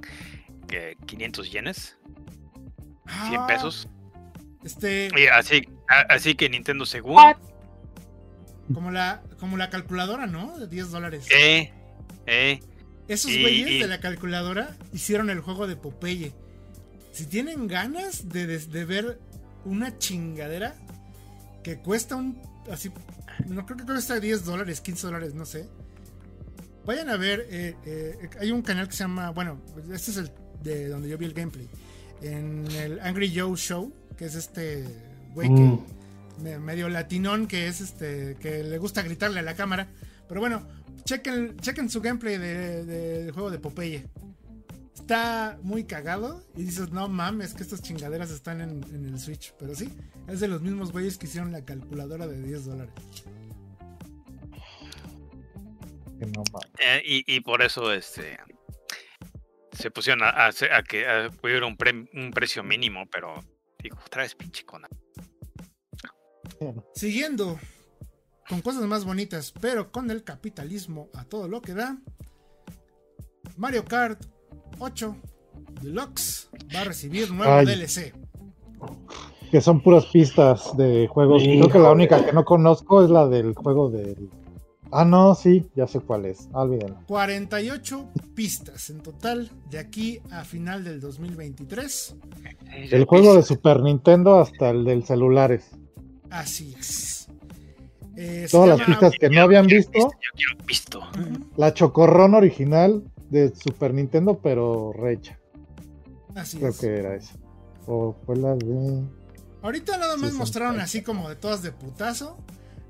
que 0.68 0.96
500 1.06 1.50
yenes, 1.50 1.96
100 3.28 3.40
Ah, 3.40 3.46
pesos. 3.46 3.88
Este, 4.64 5.08
Y 5.16 5.26
así, 6.08 6.34
que 6.34 6.48
Nintendo 6.50 6.84
según... 6.86 7.16
como 8.72 8.90
la, 8.90 9.22
como 9.38 9.56
la 9.56 9.70
calculadora, 9.70 10.26
¿no? 10.26 10.58
De 10.58 10.66
10 10.68 10.90
dólares. 10.90 11.26
Eh, 11.34 11.72
eh, 12.26 12.60
Esos 13.08 13.30
y- 13.30 13.40
güeyes 13.40 13.70
y- 13.70 13.78
de 13.80 13.88
la 13.88 14.00
calculadora 14.00 14.76
hicieron 14.92 15.30
el 15.30 15.40
juego 15.40 15.66
de 15.66 15.76
Popeye. 15.76 16.32
Si 17.12 17.26
tienen 17.26 17.66
ganas 17.66 18.28
de, 18.28 18.46
de- 18.46 18.58
de 18.58 18.84
ver 18.84 19.18
una 19.64 19.98
chingadera 19.98 20.74
que 21.64 21.78
cuesta 21.78 22.16
un. 22.16 22.40
Así. 22.70 22.90
No 23.46 23.64
creo 23.66 23.78
que 23.78 23.84
cuesta 23.84 24.20
10 24.20 24.44
dólares, 24.44 24.80
15 24.80 25.06
dólares, 25.06 25.34
no 25.34 25.44
sé. 25.46 25.66
Vayan 26.84 27.08
a 27.08 27.16
ver. 27.16 27.46
eh, 27.50 27.74
eh, 27.84 28.30
hay 28.38 28.52
un 28.52 28.62
canal 28.62 28.86
que 28.86 28.92
se 28.94 29.04
llama. 29.04 29.30
Bueno, 29.30 29.60
este 29.92 30.10
es 30.12 30.16
el 30.18 30.30
de 30.62 30.88
donde 30.88 31.08
yo 31.08 31.18
vi 31.18 31.24
el 31.24 31.32
gameplay. 31.34 31.68
En 32.22 32.66
el 32.72 33.00
Angry 33.00 33.32
Joe 33.36 33.56
Show, 33.56 33.92
que 34.20 34.26
es 34.26 34.34
este 34.34 34.84
güey 35.32 35.48
que 35.48 35.54
Mm. 35.62 35.84
me- 36.42 36.58
medio 36.58 36.90
latinón 36.90 37.46
que 37.46 37.68
es 37.68 37.80
este 37.80 38.36
que 38.38 38.62
le 38.62 38.76
gusta 38.76 39.00
gritarle 39.00 39.40
a 39.40 39.42
la 39.42 39.54
cámara. 39.56 39.88
Pero 40.28 40.40
bueno, 40.42 40.62
chequen, 41.04 41.56
chequen 41.60 41.88
su 41.88 42.02
gameplay 42.02 42.36
de- 42.36 42.84
de- 42.84 43.22
del 43.24 43.32
juego 43.32 43.50
de 43.50 43.58
Popeye. 43.58 44.04
Está 44.94 45.58
muy 45.62 45.84
cagado 45.84 46.44
y 46.54 46.64
dices, 46.64 46.90
no 46.90 47.08
mames, 47.08 47.54
que 47.54 47.62
estas 47.62 47.80
chingaderas 47.80 48.30
están 48.30 48.60
en, 48.60 48.84
en 48.94 49.06
el 49.06 49.18
Switch. 49.18 49.54
Pero 49.58 49.74
sí, 49.74 49.88
es 50.28 50.40
de 50.40 50.48
los 50.48 50.60
mismos 50.60 50.92
güeyes 50.92 51.16
que 51.16 51.24
hicieron 51.26 51.50
la 51.50 51.64
calculadora 51.64 52.26
de 52.26 52.42
10 52.42 52.66
dólares. 52.66 52.92
que 56.18 56.26
no 56.26 56.42
mames. 56.52 56.70
eh, 56.78 57.02
y, 57.04 57.24
y 57.36 57.40
por 57.40 57.62
eso 57.62 57.90
este 57.94 58.38
se 59.72 59.90
pusieron 59.90 60.22
a, 60.22 60.28
a 60.28 60.48
hacer- 60.48 60.72
a 60.74 60.82
que 60.82 61.08
a- 61.08 61.30
hubiera 61.42 61.64
un, 61.64 61.78
pre- 61.78 62.06
un 62.12 62.30
precio 62.34 62.62
mínimo, 62.62 63.08
pero 63.10 63.42
digo, 63.82 63.96
otra 64.04 64.22
vez 64.22 64.34
pinche 64.34 64.64
cona. 64.64 64.88
Siguiendo 66.94 67.58
con 68.48 68.60
cosas 68.60 68.82
más 68.84 69.04
bonitas, 69.04 69.52
pero 69.60 69.90
con 69.92 70.10
el 70.10 70.24
capitalismo 70.24 71.08
a 71.14 71.24
todo 71.24 71.48
lo 71.48 71.62
que 71.62 71.74
da. 71.74 71.98
Mario 73.56 73.84
Kart 73.84 74.20
8 74.78 75.16
Deluxe 75.82 76.48
va 76.74 76.80
a 76.80 76.84
recibir 76.84 77.30
nuevo 77.32 77.52
Ay. 77.52 77.66
DLC. 77.66 78.14
Que 79.50 79.60
son 79.60 79.82
puras 79.82 80.06
pistas 80.06 80.76
de 80.76 81.08
juegos. 81.08 81.42
Creo 81.42 81.68
que 81.68 81.78
la 81.78 81.84
Híjole. 81.86 81.92
única 81.92 82.24
que 82.24 82.32
no 82.32 82.44
conozco 82.44 83.02
es 83.04 83.10
la 83.10 83.26
del 83.28 83.54
juego 83.54 83.90
del. 83.90 84.30
Ah, 84.92 85.04
no, 85.04 85.34
sí, 85.36 85.68
ya 85.76 85.86
sé 85.86 86.00
cuál 86.00 86.24
es. 86.26 86.48
Ah, 86.52 86.62
Olvídenlo. 86.62 86.98
48 87.06 88.08
pistas 88.34 88.90
en 88.90 89.00
total 89.00 89.50
de 89.70 89.78
aquí 89.78 90.20
a 90.30 90.44
final 90.44 90.82
del 90.84 91.00
2023. 91.00 92.16
El 92.90 93.04
juego 93.04 93.34
de 93.36 93.42
Super 93.42 93.80
Nintendo 93.82 94.40
hasta 94.40 94.70
el 94.70 94.84
del 94.84 95.04
celulares. 95.04 95.70
Así 96.30 96.74
es. 96.78 97.28
Eh, 98.16 98.46
Todas 98.50 98.68
las 98.70 98.78
llama- 98.80 98.86
pistas 98.98 99.12
que 99.18 99.30
no 99.30 99.40
habían 99.42 99.66
visto. 99.66 99.92
Yo 99.98 100.10
quiero 100.34 100.64
visto. 100.66 101.00
La 101.56 101.72
chocorrón 101.72 102.34
original 102.34 103.04
de 103.30 103.54
Super 103.54 103.94
Nintendo, 103.94 104.38
pero 104.42 104.92
recha. 104.92 105.38
Así 106.34 106.58
Creo 106.58 106.70
es. 106.70 106.78
que 106.78 106.86
era 106.88 107.14
esa. 107.14 107.34
O 107.86 108.14
fue 108.26 108.36
la 108.36 108.54
de. 108.56 109.04
Ahorita 109.62 109.96
nada 109.98 110.16
más 110.16 110.32
mostraron 110.34 110.80
así 110.80 111.02
como 111.02 111.28
de 111.28 111.36
todas 111.36 111.62
de 111.62 111.72
putazo. 111.72 112.36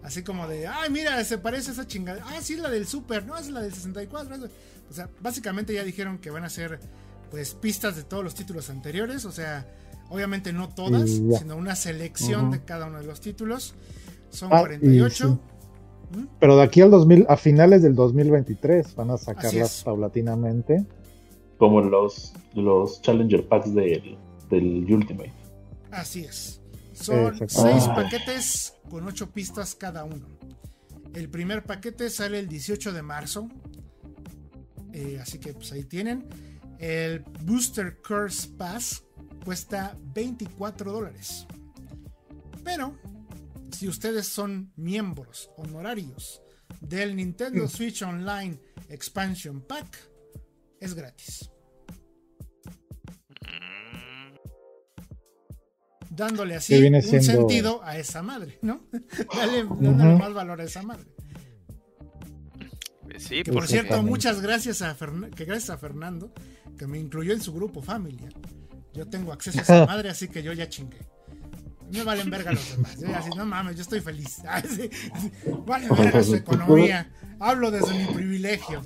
Así 0.03 0.23
como 0.23 0.49
de, 0.49 0.67
ay, 0.67 0.91
mira, 0.91 1.23
se 1.25 1.39
parece 1.39 1.71
a 1.71 1.73
esa 1.75 1.87
chingada. 1.87 2.23
Ah, 2.27 2.39
sí, 2.41 2.55
es 2.55 2.61
la 2.61 2.71
del 2.71 2.87
Super, 2.87 3.27
no, 3.27 3.37
es 3.37 3.51
la 3.51 3.61
del 3.61 3.73
64. 3.73 4.37
O 4.89 4.93
sea, 4.93 5.09
básicamente 5.21 5.75
ya 5.75 5.85
dijeron 5.85 6.19
que 6.19 6.31
van 6.31 6.45
a 6.45 6.49
ser, 6.49 6.81
pues, 7.31 7.55
pistas 7.55 7.97
de 7.97 8.03
todos 8.03 8.25
los 8.25 8.35
títulos 8.35 8.71
anteriores. 8.71 9.25
O 9.25 9.33
sea, 9.33 9.67
obviamente 10.09 10.53
no 10.53 10.69
todas, 10.71 11.11
sino 11.11 11.57
una 11.57 11.77
selección 11.77 12.51
de 12.51 12.65
cada 12.65 12.87
uno 12.87 12.99
de 12.99 13.07
los 13.07 13.21
títulos. 13.21 13.75
Son 14.31 14.49
Ah, 14.53 14.61
y 14.61 14.79
48. 14.79 15.41
¿Mm? 16.13 16.25
Pero 16.41 16.57
de 16.57 16.63
aquí 16.63 16.81
al 16.81 16.91
2000, 16.91 17.27
a 17.29 17.37
finales 17.37 17.83
del 17.83 17.95
2023 17.95 18.95
van 18.97 19.11
a 19.11 19.19
sacarlas 19.19 19.83
paulatinamente. 19.85 20.87
Como 21.59 21.83
los, 21.83 22.33
los 22.55 23.03
Challenger 23.03 23.47
Packs 23.47 23.75
del, 23.75 24.17
del 24.49 24.87
Ultimate. 24.91 25.33
Así 25.91 26.25
es. 26.25 26.60
Son 27.01 27.49
seis 27.49 27.85
paquetes 27.89 28.75
con 28.89 29.07
ocho 29.07 29.31
pistas 29.31 29.75
cada 29.75 30.05
uno. 30.05 30.27
El 31.15 31.29
primer 31.31 31.65
paquete 31.65 32.11
sale 32.11 32.39
el 32.39 32.49
18 32.49 32.93
de 32.93 33.03
marzo. 33.03 33.49
Eh, 34.93 35.19
así 35.21 35.39
que 35.39 35.55
pues 35.55 35.73
ahí 35.73 35.85
tienen. 35.85 36.29
El 36.79 37.21
Booster 37.43 38.01
Curse 38.03 38.49
Pass 38.57 39.05
cuesta 39.45 39.97
24 40.15 40.93
dólares. 40.93 41.47
Pero 42.65 42.97
si 43.73 43.89
ustedes 43.89 44.27
son 44.27 44.73
miembros 44.77 45.51
honorarios 45.57 46.43
del 46.81 47.17
Nintendo 47.17 47.67
Switch 47.69 48.03
Online 48.03 48.61
Expansion 48.89 49.63
Pack, 49.63 50.11
es 50.81 50.95
gratis. 50.95 51.50
Dándole 56.21 56.55
así 56.55 56.81
viene 56.81 56.99
un 56.99 57.03
siendo- 57.03 57.27
sentido 57.33 57.81
a 57.85 57.99
esa 57.99 58.23
madre, 58.23 58.59
¿no? 58.63 58.81
Dale, 59.37 59.65
dándole 59.65 60.11
Ujú. 60.15 60.19
más 60.23 60.33
valor 60.35 60.61
a 60.61 60.65
esa 60.65 60.83
madre. 60.83 61.05
pues 63.03 63.25
sí, 63.25 63.43
Que 63.43 63.53
por 63.53 63.67
cierto, 63.67 63.87
Exactamente. 63.89 64.11
muchas 64.11 64.41
gracias 64.41 64.83
a 64.83 64.97
Fern- 64.97 65.31
que 65.35 65.45
gracias 65.45 65.71
a 65.71 65.79
Fernando, 65.79 66.33
que 66.79 66.87
me 66.87 66.99
incluyó 66.99 67.33
en 67.33 67.41
su 67.41 67.53
grupo 67.53 67.83
familia. 67.83 68.29
Yo 68.95 69.07
tengo 69.07 69.33
acceso 69.33 69.59
a 69.59 69.63
esa 69.63 69.87
madre, 69.87 70.11
así 70.11 70.29
que 70.29 70.43
yo 70.43 70.53
ya 70.53 70.69
chingué. 70.69 70.99
Me 71.93 72.05
valen 72.05 72.31
verga 72.31 72.53
los 72.53 72.71
demás. 72.77 73.01
Yo 73.01 73.09
así, 73.17 73.31
no 73.37 73.45
mames, 73.45 73.75
yo 73.77 73.83
estoy 73.83 74.01
feliz. 74.01 74.39
Ah. 74.47 74.63
Vale 75.67 75.89
verga 75.89 76.23
su 76.23 76.37
economía. 76.37 77.11
Hablo 77.41 77.71
desde 77.73 77.93
mi 77.95 78.05
privilegio. 78.15 78.83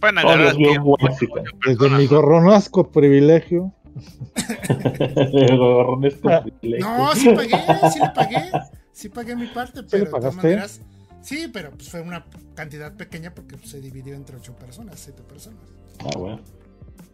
pueden 0.00 0.18
Oh, 0.24 0.82
guáxica. 0.82 1.42
Desde 1.66 1.90
mi 1.90 2.06
gorronasco 2.06 2.90
privilegio. 2.90 3.74
Ah. 6.24 6.44
No, 6.80 7.14
sí 7.14 7.28
pagué, 7.30 7.90
sí 7.92 7.98
le 8.00 8.10
pagué. 8.14 8.50
Sí 8.92 9.08
pagué 9.08 9.36
mi 9.36 9.46
parte, 9.46 9.82
pero 9.84 10.04
de 10.04 10.10
todas 10.10 10.34
maneras. 10.34 10.80
Sí, 11.22 11.48
pero 11.52 11.70
pues 11.72 11.88
fue 11.88 12.00
una 12.00 12.24
cantidad 12.54 12.94
pequeña 12.96 13.34
porque 13.34 13.56
pues, 13.56 13.70
se 13.70 13.80
dividió 13.80 14.14
entre 14.14 14.36
ocho 14.36 14.54
personas, 14.56 14.98
siete 14.98 15.22
personas. 15.22 15.60
Ah, 16.00 16.16
bueno. 16.16 16.40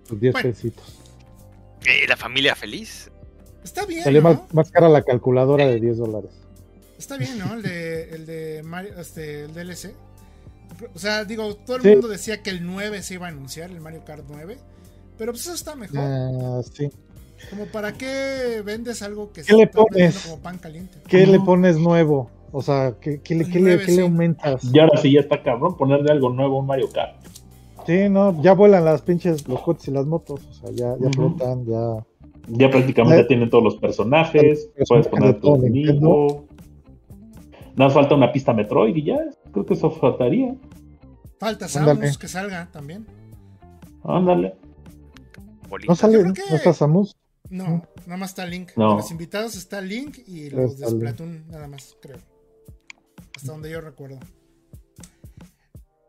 Tus 0.07 0.21
10 0.21 0.33
Bueno. 0.33 0.51
pesitos. 0.51 0.99
Eh, 1.87 2.07
la 2.09 2.17
familia 2.17 2.55
feliz. 2.55 3.11
Está 3.63 3.87
bien, 3.87 4.05
Salió 4.05 4.23
¿no? 4.23 4.31
más, 4.35 4.55
más 4.55 4.71
cara 4.71 4.89
la 4.89 5.03
calculadora 5.03 5.67
de 5.67 5.81
10 5.81 5.99
dólares. 5.99 6.31
Está 6.99 7.17
bien, 7.17 7.39
¿no? 7.39 7.55
El 7.55 7.63
de, 7.63 8.11
el 8.15 8.27
de 8.27 8.63
Mario, 8.63 8.99
este, 9.01 9.45
el 9.45 9.55
DLC. 9.55 9.95
O 10.95 10.99
sea, 10.99 11.25
digo, 11.25 11.57
todo 11.57 11.77
el 11.77 11.83
Sí. 11.83 11.89
mundo 11.89 12.09
decía 12.09 12.43
que 12.43 12.51
el 12.51 12.65
9 12.67 13.03
se 13.03 13.15
iba 13.15 13.27
a 13.27 13.31
anunciar, 13.31 13.71
el 13.71 13.81
Mario 13.81 14.05
Kart 14.05 14.25
9. 14.29 14.59
Pero 15.19 15.33
pues 15.33 15.43
eso 15.45 15.55
está 15.55 15.75
mejor. 15.77 15.99
Ah, 16.01 16.61
sí. 16.73 16.91
Como 17.51 17.67
para 17.67 17.93
qué 17.93 18.63
vendes 18.65 19.03
algo 19.03 19.29
que 19.33 19.43
¿Qué 19.43 19.53
se 19.53 19.57
le 19.57 19.67
pones? 19.67 20.19
como 20.25 20.41
pan 20.43 20.59
caliente. 20.59 20.99
¿Qué 21.09 21.27
le 21.27 21.39
pones 21.41 21.79
nuevo? 21.79 22.31
O 22.53 22.63
sea, 22.63 22.95
¿qué, 23.01 23.21
qué 23.21 23.35
le, 23.35 23.49
qué 23.51 23.61
le- 23.61 24.03
aumentas? 24.03 24.65
Y 24.73 24.79
ahora 24.79 24.97
sí 25.01 25.13
ya 25.13 25.21
está 25.21 25.43
cabrón 25.43 25.77
ponerle 25.77 26.11
algo 26.13 26.31
nuevo 26.31 26.57
a 26.57 26.61
un 26.61 26.67
Mario 26.67 26.89
Kart. 26.91 27.17
Sí, 27.87 28.09
no, 28.09 28.41
ya 28.43 28.55
vuelan 28.55 28.85
las 28.85 29.03
pinches, 29.03 29.47
los 29.47 29.61
coches 29.61 29.89
y 29.89 29.91
las 29.91 30.07
motos. 30.07 30.41
O 30.49 30.53
sea, 30.55 30.71
ya, 30.71 30.97
ya 30.99 31.09
Ujú. 31.09 31.13
flotan, 31.37 31.67
ya. 31.67 32.05
Ya 32.49 32.71
prácticamente 32.71 33.25
tienen 33.25 33.51
todos 33.51 33.65
los 33.65 33.77
personajes. 33.77 34.71
Puedes 34.89 35.05
de 35.05 35.11
poner 35.11 35.41
todo 35.41 35.57
tu 35.59 35.67
amigo. 35.67 36.47
Nada 37.77 37.89
más 37.89 37.93
falta 37.95 38.15
una 38.15 38.33
pista 38.33 38.53
Metroid 38.55 38.95
y 38.97 39.05
ya. 39.05 39.19
Creo 39.53 39.67
que 39.67 39.75
eso 39.75 39.91
faltaría. 39.91 40.55
Falta 41.39 41.67
Ándale. 41.67 42.01
Samus 42.01 42.19
que 42.19 42.29
salga 42.29 42.69
también. 42.73 43.07
Ándale. 44.05 44.55
No 45.87 45.95
sale, 45.97 46.15
Yo 46.19 46.25
¿no 46.25 46.33
que- 46.35 46.43
está 46.55 46.73
Samus? 46.73 47.17
No, 47.51 47.83
nada 48.07 48.17
más 48.17 48.31
está 48.31 48.47
Link. 48.47 48.71
No. 48.77 48.91
De 48.91 48.97
los 48.97 49.11
invitados 49.11 49.55
está 49.55 49.81
Link 49.81 50.19
y 50.27 50.51
los 50.51 50.79
de. 50.79 50.89
Splatoon, 50.89 51.47
nada 51.49 51.69
más, 51.69 51.97
creo. 52.01 52.17
Hasta 53.37 53.53
donde 53.53 53.71
yo 53.71 53.81
recuerdo. 53.81 54.19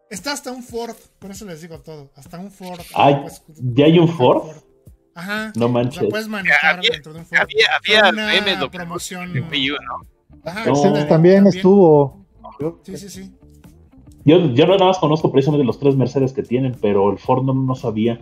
Está 0.09 0.31
hasta 0.33 0.51
un 0.51 0.63
Ford, 0.63 0.95
por 1.19 1.31
eso 1.31 1.45
les 1.45 1.61
digo 1.61 1.79
todo. 1.79 2.11
Hasta 2.15 2.39
un 2.39 2.51
Ford. 2.51 2.79
Ay, 2.93 3.15
Pues, 3.21 3.43
¿ya 3.73 3.85
hay 3.85 3.99
un 3.99 4.07
Ford? 4.07 4.49
Ajá. 5.15 5.51
No 5.55 5.65
O 5.65 5.69
sea, 5.69 5.73
manches. 5.73 6.03
puedes 6.09 6.27
manejar 6.27 6.77
Había- 6.77 6.91
dentro 6.91 7.13
de 7.13 7.19
un 7.19 7.25
Ford. 7.25 7.39
Había, 7.39 7.67
había 8.01 8.09
una 8.11 8.59
que 8.59 8.69
promoción. 8.77 9.35
en 9.35 9.49
Wii 9.49 9.71
U, 9.71 9.75
¿no? 9.75 10.39
Ajá, 10.49 10.65
No. 10.65 11.07
También, 11.07 11.47
estuvo. 11.47 12.25
Sí, 12.83 12.97
sí, 12.97 13.09
sí. 13.09 13.31
Yo, 14.23 14.53
yo 14.53 14.65
nada 14.67 14.85
más 14.85 14.97
conozco 14.99 15.31
precisamente 15.31 15.65
los 15.65 15.79
tres 15.79 15.95
Mercedes 15.95 16.33
que 16.33 16.43
tienen, 16.43 16.75
pero 16.81 17.11
el 17.11 17.17
Ford 17.19 17.43
no, 17.43 17.53
no 17.53 17.75
sabía. 17.75 18.19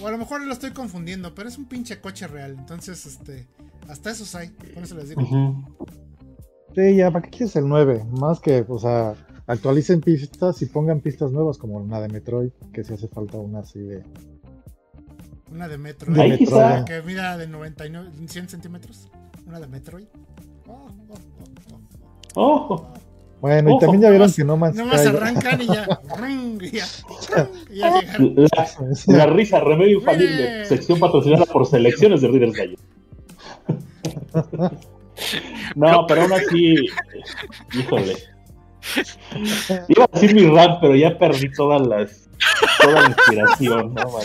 O 0.00 0.06
a 0.06 0.10
lo 0.10 0.18
mejor 0.18 0.42
lo 0.42 0.52
estoy 0.52 0.70
confundiendo, 0.70 1.34
pero 1.34 1.48
es 1.48 1.58
un 1.58 1.66
pinche 1.66 2.00
coche 2.00 2.26
real. 2.26 2.56
Entonces, 2.58 3.04
este. 3.06 3.46
Hasta 3.88 4.10
esos 4.10 4.34
hay. 4.34 4.48
Por 4.48 4.82
eso 4.84 4.96
les 4.96 5.08
digo. 5.10 5.22
Ujú. 5.22 5.64
Sí, 6.74 6.96
ya, 6.96 7.10
¿para 7.10 7.22
qué 7.22 7.30
quieres 7.30 7.56
el 7.56 7.68
9? 7.68 8.06
Más 8.12 8.40
que, 8.40 8.64
o 8.66 8.78
sea, 8.78 9.14
actualicen 9.46 10.00
pistas 10.00 10.62
y 10.62 10.66
pongan 10.66 11.00
pistas 11.00 11.30
nuevas 11.30 11.58
como 11.58 11.76
una 11.76 12.00
de 12.00 12.08
Metroid, 12.08 12.50
que 12.72 12.82
si 12.82 12.94
hace 12.94 13.08
falta 13.08 13.36
una 13.38 13.60
así 13.60 13.80
de. 13.80 14.02
Una 15.50 15.68
de 15.68 15.76
Metroid. 15.76 16.16
De 16.16 16.28
Metroid. 16.28 16.38
quizá. 16.38 16.84
Que 16.84 17.02
mida 17.02 17.36
de 17.36 17.46
99, 17.46 18.10
100 18.26 18.48
centímetros. 18.48 19.08
Una 19.46 19.60
de 19.60 19.66
Metroid. 19.66 20.06
Oh, 20.66 20.88
oh, 21.10 21.14
oh, 21.70 21.80
oh. 22.34 22.62
Ojo. 22.74 22.92
Bueno, 23.42 23.74
y 23.74 23.78
también 23.80 24.02
ya 24.02 24.10
vieron 24.10 24.28
nomás- 24.28 24.36
que 24.36 24.44
No 24.44 24.56
Man's 24.56 24.76
Nomás 24.76 25.04
arrancan 25.04 25.60
y 25.62 25.66
ya. 25.66 26.00
ya. 27.72 28.00
La, 28.36 28.68
la 29.18 29.26
risa, 29.26 29.58
remedio 29.58 29.98
infalible. 29.98 30.64
Sección 30.64 31.00
patrocinada 31.00 31.44
por 31.46 31.66
selecciones 31.66 32.20
de 32.20 32.28
Reader's 32.28 32.54
Digest. 32.54 32.82
No, 35.74 36.06
pero 36.06 36.22
aún 36.22 36.32
así, 36.34 36.86
híjole. 37.74 38.16
Iba 39.88 40.04
a 40.04 40.08
decir 40.12 40.34
mi 40.36 40.46
rap, 40.46 40.78
pero 40.80 40.94
ya 40.94 41.18
perdí 41.18 41.50
todas 41.50 41.84
las, 41.84 42.28
toda 42.80 43.02
la 43.02 43.08
inspiración. 43.08 43.92
No, 43.94 44.04
man. 44.10 44.22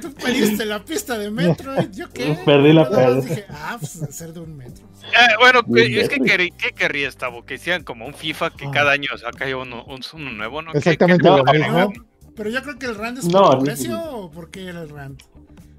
Tú 0.00 0.12
pediste 0.14 0.64
la 0.64 0.84
pista 0.84 1.18
de 1.18 1.30
Metroid. 1.30 1.90
¿Yo 1.92 2.08
qué? 2.10 2.36
Perdí 2.44 2.72
la 2.72 2.84
dije, 3.20 3.44
ah, 3.50 3.76
pues 3.78 3.90
ser 4.10 4.32
de 4.32 4.40
un 4.40 4.56
metro. 4.56 4.84
Eh, 5.02 5.34
bueno, 5.38 5.62
que- 5.64 6.00
es 6.00 6.08
que 6.08 6.20
bien. 6.20 6.26
querrí- 6.38 6.52
¿qué 6.56 6.72
querría 6.72 7.10
Tavo? 7.12 7.44
Que 7.44 7.54
hicieran 7.54 7.84
como 7.84 8.06
un 8.06 8.14
FIFA 8.14 8.50
que 8.50 8.66
Ah. 8.66 8.70
cada 8.72 8.92
año 8.92 9.08
saca 9.16 9.44
uno, 9.56 9.84
un, 9.84 10.00
uno 10.14 10.30
nuevo, 10.32 10.62
¿no? 10.62 10.72
Exactamente 10.72 11.28
lo 11.28 11.44
mismo. 11.44 11.92
Pero 12.36 12.50
yo 12.50 12.62
creo 12.62 12.78
que 12.78 12.86
el 12.86 12.94
rand 12.96 13.18
es 13.18 13.26
No, 13.26 13.44
por 13.44 13.58
el 13.58 13.64
precio 13.64 14.00
o 14.10 14.30
por 14.30 14.50
qué 14.50 14.64
era 14.68 14.82
el 14.82 14.88
rand. 14.88 15.20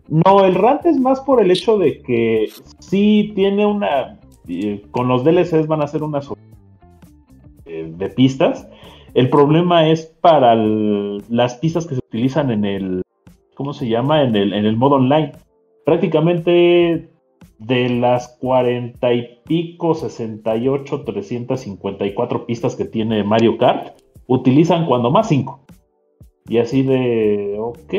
No, 0.07 0.45
el 0.45 0.55
rant 0.55 0.85
es 0.85 0.97
más 0.97 1.19
por 1.21 1.41
el 1.41 1.49
hecho 1.51 1.77
de 1.77 1.99
que 2.01 2.49
sí 2.79 3.31
tiene 3.35 3.65
una. 3.65 4.19
eh, 4.47 4.85
con 4.91 5.07
los 5.07 5.23
DLCs 5.23 5.65
van 5.67 5.81
a 5.81 5.87
ser 5.87 6.03
unas 6.03 6.27
eh, 7.65 7.91
de 7.97 8.09
pistas. 8.09 8.67
El 9.15 9.29
problema 9.29 9.87
es 9.89 10.05
para 10.21 10.53
el- 10.53 11.23
las 11.29 11.55
pistas 11.55 11.87
que 11.87 11.95
se 11.95 12.01
utilizan 12.07 12.51
en 12.51 12.65
el. 12.65 13.01
¿Cómo 13.55 13.73
se 13.73 13.87
llama? 13.87 14.21
En 14.23 14.35
el, 14.35 14.53
en 14.53 14.65
el 14.65 14.77
modo 14.77 14.95
online. 14.95 15.31
Prácticamente 15.85 17.09
de 17.59 17.89
las 17.89 18.37
40 18.39 19.13
y 19.13 19.39
pico, 19.45 19.95
68, 19.95 21.03
354 21.03 22.45
pistas 22.45 22.75
que 22.75 22.85
tiene 22.85 23.23
Mario 23.23 23.57
Kart, 23.57 23.99
utilizan 24.27 24.85
cuando 24.85 25.11
más 25.11 25.29
5. 25.29 25.61
Y 26.47 26.57
así 26.57 26.83
de, 26.83 27.57
ok, 27.59 27.93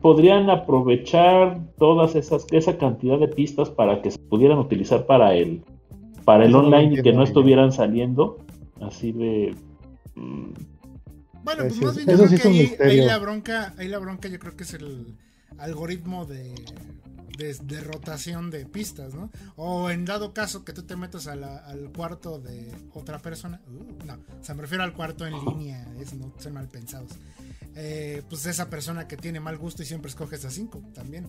podrían 0.00 0.50
aprovechar 0.50 1.58
todas 1.78 2.14
esas, 2.14 2.46
esa 2.50 2.76
cantidad 2.76 3.18
de 3.18 3.28
pistas 3.28 3.70
para 3.70 4.02
que 4.02 4.10
se 4.10 4.18
pudieran 4.18 4.58
utilizar 4.58 5.06
para 5.06 5.34
el, 5.34 5.62
para 6.24 6.44
el 6.44 6.50
Eso 6.50 6.58
online 6.58 6.94
y 6.94 7.02
que 7.02 7.12
no 7.12 7.22
estuvieran 7.22 7.72
saliendo. 7.72 8.38
Así 8.80 9.12
de... 9.12 9.54
Bueno, 11.44 11.62
pues 11.68 11.80
más 11.86 11.96
bien 11.96 12.08
yo 12.08 12.16
creo 12.16 12.28
sí 12.28 12.36
que 12.42 12.48
ahí, 12.84 12.96
la 13.06 13.18
bronca, 13.18 13.74
ahí 13.78 13.88
la 13.88 13.98
bronca 13.98 14.28
yo 14.28 14.38
creo 14.38 14.56
que 14.56 14.64
es 14.64 14.74
el 14.74 15.16
algoritmo 15.58 16.26
de, 16.26 16.54
de, 17.36 17.54
de 17.54 17.80
rotación 17.80 18.50
de 18.50 18.66
pistas, 18.66 19.14
¿no? 19.14 19.30
O 19.56 19.90
en 19.90 20.04
dado 20.04 20.34
caso 20.34 20.64
que 20.64 20.72
tú 20.72 20.82
te 20.82 20.96
metas 20.96 21.26
a 21.26 21.36
la- 21.36 21.58
al 21.58 21.90
cuarto 21.92 22.38
de 22.38 22.72
otra 22.94 23.18
persona, 23.18 23.60
uh, 23.68 24.04
no, 24.06 24.14
o 24.14 24.44
sea, 24.44 24.54
me 24.54 24.62
refiero 24.62 24.84
al 24.84 24.92
cuarto 24.92 25.26
en 25.26 25.34
línea, 25.44 25.86
es, 26.00 26.12
no 26.14 26.32
son 26.38 26.54
mal 26.54 26.68
pensados. 26.68 27.12
Eh, 27.76 28.22
pues 28.28 28.44
esa 28.46 28.68
persona 28.68 29.06
que 29.06 29.16
tiene 29.16 29.38
mal 29.40 29.56
gusto 29.56 29.82
y 29.82 29.86
siempre 29.86 30.10
escoge 30.10 30.36
esas 30.36 30.52
cinco 30.54 30.82
también. 30.94 31.26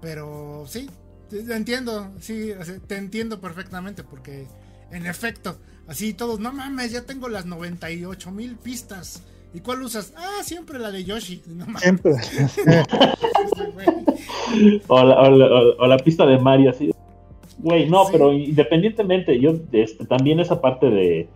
Pero 0.00 0.64
sí, 0.68 0.88
Te- 1.30 1.40
entiendo, 1.54 2.12
sí, 2.20 2.52
te 2.86 2.96
entiendo 2.96 3.40
perfectamente 3.40 4.04
porque 4.04 4.46
en 4.92 5.06
efecto, 5.06 5.58
así 5.88 6.12
todos, 6.14 6.38
no 6.40 6.52
mames, 6.52 6.92
ya 6.92 7.02
tengo 7.02 7.28
las 7.28 7.46
98 7.46 8.30
mil 8.30 8.56
pistas. 8.56 9.22
¿Y 9.54 9.60
cuál 9.60 9.82
usas? 9.82 10.12
Ah, 10.16 10.42
siempre 10.42 10.78
la 10.78 10.90
de 10.90 11.04
Yoshi. 11.04 11.42
No 11.48 11.66
Siempre. 11.78 12.12
güey. 13.74 14.80
O 14.88 15.02
la, 15.04 15.20
o 15.22 15.30
la- 15.30 15.46
o- 15.46 15.76
o 15.78 15.86
la 15.86 15.96
pista 15.98 16.26
de 16.26 16.38
Mario, 16.38 16.70
así. 16.70 16.92
Güey, 17.58 17.88
no, 17.88 18.04
Sí. 18.04 18.10
pero 18.12 18.32
independientemente, 18.32 19.38
yo 19.40 19.54
este, 19.72 20.04
también 20.06 20.40
esa 20.40 20.60
parte 20.60 20.90
de. 20.90 21.28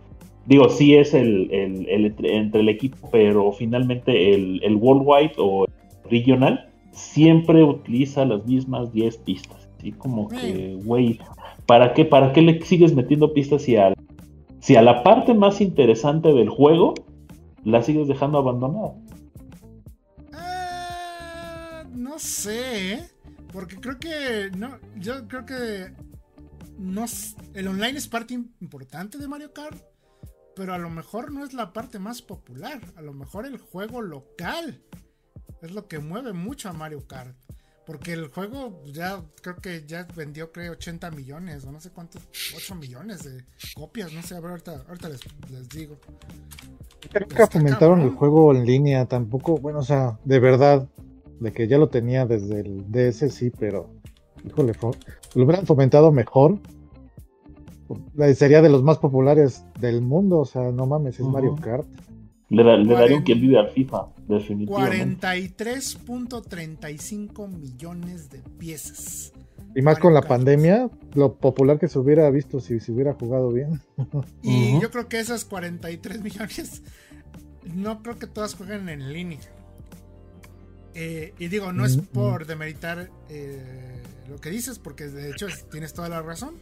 Digo, 0.45 0.69
sí 0.69 0.95
es 0.95 1.13
el, 1.13 1.49
el- 1.51 1.87
el 1.89 2.05
entre, 2.05 2.35
entre 2.37 2.61
el 2.61 2.69
equipo, 2.69 3.09
pero 3.11 3.51
finalmente 3.51 4.33
el, 4.33 4.59
el 4.63 4.75
worldwide 4.75 5.33
o 5.37 5.65
regional 6.09 6.69
siempre 6.91 7.63
utiliza 7.63 8.25
las 8.25 8.45
mismas 8.45 8.91
10 8.91 9.17
pistas. 9.19 9.69
Así 9.77 9.91
como 9.93 10.27
que, 10.29 10.77
güey, 10.83 11.19
¿para 11.65 11.93
qué, 11.93 12.05
¿para 12.05 12.33
qué 12.33 12.41
le 12.41 12.61
sigues 12.65 12.93
metiendo 12.93 13.33
pistas 13.33 13.61
si 13.63 13.75
a, 13.77 13.93
si 14.59 14.75
a 14.75 14.81
la 14.81 15.03
parte 15.03 15.33
más 15.33 15.61
interesante 15.61 16.33
del 16.33 16.49
juego 16.49 16.93
la 17.63 17.81
sigues 17.83 18.07
dejando 18.07 18.37
abandonada? 18.39 18.93
Ah, 20.33 21.83
no 21.91 22.19
sé, 22.19 22.93
¿eh? 22.93 23.09
porque 23.51 23.75
creo 23.77 23.99
que 23.99 24.51
no, 24.57 24.77
yo 24.95 25.27
creo 25.27 25.45
que 25.45 25.93
no, 26.77 27.05
el 27.53 27.67
online 27.67 27.97
es 27.97 28.07
parte 28.07 28.35
im- 28.35 28.51
importante 28.61 29.17
de 29.17 29.27
Mario 29.27 29.53
Kart, 29.53 29.77
pero 30.55 30.73
a 30.73 30.77
lo 30.77 30.89
mejor 30.89 31.31
no 31.31 31.43
es 31.43 31.53
la 31.53 31.73
parte 31.73 31.99
más 31.99 32.21
popular. 32.21 32.81
A 32.95 33.01
lo 33.01 33.13
mejor 33.13 33.45
el 33.45 33.57
juego 33.57 34.01
local 34.01 34.81
es 35.61 35.71
lo 35.71 35.87
que 35.87 35.99
mueve 35.99 36.33
mucho 36.33 36.69
a 36.69 36.73
Mario 36.73 37.07
Kart. 37.07 37.35
Porque 37.85 38.13
el 38.13 38.27
juego 38.27 38.83
ya 38.85 39.21
creo 39.41 39.55
que 39.55 39.83
ya 39.85 40.07
vendió 40.15 40.51
creo 40.51 40.73
80 40.73 41.11
millones 41.11 41.65
o 41.65 41.71
no 41.71 41.79
sé 41.79 41.89
cuántos, 41.89 42.21
8 42.55 42.75
millones 42.75 43.23
de 43.23 43.43
copias, 43.75 44.13
no 44.13 44.21
sé, 44.21 44.35
a 44.35 44.39
ver, 44.39 44.51
ahorita, 44.51 44.83
ahorita 44.87 45.09
les, 45.09 45.19
les 45.49 45.69
digo. 45.69 45.97
Nunca 47.19 47.43
Está 47.43 47.47
fomentaron 47.47 48.01
el 48.01 48.11
juego 48.11 48.53
en 48.53 48.65
línea 48.65 49.05
tampoco. 49.05 49.57
Bueno, 49.57 49.79
o 49.79 49.83
sea, 49.83 50.19
de 50.23 50.39
verdad, 50.39 50.87
de 51.39 51.51
que 51.51 51.67
ya 51.67 51.77
lo 51.77 51.89
tenía 51.89 52.25
desde 52.25 52.61
el 52.61 52.91
DS, 52.91 53.33
sí, 53.33 53.51
pero 53.57 53.89
híjole, 54.45 54.73
lo 55.35 55.43
hubieran 55.43 55.65
fomentado 55.65 56.11
mejor. 56.11 56.59
Sería 58.35 58.61
de 58.61 58.69
los 58.69 58.83
más 58.83 58.99
populares 58.99 59.65
del 59.79 60.01
mundo, 60.01 60.39
o 60.39 60.45
sea, 60.45 60.71
no 60.71 60.85
mames, 60.85 61.19
es. 61.19 61.25
Mario 61.25 61.55
Kart. 61.55 61.87
Le, 62.51 62.63
da- 62.63 62.77
le 62.77 62.93
daría 62.93 63.17
un 63.17 63.23
quien 63.23 63.41
vive 63.41 63.57
al 63.57 63.69
FIFA, 63.69 64.09
definitivamente. 64.27 65.27
43.35 65.27 67.47
millones 67.47 68.29
de 68.29 68.39
piezas. 68.59 69.31
Y 69.73 69.81
más 69.81 69.99
con 69.99 70.13
la 70.13 70.21
pandemia, 70.21 70.89
lo 71.13 71.35
popular 71.37 71.79
que 71.79 71.87
se 71.87 71.97
hubiera 71.97 72.29
visto 72.29 72.59
si 72.59 72.81
se 72.81 72.91
hubiera 72.91 73.13
jugado 73.13 73.53
bien. 73.53 73.79
Y 74.41 74.77
yo 74.81 74.91
creo 74.91 75.07
que 75.07 75.17
esas 75.19 75.45
43 75.45 76.21
millones, 76.23 76.83
no 77.73 78.03
creo 78.03 78.19
que 78.19 78.27
todas 78.27 78.53
jueguen 78.55 78.89
en 78.89 79.13
línea. 79.13 79.39
Eh, 80.93 81.33
y 81.39 81.47
digo, 81.47 81.71
no 81.71 81.85
es 81.85 81.95
Mm, 81.95 82.01
mm. 82.01 82.05
por 82.07 82.45
demeritar 82.47 83.09
eh, 83.29 84.01
lo 84.29 84.35
que 84.41 84.49
dices, 84.49 84.77
porque 84.77 85.07
de 85.07 85.29
hecho 85.31 85.47
es- 85.47 85.69
tienes 85.69 85.93
toda 85.93 86.09
la 86.09 86.21
razón. 86.21 86.55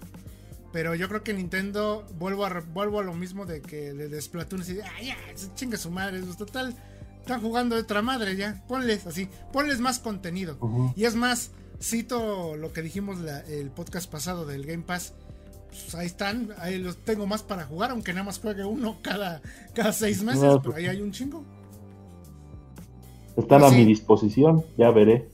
Pero 0.71 0.93
yo 0.95 1.07
creo 1.09 1.23
que 1.23 1.33
Nintendo, 1.33 2.05
vuelvo 2.19 2.45
a, 2.45 2.59
vuelvo 2.73 2.99
a 2.99 3.03
lo 3.03 3.13
mismo 3.13 3.45
de 3.45 3.61
que 3.61 3.91
de, 3.93 4.07
de 4.07 4.21
Splatoon, 4.21 4.61
así 4.61 4.77
ah, 4.83 5.01
ya, 5.03 5.15
se 5.35 5.53
chinga 5.55 5.77
su 5.77 5.89
madre, 5.89 6.21
pues, 6.21 6.37
total, 6.37 6.75
están 7.19 7.41
jugando 7.41 7.75
de 7.75 7.81
otra 7.81 8.01
madre 8.03 8.35
ya, 8.35 8.63
ponles 8.67 9.07
así, 9.07 9.27
ponles 9.51 9.79
más 9.79 9.97
contenido. 9.99 10.57
Y 10.95 11.05
es 11.05 11.15
más, 11.15 11.51
cito 11.81 12.55
lo 12.55 12.71
que 12.71 12.81
dijimos 12.83 13.19
la- 13.19 13.39
el 13.41 13.71
podcast 13.71 14.11
pasado 14.11 14.45
del 14.45 14.65
Game 14.65 14.83
Pass. 14.83 15.13
Pues 15.69 15.93
ahí 15.95 16.07
están, 16.07 16.49
ahí 16.59 16.77
los 16.79 16.97
tengo 16.97 17.25
más 17.27 17.43
para 17.43 17.63
jugar, 17.65 17.91
aunque 17.91 18.11
nada 18.13 18.25
más 18.25 18.39
juegue 18.39 18.63
uno 18.65 18.97
cada, 19.01 19.41
cada 19.73 19.91
seis 19.93 20.21
meses, 20.23 20.41
No, 20.41 20.61
pero 20.61 20.73
pues- 20.73 20.77
ahí 20.77 20.85
hay 20.87 21.01
un 21.01 21.11
chingo. 21.11 21.43
Están 23.37 23.59
Pero 23.59 23.65
a 23.67 23.69
sí. 23.69 23.75
mi 23.77 23.85
disposición, 23.85 24.65
ya 24.77 24.91
veré. 24.91 25.29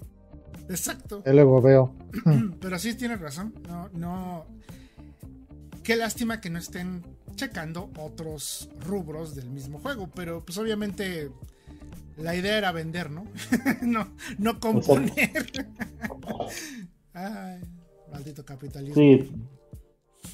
Exacto. 0.70 1.24
Ya 1.26 1.34
luego 1.34 1.62
veo. 1.62 1.94
Pero 2.62 2.78
sí 2.80 2.94
tienes 2.96 3.20
razón. 3.20 3.54
No, 3.68 3.90
no. 3.94 4.46
Qué 5.86 5.96
lástima 5.96 6.42
que 6.42 6.50
no 6.50 6.58
estén 6.58 7.04
checando 7.36 7.92
otros 8.00 8.70
rubros 8.80 9.36
del 9.36 9.52
mismo 9.52 9.78
juego. 9.78 10.10
Pero 10.16 10.44
pues 10.44 10.58
obviamente 10.58 11.30
la 12.18 12.36
idea 12.36 12.58
era 12.58 12.72
vender, 12.72 13.12
¿no? 13.12 13.26
no, 13.84 14.10
no 14.40 14.60
componer. 14.60 15.46
Ay, 17.14 17.62
maldito 18.12 18.44
capitalismo. 18.44 18.96
Sí, 18.96 19.32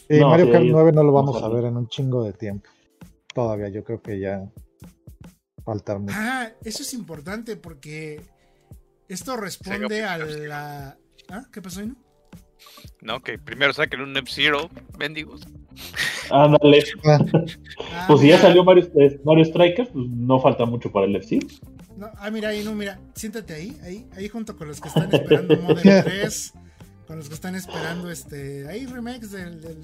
Sí, 0.08 0.20
No, 0.22 0.30
Mario 0.30 0.52
Kart 0.52 0.64
ahí 0.64 0.72
9 0.72 0.92
no 0.94 1.04
lo 1.04 1.12
vamos 1.12 1.44
a 1.44 1.50
ver. 1.50 1.66
en 1.66 1.76
un 1.76 1.90
chingo 1.90 2.24
de 2.24 2.32
tiempo. 2.32 2.70
Todavía, 3.34 3.68
yo 3.68 3.84
creo 3.84 4.02
que 4.02 4.22
ya 4.22 4.50
falta 5.66 6.00
mucho. 6.00 6.14
Ah, 6.18 6.50
eso 6.64 6.84
es 6.84 6.94
importante 6.94 7.58
porque 7.58 8.22
esto 9.10 9.36
responde 9.36 10.06
a 10.06 10.18
la. 10.18 10.98
¿Ah? 11.28 11.46
¿Qué 11.52 11.62
pasó, 11.62 11.82
Ino? 11.82 11.98
No, 13.02 13.20
que 13.22 13.38
primero 13.40 13.74
saquen 13.74 14.02
un 14.02 14.16
F-Zero, 14.18 14.70
mendigos. 15.00 15.42
ándale. 16.30 16.84
Ah, 17.06 17.20
Ah, 17.94 18.06
Pues 18.08 18.22
si 18.22 18.28
ya 18.28 18.40
salió 18.40 18.64
Mario, 18.64 18.90
Mario 19.24 19.46
Strikers, 19.46 19.90
pues 19.90 20.06
no 20.08 20.40
falta 20.40 20.66
mucho 20.66 20.92
para 20.92 21.06
el 21.08 21.16
FC. 21.16 21.40
No, 21.98 22.10
ah, 22.18 22.30
mira, 22.32 22.50
ahí 22.50 22.64
no, 22.64 22.74
mira, 22.74 23.00
siéntate 23.16 23.54
ahí, 23.54 23.78
ahí, 23.84 24.08
ahí 24.16 24.28
junto 24.30 24.56
con 24.58 24.68
los 24.68 24.80
que 24.82 24.88
están 24.88 25.14
esperando 25.14 25.56
Model 25.58 25.82
3, 26.04 26.54
con 27.08 27.18
los 27.18 27.28
que 27.28 27.36
están 27.36 27.56
esperando 27.56 28.10
este, 28.10 28.68
ahí 28.68 28.86
remakes 28.86 29.32
del, 29.32 29.62
del, 29.62 29.82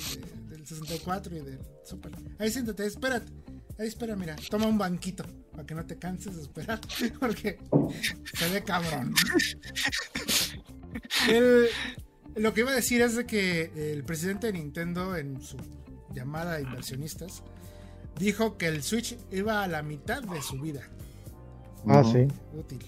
del 0.50 0.66
64 0.66 1.36
y 1.36 1.40
del 1.42 1.60
Super. 1.84 2.12
Ahí 2.40 2.50
siéntate, 2.52 2.86
espérate, 2.86 3.32
ahí 3.80 3.88
espera, 3.88 4.16
mira, 4.16 4.36
toma 4.50 4.66
un 4.68 4.78
banquito 4.78 5.24
para 5.52 5.66
que 5.66 5.74
no 5.76 5.86
te 5.86 5.98
canses 5.98 6.36
de 6.36 6.42
esperar, 6.44 6.80
porque 7.20 7.60
se 8.34 8.50
ve 8.50 8.64
cabrón. 8.64 9.14
El- 11.30 11.68
lo 12.38 12.54
que 12.54 12.62
iba 12.62 12.72
a 12.72 12.76
decir 12.76 13.02
es 13.02 13.16
de 13.16 13.26
que 13.26 13.94
el 13.94 14.04
presidente 14.04 14.48
de 14.48 14.54
Nintendo 14.54 15.16
en 15.16 15.42
su 15.42 15.58
llamada 16.14 16.56
a 16.56 16.62
inversionistas 16.62 17.44
dijo 18.20 18.58
que 18.58 18.68
el 18.68 18.84
Switch 18.84 19.18
iba 19.32 19.64
a 19.64 19.68
la 19.68 19.84
mitad 19.84 20.22
de 20.24 20.42
su 20.42 20.60
vida 20.60 20.82
ah, 21.88 22.04
sí. 22.04 22.28
útil. 22.54 22.84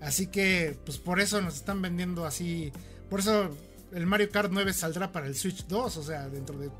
Así 0.00 0.28
que, 0.28 0.78
pues 0.84 0.98
por 0.98 1.20
eso 1.20 1.40
nos 1.40 1.56
están 1.56 1.82
vendiendo 1.82 2.24
así. 2.24 2.72
Por 3.10 3.20
eso 3.20 3.50
el 3.92 4.06
Mario 4.06 4.30
Kart 4.30 4.50
9 4.52 4.72
saldrá 4.72 5.10
para 5.10 5.26
el 5.26 5.34
Switch 5.34 5.66
2, 5.66 5.96
o 5.96 6.02
sea, 6.02 6.28
dentro 6.28 6.56
de 6.56 6.70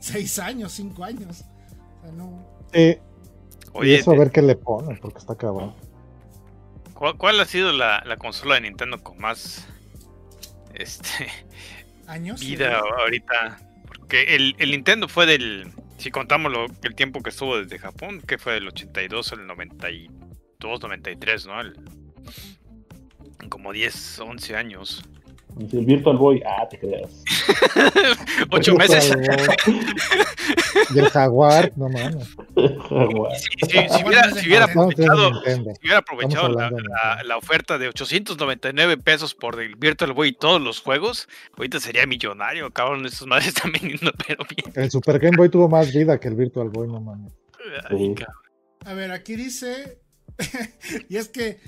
6 0.00 0.38
años, 0.38 0.72
5 0.72 1.04
años. 1.04 1.44
O 1.98 2.02
sea, 2.02 2.12
no. 2.12 2.46
Sí, 2.72 2.80
y 2.80 2.98
Oye, 3.72 3.96
eso 3.96 4.12
a 4.12 4.16
ver 4.16 4.30
qué 4.30 4.42
le 4.42 4.56
ponen, 4.56 4.98
porque 4.98 5.18
está 5.18 5.36
cabrón. 5.36 5.74
¿cuál, 6.94 7.16
cuál 7.16 7.40
ha 7.40 7.44
sido 7.44 7.72
la, 7.72 8.02
la 8.06 8.16
consola 8.16 8.54
de 8.54 8.62
Nintendo 8.62 9.02
con 9.02 9.18
más 9.18 9.66
este 10.74 11.28
¿Años? 12.06 12.40
vida 12.40 12.78
ahorita? 12.78 13.58
Porque 13.86 14.34
el, 14.36 14.54
el 14.58 14.70
Nintendo 14.70 15.08
fue 15.08 15.26
del, 15.26 15.72
si 15.98 16.10
contamos 16.10 16.50
lo, 16.52 16.66
el 16.82 16.94
tiempo 16.94 17.22
que 17.22 17.30
estuvo 17.30 17.58
desde 17.58 17.78
Japón, 17.78 18.20
que 18.20 18.38
fue 18.38 18.54
del 18.54 18.68
82 18.68 19.32
al 19.32 19.46
92, 19.46 20.80
93, 20.80 21.46
¿no? 21.46 21.60
El- 21.60 21.76
como 23.48 23.72
10, 23.72 24.18
11 24.20 24.56
años. 24.56 25.02
El 25.58 25.84
Virtual 25.84 26.16
Boy, 26.16 26.42
ah, 26.46 26.66
te 26.68 26.78
creas. 26.78 27.22
8 28.50 28.74
meses. 28.76 29.12
Y 30.94 30.98
el 30.98 31.08
Jaguar, 31.10 31.72
no 31.76 31.88
mames. 31.88 32.28
Si, 32.54 33.66
si- 33.66 33.88
si 33.88 34.04
hubiera, 34.04 34.30
si 34.30 34.54
aprovechado, 34.54 35.42
si 35.42 35.60
hubiera 35.82 35.98
aprovechado 35.98 36.48
la, 36.48 36.70
la- 36.70 37.22
la 37.24 37.36
oferta 37.36 37.76
de 37.78 37.88
899 37.88 38.96
pesos 38.96 39.34
por 39.34 39.60
el 39.60 39.76
Virtual 39.76 40.12
Boy 40.12 40.28
y 40.28 40.32
todos 40.32 40.60
los 40.62 40.80
juegos, 40.80 41.28
ahorita 41.56 41.80
sería 41.80 42.06
millonario, 42.06 42.70
cabrón. 42.70 43.04
Estos 43.04 43.26
madres 43.26 43.48
están 43.56 43.72
vendiendo, 43.72 44.12
pero 44.26 44.44
bien. 44.48 44.72
El 44.76 44.90
Super 44.90 45.18
Game 45.18 45.36
Boy 45.36 45.48
tuvo 45.50 45.68
más 45.68 45.92
vida 45.92 46.18
que 46.18 46.28
el 46.28 46.34
Virtual 46.36 46.68
Boy, 46.70 46.86
no 46.88 47.00
mames. 47.00 47.32
Sí. 47.90 48.14
A 48.86 48.94
ver, 48.94 49.10
aquí 49.12 49.36
dice. 49.36 49.98
y 51.08 51.16
es 51.16 51.28
que, 51.28 51.60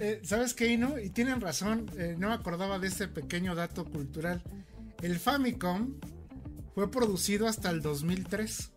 eh, 0.00 0.20
¿sabes 0.24 0.54
qué, 0.54 0.68
Ino? 0.68 0.98
Y 0.98 1.10
tienen 1.10 1.40
razón, 1.40 1.90
eh, 1.98 2.14
no 2.18 2.28
me 2.28 2.34
acordaba 2.34 2.78
de 2.78 2.88
este 2.88 3.08
pequeño 3.08 3.54
dato 3.54 3.84
cultural. 3.84 4.42
El 5.02 5.18
Famicom 5.18 5.94
fue 6.74 6.90
producido 6.90 7.46
hasta 7.46 7.70
el 7.70 7.82
2003. 7.82 8.72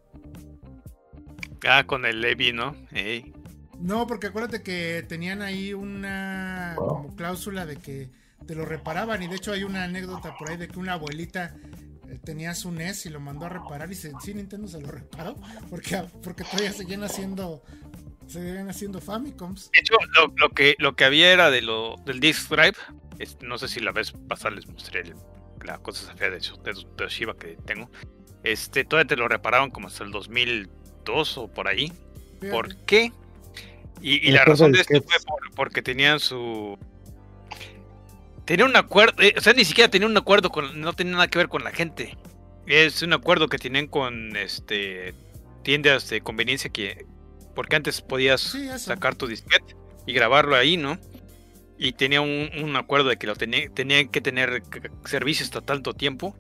Ah, 1.68 1.86
con 1.86 2.06
el 2.06 2.22
Levi, 2.22 2.54
¿no? 2.54 2.76
No, 3.80 4.06
porque 4.08 4.28
acuérdate 4.28 4.62
que 4.62 5.04
tenían 5.08 5.42
ahí 5.42 5.74
una 5.74 6.76
como 6.78 7.16
cláusula 7.16 7.66
de 7.66 7.78
que 7.78 8.10
te 8.46 8.56
lo 8.56 8.66
reparaban. 8.66 9.22
Y 9.24 9.28
de 9.28 9.36
hecho 9.36 9.52
hay 9.52 9.64
una 9.64 9.84
anécdota 9.84 10.36
por 10.38 10.50
ahí 10.50 10.58
de 10.58 10.68
que 10.68 10.80
una 10.80 10.94
abuelita 10.94 11.56
eh, 12.08 12.20
tenía 12.24 12.54
su 12.54 12.72
NES 12.72 13.06
y 13.06 13.10
lo 13.10 13.20
mandó 13.20 13.46
a 13.46 13.50
reparar 13.50 13.92
y 13.92 13.96
se, 13.96 14.12
sí, 14.22 14.34
Nintendo 14.34 14.68
se 14.68 14.82
lo 14.82 14.92
reparó. 14.92 15.36
Porque, 15.70 16.04
porque 16.22 16.44
todavía 16.44 16.74
seguían 16.74 17.04
haciendo, 17.04 17.64
seguían 18.32 18.70
haciendo 18.70 19.00
Famicoms. 19.02 19.72
De 19.72 19.80
hecho, 19.80 19.96
lo, 20.16 20.34
lo 20.38 20.50
que, 20.50 20.76
lo 20.80 20.96
que 20.96 21.04
había 21.06 21.32
era 21.32 21.50
de 21.52 21.62
lo, 21.62 21.96
del 22.06 22.20
Disk 22.20 22.50
Drive. 22.50 22.76
Este, 23.20 23.46
no 23.46 23.58
sé 23.58 23.68
si 23.68 23.80
la 23.80 23.92
vez 23.92 24.14
pasada 24.28 24.56
les 24.56 24.68
mostré 24.68 25.02
el- 25.02 25.16
la 25.66 25.78
cosa 25.78 26.14
fea 26.16 26.30
de, 26.32 26.40
de, 26.40 26.74
de 26.74 26.86
Toshiba 26.96 27.36
que 27.38 27.58
tengo. 27.66 27.90
Este, 28.44 28.84
todavía 28.84 29.08
te 29.08 29.16
lo 29.16 29.28
repararon 29.28 29.70
como 29.70 29.88
hasta 29.88 30.04
el 30.04 30.12
2002 30.12 31.38
o 31.38 31.48
por 31.48 31.68
ahí. 31.68 31.92
Fíjate. 32.40 32.50
¿Por 32.50 32.76
qué? 32.86 33.12
Y, 34.02 34.32
la 34.32 34.44
razón 34.46 34.72
de 34.72 34.82
esto 34.82 35.00
fue 35.04 35.18
por- 35.28 35.52
porque 35.56 35.84
tenían 35.84 36.20
su. 36.20 36.80
Tenía 38.46 38.66
un 38.66 38.76
acuerdo, 38.76 39.22
eh, 39.22 39.36
o 39.38 39.42
sea, 39.42 39.54
ni 39.54 39.64
siquiera 39.64 39.90
tenía 39.90 40.08
un 40.08 40.18
acuerdo 40.18 40.50
con, 40.50 40.82
no 40.82 40.94
tenía 40.94 41.14
nada 41.14 41.28
que 41.28 41.38
ver 41.38 41.48
con 41.48 41.64
la 41.64 41.72
gente. 41.72 42.18
Es 42.66 43.02
un 43.04 43.14
acuerdo 43.14 43.48
que 43.48 43.58
tienen 43.58 43.88
con 43.88 44.36
este 44.36 45.14
tiendas 45.64 46.10
de 46.10 46.22
conveniencia 46.22 46.72
que, 46.72 47.06
porque 47.56 47.76
antes 47.76 48.02
podías 48.02 48.42
Sí, 48.42 48.68
sacar 48.78 49.16
tu 49.16 49.28
disquete 49.28 49.76
y 50.06 50.14
grabarlo 50.14 50.56
ahí, 50.56 50.78
¿no? 50.78 50.98
Y 51.78 51.94
tenía 51.94 52.22
un, 52.22 52.50
un 52.62 52.76
acuerdo 52.76 53.10
de 53.10 53.18
que 53.18 53.28
lo 53.28 53.36
tenía, 53.36 53.70
tenían 53.70 54.10
que 54.10 54.22
tener 54.22 54.64
servicio 55.06 55.44
hasta 55.44 55.62
tanto 55.62 55.94
tiempo, 55.94 56.36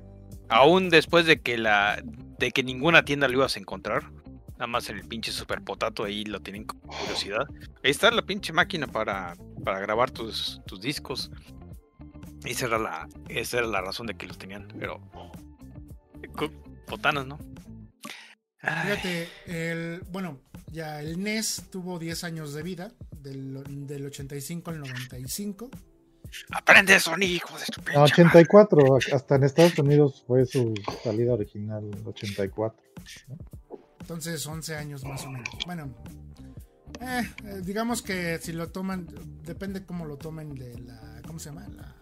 aún 0.49 0.89
después 0.89 1.25
de 1.25 1.41
que 1.41 1.57
la, 1.57 2.01
de 2.38 2.51
que 2.51 2.63
ninguna 2.63 3.05
tienda 3.05 3.27
lo 3.27 3.33
ibas 3.35 3.55
a 3.55 3.59
encontrar. 3.59 4.11
Nada 4.53 4.67
más 4.67 4.89
en 4.89 4.97
el 4.97 5.07
pinche 5.07 5.31
super 5.31 5.63
potato 5.63 6.03
ahí 6.03 6.23
lo 6.23 6.39
tienen 6.39 6.65
con 6.65 6.79
curiosidad. 6.81 7.47
Ahí 7.83 7.89
está 7.89 8.11
la 8.11 8.21
pinche 8.21 8.53
máquina 8.53 8.85
para, 8.85 9.33
para 9.65 9.79
grabar 9.79 10.11
tus, 10.11 10.61
tus 10.67 10.81
discos. 10.81 11.31
Esa 12.45 12.67
era 12.67 12.77
la, 12.77 13.07
esa 13.29 13.59
era 13.59 13.67
la 13.67 13.81
razón 13.81 14.05
de 14.05 14.15
que 14.15 14.27
los 14.27 14.38
tenían, 14.38 14.67
pero 14.79 15.01
botanas, 16.88 17.25
¿no? 17.25 17.39
Fíjate, 18.61 19.27
el, 19.47 20.01
bueno, 20.11 20.39
ya 20.71 21.01
el 21.01 21.21
NES 21.21 21.63
tuvo 21.71 21.97
10 21.97 22.23
años 22.25 22.53
de 22.53 22.61
vida, 22.61 22.91
del, 23.11 23.88
del 23.88 24.05
85 24.05 24.69
al 24.69 24.79
95. 24.79 25.69
aprende 26.51 26.95
eso, 26.95 27.17
hijo 27.19 27.57
de 27.57 27.65
tu 27.65 27.81
pinche 27.81 27.93
No, 27.93 28.01
madre. 28.01 28.13
84, 28.13 28.97
hasta 29.13 29.35
en 29.35 29.43
Estados 29.43 29.79
Unidos 29.79 30.23
fue 30.27 30.45
su 30.45 30.75
salida 31.03 31.33
original, 31.33 31.89
84. 32.05 32.79
Entonces 34.01 34.45
11 34.45 34.75
años 34.75 35.03
más 35.05 35.25
o 35.25 35.31
menos. 35.31 35.49
Bueno, 35.65 35.95
eh, 37.01 37.29
eh, 37.45 37.61
digamos 37.63 38.03
que 38.03 38.38
si 38.39 38.51
lo 38.51 38.69
toman, 38.69 39.07
depende 39.43 39.85
cómo 39.85 40.05
lo 40.05 40.17
tomen 40.17 40.53
de 40.53 40.77
la, 40.81 41.21
¿cómo 41.25 41.39
se 41.39 41.49
llama? 41.49 41.67
La, 41.69 41.95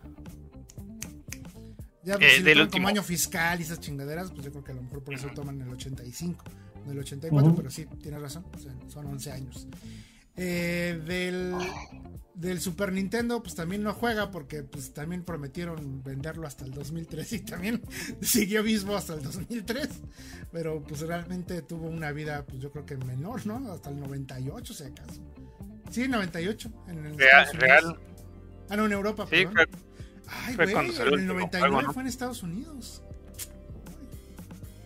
ya 2.04 2.16
Eh, 2.16 2.30
si 2.38 2.40
lo 2.40 2.46
del 2.46 2.54
toman 2.54 2.62
último. 2.64 2.72
como 2.72 2.88
año 2.90 3.04
fiscal 3.04 3.60
y 3.60 3.64
esas 3.64 3.80
chingaderas, 3.80 4.32
pues 4.32 4.44
yo 4.46 4.52
creo 4.52 4.64
que 4.64 4.72
a 4.72 4.76
lo 4.76 4.82
mejor 4.84 5.04
por 5.04 5.14
eso 5.14 5.28
toman 5.36 5.62
el 5.62 5.70
85, 5.70 6.44
no 6.86 6.92
el 6.92 7.00
84, 7.00 7.48
Ujú. 7.48 7.56
pero 7.58 7.70
sí, 7.70 7.86
tienes 8.02 8.22
razón, 8.22 8.46
o 8.54 8.58
sea, 8.58 8.74
son 8.88 9.06
11 9.08 9.32
años. 9.32 9.68
Eh, 10.42 11.02
del, 11.06 11.54
del 12.34 12.62
Super 12.62 12.94
Nintendo, 12.94 13.44
pues 13.44 13.56
también 13.56 13.84
no 13.84 13.94
juega 13.94 14.32
porque 14.32 14.64
pues 14.64 14.94
también 14.94 15.24
prometieron 15.26 16.02
venderlo 16.02 16.48
hasta 16.48 16.64
el 16.64 16.72
2003 16.72 17.34
y 17.34 17.40
también 17.42 17.82
siguió 18.22 18.64
vivo 18.64 18.96
hasta 18.96 19.16
el 19.16 19.22
2003, 19.24 19.90
pero 20.54 20.82
pues 20.82 21.02
realmente 21.02 21.62
tuvo 21.64 21.88
una 21.90 22.14
vida, 22.14 22.46
pues 22.46 22.62
yo 22.62 22.72
creo 22.72 22.86
que 22.86 22.96
menor, 22.96 23.46
¿no? 23.46 23.70
Hasta 23.74 23.90
el 23.90 24.00
98, 24.00 24.74
si 24.74 24.84
acaso. 24.86 25.22
Sí, 25.92 26.08
98. 26.08 26.72
En 26.88 27.06
el 27.06 27.18
Real, 27.18 27.48
real. 27.54 28.00
Ah, 28.70 28.78
no, 28.78 28.86
en 28.86 28.94
Europa, 28.94 29.26
Sí, 29.26 29.46
perdón. 29.46 29.54
fue- 29.56 29.89
Ay, 30.32 30.54
fue 30.56 30.66
güey, 30.66 30.74
cuando 30.76 30.94
salió 30.94 31.14
en 31.14 31.20
el 31.20 31.26
el 31.26 31.32
último 31.32 31.40
99 31.40 31.70
juego, 31.72 31.88
¿no? 31.88 31.94
fue 31.94 32.02
en 32.04 32.08
Estados 32.08 32.44
Unidos. 32.44 33.04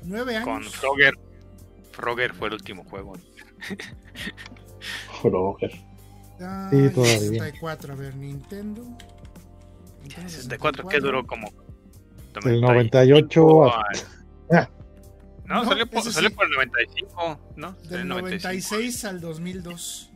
Nueve 0.04 0.36
años. 0.36 0.48
con 0.48 0.64
Frogger. 0.64 1.14
Frogger 1.92 2.34
fue 2.34 2.48
el 2.48 2.54
último 2.56 2.84
juego. 2.86 3.14
Frogger. 5.22 5.72
Sí, 5.72 6.90
todavía. 6.94 7.20
64, 7.20 7.94
a 7.94 7.96
ver, 7.96 8.16
Nintendo. 8.16 8.84
Nintendo 10.02 10.30
64 10.30 10.88
que 10.88 11.00
duró 11.00 11.26
como. 11.26 11.52
Del 12.44 12.62
90 12.62 13.06
y- 13.06 13.10
98 13.10 13.64
a- 13.66 13.84
Ah. 14.52 14.70
No, 15.46 15.64
No, 15.64 15.66
salió, 15.66 15.88
por, 15.88 16.02
salió 16.04 16.30
sí. 16.30 16.36
por 16.36 16.46
el 16.46 16.52
95, 16.54 17.40
¿no? 17.58 17.72
Del 17.84 18.02
en 18.02 18.08
95. 18.08 18.48
96 18.76 19.06
al 19.06 19.22
2002. 19.22 20.10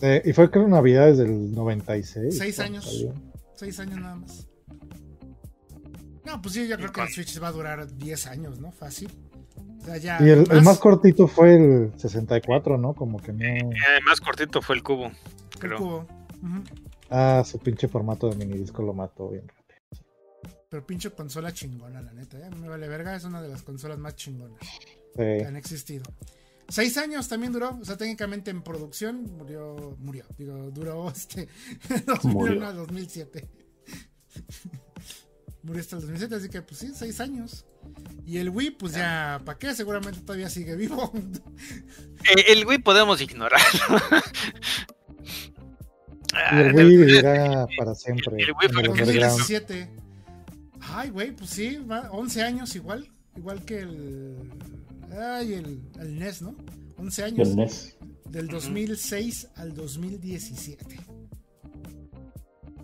Eh, 0.00 0.22
y 0.24 0.32
fue 0.32 0.50
creo 0.50 0.68
Navidades 0.68 1.18
del 1.18 1.52
96. 1.52 2.36
Seis 2.38 2.58
años. 2.60 2.84
Salió. 2.84 3.14
Seis 3.54 3.78
años 3.80 3.98
nada 3.98 4.16
más. 4.16 4.46
No, 6.24 6.42
pues 6.42 6.54
sí, 6.54 6.68
yo 6.68 6.76
creo 6.76 6.92
que 6.92 7.00
el 7.00 7.08
Switch 7.08 7.42
va 7.42 7.48
a 7.48 7.52
durar 7.52 7.90
10 7.96 8.26
años, 8.26 8.60
¿no? 8.60 8.70
Fácil. 8.70 9.08
O 9.80 9.84
sea, 9.84 9.96
ya. 9.96 10.18
Y 10.20 10.28
el, 10.28 10.44
el 10.50 10.62
más, 10.62 10.78
cortito 10.78 11.26
fue 11.26 11.54
el 11.54 11.92
64, 11.96 12.76
¿no? 12.76 12.92
Como 12.94 13.18
que 13.18 13.32
no. 13.32 13.42
Eh, 13.44 13.58
El 13.58 14.04
más 14.04 14.20
cortito 14.20 14.60
fue 14.60 14.76
el 14.76 14.82
cubo, 14.82 15.10
el 15.62 15.74
cubo. 15.74 16.06
Ah, 17.08 17.42
su 17.46 17.58
pinche 17.58 17.88
formato 17.88 18.28
de 18.28 18.36
minidisco 18.36 18.82
lo 18.82 18.92
mató 18.92 19.30
bien 19.30 19.48
rápido. 19.48 20.04
Pero 20.68 20.86
pinche 20.86 21.10
consola 21.10 21.50
chingona, 21.52 22.02
la 22.02 22.12
neta. 22.12 22.38
Ya 22.38 22.50
me 22.50 22.68
vale 22.68 22.86
verga, 22.88 23.16
es 23.16 23.24
una 23.24 23.40
de 23.40 23.48
las 23.48 23.62
consolas 23.62 23.98
más 23.98 24.14
chingonas 24.14 24.58
Sí. 24.60 25.16
que 25.16 25.44
han 25.46 25.56
existido. 25.56 26.04
Seis 26.68 26.98
años 26.98 27.28
también 27.28 27.52
duró, 27.52 27.78
o 27.80 27.84
sea, 27.84 27.96
técnicamente 27.96 28.50
en 28.50 28.62
producción 28.62 29.22
murió, 29.38 29.96
murió, 30.00 30.26
digo, 30.36 30.70
duró 30.70 31.10
este 31.14 31.48
2001 32.06 32.32
Murió. 32.34 32.66
a 32.66 32.72
2007. 32.72 33.48
murió 35.62 35.80
hasta 35.80 35.96
el 35.96 36.02
2007, 36.02 36.34
así 36.34 36.48
que 36.50 36.62
pues 36.62 36.78
sí, 36.78 36.92
seis 36.94 37.20
años. 37.20 37.64
Y 38.26 38.36
el 38.36 38.50
Wii, 38.50 38.72
pues 38.72 38.92
ya, 38.92 39.40
¿para 39.46 39.58
qué? 39.58 39.74
Seguramente 39.74 40.20
todavía 40.20 40.50
sigue 40.50 40.76
vivo. 40.76 41.12
Eh, 42.36 42.52
el 42.52 42.66
Wii 42.66 42.78
podemos 42.78 43.20
ignorarlo. 43.20 43.80
Y 46.52 46.58
el 46.58 46.74
Wii 46.74 46.96
vivirá 46.96 47.66
para 47.78 47.94
siempre. 47.94 48.42
el 48.42 48.50
Wii 48.52 48.66
el 48.66 48.70
que 48.70 48.90
underground. 48.90 49.38
2017. 49.38 49.88
Ay, 50.80 51.10
güey, 51.10 51.30
pues 51.30 51.50
sí, 51.50 51.76
va 51.76 52.10
11 52.10 52.42
años 52.42 52.74
igual, 52.74 53.08
igual 53.36 53.64
que 53.64 53.78
el 53.78 54.36
ay, 55.12 55.54
el, 55.54 55.80
el 56.00 56.18
NES, 56.18 56.42
¿no? 56.42 56.56
11 56.98 57.24
años. 57.24 57.48
Del 57.48 57.56
NES. 57.56 57.96
Del 58.30 58.48
2006 58.48 59.48
al 59.56 59.74
2017. 59.74 60.98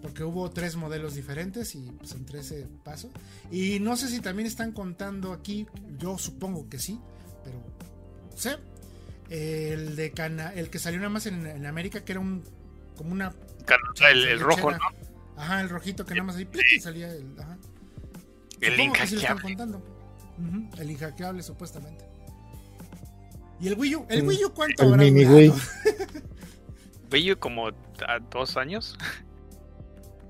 Porque 0.01 0.23
hubo 0.23 0.51
tres 0.51 0.77
modelos 0.77 1.15
diferentes 1.15 1.75
y 1.75 1.91
pues 1.99 2.13
entre 2.13 2.41
ese 2.41 2.67
paso. 2.85 3.11
Y 3.51 3.81
no 3.81 3.97
sé 3.97 4.09
si 4.09 4.21
también 4.21 4.47
están 4.47 4.73
contando 4.73 5.33
aquí, 5.33 5.67
yo 5.99 6.19
supongo 6.19 6.69
que 6.69 6.79
sí, 6.79 7.01
pero 7.43 7.59
no 8.31 8.37
sé. 8.37 8.57
El 9.31 9.97
de 9.97 10.13
Cana, 10.13 10.53
el 10.53 10.69
que 10.69 10.79
salió 10.79 10.99
nada 10.99 11.11
más 11.11 11.27
en, 11.27 11.47
en 11.47 11.65
América, 11.65 12.05
que 12.05 12.13
era 12.13 12.21
un 12.21 12.43
como 12.97 13.13
una 13.13 13.35
el, 14.11 14.25
el 14.27 14.41
rojo, 14.41 14.71
¿no? 14.71 14.79
Ajá, 15.37 15.61
el 15.61 15.69
rojito 15.69 16.05
que 16.05 16.15
nada 16.15 16.25
más 16.25 16.37
ahí 16.37 16.47
salía 16.81 17.11
el. 17.11 17.35
Ajá. 17.41 17.59
El 18.61 18.79
inhackeable. 18.79 19.43
contando. 19.43 19.79
Ujú, 20.39 20.81
El 20.81 20.91
inhackeable, 20.91 21.43
supuestamente. 21.43 22.05
¿Y 23.65 23.69
el 23.69 23.79
Wii 23.79 23.95
U? 23.97 24.07
¿El 24.11 24.19
El- 24.21 24.27
Wii 24.29 24.45
U 24.45 24.53
cuánto 24.53 24.83
el 24.83 24.89
habrá 24.93 25.03
mini 25.05 25.25
durado? 25.25 25.39
Wii. 25.41 25.53
Wii 27.13 27.37
como 27.37 27.69
a 27.69 27.73
dos 28.31 28.57
años. 28.57 28.97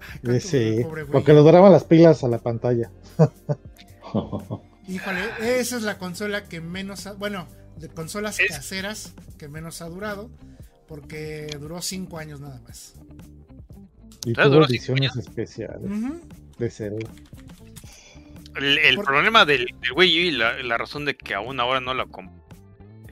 Ay, 0.00 0.20
cuánto 0.22 0.40
Sí, 0.48 0.82
duró 0.82 1.06
porque 1.10 1.32
U? 1.32 1.34
le 1.34 1.40
duraban 1.40 1.72
las 1.72 1.84
pilas 1.84 2.22
a 2.24 2.28
la 2.28 2.38
pantalla. 2.38 2.90
Híjole, 4.86 5.20
esa 5.60 5.76
es 5.76 5.82
la 5.82 5.98
consola 5.98 6.44
que 6.44 6.60
menos. 6.60 7.06
ha- 7.06 7.14
bueno, 7.14 7.48
de 7.76 7.88
consolas 7.88 8.38
Es- 8.38 8.48
caseras 8.56 9.14
que 9.38 9.48
menos 9.48 9.82
ha 9.82 9.86
durado. 9.88 10.30
Porque 10.86 11.46
duró 11.58 11.80
5 11.80 12.18
años 12.18 12.40
nada 12.40 12.60
más. 12.60 12.94
Y 14.26 14.32
Ah, 14.32 14.44
tuvo 14.44 14.52
cinco 14.52 14.64
ediciones 14.66 15.16
especiales 15.16 15.90
de 16.58 16.70
Zelda. 16.70 17.10
El, 18.56 18.78
el 18.78 18.96
Por- 18.96 19.06
problema 19.06 19.46
del, 19.46 19.66
del 19.80 19.92
Wii 19.96 20.18
U 20.18 20.22
y 20.26 20.30
la, 20.32 20.62
la 20.62 20.76
razón 20.76 21.06
de 21.06 21.16
que 21.16 21.34
aún 21.34 21.58
ahora 21.58 21.80
no 21.80 21.94
la 21.94 22.04
compro 22.04 22.43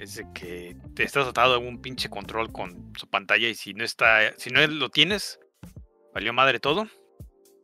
es 0.03 0.17
de 0.17 0.27
que 0.35 0.77
te 0.95 1.05
estás 1.05 1.27
atado 1.29 1.55
a 1.55 1.59
un 1.59 1.81
pinche 1.81 2.09
control 2.09 2.53
con 2.53 2.93
su 2.99 3.09
pantalla 3.09 3.49
y 3.49 3.55
si 3.55 3.73
no 3.75 3.85
está, 3.85 4.37
si 4.37 4.51
no 4.51 4.67
lo 4.67 4.89
tienes, 4.91 5.39
valió 6.15 6.33
madre 6.33 6.59
todo. 6.59 6.87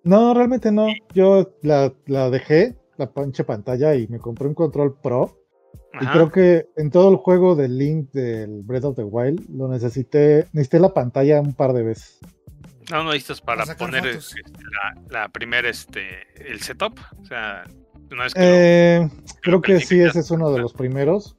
No, 0.04 0.32
realmente 0.34 0.70
no. 0.72 0.86
Yo 1.14 1.56
la, 1.62 1.92
la 2.06 2.30
dejé, 2.30 2.76
la 2.96 3.12
pinche 3.12 3.44
pantalla, 3.44 3.94
y 3.94 4.06
me 4.08 4.18
compré 4.18 4.46
un 4.46 4.54
control 4.54 4.98
pro. 5.00 5.34
Y 6.00 6.06
creo 6.06 6.30
que 6.30 6.66
en 6.76 6.90
todo 6.90 7.10
el 7.10 7.16
juego 7.16 7.56
del 7.56 7.76
Link 7.76 8.10
del 8.12 8.62
Breath 8.62 8.84
of 8.84 8.96
the 8.96 9.02
Wild 9.02 9.48
lo 9.50 9.68
necesité, 9.68 10.46
necesité 10.52 10.78
la 10.78 10.94
pantalla 10.94 11.40
un 11.40 11.54
par 11.54 11.72
de 11.72 11.82
veces. 11.82 12.20
No, 12.90 13.02
no 13.02 13.10
necesitas 13.10 13.40
para 13.40 13.64
Para 13.64 13.76
poner 13.76 14.06
este, 14.06 14.42
la, 14.70 15.02
la 15.22 15.28
primera, 15.28 15.68
este, 15.68 16.26
el 16.36 16.60
setup. 16.60 16.98
O 17.20 17.24
sea, 17.24 17.64
una 18.12 18.24
vez 18.24 18.34
que 18.34 18.40
lo- 18.40 18.46
Eh, 18.46 19.10
creo 19.42 19.60
que 19.60 19.80
sí, 19.80 20.00
ese 20.00 20.20
es 20.20 20.30
uno 20.30 20.50
de 20.52 20.60
los 20.60 20.72
primeros, 20.72 21.36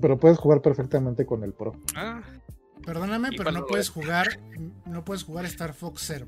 pero 0.00 0.18
puedes 0.18 0.38
jugar 0.38 0.62
perfectamente 0.62 1.26
con 1.26 1.44
el 1.44 1.52
pro. 1.52 1.72
Ah, 1.94 2.22
Perdóname, 2.84 3.28
¿Y 3.32 3.36
pero 3.36 3.52
no 3.52 3.66
puedes 3.66 3.90
jugar. 3.90 4.40
No 4.86 5.04
puedes 5.04 5.22
jugar 5.22 5.44
Star 5.44 5.74
Fox 5.74 6.02
Zero. 6.06 6.26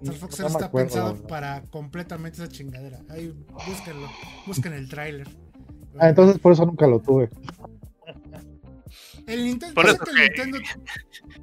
Star 0.00 0.14
Fox 0.16 0.36
Zero 0.36 0.48
está 0.48 0.66
acuerdo, 0.66 0.88
pensado 0.88 1.26
para 1.26 1.62
completamente 1.64 2.42
esa 2.42 2.50
chingadera. 2.50 3.00
Ahí, 3.10 3.34
búsquenlo. 3.66 4.08
Busquen 4.46 4.72
el 4.72 4.88
tráiler. 4.88 5.28
Ah, 5.98 6.08
entonces 6.08 6.38
por 6.38 6.52
eso 6.52 6.64
nunca 6.64 6.86
lo 6.86 7.00
tuve. 7.00 7.28
El 9.26 9.44
Nintendo, 9.44 9.74
Por 9.74 9.86
eso 9.86 9.98
que 9.98 10.10
el 10.10 10.16
Nintendo 10.16 10.58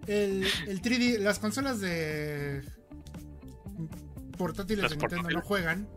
el, 0.07 0.47
el 0.67 0.81
3D, 0.81 1.19
las 1.19 1.39
consolas 1.39 1.79
de 1.79 2.63
portátiles 4.37 4.83
Las 4.83 4.91
de 4.91 4.97
Nintendo 4.97 5.23
portátiles. 5.23 5.33
no 5.33 5.41
juegan 5.47 5.87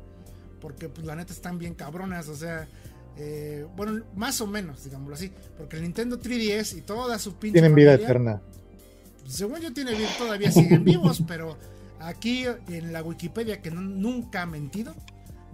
porque 0.60 0.88
pues 0.88 1.06
la 1.06 1.16
neta 1.16 1.32
están 1.32 1.58
bien 1.58 1.74
cabronas, 1.74 2.28
o 2.28 2.36
sea, 2.36 2.68
eh, 3.22 3.66
bueno, 3.76 4.02
más 4.16 4.40
o 4.40 4.46
menos, 4.46 4.82
digámoslo 4.84 5.14
así, 5.14 5.30
porque 5.58 5.76
el 5.76 5.82
Nintendo 5.82 6.18
3DS 6.18 6.78
y 6.78 6.80
toda 6.80 7.18
su 7.18 7.34
pinche 7.34 7.54
Tienen 7.60 7.74
vida 7.74 7.90
familia, 7.92 8.04
eterna. 8.06 8.42
según 9.28 9.60
yo 9.60 9.72
tiene 9.74 9.94
vida, 9.94 10.08
todavía 10.18 10.50
siguen 10.50 10.84
vivos, 10.84 11.22
pero 11.28 11.58
aquí 12.00 12.44
en 12.68 12.92
la 12.92 13.02
Wikipedia 13.02 13.60
que 13.60 13.70
no- 13.70 13.82
nunca 13.82 14.42
ha 14.42 14.46
mentido, 14.46 14.94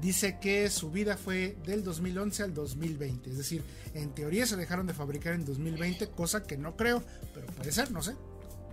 dice 0.00 0.38
que 0.40 0.70
su 0.70 0.90
vida 0.92 1.16
fue 1.16 1.56
del 1.66 1.82
2011 1.82 2.42
al 2.44 2.54
2020, 2.54 3.30
es 3.30 3.38
decir, 3.38 3.62
en 3.94 4.10
teoría 4.14 4.46
se 4.46 4.54
dejaron 4.56 4.86
de 4.86 4.94
fabricar 4.94 5.32
en 5.34 5.44
2020, 5.44 6.08
cosa 6.10 6.44
que 6.44 6.56
no 6.56 6.76
creo, 6.76 7.02
pero 7.34 7.46
puede 7.48 7.72
ser, 7.72 7.90
no 7.90 8.00
sé. 8.02 8.12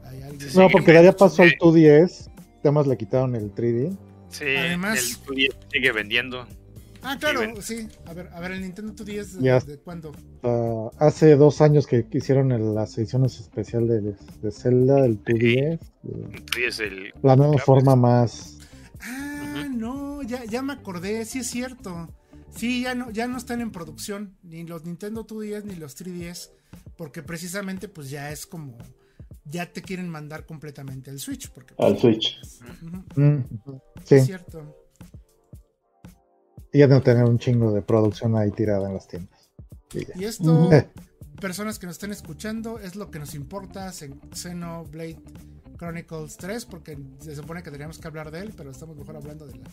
Hay 0.05 0.21
alguien- 0.21 0.49
No, 0.55 0.69
porque 0.69 0.93
ya, 0.93 1.01
ya 1.01 1.15
pasó 1.15 1.43
el 1.43 1.51
Sí. 1.51 1.55
2DS. 1.61 2.29
Además 2.61 2.87
le 2.87 2.97
quitaron 2.97 3.35
el 3.35 3.51
3D. 3.55 3.97
Sí, 4.29 4.43
Además- 4.57 4.99
el 5.27 5.33
Wii 5.33 5.49
sigue 5.71 5.91
vendiendo. 5.93 6.45
Ah, 7.03 7.17
claro, 7.19 7.61
sí. 7.61 7.87
A 8.05 8.13
ver, 8.13 8.29
a 8.33 8.39
ver, 8.39 8.51
el 8.53 8.61
Nintendo 8.61 8.93
2DS 8.93 9.37
de, 9.37 9.43
Ya. 9.43 9.59
de 9.59 9.77
cuándo? 9.77 10.11
Ah, 10.43 10.89
hace 10.99 11.35
dos 11.35 11.59
años 11.61 11.85
que 11.85 12.07
hicieron 12.11 12.51
el- 12.51 12.73
las 12.73 12.97
ediciones 12.97 13.39
especiales 13.39 14.03
de, 14.03 14.15
de 14.41 14.51
Zelda, 14.51 15.01
del 15.01 15.21
2DS. 15.23 15.79
eh, 16.07 16.43
Sí, 16.71 16.83
el. 16.83 17.13
La 17.21 17.35
nueva 17.35 17.53
Claro, 17.53 17.65
forma 17.65 17.95
más. 17.95 18.57
Ah, 19.01 19.67
no, 19.69 20.21
ya, 20.23 20.45
ya 20.45 20.61
me 20.61 20.73
acordé, 20.73 21.25
sí 21.25 21.39
es 21.39 21.47
cierto. 21.47 22.09
Sí, 22.55 22.83
ya 22.83 22.95
no, 22.95 23.09
ya 23.11 23.27
no 23.27 23.37
están 23.37 23.61
en 23.61 23.71
producción, 23.71 24.37
ni 24.43 24.63
los 24.63 24.85
Nintendo 24.85 25.25
2DS 25.25 25.65
ni 25.65 25.75
los 25.75 25.95
3DS, 25.95 26.51
porque 26.95 27.21
precisamente 27.23 27.87
pues 27.89 28.09
ya 28.11 28.31
es 28.31 28.45
como, 28.45 28.77
ya 29.43 29.65
te 29.73 29.81
quieren 29.81 30.07
mandar 30.07 30.45
completamente 30.45 31.09
al 31.09 31.19
Switch. 31.19 31.49
Porque, 31.51 31.73
pues, 31.73 31.91
Al 31.91 31.97
Switch. 31.99 32.39
Mm, 33.15 33.39
sí, 34.05 34.15
Es 34.15 34.25
cierto. 34.27 34.77
Y 36.73 36.79
ya 36.79 36.87
no 36.87 37.01
tener 37.01 37.23
un 37.23 37.37
chingo 37.39 37.71
de 37.71 37.81
producción 37.81 38.35
ahí 38.35 38.51
tirada 38.51 38.87
en 38.87 38.95
las 38.95 39.07
tiendas. 39.07 39.49
Y 39.93 40.05
ya. 40.05 40.13
Y 40.15 40.25
esto, 40.25 40.69
personas 41.41 41.79
que 41.79 41.85
nos 41.87 41.95
estén 41.95 42.11
escuchando, 42.11 42.79
es 42.79 42.95
lo 42.95 43.09
que 43.11 43.19
nos 43.19 43.33
importa, 43.35 43.87
Xen- 43.89 44.19
Xenoblade 44.33 45.17
Chronicles 45.77 46.37
3, 46.37 46.65
porque 46.65 46.97
se 47.19 47.35
supone 47.35 47.61
que 47.61 47.69
tendríamos 47.69 47.97
que 47.99 48.07
hablar 48.07 48.31
de 48.31 48.39
él, 48.39 48.53
pero 48.55 48.71
estamos 48.71 48.95
mejor 48.97 49.15
hablando 49.17 49.45
de 49.45 49.53
la, 49.57 49.63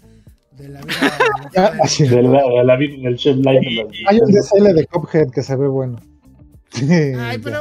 de 0.57 0.69
la 0.69 0.81
vida. 0.83 0.97
De 1.99 2.23
la, 2.23 2.43
de 2.43 2.65
la 2.65 2.77
vida 2.77 2.95
en 2.95 3.07
el 3.07 3.17
Chef 3.17 3.37
Live. 3.37 3.61
en 3.67 3.77
las- 3.77 3.87
Hay 4.09 4.19
un 4.21 4.33
DSL 4.33 4.75
de 4.75 4.87
Cuphead 4.87 5.31
que 5.31 5.43
se 5.43 5.57
ve 5.57 5.69
bueno. 5.69 5.99
Ay, 7.19 7.39
pero, 7.43 7.61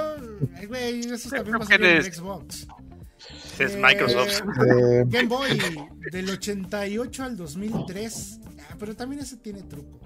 ay, 0.55 0.65
güey, 0.67 0.99
eso 0.99 1.29
también 1.29 1.57
va 1.59 1.63
a 1.63 1.67
salir 1.67 1.85
en 1.87 2.03
Xbox. 2.13 2.67
Es 3.59 3.73
Eh, 3.75 3.81
Microsoft. 3.81 4.41
Eh, 4.65 5.03
Game 5.07 5.27
Boy, 5.27 5.59
del 6.11 6.29
88 6.29 7.23
al 7.23 7.35
2003. 7.37 8.39
Ah, 8.69 8.75
pero 8.79 8.95
también 8.95 9.21
ese 9.21 9.37
tiene 9.37 9.63
truco. 9.63 9.99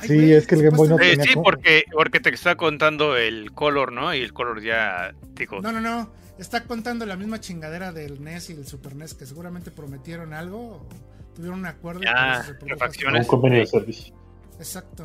Ay, 0.00 0.08
Sí, 0.08 0.14
güey, 0.14 0.32
es 0.32 0.46
que 0.46 0.54
el 0.54 0.62
Game 0.62 0.76
Boy 0.76 0.88
no 0.88 0.96
Eh, 0.96 1.10
tenía 1.10 1.24
sí, 1.24 1.32
como- 1.34 1.44
porque, 1.44 1.84
porque 1.92 2.20
te 2.20 2.30
está 2.30 2.56
contando 2.56 3.16
el 3.16 3.52
color, 3.52 3.92
¿no? 3.92 4.14
Y 4.14 4.20
el 4.20 4.32
color 4.32 4.62
ya, 4.62 5.14
digo, 5.34 5.60
No, 5.60 5.72
no, 5.72 5.80
no. 5.80 6.10
Está 6.38 6.64
contando 6.64 7.06
la 7.06 7.16
misma 7.16 7.38
chingadera 7.40 7.92
del 7.92 8.20
NES 8.22 8.50
y 8.50 8.52
el 8.54 8.66
Super 8.66 8.96
NES 8.96 9.14
que 9.14 9.24
seguramente 9.26 9.70
prometieron 9.70 10.32
algo. 10.32 10.58
o 10.78 10.88
tuvieron 11.34 11.58
un 11.60 11.66
acuerdo. 11.66 12.00
produjo 12.00 12.66
refacciones. 12.66 13.22
Un 13.22 13.28
convenio 13.28 13.58
de 13.60 13.66
servicio. 13.66 14.14
Exacto. 14.58 15.04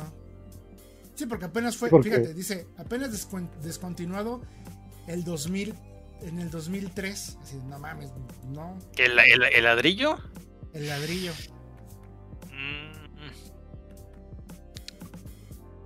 Sí, 1.14 1.26
porque 1.26 1.44
apenas 1.46 1.76
fue, 1.76 1.90
fíjate, 2.02 2.34
dice, 2.34 2.66
apenas 2.78 3.10
descon- 3.12 3.50
descontinuado 3.62 4.40
el 5.06 5.22
2000, 5.24 5.74
en 6.22 6.38
el 6.38 6.50
2003. 6.50 7.36
Así, 7.42 7.56
no 7.68 7.78
mames, 7.78 8.10
no, 8.48 8.78
el, 8.96 9.18
el- 9.18 9.42
el 9.54 9.64
ladrillo. 9.64 10.18
el 10.72 10.86
ladrillo. 10.88 11.32
Mm, 12.60 13.30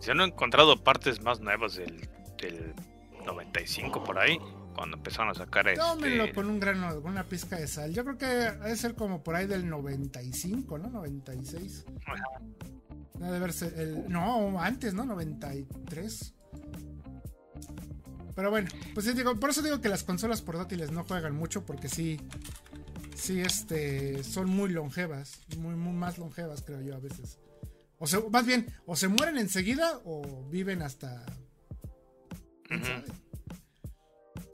Se 0.01 0.15
no 0.15 0.25
he 0.25 0.27
encontrado 0.27 0.83
partes 0.83 1.23
más 1.23 1.41
nuevas 1.41 1.77
del, 1.77 2.09
del 2.41 2.75
95 3.25 4.05
por 4.05 4.19
ahí, 4.19 4.39
cuando 4.75 4.97
empezaron 4.97 5.31
a 5.31 5.35
sacar 5.35 5.73
Tómenlo 5.75 6.25
este. 6.25 6.35
con 6.35 6.51
un 6.51 6.61
grano, 6.61 7.01
con 7.01 7.13
una 7.13 7.25
pizca 7.25 7.57
de 7.57 7.67
sal. 7.67 7.93
Yo 7.93 8.05
creo 8.05 8.19
que 8.19 8.27
de 8.27 8.77
ser 8.77 8.95
como 8.95 9.23
por 9.23 9.35
ahí 9.37 9.47
del 9.47 9.69
95, 9.69 10.79
¿no? 10.79 10.91
96. 10.91 11.87
Ha 13.23 13.31
de 13.31 13.39
verse 13.39 13.73
el. 13.77 14.09
No, 14.09 14.61
antes, 14.61 14.93
¿no? 14.95 15.05
93. 15.05 16.35
Pero 18.35 18.51
bueno, 18.51 18.69
pues 18.95 19.07
sí 19.07 19.13
digo, 19.13 19.39
por 19.39 19.51
eso 19.51 19.63
digo 19.63 19.81
que 19.81 19.89
las 19.89 20.03
consolas 20.03 20.43
portátiles 20.43 20.91
no 20.91 21.05
juegan 21.05 21.37
mucho, 21.37 21.65
porque 21.65 21.89
sí. 21.89 22.21
Sí, 23.15 23.41
este. 23.41 24.23
Son 24.25 24.49
muy 24.51 24.71
longevas. 24.71 25.41
Muy, 25.59 25.75
muy 25.75 25.93
más 25.93 26.19
longevas, 26.19 26.63
creo 26.63 26.81
yo, 26.83 26.95
a 26.97 26.99
veces. 26.99 27.39
O 27.99 28.07
sea, 28.07 28.21
más 28.31 28.45
bien, 28.45 28.67
o 28.87 28.97
se 28.97 29.09
mueren 29.09 29.39
enseguida 29.39 30.01
o 30.05 30.23
viven 30.51 30.83
hasta. 30.83 31.25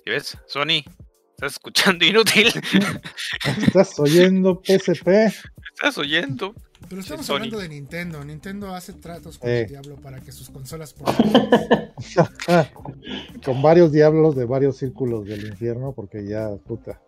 ¿Y 0.04 0.10
ves? 0.10 0.36
Sony, 0.46 0.84
estás 1.30 1.52
escuchando 1.52 2.04
inútil. 2.04 2.48
¿Estás 3.66 3.98
oyendo 3.98 4.60
PSP? 4.64 5.08
estás 5.74 5.96
oyendo. 5.98 6.54
Pero 6.88 7.00
estamos 7.02 7.28
hablando 7.30 7.58
de 7.58 7.68
Nintendo. 7.68 8.24
Nintendo 8.24 8.74
hace 8.74 8.92
tratos 8.94 9.38
con 9.38 9.48
Eh. 9.50 9.60
el 9.62 9.68
diablo 9.68 9.96
para 9.96 10.20
que 10.20 10.32
sus 10.32 10.50
consolas. 10.50 10.94
Con 13.44 13.62
varios 13.62 13.92
diablos 13.92 14.34
de 14.34 14.44
varios 14.46 14.78
círculos 14.78 15.26
del 15.26 15.46
infierno, 15.46 15.92
porque 15.94 16.26
ya, 16.26 16.48
puta. 16.66 17.00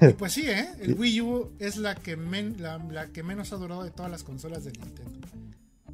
Y 0.00 0.08
pues 0.18 0.32
sí, 0.32 0.48
¿eh? 0.48 0.68
El 0.80 0.94
Wii 0.94 1.20
U 1.20 1.52
es 1.58 1.76
la 1.76 1.94
que, 1.94 2.16
men- 2.16 2.56
la, 2.60 2.78
la 2.78 3.06
que 3.08 3.22
menos 3.22 3.52
ha 3.52 3.56
durado 3.56 3.82
de 3.84 3.90
todas 3.90 4.10
las 4.10 4.22
consolas 4.24 4.64
de 4.64 4.72
Nintendo. 4.72 5.28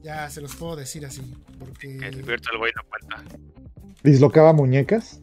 Ya 0.02 0.28
se 0.30 0.40
los 0.40 0.54
puedo 0.56 0.76
decir 0.76 1.04
así. 1.04 1.20
Porque. 1.58 1.98
El 1.98 2.22
Virtual 2.22 2.58
Boy 2.58 2.70
no 2.74 2.82
cuenta. 2.88 3.36
¿Dislocaba 4.02 4.52
muñecas? 4.54 5.20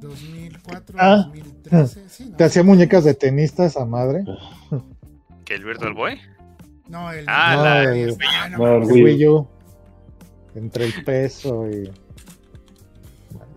2004, 0.00 0.96
Ah. 0.98 1.24
2013. 1.28 2.08
Sí, 2.08 2.26
no, 2.30 2.36
¿Te 2.36 2.44
hacía 2.44 2.62
muñecas 2.62 3.04
de 3.04 3.14
tenista 3.14 3.64
esa 3.66 3.84
madre? 3.84 4.24
¿Que 5.44 5.54
el 5.54 5.64
Virtual 5.64 5.94
Boy? 5.94 6.20
No, 6.88 7.10
el. 7.12 7.24
Ah, 7.28 7.54
No, 7.56 7.62
la. 7.64 7.94
el- 7.94 8.16
Ah, 8.28 8.48
no, 8.48 8.58
No, 8.58 8.66
el 8.74 8.80
mames. 8.80 8.88
El 8.88 8.94
Wii 8.94 9.02
U. 9.02 9.06
Wii 9.16 9.26
U. 9.28 9.48
Entre 10.54 10.84
el 10.86 11.04
peso 11.04 11.68
y. 11.70 11.86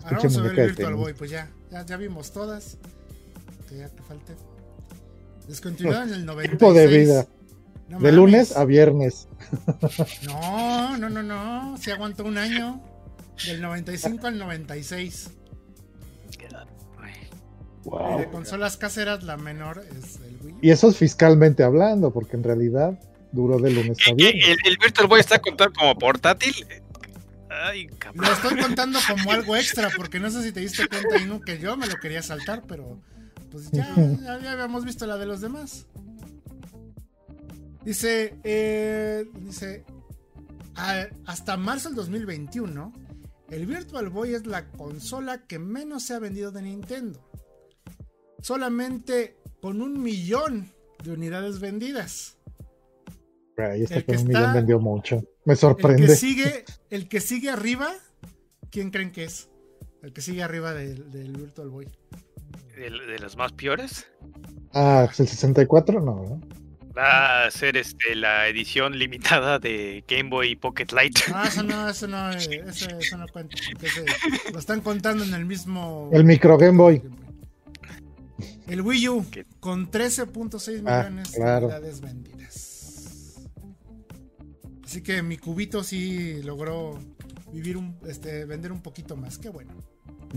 Ahora 0.04 0.18
Pinche 0.20 0.28
vamos 0.28 0.38
a 0.38 0.42
ver 0.42 0.52
muñeca 0.52 0.52
el 0.52 0.56
de 0.56 0.64
Virtual 0.68 0.88
tenis. 0.94 1.00
Boy, 1.04 1.14
pues 1.14 1.32
ya, 1.32 1.50
ya, 1.72 1.86
ya 1.86 1.98
vimos 1.98 2.32
todas. 2.32 2.78
Que 3.72 3.78
ya 3.78 3.90
que 3.90 4.04
falte. 4.04 4.36
Descontinuada 5.48 6.04
en 6.04 6.14
el 6.14 6.26
96. 6.26 6.58
Tiempo 6.60 6.74
de 6.78 6.88
vida. 6.88 7.26
No 7.88 7.98
De 7.98 8.04
mames. 8.04 8.14
lunes 8.14 8.58
a 8.58 8.66
viernes. 8.66 9.28
No, 10.28 10.98
no, 10.98 11.10
no, 11.10 11.24
no. 11.24 11.78
Se 11.78 11.92
aguantó 11.94 12.26
un 12.26 12.38
año. 12.38 12.82
Del 13.46 13.62
95 13.62 14.28
al 14.28 14.38
96. 14.38 15.32
Ay, 17.02 17.14
Y 17.86 17.90
Wow. 17.90 18.20
de 18.20 18.30
consolas 18.30 18.76
caseras, 18.78 19.24
la 19.24 19.38
menor 19.38 19.84
es 19.98 20.18
el 20.18 20.38
Wii. 20.44 20.56
Y 20.62 20.70
eso 20.70 20.90
es 20.90 20.98
fiscalmente 20.98 21.64
hablando, 21.64 22.12
porque 22.14 22.36
en 22.36 22.44
realidad 22.44 23.00
duró 23.32 23.58
de 23.58 23.72
lunes 23.72 23.98
a 24.06 24.12
¿El, 24.12 24.16
viernes. 24.18 24.46
el, 24.50 24.58
el 24.66 24.78
Virtual 24.78 25.08
Boy 25.08 25.20
está 25.22 25.40
contado 25.40 25.72
como 25.74 25.98
portátil? 25.98 26.54
Ay, 27.50 27.88
cabrón. 27.88 28.26
Lo 28.28 28.34
estoy 28.34 28.60
contando 28.60 29.00
como 29.08 29.32
algo 29.32 29.56
extra, 29.56 29.90
porque 29.98 30.20
no 30.20 30.30
sé 30.30 30.44
si 30.44 30.52
te 30.52 30.60
diste 30.60 30.88
cuenta, 30.88 31.18
Inu, 31.18 31.42
que 31.42 31.58
yo 31.58 31.76
me 31.78 31.88
lo 31.88 31.96
quería 31.96 32.22
saltar, 32.22 32.64
pero 32.68 33.02
pues 33.52 33.70
ya, 33.72 33.94
ya, 33.96 34.40
ya 34.40 34.52
habíamos 34.54 34.86
visto 34.86 35.06
la 35.06 35.18
de 35.18 35.26
los 35.26 35.42
demás. 35.42 35.86
Dice, 37.84 38.36
eh, 38.44 39.26
dice, 39.40 39.84
"A- 40.76 41.08
hasta 41.26 41.58
marzo 41.58 41.90
del 41.90 41.96
2021, 41.96 42.94
el 43.50 43.66
Virtual 43.66 44.10
Boy 44.10 44.36
es 44.36 44.46
la 44.46 44.70
consola 44.70 45.46
que 45.48 45.58
menos 45.60 46.04
se 46.04 46.14
ha 46.14 46.20
vendido 46.20 46.52
de 46.52 46.62
Nintendo. 46.62 47.28
Solamente 48.42 49.38
con 49.62 49.82
un 49.82 50.02
millón 50.02 50.72
de 51.04 51.12
unidades 51.12 51.60
vendidas. 51.60 52.38
Ay, 53.58 53.84
este 53.84 53.96
el 53.96 54.06
que 54.06 54.14
con 54.16 54.22
un 54.26 54.28
está- 54.32 54.40
millón 54.40 54.54
vendió 54.54 54.80
mucho. 54.80 55.24
Me 55.46 55.54
El 55.54 55.60
sorprende. 55.60 56.06
que 56.08 56.16
sigue, 56.16 56.66
el 56.92 57.08
que 57.10 57.20
sigue 57.20 57.50
arriba, 57.50 57.92
¿quién 58.70 58.92
creen 58.92 59.12
que 59.12 59.24
es? 59.26 59.50
El 60.04 60.14
que 60.14 60.22
sigue 60.22 60.42
arriba 60.44 60.74
del, 60.74 61.12
del 61.12 61.32
Virtual 61.36 61.70
Boy. 61.70 61.88
¿De, 62.76 62.90
de 62.90 63.20
los 63.20 63.36
más 63.38 63.52
peores? 63.54 64.08
Ah, 64.74 65.04
pues 65.06 65.20
el 65.20 65.28
64 65.28 66.00
no, 66.02 66.16
¿no? 66.16 66.42
Va 66.98 67.46
a 67.46 67.52
ser 67.52 67.78
este, 67.78 68.16
la 68.16 68.48
edición 68.48 68.98
limitada 68.98 69.60
de 69.60 70.04
Game 70.08 70.30
Boy 70.30 70.56
Pocket 70.56 70.88
Light. 70.94 71.18
No, 71.30 71.44
eso 71.44 71.64
no, 71.64 71.90
eso 71.90 72.08
no, 72.08 72.32
eso, 72.32 72.50
eso 73.00 73.18
no 73.18 73.28
cuenta. 73.30 73.56
ese 73.82 74.06
lo 74.52 74.60
están 74.60 74.82
contando 74.82 75.24
en 75.24 75.34
el 75.34 75.46
mismo. 75.46 76.10
El 76.12 76.24
micro 76.26 76.58
Game 76.58 76.78
Boy. 76.78 77.02
El 78.68 78.82
Wii 78.82 79.10
U, 79.10 79.26
¿Qué? 79.30 79.46
con 79.60 79.90
13.6 79.92 80.84
Ah, 80.86 81.04
millones 81.04 81.32
claro. 81.32 81.68
de 81.68 81.74
unidades 81.76 82.02
vendidas. 82.02 83.42
Así 84.84 85.02
que 85.02 85.22
mi 85.22 85.38
cubito 85.38 85.84
sí 85.84 86.42
logró 86.44 87.00
vivir 87.54 87.78
un, 87.78 87.98
este, 88.08 88.46
vender 88.46 88.72
un 88.72 88.82
poquito 88.82 89.16
más. 89.16 89.38
Qué 89.38 89.50
bueno. 89.50 89.74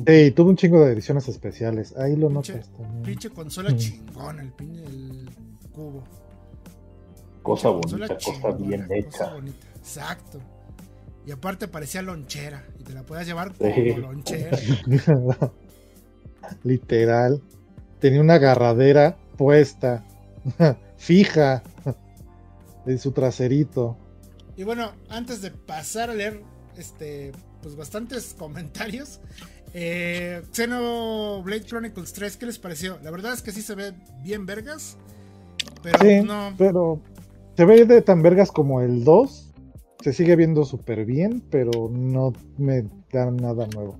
Sí, 0.06 0.30
tuvo 0.32 0.50
un 0.50 0.56
chingo 0.56 0.84
de 0.84 0.92
ediciones 0.92 1.28
especiales. 1.28 1.94
Ahí 1.96 2.16
lo 2.16 2.28
Pinche- 2.28 2.54
notas 2.54 2.68
también. 2.72 3.02
Pinche 3.02 3.30
consola 3.30 3.70
Mm. 3.70 3.76
chingona, 3.76 4.42
el, 4.42 4.52
pin- 4.52 4.78
el 4.84 5.30
cubo. 5.72 6.02
Cosa 7.42 7.68
bonita, 7.68 8.08
cosa 8.08 8.16
chingona, 8.18 8.56
bien 8.56 8.82
cosa 8.82 8.94
hecha. 8.96 9.34
bonita. 9.34 9.66
Exacto. 9.76 10.40
Y 11.26 11.30
aparte 11.30 11.68
parecía 11.68 12.02
lonchera. 12.02 12.64
Y 12.78 12.82
te 12.84 12.92
la 12.92 13.02
podías 13.04 13.26
llevar 13.26 13.52
Sí. 13.52 13.58
como 13.92 13.98
lonchera. 14.08 14.58
Literal. 16.62 17.42
Tenía 18.00 18.20
una 18.20 18.34
agarradera 18.34 19.16
puesta, 19.36 20.04
fija, 20.96 21.62
en 22.86 22.98
su 22.98 23.12
traserito. 23.12 23.96
Y 24.56 24.62
bueno, 24.64 24.92
antes 25.08 25.40
de 25.42 25.50
pasar 25.50 26.10
a 26.10 26.14
leer 26.14 26.42
este 26.76 27.32
pues 27.62 27.76
bastantes 27.76 28.34
comentarios. 28.34 29.20
Eh, 29.76 30.40
Xenoblade 30.52 31.64
Chronicles 31.64 32.12
3, 32.12 32.36
¿qué 32.36 32.46
les 32.46 32.58
pareció? 32.58 32.98
La 33.02 33.10
verdad 33.10 33.32
es 33.32 33.42
que 33.42 33.50
sí 33.52 33.60
se 33.60 33.74
ve 33.74 33.92
bien 34.22 34.46
vergas. 34.46 34.96
Pero 35.82 35.98
Sí, 36.00 36.22
no. 36.22 36.54
pero 36.56 37.00
se 37.56 37.64
ve 37.64 37.84
de 37.84 38.00
tan 38.00 38.22
vergas 38.22 38.50
como 38.52 38.80
el 38.80 39.02
2. 39.04 39.50
Se 40.00 40.12
sigue 40.12 40.36
viendo 40.36 40.64
súper 40.64 41.04
bien, 41.04 41.42
pero 41.50 41.88
no 41.90 42.32
me 42.58 42.82
da 43.10 43.30
nada 43.30 43.66
nuevo. 43.74 43.98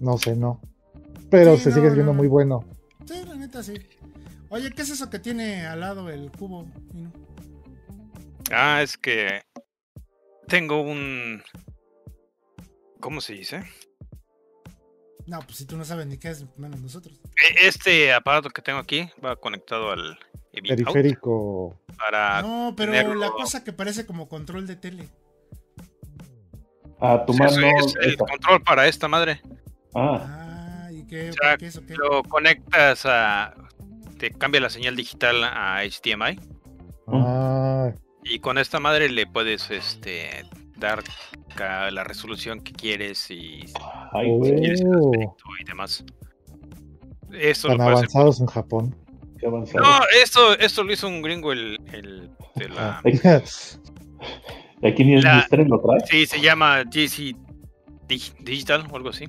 No 0.00 0.16
sé, 0.18 0.34
no. 0.36 0.60
Pero 1.30 1.56
Sí, 1.56 1.64
se 1.64 1.68
no, 1.70 1.74
sigue 1.76 1.88
no, 1.88 1.94
viendo 1.94 2.12
no. 2.12 2.18
muy 2.18 2.28
bueno. 2.28 2.64
Sí, 3.06 3.22
la 3.26 3.36
neta 3.36 3.62
sí. 3.62 3.74
Oye, 4.48 4.70
¿qué 4.72 4.82
es 4.82 4.90
eso 4.90 5.10
que 5.10 5.18
tiene 5.18 5.66
al 5.66 5.80
lado 5.80 6.08
el 6.08 6.30
cubo? 6.32 6.66
Ah, 8.50 8.80
es 8.82 8.96
que 8.96 9.42
tengo 10.46 10.80
un. 10.80 11.42
¿Cómo 13.00 13.20
se 13.20 13.34
dice? 13.34 13.62
No, 15.26 15.40
pues 15.40 15.56
si 15.58 15.66
tú 15.66 15.76
no 15.76 15.84
sabes 15.84 16.06
ni 16.06 16.18
qué 16.18 16.30
es, 16.30 16.44
menos 16.58 16.80
nosotros. 16.80 17.20
E- 17.36 17.66
Este 17.68 18.12
aparato 18.12 18.48
que 18.50 18.62
tengo 18.62 18.78
aquí 18.78 19.08
va 19.24 19.36
conectado 19.36 19.90
al 19.90 20.18
Periférico. 20.52 21.78
para. 21.98 22.42
No, 22.42 22.74
pero 22.76 22.92
tenerlo- 22.92 23.14
la 23.20 23.30
cosa 23.30 23.62
que 23.62 23.72
parece 23.72 24.06
como 24.06 24.28
control 24.28 24.66
de 24.66 24.76
tele. 24.76 25.08
Ah, 27.00 27.24
tu 27.26 27.32
Eso 27.32 27.44
mano. 27.44 27.66
es 27.78 27.94
el 28.00 28.16
control 28.16 28.62
para 28.62 28.88
esta 28.88 29.06
madre. 29.06 29.40
Ah, 29.94 30.84
Ah, 30.86 30.92
¿y 30.92 31.06
qué? 31.06 31.30
O 31.30 31.32
sea, 31.34 31.56
¿Qué 31.58 31.66
es 31.66 31.76
o 31.76 31.84
qué? 31.86 31.94
Lo 31.94 32.22
conectas 32.24 33.04
a. 33.06 33.54
Te 34.18 34.30
cambia 34.32 34.60
la 34.60 34.70
señal 34.70 34.96
digital 34.96 35.44
a 35.44 35.84
HDMI. 35.84 36.40
Ah, 37.06 37.92
Y 38.24 38.40
con 38.40 38.58
esta 38.58 38.80
madre 38.80 39.08
le 39.10 39.26
puedes 39.26 39.70
este 39.70 40.44
dar 40.78 41.02
la 41.90 42.04
resolución 42.04 42.60
que 42.60 42.72
quieres 42.72 43.30
y 43.30 43.64
ay, 44.12 44.38
quieres 44.42 44.80
el 44.80 44.88
Oh. 44.94 45.10
aspecto 45.12 45.44
y 45.60 45.64
demás. 45.64 46.04
Esto 47.32 47.68
lo 47.68 47.74
hacer. 47.74 47.92
avanzados 47.92 48.40
en 48.40 48.46
Japón. 48.46 48.96
qué 49.38 49.46
avanzado. 49.46 49.84
No, 49.84 49.98
esto, 50.22 50.58
esto 50.58 50.82
lo 50.84 50.92
hizo 50.92 51.08
un 51.08 51.20
gringo 51.22 51.52
el, 51.52 51.78
el 51.92 52.30
de 52.56 52.68
la. 52.68 53.00
Aquí 54.82 55.04
ni 55.04 55.14
el 55.14 55.22
La- 55.22 55.46
lo 55.50 55.80
trae. 55.80 56.00
Sí, 56.08 56.26
se 56.26 56.40
llama 56.40 56.84
GC 56.84 57.34
Dig- 58.08 58.34
Digital 58.40 58.86
o 58.90 58.96
algo 58.96 59.08
así. 59.10 59.26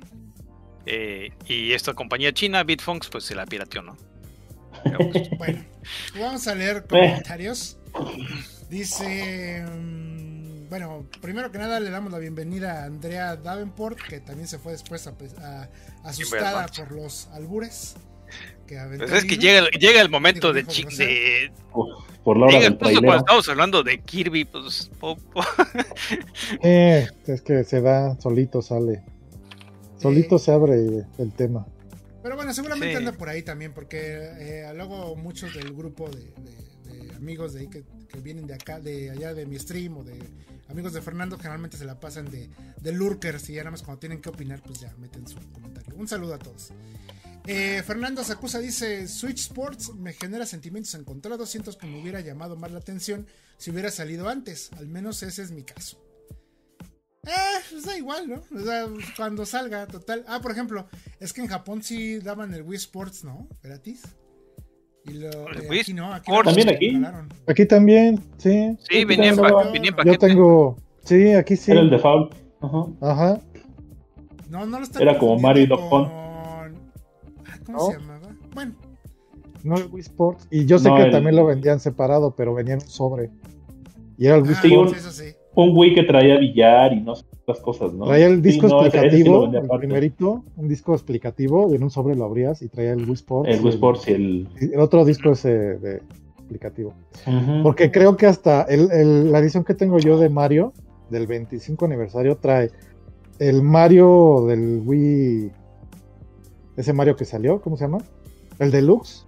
Eh, 0.86 1.30
y 1.46 1.72
esta 1.72 1.92
compañía 1.94 2.32
china, 2.32 2.62
Bitfunks, 2.64 3.08
pues 3.08 3.24
se 3.24 3.34
la 3.34 3.44
pirateó, 3.46 3.82
¿no? 3.82 3.96
Bueno, 5.38 5.64
vamos 6.18 6.46
a 6.46 6.54
leer 6.54 6.86
comentarios. 6.86 7.78
Dice. 8.70 9.64
mm, 9.68 10.29
bueno, 10.70 11.04
primero 11.20 11.50
que 11.50 11.58
nada 11.58 11.80
le 11.80 11.90
damos 11.90 12.10
la 12.12 12.18
bienvenida 12.18 12.82
a 12.82 12.84
Andrea 12.86 13.36
Davenport, 13.36 13.98
que 14.08 14.20
también 14.20 14.48
se 14.48 14.58
fue 14.58 14.72
después 14.72 15.06
a- 15.06 15.14
a- 15.42 15.68
asustada 16.04 16.66
por 16.68 16.92
los 16.92 17.26
albures. 17.32 17.96
Que 18.68 18.78
pues 18.96 19.10
es 19.10 19.24
que 19.24 19.36
llega, 19.36 19.58
el- 19.58 19.70
llega 19.80 20.00
el 20.00 20.08
momento 20.08 20.52
de, 20.52 20.62
Por 22.22 22.36
la 22.38 22.44
hora 22.46 22.52
llega 22.52 22.70
del 22.70 22.78
justo 22.78 23.00
cuando 23.02 23.16
estamos 23.24 23.48
hablando 23.48 23.82
de 23.82 24.00
Kirby, 24.00 24.44
pues 24.44 24.88
po- 25.00 25.16
po- 25.16 25.42
Eh, 26.62 27.08
es 27.26 27.42
que 27.42 27.64
se 27.64 27.80
da, 27.80 28.18
solito 28.20 28.62
sale. 28.62 29.02
Solito 29.98 30.38
se 30.38 30.52
abre 30.52 31.04
el 31.18 31.32
tema. 31.34 31.66
Pero 32.22 32.36
bueno, 32.36 32.54
seguramente 32.54 32.92
Sí. 32.92 32.96
anda 32.96 33.12
por 33.12 33.28
ahí 33.28 33.42
también, 33.42 33.72
porque 33.72 33.98
eh, 34.38 34.72
luego 34.76 35.16
muchos 35.16 35.52
del 35.54 35.72
grupo 35.74 36.08
de, 36.08 36.20
de- 36.20 37.06
de 37.08 37.14
amigos 37.16 37.54
de 37.54 37.60
ahí 37.62 37.66
que, 37.68 37.82
que 38.10 38.20
vienen 38.20 38.46
de 38.46 38.54
acá, 38.54 38.80
de 38.80 39.10
allá 39.10 39.32
de 39.34 39.46
mi 39.46 39.58
stream 39.58 39.98
o 39.98 40.04
de 40.04 40.18
amigos 40.68 40.92
de 40.92 41.00
Fernando, 41.00 41.36
generalmente 41.36 41.76
se 41.76 41.84
la 41.84 41.98
pasan 41.98 42.30
de, 42.30 42.50
de 42.80 42.92
lurkers 42.92 43.48
y 43.50 43.54
ya 43.54 43.60
nada 43.62 43.72
más 43.72 43.82
cuando 43.82 44.00
tienen 44.00 44.20
que 44.20 44.28
opinar, 44.28 44.62
pues 44.62 44.80
ya 44.80 44.94
meten 44.98 45.26
su 45.26 45.36
comentario. 45.52 45.94
Un 45.96 46.08
saludo 46.08 46.34
a 46.34 46.38
todos. 46.38 46.72
Eh, 47.46 47.82
Fernando 47.86 48.22
Sacusa 48.22 48.58
dice: 48.58 49.08
Switch 49.08 49.40
Sports 49.40 49.94
me 49.94 50.12
genera 50.12 50.46
sentimientos 50.46 50.94
encontrados. 50.94 51.50
Siento 51.50 51.76
que 51.76 51.86
me 51.86 52.00
hubiera 52.00 52.20
llamado 52.20 52.56
más 52.56 52.70
la 52.70 52.78
atención 52.78 53.26
si 53.56 53.70
hubiera 53.70 53.90
salido 53.90 54.28
antes. 54.28 54.70
Al 54.76 54.86
menos 54.86 55.22
ese 55.22 55.42
es 55.42 55.50
mi 55.50 55.64
caso. 55.64 56.02
Eh, 57.24 57.60
pues 57.70 57.84
da 57.84 57.96
igual, 57.96 58.28
¿no? 58.28 58.42
O 58.56 58.64
sea, 58.64 58.86
cuando 59.16 59.44
salga, 59.44 59.86
total. 59.86 60.24
Ah, 60.26 60.40
por 60.40 60.52
ejemplo, 60.52 60.88
es 61.18 61.32
que 61.32 61.42
en 61.42 61.48
Japón 61.48 61.82
sí 61.82 62.18
daban 62.18 62.54
el 62.54 62.62
Wii 62.62 62.76
Sports, 62.76 63.24
¿no? 63.24 63.48
Gratis. 63.62 64.02
Y 65.10 65.14
lo, 65.18 65.28
¿El 65.48 65.62
eh, 65.62 65.66
Wii 65.68 65.80
aquí 65.80 65.94
no, 65.94 66.12
aquí 66.12 66.30
Sports? 66.30 66.46
lo 66.50 66.54
¿También 66.54 66.68
aquí? 66.76 66.86
regalaron. 66.90 67.28
Aquí 67.46 67.66
también, 67.66 68.20
sí. 68.38 68.76
Sí, 68.80 68.98
Sí, 69.00 69.04
venía 69.04 69.30
en, 69.30 69.36
claro. 69.36 69.56
pa- 69.56 69.64
venía 69.70 69.78
en 69.78 69.84
Yo 69.86 69.96
paquete. 69.96 70.12
Yo 70.12 70.18
tengo. 70.18 70.76
Sí, 71.04 71.32
aquí 71.32 71.56
sí. 71.56 71.70
Era 71.72 71.80
el 71.80 71.90
default. 71.90 72.34
Ajá. 72.60 72.84
Ajá. 73.00 73.40
No, 74.48 74.66
no 74.66 74.78
lo 74.78 74.84
está 74.84 75.00
Era 75.00 75.18
como 75.18 75.38
Mario 75.38 75.62
y 75.62 75.66
Doc 75.66 75.88
con... 75.88 76.04
Ah, 76.06 76.68
¿Cómo 77.66 77.78
¿No? 77.78 77.84
se 77.86 77.92
llamaba? 77.98 78.28
Bueno, 78.54 78.74
No 79.62 79.76
el 79.76 79.86
Wii 79.90 80.00
Sports. 80.02 80.46
Y 80.50 80.66
yo 80.66 80.78
sé 80.78 80.88
No, 80.88 80.96
que 80.96 81.02
el- 81.04 81.10
también 81.10 81.36
lo 81.36 81.46
vendían 81.46 81.80
separado, 81.80 82.34
pero 82.34 82.54
venía 82.54 82.74
en 82.74 82.80
un 82.82 82.88
sobre. 82.88 83.30
Y 84.18 84.26
era 84.26 84.36
el 84.36 84.42
Wii 84.42 84.52
ah, 84.56 84.60
Sí, 84.62 84.68
Sports. 84.68 84.92
un- 84.92 84.98
eso 84.98 85.10
sí. 85.12 85.24
Un 85.54 85.76
Wii 85.76 85.94
que 85.94 86.02
traía 86.04 86.38
billar 86.38 86.92
y 86.92 87.00
no 87.00 87.16
sé 87.16 87.24
las 87.50 87.60
cosas, 87.60 87.92
¿no? 87.92 88.06
Traía 88.06 88.26
el 88.26 88.40
disco 88.42 88.68
Sí, 88.68 88.74
no, 88.74 88.86
ese- 88.86 88.98
ese 89.06 89.16
sí 89.18 89.24
lo 89.24 89.44
explicativo, 89.44 89.74
el 89.74 89.78
primerito, 89.80 90.44
un 90.56 90.68
disco 90.68 90.94
explicativo, 90.94 91.70
y 91.72 91.76
en 91.76 91.82
un 91.82 91.90
sobre 91.90 92.14
lo 92.14 92.24
abrías 92.24 92.62
y 92.62 92.68
traía 92.68 92.92
el 92.92 93.04
Wii 93.04 93.12
Sports. 93.14 93.48
El 93.52 93.60
Wii 93.60 93.68
Sports 93.74 94.08
y 94.08 94.12
el. 94.12 94.48
el 94.72 94.80
otro 94.80 95.04
disco 95.04 95.30
ese 95.32 95.50
de 95.78 96.02
explicativo. 96.38 96.94
Porque 97.62 97.90
creo 97.90 98.16
que 98.16 98.26
hasta 98.26 98.62
el- 98.62 98.90
el- 98.90 99.30
la 99.32 99.38
edición 99.38 99.62
que 99.64 99.74
tengo 99.74 99.98
yo 99.98 100.18
de 100.18 100.28
Mario, 100.28 100.72
del 101.10 101.26
25 101.26 101.84
aniversario, 101.84 102.36
trae 102.36 102.70
el 103.38 103.62
Mario 103.62 104.44
del 104.48 104.82
Wii. 104.84 105.50
Ese 106.76 106.92
Mario 106.92 107.16
que 107.16 107.24
salió, 107.24 107.60
¿cómo 107.60 107.76
se 107.76 107.84
llama? 107.84 107.98
El 108.58 108.70
Deluxe. 108.70 109.26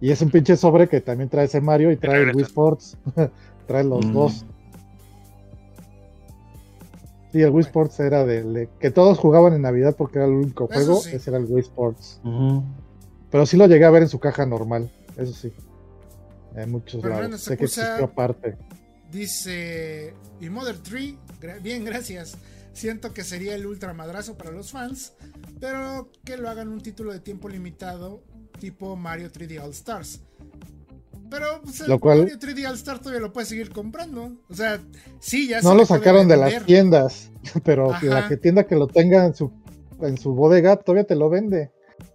Y 0.00 0.10
es 0.10 0.20
un 0.20 0.30
pinche 0.30 0.56
sobre 0.56 0.88
que 0.88 1.00
también 1.00 1.28
trae 1.28 1.44
ese 1.46 1.60
Mario 1.60 1.92
y 1.92 1.96
trae 1.96 2.22
el 2.22 2.34
Wii. 2.34 2.44
Sports. 2.44 2.96
trae 3.66 3.84
los 3.84 4.04
Mm. 4.06 4.12
dos. 4.12 4.46
Sí, 7.32 7.40
el 7.40 7.50
Wii 7.50 7.62
Sports 7.64 7.98
era 8.00 8.24
de, 8.26 8.42
de- 8.42 8.68
que 8.78 8.90
todos 8.90 9.18
jugaban 9.18 9.54
en 9.54 9.62
Navidad 9.62 9.96
porque 9.96 10.18
era 10.18 10.26
el 10.26 10.32
único 10.34 10.68
Eso 10.70 10.74
juego, 10.84 11.00
sí. 11.00 11.16
ese 11.16 11.30
era 11.30 11.38
el 11.38 11.46
Wii 11.46 11.60
Sports. 11.62 12.20
Pero 13.30 13.46
sí 13.46 13.56
lo 13.56 13.66
llegué 13.66 13.84
a 13.86 13.90
ver 13.90 14.02
en 14.02 14.08
su 14.08 14.18
caja 14.20 14.44
normal, 14.44 14.90
eso 15.16 15.32
sí. 15.32 15.52
En 16.54 16.70
muchos 16.70 17.02
lados. 17.02 17.40
Sé 17.40 17.56
que 17.56 17.64
existió 17.64 18.04
aparte. 18.04 18.58
Dice, 19.10 20.14
y 20.40 20.48
Mother 20.50 20.76
3, 20.78 21.14
gra- 21.40 21.62
bien, 21.62 21.84
gracias. 21.84 22.36
Siento 22.74 23.12
que 23.12 23.24
sería 23.24 23.54
el 23.54 23.66
ultra 23.66 23.92
madrazo 23.92 24.36
para 24.36 24.50
los 24.50 24.70
fans, 24.72 25.12
pero 25.60 26.10
que 26.24 26.36
lo 26.38 26.48
hagan 26.48 26.68
un 26.68 26.80
título 26.80 27.12
de 27.12 27.20
tiempo 27.20 27.48
limitado 27.48 28.22
tipo 28.58 28.96
Mario 28.96 29.30
3D 29.30 29.60
All 29.62 29.70
Stars. 29.70 30.20
Pero 31.32 31.46
pues, 31.62 31.80
el 31.80 31.88
Lo 31.88 31.98
cual- 31.98 32.18
Mario 32.20 32.38
3D 32.38 32.68
All 32.68 32.74
Stars 32.74 33.00
todavía 33.00 33.20
lo 33.20 33.32
puedes 33.32 33.48
seguir 33.48 33.70
comprando. 33.70 34.32
O 34.50 34.54
sea, 34.54 34.78
sí, 35.18 35.48
ya 35.48 35.60
se 35.62 35.66
No 35.66 35.74
lo 35.74 35.86
sacaron 35.86 36.28
de 36.28 36.36
las 36.36 36.64
tiendas, 36.66 37.30
pero 37.64 37.90
Ajá. 37.90 38.04
la 38.06 38.28
que 38.28 38.36
tienda 38.36 38.64
que 38.64 38.76
lo 38.76 38.86
tenga 38.86 39.24
en 39.24 39.34
su, 39.34 39.50
en 40.02 40.18
su 40.18 40.34
bodega 40.34 40.76
todavía 40.76 41.04
te 41.04 41.16
lo 41.16 41.30
vende. 41.30 41.70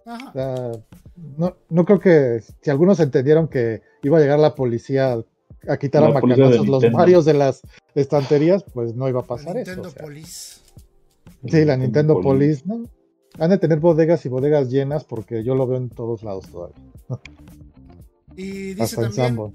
Ajá. 0.06 0.28
O 0.28 0.32
sea, 0.32 0.72
no, 1.36 1.56
no 1.68 1.84
creo 1.84 1.98
que 1.98 2.40
si 2.62 2.70
algunos 2.70 3.00
entendieron 3.00 3.48
que 3.48 3.82
iba 4.02 4.18
a 4.18 4.20
llegar 4.20 4.38
la 4.38 4.54
policía 4.54 5.18
a 5.68 5.76
quitar 5.76 6.02
La 6.02 6.08
a 6.10 6.12
macanazos 6.12 6.68
los. 6.68 6.92
Marios 6.92 7.24
de 7.24 7.34
las 7.34 7.62
estanterías, 7.96 8.64
pues 8.72 8.94
no 8.94 9.08
iba 9.08 9.18
a 9.20 9.22
La 9.22 9.28
pasar 9.28 9.56
eso. 9.56 9.70
Nintendo 9.70 9.88
o 9.88 9.92
sea. 9.92 10.02
Police. 10.02 10.60
Sí, 11.46 11.64
la 11.64 11.76
Nintendo 11.76 12.20
Police, 12.20 12.62
¿no? 12.66 12.84
Han 13.38 13.50
de 13.50 13.58
tener 13.58 13.80
bodegas 13.80 14.24
y 14.26 14.28
bodegas 14.28 14.70
llenas 14.70 15.04
porque 15.04 15.42
yo 15.44 15.54
lo 15.54 15.66
veo 15.66 15.76
en 15.78 15.90
todos 15.90 16.22
lados 16.22 16.46
todavía. 16.50 16.76
Y 18.38 18.74
dice 18.74 18.82
Hasta 18.84 19.10
también, 19.10 19.52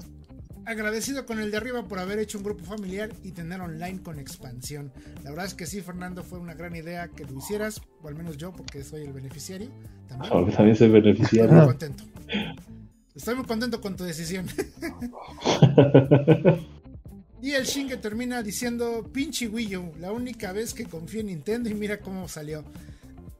agradecido 0.65 1.25
con 1.25 1.39
el 1.39 1.51
de 1.51 1.57
arriba 1.57 1.87
por 1.87 1.99
haber 1.99 2.19
hecho 2.19 2.37
un 2.37 2.43
grupo 2.43 2.65
familiar 2.65 3.09
y 3.23 3.31
tener 3.31 3.61
online 3.61 4.01
con 4.03 4.19
expansión. 4.19 4.91
La 5.23 5.29
verdad 5.29 5.45
es 5.45 5.53
que 5.53 5.65
sí, 5.65 5.79
Fernando, 5.79 6.21
fue 6.21 6.37
una 6.37 6.53
gran 6.53 6.75
idea 6.75 7.07
que 7.07 7.23
lo 7.23 7.37
hicieras, 7.37 7.81
o 8.01 8.09
al 8.09 8.15
menos 8.15 8.35
yo, 8.35 8.51
porque 8.51 8.83
soy 8.83 9.03
el 9.03 9.13
beneficiario. 9.13 9.69
También. 10.09 10.33
Ahora 10.33 10.51
también 10.51 10.75
soy 10.75 10.87
Estoy 10.87 11.01
beneficiario. 11.01 11.53
muy 11.53 11.65
contento. 11.67 12.03
Estoy 13.15 13.35
muy 13.35 13.45
contento 13.45 13.79
con 13.79 13.95
tu 13.95 14.03
decisión. 14.03 14.47
Y 17.41 17.51
el 17.51 17.65
Shinge 17.65 17.97
termina 17.97 18.41
diciendo, 18.41 19.09
pinche 19.11 19.49
Wii 19.49 19.75
U, 19.75 19.93
la 19.99 20.13
única 20.13 20.53
vez 20.53 20.73
que 20.73 20.85
confío 20.85 21.19
en 21.19 21.25
Nintendo 21.25 21.69
y 21.69 21.73
mira 21.73 21.99
cómo 21.99 22.29
salió. 22.29 22.63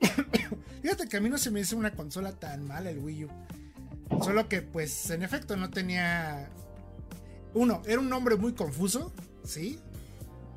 Fíjate 0.81 1.07
que 1.07 1.15
a 1.15 1.21
mí 1.21 1.29
no 1.29 1.37
se 1.37 1.51
me 1.51 1.61
hizo 1.61 1.77
una 1.77 1.91
consola 1.91 2.33
tan 2.33 2.67
mala 2.67 2.89
el 2.89 2.99
Wii 2.99 3.23
U. 3.23 3.29
Solo 4.21 4.47
que, 4.47 4.61
pues, 4.61 5.09
en 5.09 5.23
efecto, 5.23 5.55
no 5.55 5.69
tenía. 5.69 6.49
Uno, 7.53 7.81
era 7.85 7.99
un 7.99 8.09
nombre 8.09 8.35
muy 8.35 8.53
confuso, 8.53 9.13
¿sí? 9.43 9.79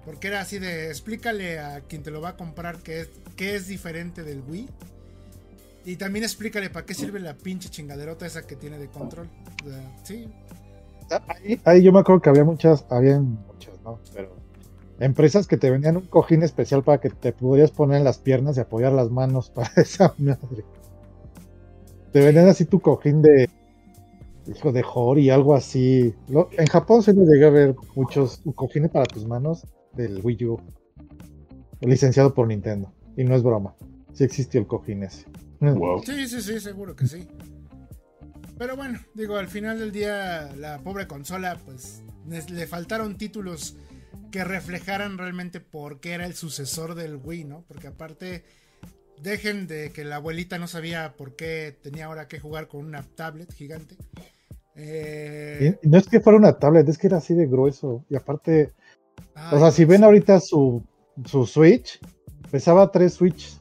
Porque 0.05 0.29
era 0.29 0.41
así 0.41 0.59
de 0.59 0.89
explícale 0.89 1.59
a 1.59 1.81
quien 1.81 2.03
te 2.03 2.11
lo 2.11 2.21
va 2.21 2.31
a 2.31 2.37
comprar 2.37 2.79
qué 2.79 3.01
es, 3.01 3.11
qué 3.37 3.57
es 3.57 3.67
diferente 3.67 4.23
del 4.23 4.43
Wii. 4.49 4.69
Y 5.85 5.97
también 5.97 6.25
explícale 6.25 6.71
para 6.71 6.87
qué 6.87 6.95
sirve 6.95 7.21
la 7.21 7.35
pinche 7.35 7.69
chingaderota 7.69 8.27
esa 8.27 8.47
que 8.47 8.57
tiene 8.57 8.79
de 8.79 8.89
control. 8.89 9.29
Sí. 10.05 10.29
Ahí, 11.29 11.61
ahí 11.65 11.83
yo 11.83 11.93
me 11.93 12.01
acuerdo 12.01 12.23
que 12.23 12.31
había 12.31 12.45
muchas, 12.45 12.85
había 12.91 13.19
muchas, 13.21 13.81
¿no? 13.83 14.01
Pero 14.13 14.35
empresas 14.99 15.47
que 15.47 15.57
te 15.57 15.71
vendían 15.71 15.97
un 15.97 16.07
cojín 16.07 16.43
especial 16.43 16.83
para 16.83 16.99
que 16.99 17.11
te 17.11 17.33
pudieras 17.33 17.71
poner 17.71 17.99
en 17.99 18.05
las 18.05 18.19
piernas 18.19 18.57
y 18.57 18.61
apoyar 18.61 18.93
las 18.93 19.11
manos 19.11 19.51
para 19.51 19.71
esa 19.77 20.15
madre. 20.19 20.65
Te 22.17 22.25
vendían 22.25 22.49
así 22.49 22.65
tu 22.65 22.81
cojín 22.81 23.21
de 23.21 23.47
hijo 24.47 24.73
de 24.73 24.83
Hori, 24.91 25.29
algo 25.29 25.55
así. 25.55 26.15
Lo- 26.29 26.49
en 26.57 26.67
Japón 26.67 27.03
se 27.03 27.13
nos 27.13 27.29
llegué 27.29 27.45
a 27.45 27.51
ver 27.51 27.77
muchos 27.95 28.41
cojines 28.55 28.91
para 28.91 29.05
tus 29.05 29.27
manos 29.27 29.67
del 29.93 30.23
Wii 30.25 30.47
U, 30.47 30.59
licenciado 31.83 32.33
por 32.33 32.49
Nintendo. 32.49 32.91
Y 33.19 33.25
no 33.25 33.37
es 33.37 33.43
broma, 33.43 33.75
sí 34.15 34.25
existió 34.25 34.59
el 34.59 34.67
cojín 34.67 35.03
ese. 35.03 35.27
Wow. 35.61 36.05
Sí, 36.07 36.27
sí, 36.27 36.41
sí, 36.41 36.59
seguro 36.59 36.97
que 36.97 37.07
sí. 37.07 37.29
Pero 38.57 38.77
bueno, 38.77 38.99
digo, 39.13 39.37
al 39.37 39.49
final 39.49 39.79
del 39.79 39.93
día, 39.93 40.55
la 40.57 40.79
pobre 40.79 41.07
consola, 41.07 41.61
pues 41.67 42.03
le 42.49 42.67
faltaron 42.67 43.19
títulos 43.19 43.77
que 44.31 44.43
reflejaran 44.43 45.19
realmente 45.19 45.61
por 45.61 46.01
qué 46.01 46.13
era 46.13 46.25
el 46.25 46.33
sucesor 46.33 46.95
del 46.95 47.17
Wii, 47.23 47.45
¿no? 47.45 47.65
Porque 47.69 47.89
aparte, 47.89 48.47
dejen 49.23 49.67
de 49.67 49.91
que 49.93 50.05
la 50.05 50.17
abuelita 50.17 50.59
no 50.59 50.67
sabía 50.69 51.15
por 51.17 51.37
qué 51.37 51.77
tenía 51.83 52.07
ahora 52.07 52.29
que 52.29 52.39
jugar 52.41 52.69
con 52.69 52.85
una 52.85 53.03
tablet 53.03 53.53
gigante. 53.53 53.97
Eh, 54.75 55.77
Y- 55.83 55.87
y 55.87 55.91
no 55.91 55.99
es 55.99 56.09
que 56.09 56.21
fuera 56.21 56.39
una 56.39 56.59
tablet, 56.59 56.89
es 56.89 56.99
que 56.99 57.07
era 57.07 57.19
así 57.19 57.35
de 57.35 57.47
grueso. 57.47 58.05
Y 58.11 58.17
aparte, 58.17 58.73
o 59.53 59.59
sea, 59.59 59.71
si 59.71 59.85
ven 59.85 60.05
ahorita 60.05 60.41
su, 60.41 60.83
su 61.25 61.47
Switch, 61.47 61.99
pesaba 62.51 62.91
tres 62.93 63.15
Switch 63.15 63.59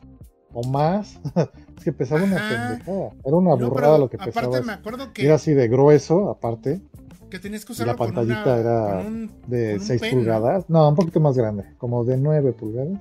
o 0.53 0.63
más. 0.67 1.19
es 1.77 1.83
que 1.83 1.93
pesaba 1.93 2.23
una 2.23 2.35
pendejada. 2.37 3.11
Era 3.23 3.35
una 3.35 3.51
No, 3.55 3.69
burrada 3.69 3.97
lo 3.97 4.09
que 4.09 4.17
aparte 4.17 4.33
pesaba. 4.39 4.61
me 4.61 4.73
acuerdo 4.73 5.05
Y 5.05 5.13
que, 5.13 5.25
Era 5.25 5.35
así 5.35 5.53
de 5.53 5.67
grueso, 5.67 6.29
aparte, 6.29 6.81
que 7.29 7.39
tenías 7.39 7.65
que 7.65 7.73
y 7.73 7.75
la 7.77 7.93
usarlo 7.93 7.97
con, 7.97 8.07
una, 8.09 8.15
pantallita 8.43 8.59
era 8.59 8.97
con 9.03 9.05
un, 9.07 9.31
de 9.47 9.71
con 9.71 9.79
un 9.81 9.85
6 9.87 10.01
pen, 10.01 10.11
¿no? 10.11 10.17
pulgadas. 10.17 10.69
No, 10.69 10.89
un 10.89 10.95
poquito 10.95 11.19
más 11.19 11.37
grande, 11.37 11.65
como 11.77 12.03
de 12.05 12.17
9 12.17 12.51
pulgadas, 12.53 12.99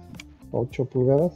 8 0.52 0.84
pulgadas. 0.86 1.32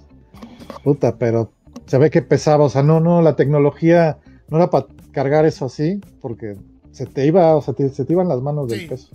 Puta, 0.85 1.17
pero 1.19 1.53
se 1.87 1.99
ve 1.99 2.11
que 2.11 2.23
pesaba, 2.23 2.65
o 2.65 2.69
sea, 2.69 2.83
no, 2.83 3.01
no, 3.01 3.23
la 3.23 3.37
tecnología 3.37 4.19
no 4.49 4.57
era 4.59 4.71
para 4.71 4.87
cargar 5.13 5.45
eso 5.47 5.65
así, 5.67 6.01
porque 6.21 6.57
se 6.93 7.07
te 7.07 7.27
iba, 7.27 7.55
o 7.57 7.63
sea, 7.63 7.75
te- 7.75 7.89
se 7.91 8.05
te 8.05 8.13
iban 8.13 8.29
las 8.29 8.41
manos 8.41 8.71
Sí. 8.71 8.79
del 8.79 8.89
peso. 8.89 9.09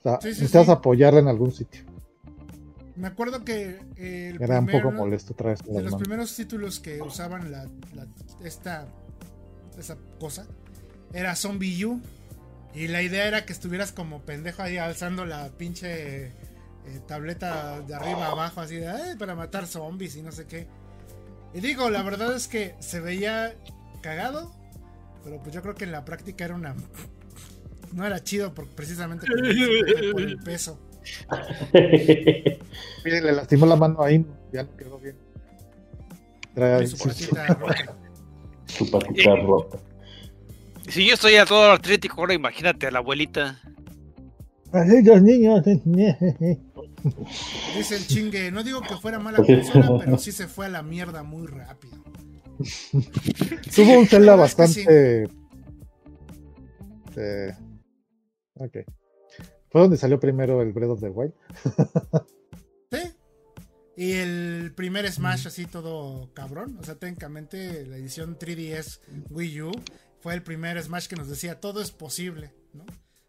O 0.00 0.02
sea, 0.02 0.14
Sí, 0.20 0.28
sí, 0.34 0.40
necesitabas 0.40 0.66
sí. 0.66 0.72
apoyarla 0.72 1.20
en 1.20 1.28
algún 1.28 1.52
sitio. 1.52 1.82
Me 2.96 3.08
acuerdo 3.08 3.44
que 3.44 3.80
el 3.96 4.40
Era 4.40 4.60
un 4.60 4.66
poco 4.68 4.92
molesto 4.92 5.34
traer 5.34 5.58
de 5.58 5.72
las 5.74 5.82
los 5.82 5.92
manos. 5.92 6.00
primeros 6.00 6.36
títulos 6.36 6.78
que 6.78 7.02
usaban 7.02 7.50
la, 7.50 7.64
la- 7.94 8.06
esta 8.44 8.86
esa 9.78 9.96
cosa 10.20 10.46
era 11.12 11.34
Zombie 11.34 11.84
U 11.84 12.00
y 12.74 12.86
la 12.86 13.02
idea 13.02 13.26
era 13.26 13.44
que 13.44 13.52
estuvieras 13.52 13.90
como 13.90 14.20
pendejo 14.22 14.62
ahí 14.62 14.76
alzando 14.76 15.24
la 15.26 15.48
pinche 15.58 16.30
eh, 16.86 17.00
tableta 17.06 17.80
de 17.80 17.94
arriba 17.94 18.26
a 18.26 18.32
abajo 18.32 18.60
así 18.60 18.76
de 18.76 18.88
"Ay, 18.88 19.16
para 19.16 19.34
matar 19.34 19.66
zombies 19.66 20.16
y 20.16 20.22
no 20.22 20.32
sé 20.32 20.46
qué 20.46 20.66
y 21.54 21.60
digo 21.60 21.90
la 21.90 22.02
verdad 22.02 22.34
es 22.34 22.48
que 22.48 22.74
se 22.80 23.00
veía 23.00 23.54
cagado 24.02 24.52
pero 25.22 25.38
pues 25.42 25.54
yo 25.54 25.62
creo 25.62 25.74
que 25.74 25.84
en 25.84 25.92
la 25.92 26.04
práctica 26.04 26.44
era 26.44 26.54
una 26.54 26.74
no 27.92 28.04
era 28.06 28.22
chido 28.22 28.54
por, 28.54 28.66
precisamente 28.68 29.26
por, 29.26 29.46
el 30.20 30.38
peso 30.38 30.78
Miren, 31.72 33.24
le 33.24 33.32
lastimó 33.32 33.66
la 33.66 33.76
mano 33.76 34.02
ahí, 34.02 34.24
ya 34.52 34.62
no 34.62 34.76
quedó 34.76 34.98
bien. 34.98 35.16
Trae- 36.54 36.86
su 36.86 36.96
patita 36.96 37.46
rota. 37.60 37.96
Su 38.66 38.90
patita 38.90 39.36
rota. 39.36 39.78
Si 40.88 41.06
yo 41.06 41.14
estoy 41.14 41.36
a 41.36 41.46
todo 41.46 41.70
artrítico, 41.70 42.20
ahora 42.20 42.34
imagínate 42.34 42.86
a 42.86 42.90
la 42.90 42.98
abuelita. 43.00 43.60
Ay, 44.72 45.02
los 45.02 45.22
niños. 45.22 45.62
Dice 47.76 47.96
el 47.96 48.06
chingue, 48.06 48.50
no 48.50 48.62
digo 48.62 48.80
que 48.80 48.96
fuera 48.96 49.18
mala 49.18 49.38
consola, 49.38 49.98
pero 49.98 50.18
sí 50.18 50.32
se 50.32 50.46
fue 50.48 50.66
a 50.66 50.70
la 50.70 50.82
mierda 50.82 51.22
muy 51.22 51.46
rápido. 51.46 51.96
Tuvo 53.74 53.98
un 53.98 54.06
Zelda 54.06 54.36
bastante. 54.36 55.24
eh, 57.16 57.54
ok. 58.54 58.76
Fue 59.70 59.80
donde 59.80 59.96
salió 59.96 60.20
primero 60.20 60.62
el 60.62 60.72
Breath 60.72 60.90
of 60.90 61.00
the 61.00 61.08
Wild. 61.10 61.32
Sí. 62.92 62.98
Y 63.96 64.12
el 64.12 64.72
primer 64.74 65.10
Smash 65.10 65.46
así 65.48 65.66
todo 65.66 66.32
cabrón. 66.32 66.78
O 66.80 66.84
sea, 66.84 66.94
técnicamente 66.96 67.84
la 67.86 67.96
edición 67.96 68.38
3DS 68.38 69.00
Wii 69.30 69.62
U 69.62 69.72
fue 70.20 70.34
el 70.34 70.42
primer 70.42 70.80
Smash 70.82 71.06
que 71.08 71.16
nos 71.16 71.28
decía 71.28 71.60
todo 71.60 71.80
es 71.82 71.90
posible, 71.90 72.52
¿no? 72.72 72.84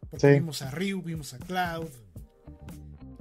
Porque 0.09 0.27
Sí. 0.27 0.33
vimos 0.33 0.61
a 0.61 0.71
Ryu, 0.71 1.01
vimos 1.01 1.33
a 1.33 1.39
Cloud. 1.39 1.89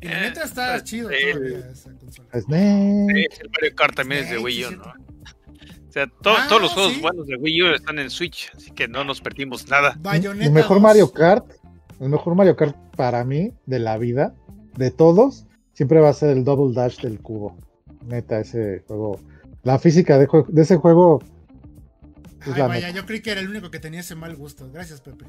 Y 0.04 0.08
la 0.08 0.20
neta 0.20 0.44
está 0.44 0.84
chido 0.84 1.08
todavía 1.08 1.70
esa 1.70 1.90
consola. 1.98 2.28
Snake. 2.40 3.28
Sí, 3.30 3.38
el 3.40 3.50
Mario 3.50 3.74
Kart 3.76 3.94
también 3.96 4.24
es 4.24 4.30
de 4.30 4.38
Wii 4.38 4.64
U, 4.66 4.70
¿no? 4.72 4.82
O 4.84 5.92
sea, 5.94 6.06
to- 6.06 6.30
Ah, 6.36 6.46
todos 6.48 6.60
los 6.62 6.72
juegos 6.72 6.92
sí. 6.94 7.00
buenos 7.00 7.26
de 7.26 7.36
Wii 7.36 7.62
U 7.62 7.66
están 7.74 7.98
en 7.98 8.10
Switch, 8.10 8.50
así 8.56 8.70
que 8.72 8.86
no 8.88 9.04
nos 9.04 9.20
perdimos 9.20 9.68
nada. 9.68 9.96
Bayonetta 10.00 10.44
El 10.46 10.52
mejor 10.52 10.76
2. 10.76 10.82
Mario 10.82 11.12
Kart. 11.12 11.46
El 12.00 12.08
mejor 12.08 12.34
Mario 12.34 12.56
Kart 12.56 12.76
para 12.96 13.24
mí, 13.24 13.52
de 13.66 13.78
la 13.78 13.96
vida, 13.98 14.34
de 14.76 14.90
todos, 14.90 15.46
siempre 15.72 16.00
va 16.00 16.08
a 16.08 16.12
ser 16.12 16.30
el 16.30 16.44
Double 16.44 16.74
Dash 16.74 17.00
del 17.00 17.20
cubo. 17.20 17.56
Neta, 18.04 18.40
ese 18.40 18.82
juego. 18.86 19.20
La 19.62 19.78
física 19.78 20.18
de, 20.18 20.28
ese 20.56 20.76
juego. 20.76 21.22
es 22.42 22.48
Ay, 22.48 22.58
la 22.58 22.66
vaya, 22.66 22.90
yo 22.90 23.06
creí 23.06 23.22
que 23.22 23.30
era 23.30 23.40
el 23.40 23.48
único 23.48 23.70
que 23.70 23.78
tenía 23.78 24.00
ese 24.00 24.14
mal 24.16 24.34
gusto. 24.36 24.68
Gracias, 24.72 25.00
Pepe. 25.00 25.24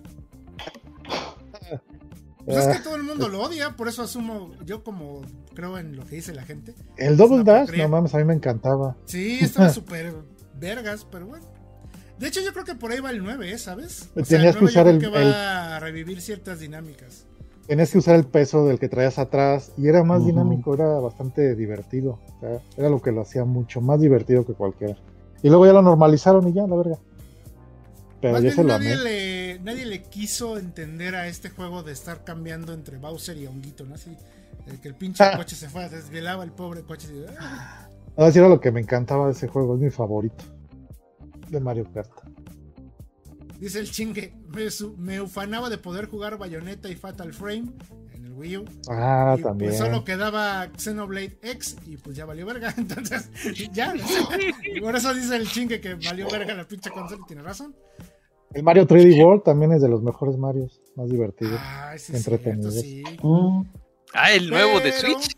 Pues 2.46 2.58
es 2.58 2.68
que 2.68 2.74
Ah, 2.78 2.82
todo 2.84 2.96
el 2.96 3.04
mundo 3.04 3.28
lo 3.28 3.42
odia, 3.42 3.72
por 3.76 3.88
eso 3.88 4.04
asumo, 4.04 4.52
yo 4.66 4.84
como 4.84 5.22
creo 5.56 5.78
en 5.80 5.96
lo 5.96 6.06
que 6.06 6.16
dice 6.18 6.34
la 6.34 6.44
gente. 6.44 6.74
el 6.98 7.18
Double 7.18 7.44
Dash, 7.44 7.72
no 7.76 7.90
mames, 7.90 8.14
a 8.14 8.20
mí 8.20 8.24
me 8.24 8.34
encantaba. 8.36 8.96
Sí, 9.06 9.40
estaba 9.42 9.70
súper 9.74 10.14
vergas, 10.60 11.06
pero 11.12 11.26
bueno. 11.28 11.46
De 12.20 12.28
hecho, 12.28 12.40
yo 12.42 12.54
creo 12.54 12.64
que 12.64 12.76
por 12.76 12.92
ahí 12.92 13.00
va 13.00 13.10
el 13.10 13.22
9, 13.24 13.52
¿eh? 13.52 13.58
¿sabes? 13.58 14.10
O 14.16 14.24
sea, 14.24 14.38
Tenías 14.38 14.56
que 14.56 14.62
9 14.62 14.62
yo 14.62 14.66
usar 14.66 14.84
creo 14.84 14.96
el- 14.96 15.00
que 15.02 15.08
va 15.08 15.76
a 15.76 15.80
revivir 15.80 16.22
ciertas 16.22 16.60
dinámicas. 16.60 17.26
Tenías 17.68 17.92
que 17.92 17.98
usar 17.98 18.16
el 18.16 18.26
peso 18.26 18.66
del 18.68 18.78
que 18.78 18.88
traías 18.90 19.18
atrás 19.18 19.72
y 19.76 19.88
era 19.88 20.04
más 20.04 20.24
dinámico, 20.24 20.76
era 20.76 20.88
bastante 21.00 21.56
divertido. 21.56 22.20
o 22.38 22.40
sea, 22.40 22.62
era 22.78 22.90
lo 22.90 23.02
que 23.02 23.12
lo 23.12 23.22
hacía 23.22 23.44
mucho 23.44 23.82
más 23.82 24.00
divertido 24.00 24.46
que 24.46 24.54
cualquiera. 24.54 24.96
Y 25.42 25.50
luego 25.50 25.66
ya 25.66 25.74
lo 25.74 25.82
normalizaron 25.82 26.48
y 26.48 26.54
ya, 26.54 26.68
la 26.68 26.76
verga. 26.76 26.98
Pero 28.22 28.34
Más 28.34 28.42
yo 28.42 28.44
bien 28.44 28.56
se 28.56 28.64
lo 28.64 28.70
nadie 28.70 28.94
amé. 28.94 29.04
le, 29.04 29.45
nadie 29.66 29.86
le 29.86 30.02
quiso 30.04 30.58
entender 30.58 31.16
a 31.16 31.28
este 31.28 31.50
juego 31.50 31.84
de 31.84 31.92
estar 31.92 32.24
cambiando 32.24 32.74
entre 32.74 32.98
Bowser 32.98 33.38
y 33.38 33.48
Honguito, 33.48 33.86
¿no? 33.86 33.96
Así, 33.96 34.16
que 34.82 34.88
el 34.88 34.96
pinche 34.96 35.24
Ah. 35.24 35.36
coche 35.38 35.56
se 35.56 35.68
fue, 35.70 35.90
desvelaba 35.90 36.44
el 36.44 36.52
pobre 36.52 36.82
coche. 36.84 37.08
y, 37.14 37.26
ah. 37.40 37.90
No, 38.18 38.32
sí 38.32 38.40
era 38.40 38.48
lo 38.48 38.62
que 38.62 38.72
me 38.72 38.80
encantaba 38.80 39.26
de 39.26 39.34
ese 39.34 39.48
juego, 39.48 39.76
es 39.76 39.82
mi 39.82 39.90
favorito. 39.90 40.44
De 41.50 41.60
Mario 41.60 41.86
Kart. 41.94 42.10
Dice 43.60 43.80
el 43.80 43.90
chingue, 43.92 44.34
me, 44.50 44.70
su- 44.72 44.96
me 44.98 45.22
ufanaba 45.22 45.70
de 45.70 45.78
poder 45.78 46.08
jugar 46.08 46.38
Bayonetta 46.38 46.90
y 46.90 46.96
Fatal 46.96 47.34
Frame 47.34 47.72
en 48.14 48.26
el 48.26 48.32
Wii 48.34 48.58
U. 48.58 48.66
Ah, 48.90 49.36
y 49.38 49.42
también. 49.42 49.70
pues 49.72 49.78
solo 49.80 50.04
quedaba 50.04 50.68
Xenoblade 50.78 51.38
X 51.42 51.78
y 51.86 51.98
pues 51.98 52.16
ya 52.18 52.26
valió 52.26 52.46
verga. 52.46 52.74
Entonces, 52.78 53.30
ya. 53.74 53.94
por 54.82 54.96
eso 54.96 55.14
dice 55.14 55.36
el 55.36 55.48
chingue 55.48 55.80
que 55.80 55.96
valió 55.96 56.28
verga 56.30 56.54
la 56.54 56.68
pinche 56.68 56.90
consola 56.90 57.22
y 57.24 57.28
tiene 57.28 57.42
razón. 57.44 57.76
El 58.56 58.64
Mario 58.64 58.88
3D 58.88 59.22
World 59.24 59.44
también 59.44 59.74
es 59.74 59.82
de 59.82 59.90
los 59.90 60.02
mejores 60.02 60.38
Marios, 60.38 60.82
más 60.96 61.10
divertidos. 61.10 61.60
Ay, 61.62 62.00
sí, 62.00 62.16
Entretenidos. 62.16 62.74
sí. 62.76 63.04
Mm, 63.22 63.64
Ah, 64.14 64.32
el 64.32 64.50
nuevo 64.50 64.80
de 64.80 64.94
Switch. 64.94 65.36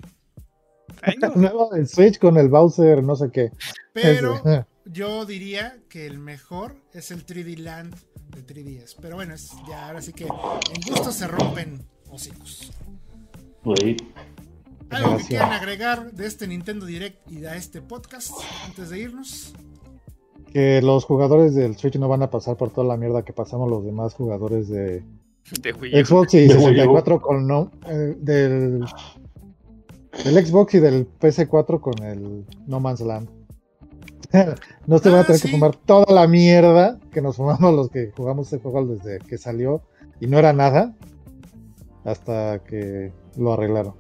Ay, 1.02 1.16
no. 1.20 1.30
Nuevo 1.36 1.70
del 1.72 1.88
Switch 1.88 2.20
con 2.20 2.38
el 2.38 2.48
Bowser, 2.48 3.04
no 3.04 3.16
sé 3.16 3.32
qué. 3.32 3.52
Pero 3.92 4.36
Ese. 4.46 4.66
yo 4.86 5.26
diría 5.26 5.80
que 5.90 6.06
el 6.06 6.20
mejor 6.20 6.76
es 6.94 7.10
el 7.10 7.26
3D 7.26 7.58
Land 7.58 7.96
de 8.36 8.46
3DS. 8.46 8.96
Pero 9.02 9.16
bueno, 9.16 9.34
es 9.34 9.50
ya 9.68 9.88
ahora 9.88 10.02
sí 10.02 10.14
que 10.14 10.26
en 10.26 10.82
gusto 10.88 11.12
se 11.12 11.28
rompen 11.28 11.88
hocicos. 12.12 12.72
güey. 13.64 13.98
¿Algo 14.92 15.18
que 15.18 15.24
quieran 15.24 15.52
agregar 15.52 16.12
de 16.14 16.28
este 16.28 16.48
Nintendo 16.48 16.86
Direct 16.86 17.30
y 17.32 17.38
de 17.42 17.58
este 17.58 17.82
podcast 17.82 18.32
antes 18.66 18.90
de 18.92 19.00
irnos? 19.00 19.54
Que 20.58 20.82
los 20.82 21.06
jugadores 21.06 21.54
del 21.54 21.78
Switch 21.78 21.98
no 22.00 22.08
van 22.08 22.24
a 22.24 22.32
pasar 22.32 22.58
por 22.58 22.72
toda 22.72 22.88
la 22.88 22.98
mierda 22.98 23.22
que 23.24 23.32
pasamos 23.32 23.70
los 23.70 23.86
demás 23.86 24.16
jugadores 24.16 24.68
de 24.68 25.04
De 25.62 25.72
Wii 25.72 26.02
U. 26.02 26.04
Xbox 26.04 26.34
y 26.34 26.48
De 26.48 26.56
Wii 26.56 26.64
U. 26.66 26.70
64 26.70 27.22
con 27.22 27.46
no, 27.46 27.70
eh, 27.88 28.16
del, 28.20 28.84
del 30.24 30.46
Xbox 30.48 30.74
y 30.74 30.80
del 30.80 31.08
PC4 31.20 31.80
con 31.80 32.04
el 32.04 32.44
No 32.66 32.80
Man's 32.80 33.02
Land. 33.02 33.30
no 34.88 34.98
se 34.98 35.10
van 35.10 35.20
Ah, 35.20 35.22
a 35.22 35.26
tener 35.26 35.40
sí. 35.40 35.46
que 35.48 35.52
fumar 35.52 35.76
toda 35.76 36.12
la 36.12 36.28
mierda 36.28 36.98
que 37.12 37.22
nos 37.22 37.36
fumamos 37.36 37.76
los 37.76 37.90
que 37.92 38.12
jugamos 38.18 38.52
este 38.52 38.58
juego 38.58 38.84
desde 38.96 39.20
que 39.20 39.38
salió 39.38 39.84
y 40.20 40.26
no 40.26 40.40
era 40.40 40.54
nada 40.54 40.96
hasta 42.04 42.64
que 42.64 43.14
lo 43.38 43.54
arreglaron. 43.54 43.94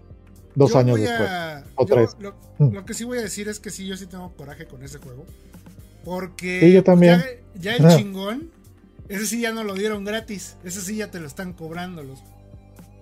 Dos 0.56 0.72
Yo 0.72 0.80
años 0.80 1.00
después. 1.00 1.30
o 1.76 1.86
yo 1.86 1.94
tres. 1.94 2.18
Lo, 2.20 2.34
lo 2.58 2.84
que 2.84 2.96
sí 2.96 3.04
voy 3.04 3.20
a 3.20 3.22
decir 3.22 3.48
es 3.48 3.60
que 3.60 3.70
sí, 3.70 3.86
yo 3.86 3.96
sí 3.96 4.08
tengo 4.08 4.34
coraje 4.36 4.66
con 4.66 4.82
ese 4.82 4.98
juego. 4.98 5.24
Porque 6.08 6.62
Sí, 6.62 6.72
yo 6.72 6.84
también. 6.86 7.20
Ya, 7.56 7.60
ya 7.60 7.76
el 7.76 7.86
Ah. 7.86 7.98
chingón, 7.98 8.50
ese 9.10 9.26
sí 9.26 9.42
ya 9.42 9.52
no 9.52 9.66
lo 9.66 9.74
dieron 9.74 10.06
gratis. 10.06 10.56
Ese 10.64 10.80
sí 10.80 10.96
ya 10.96 11.12
te 11.12 11.20
lo 11.20 11.28
están 11.28 11.52
cobrando 11.52 12.02
los 12.02 12.24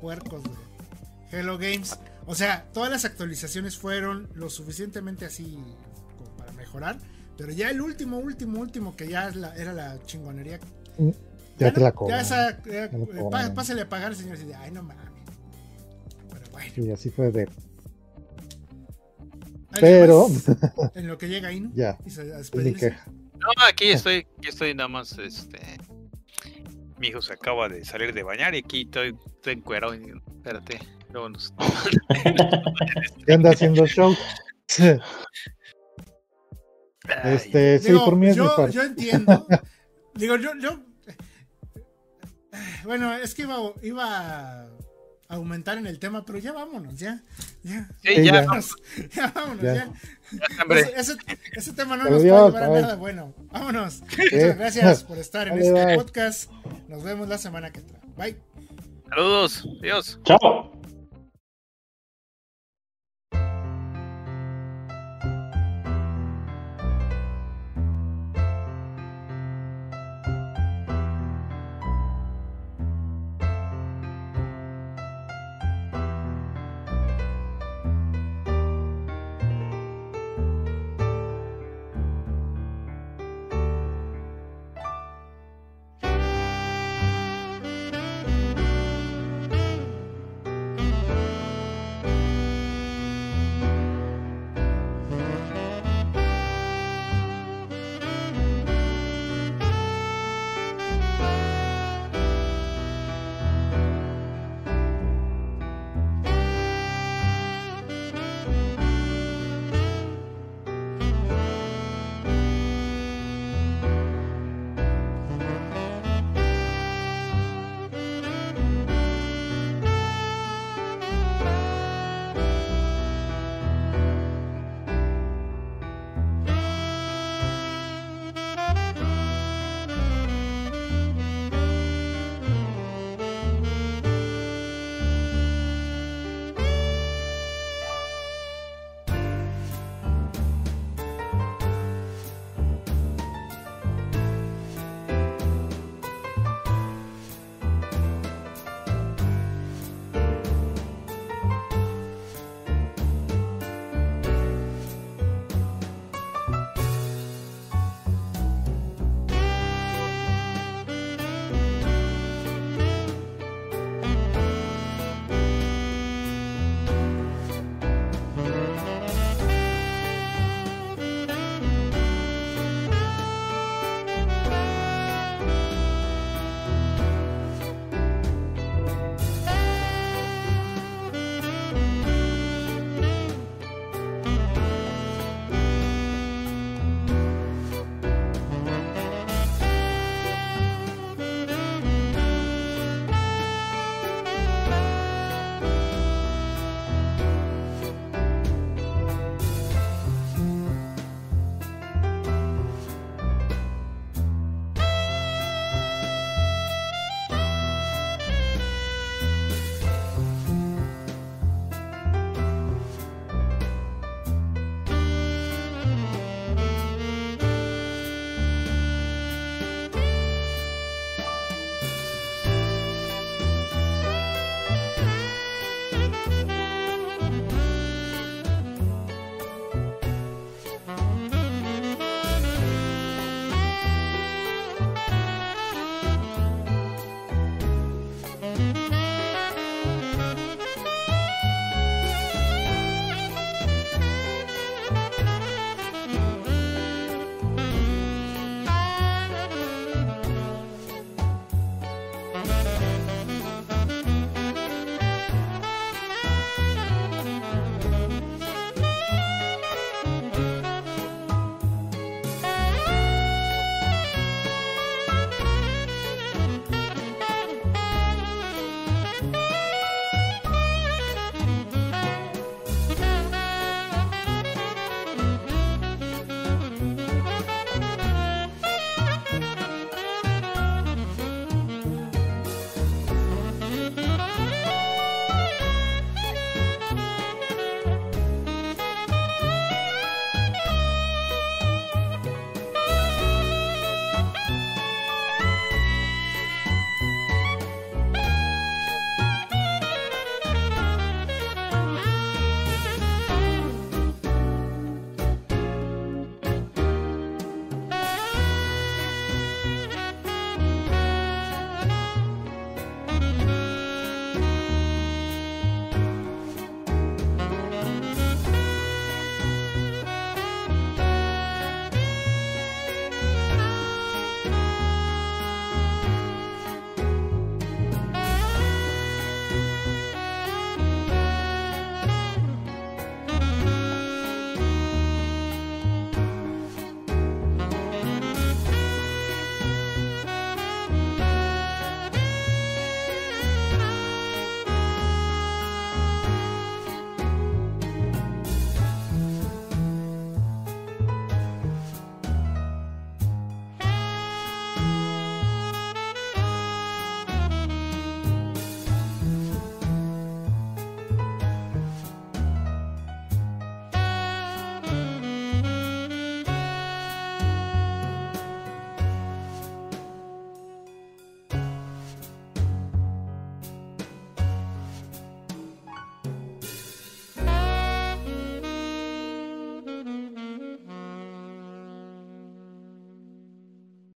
puercos 0.02 0.42
de 0.44 0.50
Hello 1.32 1.60
Games. 1.60 2.00
O 2.26 2.34
sea, 2.34 2.66
todas 2.74 2.90
las 2.90 3.06
actualizaciones 3.06 3.78
fueron 3.78 4.28
lo 4.34 4.50
suficientemente 4.50 5.24
así 5.24 5.56
como 6.18 6.36
para 6.36 6.52
mejorar. 6.54 6.98
Pero 7.38 7.52
ya 7.52 7.70
el 7.70 7.80
último, 7.80 8.18
último, 8.18 8.60
último, 8.60 8.96
que 8.96 9.08
ya 9.08 9.30
la- 9.36 9.56
era 9.56 9.72
la 9.72 10.00
chingonería. 10.08 10.60
Ya 11.60 11.72
te 11.72 11.82
la 11.82 11.92
cobran. 11.92 12.18
Ya 12.18 12.24
esa, 12.24 12.64
ya, 12.64 12.86
eh, 12.86 13.52
pásale 13.54 13.82
a 13.84 13.88
pagar, 13.90 14.16
señor. 14.16 14.38
Ay, 14.58 14.72
no 14.72 14.82
mames. 14.82 15.06
Pero 16.34 16.52
bueno. 16.52 16.74
Y 16.76 16.90
así 16.90 17.12
fue 17.12 17.32
de. 17.32 17.48
¿Alguien 19.76 20.00
Pero? 20.02 20.28
En 20.96 21.08
lo 21.08 21.18
que 21.18 21.28
llega 21.28 21.52
Inu. 21.52 21.72
ya, 21.76 21.98
Y 22.06 22.10
se 22.10 22.22
a 22.22 22.24
es 22.24 22.54
mi 22.54 22.64
despedirse. 22.64 22.90
queja. 22.92 23.06
No, 23.40 23.48
aquí 23.68 23.90
estoy, 23.90 24.28
aquí 24.38 24.48
estoy 24.50 24.74
nada 24.74 24.88
más, 24.90 25.18
este... 25.20 25.60
Mi 26.98 27.08
hijo 27.10 27.22
se 27.22 27.34
acaba 27.34 27.68
de 27.68 27.84
salir 27.84 28.14
de 28.14 28.24
bañar 28.24 28.56
y 28.56 28.60
aquí 28.60 28.84
estoy, 28.84 29.16
estoy 29.36 29.54
encuerado. 29.54 29.94
Espérate, 29.94 30.80
luego 31.12 31.28
nos- 31.30 31.54
¿Qué 33.28 33.34
anda 33.34 33.50
haciendo 33.52 33.86
show? 33.86 34.16
Este, 37.24 37.80
sí, 37.80 37.88
Digo, 37.90 38.06
por 38.06 38.16
mí 38.16 38.28
es 38.28 38.38
mi 38.38 38.44
yo, 38.44 38.56
parte. 38.56 38.72
yo 38.74 38.84
entiendo. 38.84 39.46
Digo, 40.16 40.38
yo, 40.38 40.52
yo. 40.60 40.80
Bueno, 42.86 43.14
es 43.14 43.36
que 43.36 43.42
iba, 43.44 43.58
iba 43.84 44.68
aumentar 45.28 45.78
en 45.78 45.88
el 45.88 46.00
tema, 46.00 46.26
pero 46.26 46.38
ya 46.40 46.52
vámonos, 46.54 47.00
ya. 47.00 47.22
Ya, 47.64 47.90
Sí, 48.04 48.16
ya, 48.16 48.24
ya. 48.24 48.42
vámonos, 48.42 48.76
ya 49.16 49.32
vámonos, 49.36 49.64
Ya. 49.64 49.74
ya. 49.74 49.92
hombre. 50.62 50.82
Ese, 50.82 51.00
ese, 51.00 51.14
ese 51.54 51.74
tema 51.74 51.98
no 51.98 52.04
Pero 52.04 52.16
nos 52.16 52.24
Dios, 52.24 52.52
puede 52.52 52.64
llevar 52.66 52.78
a 52.78 52.82
nada 52.82 52.96
bueno. 52.96 53.34
Vámonos. 53.52 54.02
Muchas 54.02 54.58
gracias 54.58 55.04
por 55.04 55.18
estar 55.18 55.48
en 55.48 55.58
este 55.60 55.86
bye. 55.86 55.96
podcast. 55.96 56.52
Nos 56.88 57.04
vemos 57.04 57.28
la 57.28 57.38
semana 57.38 57.72
que 57.72 57.80
entra. 57.80 58.00
Bye. 58.18 58.36
Saludos, 59.10 59.68
adiós. 59.82 60.20
Chao. 60.24 60.75